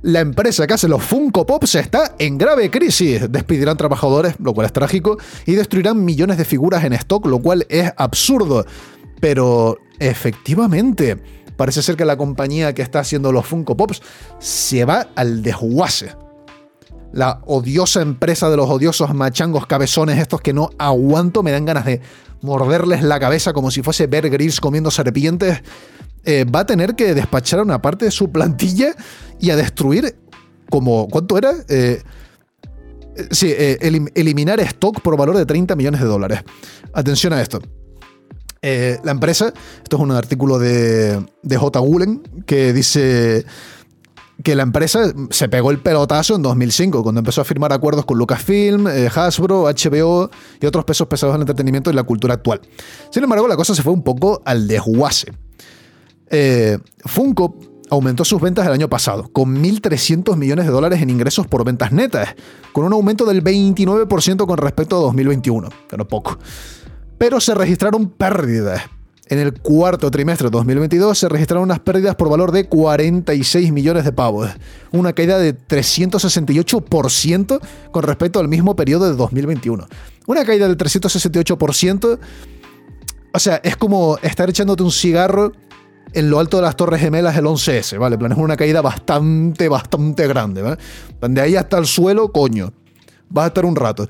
La 0.00 0.20
empresa 0.20 0.66
que 0.66 0.74
hace 0.74 0.86
los 0.86 1.02
Funko 1.02 1.44
Pops 1.44 1.74
está 1.74 2.14
en 2.20 2.38
grave 2.38 2.70
crisis. 2.70 3.30
Despedirán 3.30 3.76
trabajadores, 3.76 4.34
lo 4.38 4.54
cual 4.54 4.66
es 4.66 4.72
trágico, 4.72 5.18
y 5.44 5.54
destruirán 5.54 6.04
millones 6.04 6.38
de 6.38 6.44
figuras 6.44 6.84
en 6.84 6.92
stock, 6.92 7.26
lo 7.26 7.40
cual 7.40 7.66
es 7.68 7.92
absurdo. 7.96 8.64
Pero 9.20 9.78
efectivamente, 9.98 11.18
parece 11.62 11.80
ser 11.80 11.96
que 11.96 12.04
la 12.04 12.16
compañía 12.16 12.74
que 12.74 12.82
está 12.82 12.98
haciendo 12.98 13.30
los 13.30 13.46
Funko 13.46 13.76
Pops 13.76 14.02
se 14.40 14.84
va 14.84 15.06
al 15.14 15.44
desguace 15.44 16.10
la 17.12 17.40
odiosa 17.46 18.02
empresa 18.02 18.50
de 18.50 18.56
los 18.56 18.68
odiosos 18.68 19.14
machangos 19.14 19.66
cabezones, 19.66 20.18
estos 20.18 20.40
que 20.40 20.52
no 20.52 20.70
aguanto, 20.76 21.44
me 21.44 21.52
dan 21.52 21.64
ganas 21.64 21.84
de 21.84 22.00
morderles 22.40 23.02
la 23.04 23.20
cabeza 23.20 23.52
como 23.52 23.70
si 23.70 23.80
fuese 23.80 24.08
Bear 24.08 24.28
comiendo 24.60 24.90
serpientes, 24.90 25.62
eh, 26.24 26.44
va 26.44 26.60
a 26.60 26.66
tener 26.66 26.96
que 26.96 27.14
despachar 27.14 27.60
a 27.60 27.62
una 27.62 27.80
parte 27.80 28.06
de 28.06 28.10
su 28.10 28.32
plantilla 28.32 28.96
y 29.38 29.50
a 29.50 29.56
destruir 29.56 30.16
como, 30.68 31.06
¿cuánto 31.06 31.38
era? 31.38 31.52
Eh, 31.68 32.02
eh, 33.14 33.28
sí, 33.30 33.54
eliminar 33.54 34.58
stock 34.58 35.00
por 35.00 35.16
valor 35.16 35.36
de 35.36 35.46
30 35.46 35.76
millones 35.76 36.00
de 36.00 36.06
dólares. 36.08 36.40
Atención 36.92 37.32
a 37.34 37.40
esto. 37.40 37.60
La 38.62 39.10
empresa, 39.10 39.52
esto 39.82 39.96
es 39.96 40.02
un 40.02 40.12
artículo 40.12 40.58
de, 40.58 41.24
J. 41.44 41.78
Gulen, 41.80 42.22
que 42.46 42.72
dice 42.72 43.44
que 44.42 44.56
la 44.56 44.62
empresa 44.62 45.12
se 45.30 45.48
pegó 45.48 45.70
el 45.70 45.78
pelotazo 45.78 46.34
en 46.36 46.42
2005, 46.42 47.02
cuando 47.02 47.20
empezó 47.20 47.40
a 47.40 47.44
firmar 47.44 47.72
acuerdos 47.72 48.04
con 48.04 48.18
Lucasfilm, 48.18 48.88
eh, 48.88 49.10
Hasbro, 49.14 49.64
HBO 49.64 50.30
y 50.60 50.66
otros 50.66 50.84
pesos 50.84 51.06
pesados 51.06 51.34
del 51.34 51.42
entretenimiento 51.42 51.90
y 51.90 51.94
la 51.94 52.02
cultura 52.02 52.34
actual. 52.34 52.60
Sin 53.10 53.22
embargo, 53.22 53.46
la 53.46 53.56
cosa 53.56 53.74
se 53.74 53.82
fue 53.82 53.92
un 53.92 54.02
poco 54.02 54.42
al 54.44 54.66
desguace. 54.66 55.32
Eh, 56.30 56.78
Funko 57.04 57.56
aumentó 57.90 58.24
sus 58.24 58.40
ventas 58.40 58.66
el 58.66 58.72
año 58.72 58.88
pasado, 58.88 59.28
con 59.32 59.62
1.300 59.62 60.36
millones 60.36 60.64
de 60.64 60.72
dólares 60.72 61.02
en 61.02 61.10
ingresos 61.10 61.46
por 61.46 61.64
ventas 61.64 61.92
netas, 61.92 62.34
con 62.72 62.84
un 62.84 62.92
aumento 62.94 63.26
del 63.26 63.44
29% 63.44 64.46
con 64.46 64.58
respecto 64.58 64.96
a 64.96 65.00
2021, 65.00 65.68
pero 65.88 66.08
poco. 66.08 66.38
Pero 67.18 67.40
se 67.40 67.54
registraron 67.54 68.08
pérdidas 68.08 68.82
en 69.32 69.38
el 69.38 69.54
cuarto 69.54 70.10
trimestre 70.10 70.48
de 70.48 70.50
2022 70.50 71.16
se 71.16 71.26
registraron 71.26 71.64
unas 71.64 71.80
pérdidas 71.80 72.16
por 72.16 72.28
valor 72.28 72.52
de 72.52 72.68
46 72.68 73.72
millones 73.72 74.04
de 74.04 74.12
pavos, 74.12 74.50
una 74.90 75.14
caída 75.14 75.38
de 75.38 75.56
368% 75.56 77.60
con 77.90 78.02
respecto 78.02 78.40
al 78.40 78.48
mismo 78.48 78.76
periodo 78.76 79.08
de 79.08 79.16
2021. 79.16 79.88
Una 80.26 80.44
caída 80.44 80.68
del 80.68 80.76
368%, 80.76 82.18
o 83.32 83.38
sea, 83.38 83.56
es 83.64 83.78
como 83.78 84.18
estar 84.18 84.50
echándote 84.50 84.82
un 84.82 84.92
cigarro 84.92 85.52
en 86.12 86.28
lo 86.28 86.38
alto 86.38 86.58
de 86.58 86.64
las 86.64 86.76
Torres 86.76 87.00
Gemelas 87.00 87.34
el 87.34 87.46
11S, 87.46 87.98
¿vale? 87.98 88.18
plan, 88.18 88.32
es 88.32 88.38
una 88.38 88.58
caída 88.58 88.82
bastante, 88.82 89.66
bastante 89.70 90.26
grande, 90.26 90.60
¿vale? 90.60 90.76
De 91.22 91.40
ahí 91.40 91.56
hasta 91.56 91.78
el 91.78 91.86
suelo, 91.86 92.32
coño, 92.32 92.74
vas 93.30 93.44
a 93.44 93.48
estar 93.48 93.64
un 93.64 93.76
rato. 93.76 94.06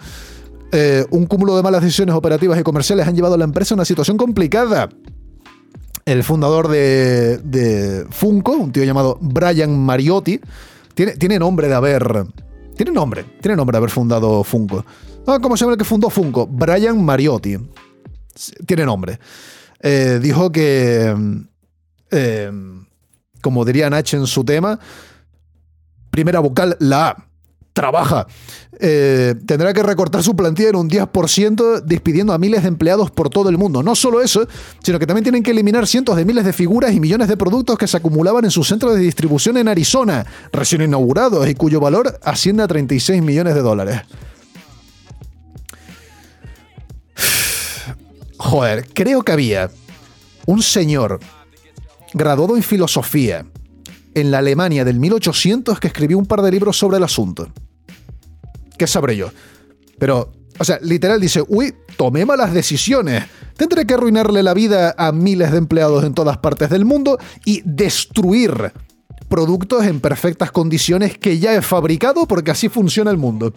Eh, 0.74 1.04
un 1.10 1.26
cúmulo 1.26 1.54
de 1.54 1.62
malas 1.62 1.82
decisiones 1.82 2.14
operativas 2.14 2.58
y 2.58 2.62
comerciales 2.62 3.06
han 3.06 3.14
llevado 3.14 3.34
a 3.34 3.38
la 3.38 3.44
empresa 3.44 3.74
a 3.74 3.76
una 3.76 3.84
situación 3.84 4.16
complicada. 4.16 4.88
El 6.06 6.24
fundador 6.24 6.68
de, 6.68 8.06
Funko, 8.10 8.52
un 8.52 8.72
tío 8.72 8.82
llamado 8.82 9.18
Brian 9.20 9.78
Mariotti, 9.78 10.40
tiene, 10.94 11.12
tiene, 11.16 11.38
nombre 11.38 11.68
de 11.68 11.74
haber. 11.74 12.24
Tiene 12.74 12.90
nombre, 12.90 13.24
tiene 13.40 13.54
nombre 13.54 13.74
de 13.74 13.78
haber 13.78 13.90
fundado 13.90 14.42
Funko. 14.42 14.84
Ah, 15.26 15.38
¿Cómo 15.40 15.56
se 15.56 15.64
llama 15.64 15.74
el 15.74 15.78
que 15.78 15.84
fundó 15.84 16.08
Funko? 16.08 16.46
Brian 16.46 17.04
Mariotti. 17.04 17.56
Tiene 18.66 18.86
nombre. 18.86 19.18
Eh, 19.78 20.18
dijo 20.22 20.50
que. 20.50 21.14
Eh, 22.10 22.50
como 23.42 23.64
diría 23.64 23.90
Nach 23.90 24.14
en 24.14 24.26
su 24.26 24.42
tema, 24.44 24.78
primera 26.10 26.40
vocal, 26.40 26.76
la 26.80 27.08
A 27.08 27.31
trabaja. 27.72 28.26
Eh, 28.78 29.34
tendrá 29.46 29.72
que 29.72 29.82
recortar 29.82 30.22
su 30.22 30.34
plantilla 30.34 30.70
en 30.70 30.76
un 30.76 30.90
10%, 30.90 31.82
despidiendo 31.82 32.32
a 32.32 32.38
miles 32.38 32.62
de 32.62 32.68
empleados 32.68 33.10
por 33.10 33.30
todo 33.30 33.48
el 33.48 33.58
mundo. 33.58 33.82
No 33.82 33.94
solo 33.94 34.20
eso, 34.20 34.46
sino 34.82 34.98
que 34.98 35.06
también 35.06 35.24
tienen 35.24 35.42
que 35.42 35.52
eliminar 35.52 35.86
cientos 35.86 36.16
de 36.16 36.24
miles 36.24 36.44
de 36.44 36.52
figuras 36.52 36.92
y 36.92 37.00
millones 37.00 37.28
de 37.28 37.36
productos 37.36 37.78
que 37.78 37.86
se 37.86 37.96
acumulaban 37.96 38.44
en 38.44 38.50
su 38.50 38.64
centro 38.64 38.92
de 38.92 39.00
distribución 39.00 39.56
en 39.56 39.68
Arizona, 39.68 40.26
recién 40.52 40.82
inaugurados 40.82 41.48
y 41.48 41.54
cuyo 41.54 41.80
valor 41.80 42.18
asciende 42.22 42.62
a 42.62 42.68
36 42.68 43.22
millones 43.22 43.54
de 43.54 43.60
dólares. 43.62 44.00
Joder, 48.38 48.86
creo 48.92 49.22
que 49.22 49.32
había 49.32 49.70
un 50.46 50.62
señor 50.62 51.20
graduado 52.12 52.56
en 52.56 52.62
filosofía 52.62 53.46
en 54.14 54.30
la 54.30 54.38
Alemania 54.38 54.84
del 54.84 54.98
1800 54.98 55.80
que 55.80 55.88
escribió 55.88 56.18
un 56.18 56.26
par 56.26 56.42
de 56.42 56.50
libros 56.50 56.76
sobre 56.76 56.98
el 56.98 57.04
asunto. 57.04 57.48
¿Qué 58.78 58.86
sabré 58.86 59.16
yo? 59.16 59.30
Pero, 59.98 60.32
o 60.58 60.64
sea, 60.64 60.78
literal 60.82 61.20
dice, 61.20 61.42
uy, 61.46 61.74
tomé 61.96 62.24
malas 62.24 62.52
decisiones. 62.52 63.24
Tendré 63.56 63.86
que 63.86 63.94
arruinarle 63.94 64.42
la 64.42 64.54
vida 64.54 64.94
a 64.96 65.12
miles 65.12 65.52
de 65.52 65.58
empleados 65.58 66.04
en 66.04 66.14
todas 66.14 66.38
partes 66.38 66.70
del 66.70 66.84
mundo 66.84 67.18
y 67.44 67.62
destruir 67.64 68.72
productos 69.28 69.84
en 69.86 70.00
perfectas 70.00 70.50
condiciones 70.50 71.16
que 71.16 71.38
ya 71.38 71.54
he 71.54 71.62
fabricado 71.62 72.26
porque 72.26 72.50
así 72.50 72.68
funciona 72.68 73.10
el 73.10 73.18
mundo. 73.18 73.52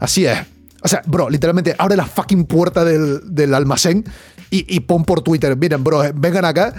Así 0.00 0.26
es. 0.26 0.38
O 0.82 0.88
sea, 0.88 1.02
bro, 1.06 1.28
literalmente 1.28 1.74
abre 1.76 1.96
la 1.96 2.06
fucking 2.06 2.44
puerta 2.44 2.84
del, 2.84 3.54
almacén 3.54 4.04
y, 4.50 4.74
y, 4.74 4.80
pon 4.80 5.04
por 5.04 5.22
Twitter, 5.22 5.56
miren, 5.56 5.82
bro, 5.82 6.02
vengan 6.14 6.44
acá, 6.44 6.72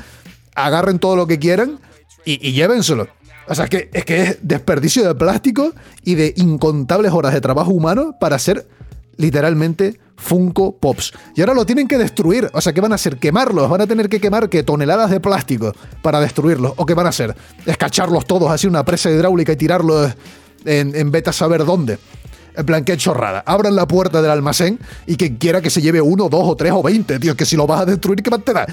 agarren 0.56 0.98
todo 1.00 1.16
lo 1.16 1.28
que 1.28 1.38
quieran 1.38 1.80
y, 2.26 2.52
llévenselo. 2.52 3.08
O 3.48 3.56
sea, 3.56 3.68
que, 3.68 3.90
es 3.94 4.06
que 4.06 4.22
es 4.22 4.38
desperdicio 4.42 5.08
de 5.08 5.16
plástico 5.16 5.74
y 6.04 6.16
de 6.16 6.34
incontables 6.38 7.12
horas 7.12 7.34
de 7.34 7.42
trabajo 7.42 7.72
humano 7.72 8.16
para 8.20 8.36
hacer 8.36 8.68
literalmente 9.18 10.00
Funko 10.16 10.78
Pops. 10.78 11.14
Y 11.36 11.42
ahora 11.42 11.54
lo 11.54 11.66
tienen 11.66 11.88
que 11.88 11.98
destruir. 11.98 12.50
O 12.54 12.62
sea, 12.62 12.74
¿qué 12.74 12.82
van 12.82 12.92
a 12.92 12.96
hacer? 12.96 13.18
Quemarlos. 13.18 13.70
Van 13.70 13.82
a 13.82 13.88
tener 13.88 14.08
que 14.08 14.22
quemar 14.22 14.50
que 14.50 14.64
toneladas 14.64 15.10
de 15.10 15.20
plástico 15.20 15.74
para 16.02 16.20
destruirlos. 16.20 16.74
¿O 16.78 16.86
qué 16.86 16.94
van 16.94 17.08
a 17.08 17.10
hacer? 17.10 17.36
Escacharlos 17.66 18.26
todos 18.26 18.52
así 18.52 18.68
una 18.68 18.86
presa 18.86 19.10
hidráulica 19.10 19.54
y 19.54 19.56
tirarlos 19.56 20.14
en, 20.66 20.96
en 20.96 21.12
beta 21.12 21.34
saber 21.34 21.66
dónde. 21.66 21.98
En 22.56 22.66
plan, 22.66 22.84
qué 22.84 22.98
chorrada. 22.98 23.44
Abran 23.46 23.76
la 23.76 23.88
puerta 23.88 24.22
del 24.22 24.32
almacén 24.32 24.80
y 25.08 25.16
quien 25.16 25.38
quiera 25.38 25.62
que 25.62 25.70
se 25.70 25.82
lleve 25.82 26.02
uno, 26.02 26.30
dos 26.30 26.44
o 26.46 26.56
tres 26.56 26.74
o 26.74 26.84
veinte, 26.84 27.18
tío. 27.18 27.36
Que 27.36 27.46
si 27.46 27.56
lo 27.56 27.66
vas 27.66 27.82
a 27.82 27.86
destruir, 27.86 28.22
¿qué 28.22 28.30
más 28.30 28.44
te 28.44 28.54
da? 28.54 28.68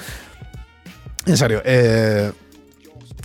En 1.24 1.36
serio, 1.36 1.62
eh 1.64 2.31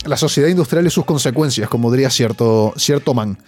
la 0.04 0.16
sociedad 0.16 0.48
industrial 0.48 0.86
y 0.86 0.90
sus 0.90 1.04
consecuencias, 1.04 1.68
como 1.68 1.90
diría 1.90 2.10
cierto, 2.10 2.72
cierto 2.76 3.14
man. 3.14 3.38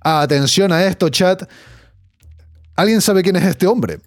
Atención 0.00 0.72
a 0.72 0.84
esto, 0.84 1.08
chat. 1.08 1.48
¿Alguien 2.76 3.00
sabe 3.00 3.22
quién 3.22 3.36
es 3.36 3.44
este 3.44 3.66
hombre? 3.66 4.00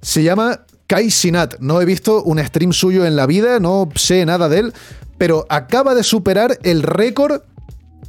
Se 0.00 0.22
llama 0.22 0.66
Kai 0.86 1.10
Sinat. 1.10 1.58
No 1.60 1.80
he 1.80 1.84
visto 1.84 2.22
un 2.22 2.38
stream 2.44 2.72
suyo 2.72 3.04
en 3.04 3.16
la 3.16 3.26
vida, 3.26 3.58
no 3.58 3.88
sé 3.94 4.24
nada 4.26 4.48
de 4.48 4.60
él, 4.60 4.74
pero 5.18 5.46
acaba 5.48 5.94
de 5.94 6.02
superar 6.02 6.58
el 6.62 6.82
récord 6.82 7.42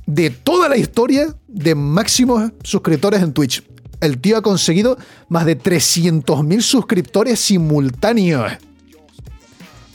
de 0.06 0.30
toda 0.30 0.69
la 0.69 0.77
historia 0.77 1.35
de 1.48 1.76
máximos 1.76 2.52
suscriptores 2.64 3.22
en 3.22 3.34
Twitch. 3.34 3.64
El 3.99 4.19
tío 4.19 4.38
ha 4.38 4.41
conseguido 4.41 4.98
más 5.27 5.45
de 5.45 5.57
300.000 5.57 6.61
suscriptores 6.61 7.39
simultáneos 7.39 8.52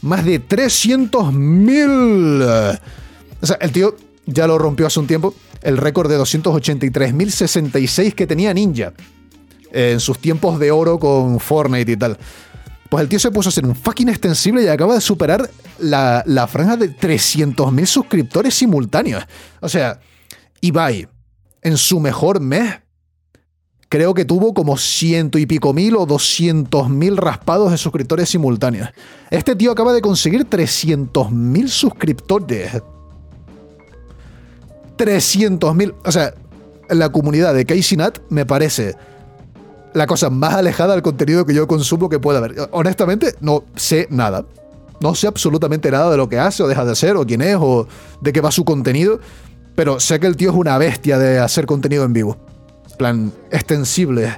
más 0.03 0.25
de 0.25 0.41
300.000. 0.47 2.81
O 3.41 3.47
sea, 3.47 3.57
el 3.61 3.73
tío 3.73 3.97
ya 4.27 4.47
lo 4.47 4.59
rompió 4.59 4.87
hace 4.87 5.01
un 5.01 5.07
tiempo, 5.07 5.35
el 5.63 5.79
récord 5.79 6.11
de 6.11 6.19
283.066 6.19 8.15
que 8.15 8.27
tenía 8.27 8.55
Ninja 8.55 8.93
en 9.73 10.01
sus 10.01 10.19
tiempos 10.19 10.59
de 10.59 10.71
oro 10.71 10.99
con 10.99 11.41
Fortnite 11.41 11.93
y 11.93 11.97
tal. 11.97 12.19
Pues 12.91 13.03
el 13.03 13.09
tío 13.09 13.19
se 13.19 13.31
puso 13.31 13.49
a 13.49 13.51
hacer 13.51 13.65
un 13.65 13.75
fucking 13.75 14.11
extensible 14.11 14.63
y 14.63 14.69
acaba 14.69 14.95
de 14.95 15.01
superar 15.01 15.49
la, 15.79 16.23
la 16.27 16.47
franja 16.47 16.77
de 16.77 16.95
300.000 16.95 17.87
suscriptores 17.87 18.55
simultáneos. 18.55 19.25
O 19.61 19.69
sea, 19.69 19.99
Ibai, 20.61 21.09
en 21.63 21.79
su 21.79 22.01
mejor 22.01 22.41
mes, 22.41 22.82
creo 23.93 24.15
que 24.15 24.25
tuvo 24.25 24.55
como 24.55 24.79
ciento 24.79 25.37
y 25.37 25.45
pico 25.45 25.75
mil 25.75 25.97
o 25.97 26.07
doscientos 26.07 26.89
mil 26.89 27.19
raspados 27.19 27.71
de 27.73 27.77
suscriptores 27.77 28.31
simultáneos. 28.31 28.89
Este 29.29 29.55
tío 29.55 29.71
acaba 29.71 29.93
de 29.93 30.01
conseguir 30.01 30.47
300 30.47 31.31
mil 31.31 31.69
suscriptores. 31.69 32.81
300 34.97 35.75
mil. 35.75 35.95
O 36.07 36.11
sea, 36.11 36.33
la 36.89 37.13
comunidad 37.13 37.53
de 37.53 37.67
Casey 37.67 37.99
Nat 37.99 38.21
me 38.31 38.47
parece 38.47 38.95
la 39.93 40.07
cosa 40.07 40.31
más 40.31 40.55
alejada 40.55 40.95
del 40.95 41.03
contenido 41.03 41.45
que 41.45 41.53
yo 41.53 41.69
consumo 41.69 42.09
que 42.09 42.19
pueda 42.19 42.39
haber. 42.39 42.71
Honestamente, 42.71 43.35
no 43.41 43.65
sé 43.77 44.09
nada. 44.09 44.47
No 45.03 45.15
sé 45.15 45.27
absolutamente 45.27 45.91
nada 45.91 46.11
de 46.11 46.17
lo 46.17 46.31
que 46.31 46.39
hace 46.39 46.63
o 46.63 46.67
deja 46.67 46.87
de 46.87 46.93
hacer, 46.93 47.15
o 47.17 47.27
quién 47.27 47.43
es, 47.43 47.59
o 47.61 47.87
de 48.23 48.33
qué 48.33 48.41
va 48.41 48.51
su 48.53 48.65
contenido. 48.65 49.21
Pero 49.75 50.01
sé 50.01 50.19
que 50.19 50.29
el 50.29 50.37
tío 50.39 50.49
es 50.49 50.57
una 50.57 50.79
bestia 50.79 51.19
de 51.19 51.41
hacer 51.41 51.67
contenido 51.67 52.05
en 52.05 52.15
vivo. 52.15 52.52
Plan, 52.93 53.33
extensibles, 53.51 54.33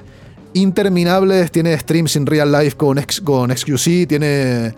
interminables. 0.53 1.51
Tiene 1.51 1.77
streams 1.77 2.15
en 2.15 2.25
real 2.25 2.51
life 2.51 2.75
con, 2.75 2.99
con 3.23 3.55
XQC, 3.55 4.07
tiene. 4.07 4.73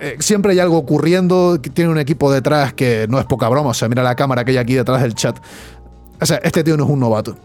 Eh, 0.00 0.16
siempre 0.18 0.52
hay 0.52 0.58
algo 0.58 0.78
ocurriendo. 0.78 1.60
Tiene 1.60 1.90
un 1.90 1.98
equipo 1.98 2.32
detrás 2.32 2.72
que 2.72 3.06
no 3.08 3.18
es 3.18 3.26
poca 3.26 3.48
broma. 3.48 3.70
O 3.70 3.74
sea, 3.74 3.88
mira 3.88 4.02
la 4.02 4.16
cámara 4.16 4.44
que 4.44 4.52
hay 4.52 4.56
aquí 4.58 4.74
detrás 4.74 5.02
del 5.02 5.14
chat. 5.14 5.38
O 6.20 6.26
sea, 6.26 6.38
este 6.38 6.64
tío 6.64 6.76
no 6.76 6.84
es 6.84 6.90
un 6.90 7.00
novato. 7.00 7.36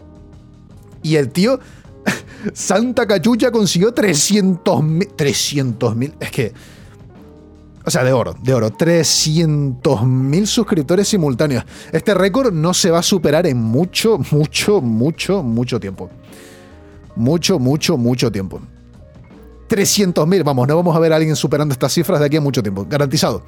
Y 1.02 1.16
el 1.16 1.30
tío. 1.30 1.60
Santa 2.54 3.06
Cachucha 3.06 3.50
consiguió 3.50 3.92
300 3.92 4.82
mil. 4.82 5.08
300 5.08 5.96
mil. 5.96 6.14
Es 6.20 6.30
que 6.30 6.52
o 7.88 7.90
sea, 7.90 8.04
de 8.04 8.12
oro, 8.12 8.36
de 8.40 8.52
oro. 8.52 8.70
300.000 8.70 10.46
suscriptores 10.46 11.08
simultáneos. 11.08 11.64
Este 11.90 12.12
récord 12.14 12.52
no 12.52 12.74
se 12.74 12.90
va 12.90 12.98
a 12.98 13.02
superar 13.02 13.46
en 13.46 13.56
mucho, 13.56 14.18
mucho, 14.30 14.80
mucho, 14.82 15.42
mucho 15.42 15.80
tiempo. 15.80 16.10
Mucho, 17.16 17.58
mucho, 17.58 17.96
mucho 17.96 18.30
tiempo. 18.30 18.60
300.000, 19.68 20.44
vamos, 20.44 20.68
no 20.68 20.76
vamos 20.76 20.94
a 20.94 20.98
ver 20.98 21.12
a 21.12 21.16
alguien 21.16 21.34
superando 21.34 21.72
estas 21.72 21.92
cifras 21.92 22.20
de 22.20 22.26
aquí 22.26 22.36
a 22.36 22.40
mucho 22.42 22.62
tiempo. 22.62 22.86
Garantizado. 22.88 23.42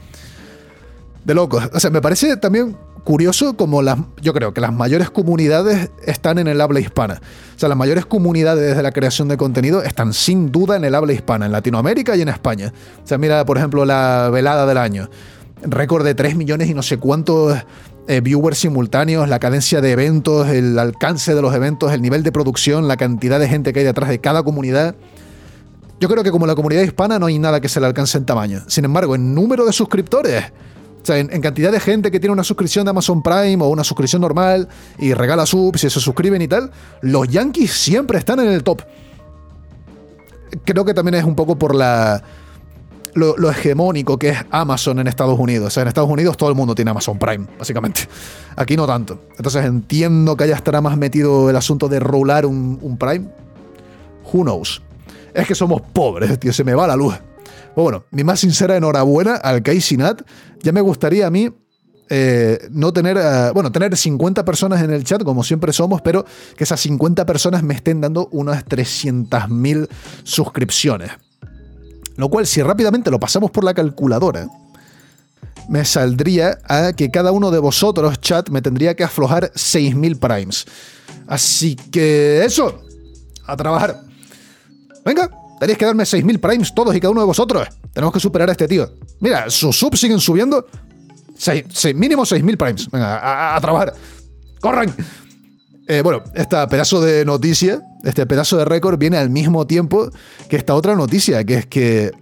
De 1.24 1.34
locos. 1.34 1.68
O 1.72 1.78
sea, 1.78 1.90
me 1.90 2.00
parece 2.00 2.38
también 2.38 2.74
curioso 3.04 3.56
como 3.56 3.82
las, 3.82 3.98
yo 4.20 4.32
creo 4.32 4.54
que 4.54 4.60
las 4.60 4.72
mayores 4.72 5.10
comunidades 5.10 5.90
están 6.04 6.38
en 6.38 6.48
el 6.48 6.60
habla 6.60 6.80
hispana. 6.80 7.20
O 7.56 7.58
sea, 7.58 7.68
las 7.68 7.78
mayores 7.78 8.06
comunidades 8.06 8.76
de 8.76 8.82
la 8.82 8.92
creación 8.92 9.28
de 9.28 9.36
contenido 9.36 9.82
están 9.82 10.12
sin 10.12 10.50
duda 10.50 10.76
en 10.76 10.84
el 10.84 10.94
habla 10.94 11.12
hispana, 11.12 11.46
en 11.46 11.52
Latinoamérica 11.52 12.16
y 12.16 12.22
en 12.22 12.28
España. 12.28 12.72
O 13.02 13.06
sea, 13.06 13.18
mira, 13.18 13.44
por 13.44 13.58
ejemplo, 13.58 13.84
la 13.84 14.30
velada 14.32 14.66
del 14.66 14.78
año. 14.78 15.10
Récord 15.62 16.04
de 16.04 16.14
3 16.14 16.36
millones 16.36 16.70
y 16.70 16.74
no 16.74 16.82
sé 16.82 16.96
cuántos 16.96 17.56
eh, 18.08 18.20
viewers 18.20 18.58
simultáneos, 18.58 19.28
la 19.28 19.38
cadencia 19.38 19.80
de 19.80 19.92
eventos, 19.92 20.48
el 20.48 20.78
alcance 20.78 21.34
de 21.34 21.42
los 21.42 21.54
eventos, 21.54 21.92
el 21.92 22.02
nivel 22.02 22.22
de 22.22 22.32
producción, 22.32 22.88
la 22.88 22.96
cantidad 22.96 23.38
de 23.38 23.48
gente 23.48 23.72
que 23.72 23.80
hay 23.80 23.84
detrás 23.84 24.08
de 24.08 24.18
cada 24.20 24.42
comunidad. 24.42 24.94
Yo 26.00 26.08
creo 26.08 26.24
que 26.24 26.30
como 26.30 26.46
la 26.46 26.54
comunidad 26.54 26.82
hispana 26.82 27.18
no 27.18 27.26
hay 27.26 27.38
nada 27.38 27.60
que 27.60 27.68
se 27.68 27.78
le 27.78 27.86
alcance 27.86 28.16
en 28.16 28.24
tamaño. 28.24 28.62
Sin 28.68 28.86
embargo, 28.86 29.14
en 29.14 29.34
número 29.34 29.66
de 29.66 29.72
suscriptores, 29.72 30.44
o 31.02 31.06
sea, 31.06 31.18
en, 31.18 31.40
cantidad 31.40 31.72
de 31.72 31.80
gente 31.80 32.10
que 32.10 32.20
tiene 32.20 32.32
una 32.32 32.44
suscripción 32.44 32.84
de 32.84 32.90
Amazon 32.90 33.22
Prime 33.22 33.62
o 33.64 33.68
una 33.68 33.84
suscripción 33.84 34.22
normal 34.22 34.68
y 34.98 35.14
regala 35.14 35.46
subs 35.46 35.84
y 35.84 35.90
se 35.90 36.00
suscriben 36.00 36.42
y 36.42 36.48
tal, 36.48 36.70
los 37.00 37.28
Yankees 37.28 37.72
siempre 37.72 38.18
están 38.18 38.40
en 38.40 38.48
el 38.48 38.62
top. 38.62 38.82
Creo 40.64 40.84
que 40.84 40.94
también 40.94 41.14
es 41.14 41.24
un 41.24 41.34
poco 41.34 41.56
por 41.56 41.74
la. 41.74 42.22
Lo, 43.14 43.50
hegemónico 43.50 44.20
que 44.20 44.28
es 44.28 44.38
Amazon 44.52 45.00
en 45.00 45.08
Estados 45.08 45.36
Unidos. 45.36 45.66
O 45.66 45.70
sea, 45.70 45.82
en 45.82 45.88
Estados 45.88 46.08
Unidos 46.08 46.36
todo 46.36 46.48
el 46.48 46.54
mundo 46.54 46.76
tiene 46.76 46.92
Amazon 46.92 47.18
Prime, 47.18 47.44
básicamente. 47.58 48.02
Aquí 48.54 48.76
no 48.76 48.86
tanto. 48.86 49.22
Entonces 49.36 49.64
entiendo 49.64 50.36
que 50.36 50.44
haya 50.44 50.54
estará 50.54 50.80
más 50.80 50.96
metido 50.96 51.50
el 51.50 51.56
asunto 51.56 51.88
de 51.88 51.98
rolar 51.98 52.46
un, 52.46 52.78
un 52.80 52.96
Prime. 52.96 53.26
Who 54.32 54.42
knows? 54.42 54.80
Es 55.34 55.46
que 55.46 55.56
somos 55.56 55.80
pobres, 55.80 56.38
tío, 56.38 56.52
se 56.52 56.62
me 56.62 56.74
va 56.74 56.86
la 56.86 56.94
luz. 56.94 57.18
Pues 57.74 57.82
bueno, 57.84 58.04
mi 58.10 58.24
más 58.24 58.40
sincera 58.40 58.76
enhorabuena 58.76 59.36
al 59.36 59.62
Casey 59.62 59.96
Nat. 59.96 60.22
Ya 60.62 60.72
me 60.72 60.80
gustaría 60.80 61.26
a 61.26 61.30
mí 61.30 61.50
eh, 62.12 62.66
no 62.72 62.92
tener, 62.92 63.16
eh, 63.16 63.50
bueno, 63.54 63.70
tener 63.70 63.96
50 63.96 64.44
personas 64.44 64.82
en 64.82 64.90
el 64.90 65.04
chat, 65.04 65.22
como 65.22 65.44
siempre 65.44 65.72
somos, 65.72 66.02
pero 66.02 66.24
que 66.56 66.64
esas 66.64 66.80
50 66.80 67.24
personas 67.24 67.62
me 67.62 67.74
estén 67.74 68.00
dando 68.00 68.28
unas 68.32 68.64
300.000 68.66 69.88
suscripciones. 70.24 71.12
Lo 72.16 72.28
cual, 72.28 72.48
si 72.48 72.62
rápidamente 72.62 73.12
lo 73.12 73.20
pasamos 73.20 73.52
por 73.52 73.62
la 73.62 73.74
calculadora, 73.74 74.48
me 75.68 75.84
saldría 75.84 76.58
a 76.64 76.92
que 76.94 77.12
cada 77.12 77.30
uno 77.30 77.52
de 77.52 77.60
vosotros, 77.60 78.20
chat, 78.20 78.48
me 78.48 78.60
tendría 78.60 78.96
que 78.96 79.04
aflojar 79.04 79.52
6.000 79.52 80.18
primes. 80.18 80.66
Así 81.28 81.76
que 81.76 82.44
eso, 82.44 82.82
a 83.46 83.56
trabajar. 83.56 84.00
Venga, 85.04 85.30
Tenéis 85.60 85.76
que 85.76 85.84
darme 85.84 86.04
6.000 86.04 86.40
primes 86.40 86.74
todos 86.74 86.96
y 86.96 87.00
cada 87.00 87.10
uno 87.10 87.20
de 87.20 87.26
vosotros. 87.26 87.68
Tenemos 87.92 88.14
que 88.14 88.18
superar 88.18 88.48
a 88.48 88.52
este 88.52 88.66
tío. 88.66 88.90
Mira, 89.20 89.50
sus 89.50 89.78
subs 89.78 90.00
siguen 90.00 90.18
subiendo. 90.18 90.66
mínimo 91.94 92.22
6.000 92.22 92.56
primes. 92.56 92.90
Venga, 92.90 93.54
a, 93.54 93.60
trabajar. 93.60 93.92
¡Corran! 94.58 94.94
Eh, 95.86 96.00
bueno, 96.02 96.22
este 96.34 96.56
pedazo 96.66 97.02
de 97.02 97.26
noticia, 97.26 97.82
este 98.04 98.24
pedazo 98.24 98.56
de 98.56 98.64
récord 98.64 98.98
viene 98.98 99.18
al 99.18 99.28
mismo 99.28 99.66
tiempo 99.66 100.10
que 100.48 100.56
esta 100.56 100.74
otra 100.74 100.94
noticia, 100.94 101.44
que 101.44 101.54
es 101.56 101.66
que 101.66 102.12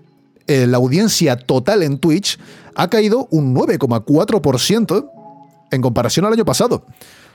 eh, 0.48 0.66
la 0.66 0.78
audiencia 0.78 1.36
total 1.36 1.84
en 1.84 1.98
Twitch 1.98 2.40
ha 2.74 2.90
caído 2.90 3.28
un 3.30 3.54
9,4% 3.54 5.10
en 5.70 5.80
comparación 5.80 6.26
al 6.26 6.32
año 6.32 6.44
pasado, 6.44 6.86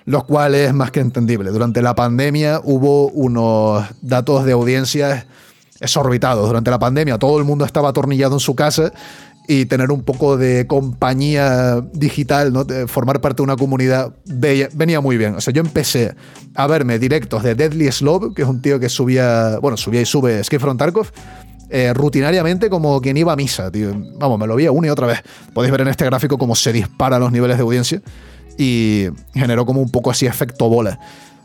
lo 0.03 0.25
cual 0.25 0.55
es 0.55 0.73
más 0.73 0.91
que 0.91 0.99
entendible. 0.99 1.51
Durante 1.51 1.81
la 1.81 1.95
pandemia 1.95 2.59
hubo 2.61 3.07
unos 3.07 3.85
datos 4.01 4.43
de 4.43 4.51
audiencias 4.51 5.27
exorbitados. 5.83 6.47
Durante 6.47 6.71
la 6.71 6.79
pandemia 6.79 7.19
todo 7.19 7.37
el 7.37 7.43
mundo 7.43 7.65
estaba 7.65 7.89
atornillado 7.89 8.33
en 8.35 8.39
su 8.39 8.55
casa 8.55 8.91
y 9.47 9.65
tener 9.65 9.91
un 9.91 10.03
poco 10.03 10.37
de 10.37 10.67
compañía 10.67 11.81
digital, 11.93 12.53
¿no? 12.53 12.65
formar 12.87 13.19
parte 13.19 13.37
de 13.37 13.43
una 13.43 13.57
comunidad, 13.57 14.13
venía 14.25 15.01
muy 15.01 15.17
bien. 15.17 15.35
O 15.35 15.41
sea, 15.41 15.53
yo 15.53 15.61
empecé 15.61 16.15
a 16.55 16.67
verme 16.67 16.97
directos 16.97 17.43
de 17.43 17.53
Deadly 17.53 17.91
Slob, 17.91 18.33
que 18.33 18.43
es 18.43 18.47
un 18.47 18.61
tío 18.61 18.79
que 18.79 18.87
subía, 18.87 19.59
bueno, 19.59 19.75
subía 19.75 20.01
y 20.01 20.05
sube 20.05 20.39
Escape 20.39 20.59
from 20.59 20.77
Tarkov, 20.77 21.11
eh, 21.69 21.93
rutinariamente 21.93 22.69
como 22.69 23.01
quien 23.01 23.17
iba 23.17 23.33
a 23.33 23.35
misa, 23.35 23.69
tío. 23.69 23.91
Vamos, 24.17 24.39
me 24.39 24.47
lo 24.47 24.55
vi 24.55 24.67
una 24.67 24.87
y 24.87 24.89
otra 24.89 25.07
vez. 25.07 25.23
Podéis 25.53 25.71
ver 25.71 25.81
en 25.81 25.89
este 25.89 26.05
gráfico 26.05 26.37
cómo 26.37 26.55
se 26.55 26.71
disparan 26.71 27.19
los 27.19 27.31
niveles 27.31 27.57
de 27.57 27.63
audiencia 27.63 28.01
y 28.57 29.07
generó 29.33 29.65
como 29.65 29.81
un 29.81 29.91
poco 29.91 30.11
así 30.11 30.25
efecto 30.25 30.69
bola. 30.69 30.99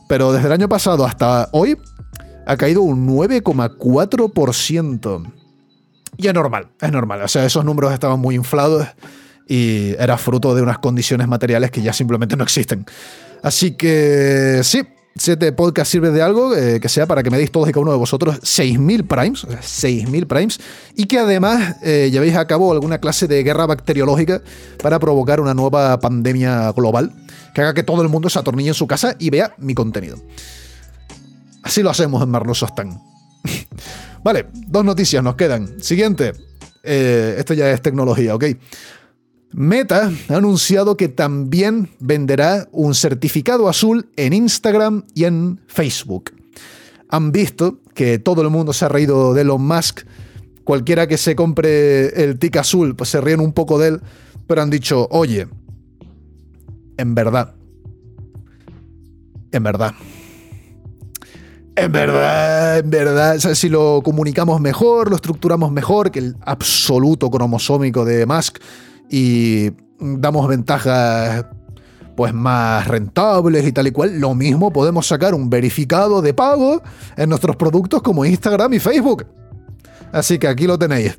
Pero 0.08 0.32
desde 0.32 0.46
el 0.46 0.52
año 0.52 0.68
pasado 0.68 1.04
hasta 1.04 1.48
hoy 1.52 1.76
ha 2.48 2.56
caído 2.56 2.82
un 2.82 3.06
9,4%. 3.06 5.32
Y 6.16 6.26
es 6.26 6.34
normal, 6.34 6.70
es 6.80 6.90
normal. 6.90 7.22
O 7.22 7.28
sea, 7.28 7.44
esos 7.44 7.64
números 7.64 7.92
estaban 7.92 8.18
muy 8.18 8.34
inflados 8.34 8.88
y 9.46 9.94
era 9.98 10.16
fruto 10.16 10.52
de 10.54 10.62
unas 10.62 10.78
condiciones 10.78 11.28
materiales 11.28 11.70
que 11.70 11.82
ya 11.82 11.92
simplemente 11.92 12.34
no 12.36 12.44
existen. 12.44 12.86
Así 13.42 13.72
que 13.72 14.62
sí, 14.64 14.80
si 15.14 15.32
este 15.32 15.52
podcast 15.52 15.92
sirve 15.92 16.10
de 16.10 16.22
algo, 16.22 16.56
eh, 16.56 16.80
que 16.80 16.88
sea 16.88 17.06
para 17.06 17.22
que 17.22 17.30
me 17.30 17.36
deis 17.36 17.52
todos 17.52 17.68
y 17.68 17.72
cada 17.72 17.82
uno 17.82 17.92
de 17.92 17.98
vosotros 17.98 18.40
6.000 18.40 19.06
primes, 19.06 19.44
o 19.44 19.50
sea, 19.50 19.60
6.000 19.60 20.26
primes, 20.26 20.58
y 20.96 21.04
que 21.04 21.18
además 21.18 21.76
eh, 21.82 22.08
llevéis 22.10 22.36
a 22.36 22.46
cabo 22.46 22.72
alguna 22.72 22.96
clase 22.98 23.28
de 23.28 23.42
guerra 23.42 23.66
bacteriológica 23.66 24.40
para 24.82 24.98
provocar 24.98 25.40
una 25.40 25.52
nueva 25.52 26.00
pandemia 26.00 26.72
global, 26.72 27.12
que 27.54 27.60
haga 27.60 27.74
que 27.74 27.82
todo 27.82 28.00
el 28.00 28.08
mundo 28.08 28.30
se 28.30 28.38
atornille 28.38 28.70
en 28.70 28.74
su 28.74 28.86
casa 28.86 29.16
y 29.18 29.28
vea 29.28 29.52
mi 29.58 29.74
contenido. 29.74 30.16
Así 31.62 31.82
lo 31.82 31.90
hacemos 31.90 32.22
en 32.22 32.30
Marlosostan. 32.30 33.00
vale, 34.24 34.46
dos 34.52 34.84
noticias 34.84 35.22
nos 35.22 35.36
quedan. 35.36 35.82
Siguiente. 35.82 36.32
Eh, 36.82 37.36
esto 37.38 37.54
ya 37.54 37.70
es 37.70 37.82
tecnología, 37.82 38.34
¿ok? 38.34 38.44
Meta 39.52 40.12
ha 40.28 40.36
anunciado 40.36 40.96
que 40.96 41.08
también 41.08 41.90
venderá 42.00 42.68
un 42.70 42.94
certificado 42.94 43.68
azul 43.68 44.10
en 44.16 44.32
Instagram 44.32 45.04
y 45.14 45.24
en 45.24 45.60
Facebook. 45.66 46.32
Han 47.08 47.32
visto 47.32 47.80
que 47.94 48.18
todo 48.18 48.42
el 48.42 48.50
mundo 48.50 48.72
se 48.72 48.84
ha 48.84 48.88
reído 48.88 49.32
de 49.32 49.42
Elon 49.42 49.66
Musk. 49.66 50.00
Cualquiera 50.64 51.06
que 51.06 51.16
se 51.16 51.34
compre 51.34 52.22
el 52.22 52.38
tic 52.38 52.56
azul, 52.56 52.94
pues 52.94 53.08
se 53.08 53.20
ríen 53.22 53.40
un 53.40 53.52
poco 53.52 53.78
de 53.78 53.88
él, 53.88 54.00
pero 54.46 54.60
han 54.60 54.68
dicho, 54.68 55.08
oye, 55.10 55.48
en 56.98 57.14
verdad, 57.14 57.54
en 59.50 59.62
verdad, 59.62 59.94
en 61.80 61.92
verdad, 61.92 62.78
en 62.78 62.90
verdad, 62.90 63.38
si 63.38 63.68
lo 63.68 64.02
comunicamos 64.02 64.60
mejor, 64.60 65.10
lo 65.10 65.16
estructuramos 65.16 65.70
mejor 65.70 66.10
que 66.10 66.18
el 66.18 66.36
absoluto 66.44 67.30
cromosómico 67.30 68.04
de 68.04 68.26
Musk 68.26 68.58
y 69.08 69.70
damos 70.00 70.48
ventajas 70.48 71.46
pues 72.16 72.34
más 72.34 72.86
rentables 72.88 73.64
y 73.64 73.70
tal 73.70 73.86
y 73.86 73.92
cual, 73.92 74.18
lo 74.18 74.34
mismo 74.34 74.72
podemos 74.72 75.06
sacar 75.06 75.34
un 75.34 75.48
verificado 75.48 76.20
de 76.20 76.34
pago 76.34 76.82
en 77.16 77.28
nuestros 77.28 77.54
productos 77.54 78.02
como 78.02 78.24
Instagram 78.24 78.74
y 78.74 78.80
Facebook. 78.80 79.26
Así 80.10 80.38
que 80.38 80.48
aquí 80.48 80.66
lo 80.66 80.78
tenéis. 80.78 81.16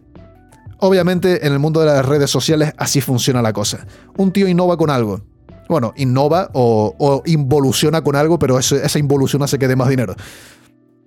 Obviamente 0.79 1.45
en 1.45 1.53
el 1.53 1.59
mundo 1.59 1.79
de 1.79 1.85
las 1.85 2.05
redes 2.05 2.29
sociales 2.29 2.73
así 2.77 2.99
funciona 2.99 3.41
la 3.41 3.53
cosa. 3.53 3.85
Un 4.17 4.33
tío 4.33 4.47
innova 4.47 4.75
con 4.75 4.89
algo. 4.89 5.21
Bueno, 5.69 5.93
innova 5.95 6.49
o, 6.53 7.21
involuciona 7.27 8.01
con 8.01 8.15
algo, 8.15 8.39
pero 8.39 8.57
esa 8.57 8.99
involución 8.99 9.43
hace 9.43 9.59
que 9.59 9.67
dé 9.67 9.75
más 9.75 9.87
dinero. 9.87 10.15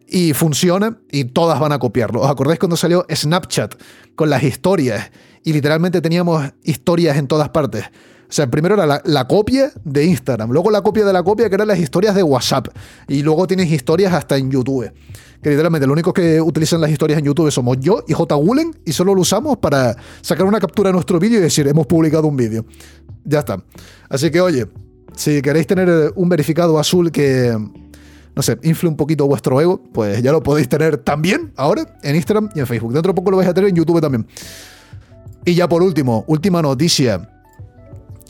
y 0.07 0.35
funciona 0.35 0.99
y 1.11 1.25
todas 1.25 1.59
van 1.59 1.73
a 1.73 1.79
copiarlo. 1.79 2.21
¿Os 2.21 2.31
acordáis 2.31 2.59
cuando 2.59 2.77
salió 2.77 3.05
Snapchat 3.11 3.75
con 4.15 4.29
las 4.31 4.43
historias 4.43 5.11
y 5.43 5.53
literalmente 5.55 6.01
teníamos 6.03 6.53
historias 6.63 7.17
en 7.17 7.27
todas 7.27 7.49
partes? 7.49 7.85
O 8.33 8.35
sea, 8.35 8.47
primero 8.51 8.75
era 8.83 9.03
la, 9.05 9.29
copia 9.29 9.71
de 9.85 10.07
Instagram, 10.07 10.51
luego 10.53 10.71
la 10.71 10.81
copia 10.81 11.05
de 11.05 11.13
la 11.13 11.23
copia 11.23 11.51
que 11.51 11.55
eran 11.55 11.69
las 11.69 11.79
historias 11.79 12.15
de 12.15 12.23
WhatsApp 12.23 12.69
y 13.07 13.23
luego 13.23 13.47
tienes 13.47 13.71
historias 13.71 14.15
hasta 14.15 14.39
en 14.39 14.51
YouTube. 14.51 14.91
Que 15.43 15.51
literalmente 15.51 15.87
lo 15.87 15.93
único 15.93 16.15
que 16.15 16.41
utilizan 16.41 16.81
las 16.81 16.91
historias 16.91 17.19
en 17.19 17.27
YouTube 17.27 17.51
somos 17.51 17.77
yo 17.81 18.05
y 18.09 18.15
J. 18.15 18.35
Gulen 18.37 18.75
y 18.87 18.93
solo 18.93 19.15
lo 19.15 19.21
usamos 19.21 19.59
para 19.59 19.95
sacar 20.23 20.47
una 20.47 20.61
captura 20.61 20.89
de 20.89 20.95
nuestro 20.95 21.19
vídeo 21.19 21.41
y 21.41 21.43
decir 21.43 21.69
hemos 21.69 21.87
publicado 21.87 22.27
un 22.27 22.37
vídeo. 22.37 22.65
Ya 23.25 23.41
está. 23.41 23.63
Así 24.09 24.31
que 24.31 24.41
oye, 24.41 24.67
si 25.17 25.43
queréis 25.43 25.67
tener 25.67 26.13
un 26.15 26.29
verificado 26.29 26.79
azul 26.79 27.11
que 27.11 27.57
no 28.35 28.43
sé, 28.43 28.59
infle 28.63 28.89
un 28.89 28.97
poquito 28.97 29.27
vuestro 29.27 29.61
ego, 29.61 29.83
pues 29.93 30.23
ya 30.23 30.33
lo 30.33 30.43
podéis 30.43 30.69
tener 30.69 30.97
también 30.97 31.53
ahora 31.57 31.99
en 32.03 32.17
Instagram 32.17 32.49
y 32.55 32.61
en 32.61 32.67
Facebook. 32.67 32.93
Dentro 32.93 33.13
de 33.13 33.17
poco 33.17 33.31
lo 33.31 33.37
vais 33.37 33.49
a 33.49 33.55
tener 33.55 33.71
en 33.71 33.77
YouTube 33.77 34.01
también. 34.01 34.27
Y 35.45 35.55
ya 35.55 35.69
por 35.69 35.83
último, 35.83 36.25
última 36.27 36.63
noticia. 36.63 37.29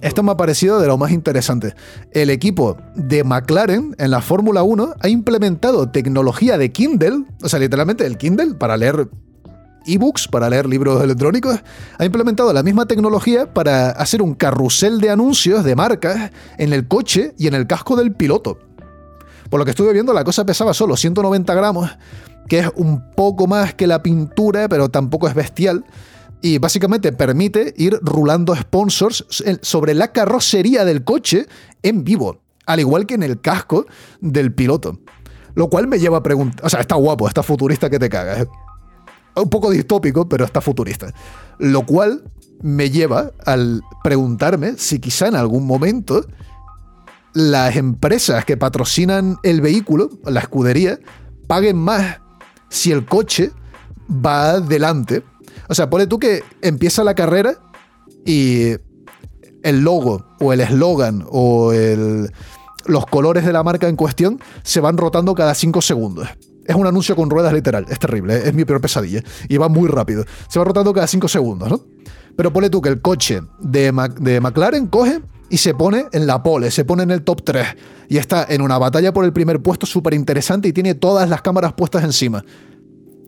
Esto 0.00 0.24
me 0.24 0.32
ha 0.32 0.36
parecido 0.36 0.80
de 0.80 0.88
lo 0.88 0.98
más 0.98 1.12
interesante. 1.12 1.74
El 2.10 2.30
equipo 2.30 2.76
de 2.96 3.22
McLaren 3.22 3.94
en 3.98 4.10
la 4.10 4.20
Fórmula 4.20 4.64
1 4.64 4.94
ha 4.98 5.08
implementado 5.08 5.90
tecnología 5.90 6.58
de 6.58 6.72
Kindle, 6.72 7.24
o 7.40 7.48
sea, 7.48 7.60
literalmente 7.60 8.04
el 8.04 8.16
Kindle 8.16 8.54
para 8.54 8.76
leer 8.76 9.08
ebooks, 9.86 10.28
para 10.28 10.48
leer 10.48 10.66
libros 10.66 11.02
electrónicos, 11.02 11.60
ha 11.98 12.04
implementado 12.04 12.52
la 12.52 12.62
misma 12.62 12.86
tecnología 12.86 13.52
para 13.52 13.90
hacer 13.90 14.22
un 14.22 14.34
carrusel 14.34 15.00
de 15.00 15.10
anuncios 15.10 15.64
de 15.64 15.76
marcas 15.76 16.30
en 16.58 16.72
el 16.72 16.88
coche 16.88 17.34
y 17.38 17.46
en 17.46 17.54
el 17.54 17.66
casco 17.66 17.96
del 17.96 18.12
piloto. 18.12 18.58
Por 19.50 19.58
lo 19.58 19.64
que 19.64 19.72
estuve 19.72 19.92
viendo, 19.92 20.14
la 20.14 20.24
cosa 20.24 20.46
pesaba 20.46 20.72
solo 20.72 20.96
190 20.96 21.54
gramos, 21.54 21.90
que 22.48 22.60
es 22.60 22.70
un 22.74 23.10
poco 23.10 23.46
más 23.46 23.74
que 23.74 23.86
la 23.86 24.02
pintura, 24.02 24.68
pero 24.68 24.88
tampoco 24.88 25.28
es 25.28 25.34
bestial. 25.34 25.84
Y 26.40 26.58
básicamente 26.58 27.12
permite 27.12 27.74
ir 27.76 27.98
rulando 28.02 28.56
sponsors 28.56 29.24
sobre 29.60 29.94
la 29.94 30.10
carrocería 30.10 30.84
del 30.84 31.04
coche 31.04 31.46
en 31.82 32.02
vivo, 32.02 32.40
al 32.66 32.80
igual 32.80 33.06
que 33.06 33.14
en 33.14 33.22
el 33.22 33.40
casco 33.40 33.86
del 34.20 34.52
piloto. 34.52 34.98
Lo 35.54 35.68
cual 35.68 35.86
me 35.86 35.98
lleva 35.98 36.18
a 36.18 36.22
preguntar, 36.22 36.64
o 36.64 36.68
sea, 36.68 36.80
está 36.80 36.94
guapo, 36.94 37.28
está 37.28 37.42
futurista 37.42 37.90
que 37.90 37.98
te 37.98 38.08
cagas. 38.08 38.46
Un 39.34 39.48
poco 39.48 39.70
distópico, 39.70 40.28
pero 40.28 40.44
está 40.44 40.60
futurista. 40.60 41.12
Lo 41.58 41.86
cual 41.86 42.22
me 42.62 42.90
lleva 42.90 43.32
al 43.44 43.82
preguntarme 44.02 44.74
si 44.76 44.98
quizá 44.98 45.28
en 45.28 45.36
algún 45.36 45.66
momento 45.66 46.26
las 47.34 47.76
empresas 47.76 48.44
que 48.44 48.56
patrocinan 48.56 49.38
el 49.42 49.60
vehículo, 49.60 50.10
la 50.24 50.40
escudería, 50.40 50.98
paguen 51.46 51.78
más 51.78 52.20
si 52.68 52.92
el 52.92 53.04
coche 53.04 53.52
va 54.08 54.60
delante. 54.60 55.22
O 55.68 55.74
sea, 55.74 55.88
pone 55.88 56.06
tú 56.06 56.18
que 56.18 56.42
empieza 56.60 57.04
la 57.04 57.14
carrera 57.14 57.54
y 58.24 58.76
el 59.62 59.80
logo 59.80 60.26
o 60.40 60.52
el 60.52 60.60
eslogan 60.60 61.24
o 61.30 61.72
los 62.86 63.06
colores 63.06 63.44
de 63.44 63.52
la 63.52 63.62
marca 63.62 63.88
en 63.88 63.96
cuestión 63.96 64.40
se 64.62 64.80
van 64.80 64.96
rotando 64.96 65.34
cada 65.34 65.54
5 65.54 65.80
segundos. 65.82 66.28
Es 66.64 66.74
un 66.76 66.86
anuncio 66.86 67.16
con 67.16 67.28
ruedas 67.28 67.52
literal, 67.52 67.86
es 67.88 67.98
terrible, 67.98 68.36
es 68.36 68.54
mi 68.54 68.64
peor 68.64 68.80
pesadilla. 68.80 69.22
Y 69.48 69.56
va 69.56 69.68
muy 69.68 69.88
rápido. 69.88 70.24
Se 70.48 70.58
va 70.58 70.64
rotando 70.64 70.92
cada 70.92 71.06
5 71.06 71.28
segundos, 71.28 71.68
¿no? 71.68 71.80
Pero 72.36 72.52
pone 72.52 72.70
tú 72.70 72.80
que 72.80 72.88
el 72.88 73.00
coche 73.00 73.40
de, 73.60 73.92
de 74.20 74.40
McLaren 74.40 74.86
coge 74.86 75.20
y 75.50 75.58
se 75.58 75.74
pone 75.74 76.06
en 76.12 76.26
la 76.26 76.42
pole, 76.42 76.70
se 76.70 76.84
pone 76.84 77.02
en 77.02 77.10
el 77.10 77.22
top 77.22 77.42
3 77.44 77.66
y 78.08 78.16
está 78.16 78.46
en 78.48 78.62
una 78.62 78.78
batalla 78.78 79.12
por 79.12 79.24
el 79.24 79.32
primer 79.32 79.60
puesto 79.60 79.84
súper 79.84 80.14
interesante 80.14 80.68
y 80.68 80.72
tiene 80.72 80.94
todas 80.94 81.28
las 81.28 81.42
cámaras 81.42 81.74
puestas 81.74 82.04
encima. 82.04 82.42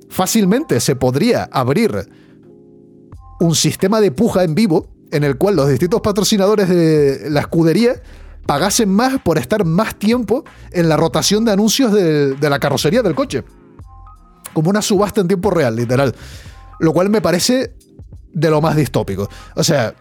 Fácilmente 0.09 0.81
se 0.81 0.97
podría 0.97 1.45
abrir 1.53 2.09
un 3.41 3.55
sistema 3.55 4.01
de 4.01 4.11
puja 4.11 4.45
en 4.45 4.55
vivo 4.55 4.89
en 5.11 5.23
el 5.25 5.37
cual 5.37 5.57
los 5.57 5.69
distintos 5.69 6.01
patrocinadores 6.01 6.69
de 6.69 7.29
la 7.31 7.41
escudería 7.41 8.01
pagasen 8.47 8.89
más 8.89 9.21
por 9.21 9.39
estar 9.39 9.65
más 9.65 9.97
tiempo 9.97 10.45
en 10.71 10.89
la 10.89 10.97
rotación 10.97 11.45
de 11.45 11.53
anuncios 11.53 11.93
de, 11.93 12.37
la 12.41 12.59
carrocería 12.59 13.03
del 13.03 13.15
coche. 13.15 13.45
Como 14.53 14.71
una 14.71 14.83
subasta 14.83 15.21
en 15.21 15.29
tiempo 15.29 15.51
real, 15.51 15.77
literal. 15.77 16.15
Lo 16.79 16.93
cual 16.93 17.11
me 17.11 17.21
parece 17.21 17.75
de 18.33 18.51
lo 18.51 18.61
más 18.61 18.77
distópico. 18.77 19.29
O 19.57 19.65
sea, 19.65 19.95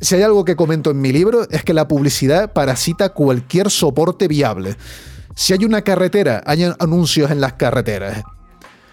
si 0.00 0.14
hay 0.14 0.22
algo 0.22 0.44
que 0.44 0.56
comento 0.56 0.90
en 0.90 1.00
mi 1.00 1.12
libro 1.12 1.48
es 1.50 1.64
que 1.64 1.74
la 1.74 1.88
publicidad 1.88 2.52
parasita 2.52 3.10
cualquier 3.10 3.70
soporte 3.70 4.28
viable. 4.28 4.76
Si 5.34 5.52
hay 5.52 5.64
una 5.64 5.82
carretera, 5.82 6.42
hay 6.46 6.64
anuncios 6.78 7.30
en 7.30 7.40
las 7.40 7.54
carreteras. 7.54 8.22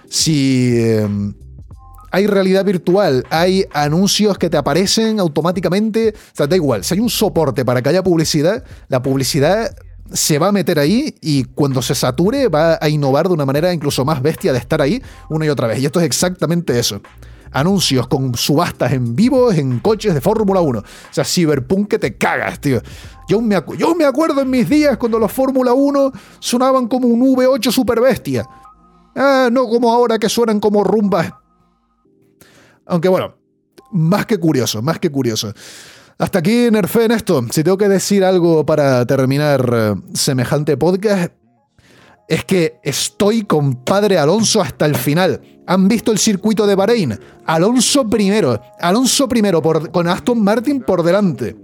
Si 0.09 0.81
em, 0.81 1.33
hay 2.11 2.27
realidad 2.27 2.65
virtual, 2.65 3.25
hay 3.29 3.65
anuncios 3.73 4.37
que 4.37 4.49
te 4.49 4.57
aparecen 4.57 5.19
automáticamente, 5.19 6.13
o 6.15 6.35
sea, 6.35 6.47
da 6.47 6.55
igual. 6.55 6.83
Si 6.83 6.93
hay 6.93 6.99
un 6.99 7.09
soporte 7.09 7.65
para 7.65 7.81
que 7.81 7.89
haya 7.89 8.03
publicidad, 8.03 8.63
la 8.87 9.01
publicidad 9.01 9.75
se 10.11 10.39
va 10.39 10.47
a 10.47 10.51
meter 10.51 10.79
ahí 10.79 11.15
y 11.21 11.43
cuando 11.43 11.81
se 11.81 11.93
sature 11.93 12.47
va 12.47 12.79
a 12.81 12.89
innovar 12.89 13.27
de 13.27 13.33
una 13.33 13.45
manera 13.45 13.71
incluso 13.73 14.03
más 14.05 14.21
bestia 14.21 14.51
de 14.51 14.59
estar 14.59 14.81
ahí 14.81 15.01
una 15.29 15.45
y 15.45 15.49
otra 15.49 15.67
vez. 15.67 15.79
Y 15.79 15.85
esto 15.85 15.99
es 15.99 16.05
exactamente 16.05 16.77
eso 16.77 17.01
anuncios 17.51 18.07
con 18.07 18.35
subastas 18.35 18.93
en 18.93 19.15
vivo 19.15 19.51
en 19.51 19.79
coches 19.79 20.13
de 20.13 20.21
Fórmula 20.21 20.61
1. 20.61 20.79
O 20.79 20.83
sea, 21.11 21.23
Cyberpunk 21.23 21.89
que 21.89 21.99
te 21.99 22.17
cagas, 22.17 22.59
tío. 22.59 22.81
Yo 23.27 23.41
me, 23.41 23.61
yo 23.77 23.95
me 23.95 24.05
acuerdo 24.05 24.41
en 24.41 24.49
mis 24.49 24.67
días 24.67 24.97
cuando 24.97 25.19
los 25.19 25.31
Fórmula 25.31 25.73
1 25.73 26.11
sonaban 26.39 26.87
como 26.87 27.07
un 27.07 27.21
V8 27.21 27.71
super 27.71 28.01
bestia. 28.01 28.45
Ah, 29.15 29.49
no 29.51 29.67
como 29.67 29.91
ahora 29.91 30.19
que 30.19 30.29
suenan 30.29 30.59
como 30.59 30.83
rumbas. 30.83 31.31
Aunque 32.89 33.07
bueno, 33.07 33.35
más 33.91 34.25
que 34.25 34.37
curioso, 34.37 34.81
más 34.81 34.99
que 34.99 35.09
curioso. 35.09 35.53
Hasta 36.17 36.39
aquí, 36.39 36.69
Nerfe, 36.69 37.05
en 37.05 37.11
esto. 37.11 37.45
Si 37.51 37.63
tengo 37.63 37.77
que 37.77 37.87
decir 37.87 38.25
algo 38.25 38.65
para 38.65 39.05
terminar 39.05 39.69
eh, 39.73 39.95
semejante 40.13 40.75
podcast, 40.75 41.31
es 42.27 42.43
que 42.43 42.79
estoy 42.83 43.43
con 43.43 43.85
Padre 43.85 44.17
Alonso 44.17 44.61
hasta 44.61 44.85
el 44.85 44.95
final. 44.95 45.41
¿Han 45.65 45.87
visto 45.87 46.11
el 46.11 46.17
circuito 46.17 46.67
de 46.67 46.75
Bahrein? 46.75 47.17
Alonso 47.45 48.07
primero. 48.09 48.59
Alonso 48.79 49.29
primero 49.29 49.61
por, 49.61 49.91
con 49.91 50.07
Aston 50.07 50.43
Martin 50.43 50.81
por 50.81 51.03
delante. 51.03 51.55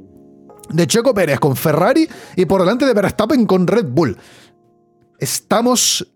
De 0.70 0.88
Checo 0.88 1.14
Pérez 1.14 1.40
con 1.40 1.56
Ferrari 1.56 2.08
y 2.36 2.46
por 2.46 2.62
delante 2.62 2.86
de 2.86 2.94
Verstappen 2.94 3.46
con 3.46 3.68
Red 3.68 3.88
Bull. 3.90 4.18
Estamos 5.20 6.08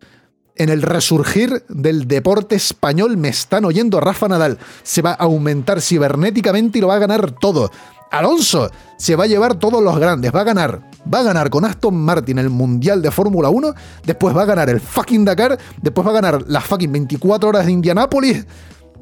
en 0.59 0.69
el 0.69 0.83
resurgir 0.83 1.63
del 1.69 2.07
deporte 2.07 2.55
español. 2.55 3.17
Me 3.17 3.29
están 3.29 3.65
oyendo 3.65 3.99
Rafa 3.99 4.27
Nadal. 4.27 4.59
Se 4.83 5.01
va 5.01 5.11
a 5.11 5.23
aumentar 5.23 5.81
cibernéticamente 5.81 6.77
y 6.77 6.81
lo 6.81 6.89
va 6.89 6.95
a 6.95 6.99
ganar 6.99 7.31
todo. 7.31 7.71
Alonso 8.11 8.69
se 8.97 9.15
va 9.15 9.23
a 9.23 9.27
llevar 9.27 9.55
todos 9.55 9.81
los 9.81 9.97
grandes, 9.97 10.33
va 10.33 10.41
a 10.41 10.43
ganar. 10.43 10.81
Va 11.11 11.19
a 11.19 11.23
ganar 11.23 11.49
con 11.49 11.63
Aston 11.63 11.95
Martin 11.95 12.39
el 12.39 12.49
Mundial 12.49 13.01
de 13.01 13.09
Fórmula 13.09 13.49
1, 13.49 13.73
después 14.05 14.35
va 14.35 14.43
a 14.43 14.45
ganar 14.45 14.69
el 14.69 14.81
fucking 14.81 15.23
Dakar, 15.23 15.57
después 15.81 16.05
va 16.05 16.11
a 16.11 16.15
ganar 16.15 16.43
las 16.47 16.65
fucking 16.65 16.91
24 16.91 17.49
horas 17.49 17.65
de 17.65 17.71
Indianápolis, 17.71 18.45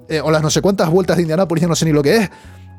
eh, 0.08 0.22
o 0.22 0.30
las 0.30 0.42
no 0.42 0.50
sé 0.50 0.62
cuántas 0.62 0.90
vueltas 0.90 1.18
de 1.18 1.24
Indianápolis, 1.24 1.64
ya 1.64 1.68
no 1.68 1.76
sé 1.76 1.86
ni 1.86 1.92
lo 1.92 2.04
que 2.04 2.18
es, 2.18 2.30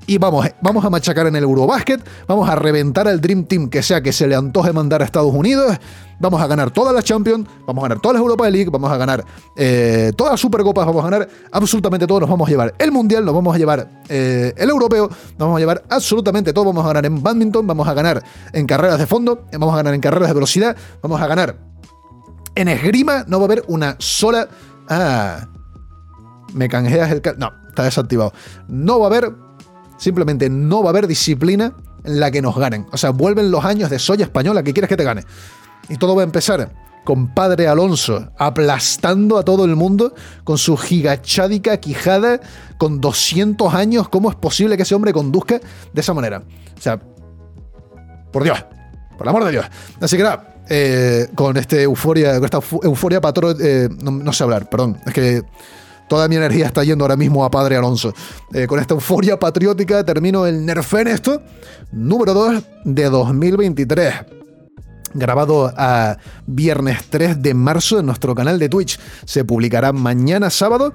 y 0.09 0.17
vamos, 0.17 0.49
vamos 0.63 0.85
a 0.87 0.91
machacar 0.91 1.27
en 1.27 1.37
el 1.37 1.45
Eurobasket, 1.45 2.01
vamos 2.27 2.49
a 2.49 2.55
reventar 2.55 3.07
al 3.07 3.21
Dream 3.21 3.45
Team 3.45 3.69
que 3.69 3.83
sea 3.83 4.01
que 4.01 4.11
se 4.11 4.27
le 4.27 4.35
antoje 4.35 4.73
mandar 4.73 5.03
a 5.03 5.05
Estados 5.05 5.35
Unidos, 5.35 5.77
vamos 6.19 6.41
a 6.41 6.47
ganar 6.47 6.71
todas 6.71 6.95
las 6.95 7.05
Champions, 7.05 7.47
vamos 7.67 7.85
a 7.85 7.89
ganar 7.89 8.01
todas 8.01 8.15
las 8.15 8.23
Europa 8.23 8.49
League, 8.49 8.71
vamos 8.71 8.91
a 8.91 8.97
ganar 8.97 9.23
eh, 9.55 10.11
todas 10.17 10.33
las 10.33 10.41
Supercopas, 10.41 10.87
vamos 10.87 11.05
a 11.05 11.11
ganar 11.11 11.29
absolutamente 11.53 12.07
todo, 12.07 12.21
nos 12.21 12.31
vamos 12.31 12.49
a 12.49 12.51
llevar 12.51 12.75
el 12.79 12.91
Mundial, 12.91 13.23
nos 13.23 13.35
vamos 13.35 13.55
a 13.55 13.59
llevar 13.59 14.03
eh, 14.09 14.55
el 14.57 14.71
Europeo, 14.71 15.09
nos 15.09 15.39
vamos 15.39 15.57
a 15.57 15.61
llevar 15.61 15.85
absolutamente 15.91 16.55
todo, 16.55 16.65
vamos 16.65 16.87
a 16.87 16.89
ganar 16.89 17.05
en 17.05 17.23
badminton, 17.23 17.67
vamos 17.67 17.87
a 17.87 17.93
ganar 17.93 18.25
en 18.55 18.67
carreras 18.67 18.99
de 18.99 19.07
fondo, 19.07 19.45
vamos 19.53 19.75
a 19.75 19.77
ganar 19.77 19.93
en 19.93 20.01
carreras 20.01 20.29
de 20.29 20.35
velocidad, 20.35 20.75
vamos 21.03 21.21
a 21.21 21.27
ganar 21.27 21.59
en 22.55 22.69
esgrima, 22.69 23.25
no 23.29 23.39
va 23.39 23.43
a 23.43 23.47
haber 23.47 23.65
una 23.69 23.95
sola... 23.99 24.49
Ah, 24.89 25.47
me 26.55 26.67
canjeas 26.71 27.11
el... 27.11 27.21
No, 27.37 27.53
está 27.69 27.85
desactivado. 27.85 28.33
No 28.69 28.99
va 28.99 29.05
a 29.05 29.09
haber 29.09 29.48
Simplemente 29.99 30.49
no 30.49 30.83
va 30.83 30.89
a 30.89 30.91
haber 30.91 31.07
disciplina 31.07 31.75
en 32.05 32.21
la 32.21 32.31
que 32.31 32.41
nos 32.41 32.57
ganen. 32.57 32.87
O 32.93 32.97
sea, 32.97 33.11
vuelven 33.11 33.51
los 33.51 33.65
años 33.65 33.91
de 33.91 33.99
soya 33.99 34.25
española 34.25 34.63
que 34.63 34.73
quieres 34.73 34.89
que 34.89 34.97
te 34.97 35.05
gane. 35.05 35.25
Y 35.89 35.97
todo 35.97 36.15
va 36.15 36.23
a 36.23 36.25
empezar 36.25 36.73
con 37.05 37.33
Padre 37.35 37.67
Alonso 37.69 38.31
aplastando 38.37 39.39
a 39.39 39.43
todo 39.43 39.65
el 39.65 39.77
mundo 39.77 40.15
con 40.45 40.59
su 40.59 40.77
gigachádica 40.77 41.79
quijada 41.79 42.41
con 42.77 43.01
200 43.01 43.75
años. 43.75 44.09
¿Cómo 44.09 44.31
es 44.31 44.37
posible 44.37 44.77
que 44.77 44.83
ese 44.83 44.95
hombre 44.95 45.13
conduzca 45.13 45.61
de 45.93 46.01
esa 46.01 46.15
manera? 46.15 46.43
O 46.77 46.81
sea, 46.81 47.01
por 48.31 48.45
Dios, 48.45 48.63
por 49.17 49.27
el 49.27 49.29
amor 49.29 49.45
de 49.45 49.53
Dios. 49.53 49.67
Así 50.01 50.17
que 50.17 50.23
nada, 50.23 50.57
eh, 50.69 51.29
con 51.35 51.57
este 51.57 51.83
euforia, 51.83 52.35
con 52.35 52.45
esta 52.45 52.61
euforia 52.83 53.21
patrón, 53.21 53.57
eh, 53.61 53.89
no, 54.03 54.11
no, 54.11 54.33
sé 54.33 54.45
hablar, 54.45 54.69
perdón, 54.69 55.01
es 55.07 55.15
que 55.15 55.43
Toda 56.09 56.27
mi 56.27 56.37
energía 56.37 56.67
está 56.67 56.83
yendo 56.85 57.05
ahora 57.05 57.17
mismo 57.17 57.45
a 57.45 57.51
Padre 57.51 57.77
Alonso. 57.77 58.15
Eh, 58.53 58.67
con 58.67 58.81
esta 58.81 58.95
euforia 58.95 59.39
patriótica 59.39 60.05
termino 60.05 60.47
el 60.47 60.65
Nerfe 60.65 61.03
en 61.03 61.09
esto, 61.09 61.43
número 61.93 62.35
2 62.35 62.63
de 62.85 63.05
2023. 63.05 64.15
grabado 65.15 65.73
a 65.77 66.17
viernes 66.47 67.05
3 67.09 67.43
de 67.43 67.55
marzo 67.55 67.99
en 67.99 68.07
nuestro 68.07 68.35
canal 68.35 68.59
de 68.59 68.69
Twitch. 68.69 68.99
Se 69.25 69.45
publicará 69.45 69.93
mañana 69.93 70.51
sábado 70.51 70.95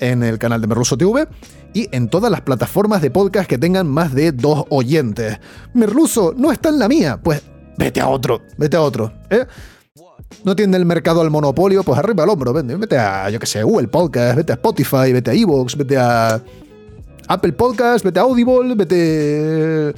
en 0.00 0.22
el 0.22 0.38
canal 0.38 0.60
de 0.60 0.66
Merluso 0.66 0.96
TV 0.96 1.26
y 1.74 1.88
en 1.94 2.08
todas 2.08 2.30
las 2.30 2.40
plataformas 2.40 3.02
de 3.02 3.10
podcast 3.10 3.48
que 3.48 3.58
tengan 3.58 3.86
más 3.86 4.14
de 4.14 4.32
dos 4.32 4.64
oyentes. 4.70 5.38
Merluso 5.74 6.34
no 6.36 6.52
está 6.52 6.68
en 6.68 6.78
la 6.78 6.88
mía, 6.88 7.20
pues 7.22 7.42
vete 7.76 8.00
a 8.00 8.08
otro, 8.08 8.42
vete 8.56 8.76
a 8.76 8.82
otro. 8.82 9.12
¿eh? 9.30 9.46
No 10.44 10.54
tiene 10.54 10.76
el 10.76 10.84
mercado 10.84 11.20
al 11.20 11.30
monopolio, 11.30 11.82
pues 11.82 11.98
arriba 11.98 12.24
al 12.24 12.30
hombro, 12.30 12.52
vete, 12.52 12.76
vete 12.76 12.98
a, 12.98 13.28
yo 13.30 13.38
que 13.38 13.46
sé, 13.46 13.62
Google 13.62 13.88
Podcast, 13.88 14.36
vete 14.36 14.52
a 14.52 14.54
Spotify, 14.54 15.12
vete 15.12 15.30
a 15.30 15.34
Evox, 15.34 15.76
vete 15.76 15.96
a 15.96 16.40
Apple 17.28 17.52
Podcast, 17.52 18.04
vete 18.04 18.18
a 18.18 18.22
Audible, 18.22 18.74
vete... 18.74 19.94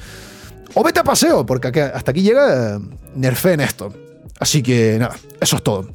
O 0.74 0.85
vete 0.85 1.01
a 1.01 1.05
paseo, 1.05 1.44
porque 1.44 1.69
hasta 1.69 2.11
aquí 2.12 2.23
llega 2.23 2.81
Nerfe 3.15 3.52
en 3.55 3.61
esto. 3.61 3.93
Así 4.39 4.62
que 4.62 4.98
nada, 4.98 5.16
eso 5.40 5.57
es 5.57 5.62
todo. 5.62 5.89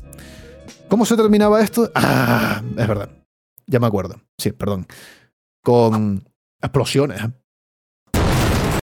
¿Cómo 0.89 1.05
se 1.05 1.15
terminaba 1.15 1.61
esto? 1.61 1.89
Ah, 1.95 2.61
es 2.77 2.87
verdad. 2.87 3.09
Ya 3.67 3.79
me 3.79 3.87
acuerdo. 3.87 4.21
Sí, 4.37 4.51
perdón. 4.51 4.85
Con 5.63 6.23
explosiones. 6.61 7.21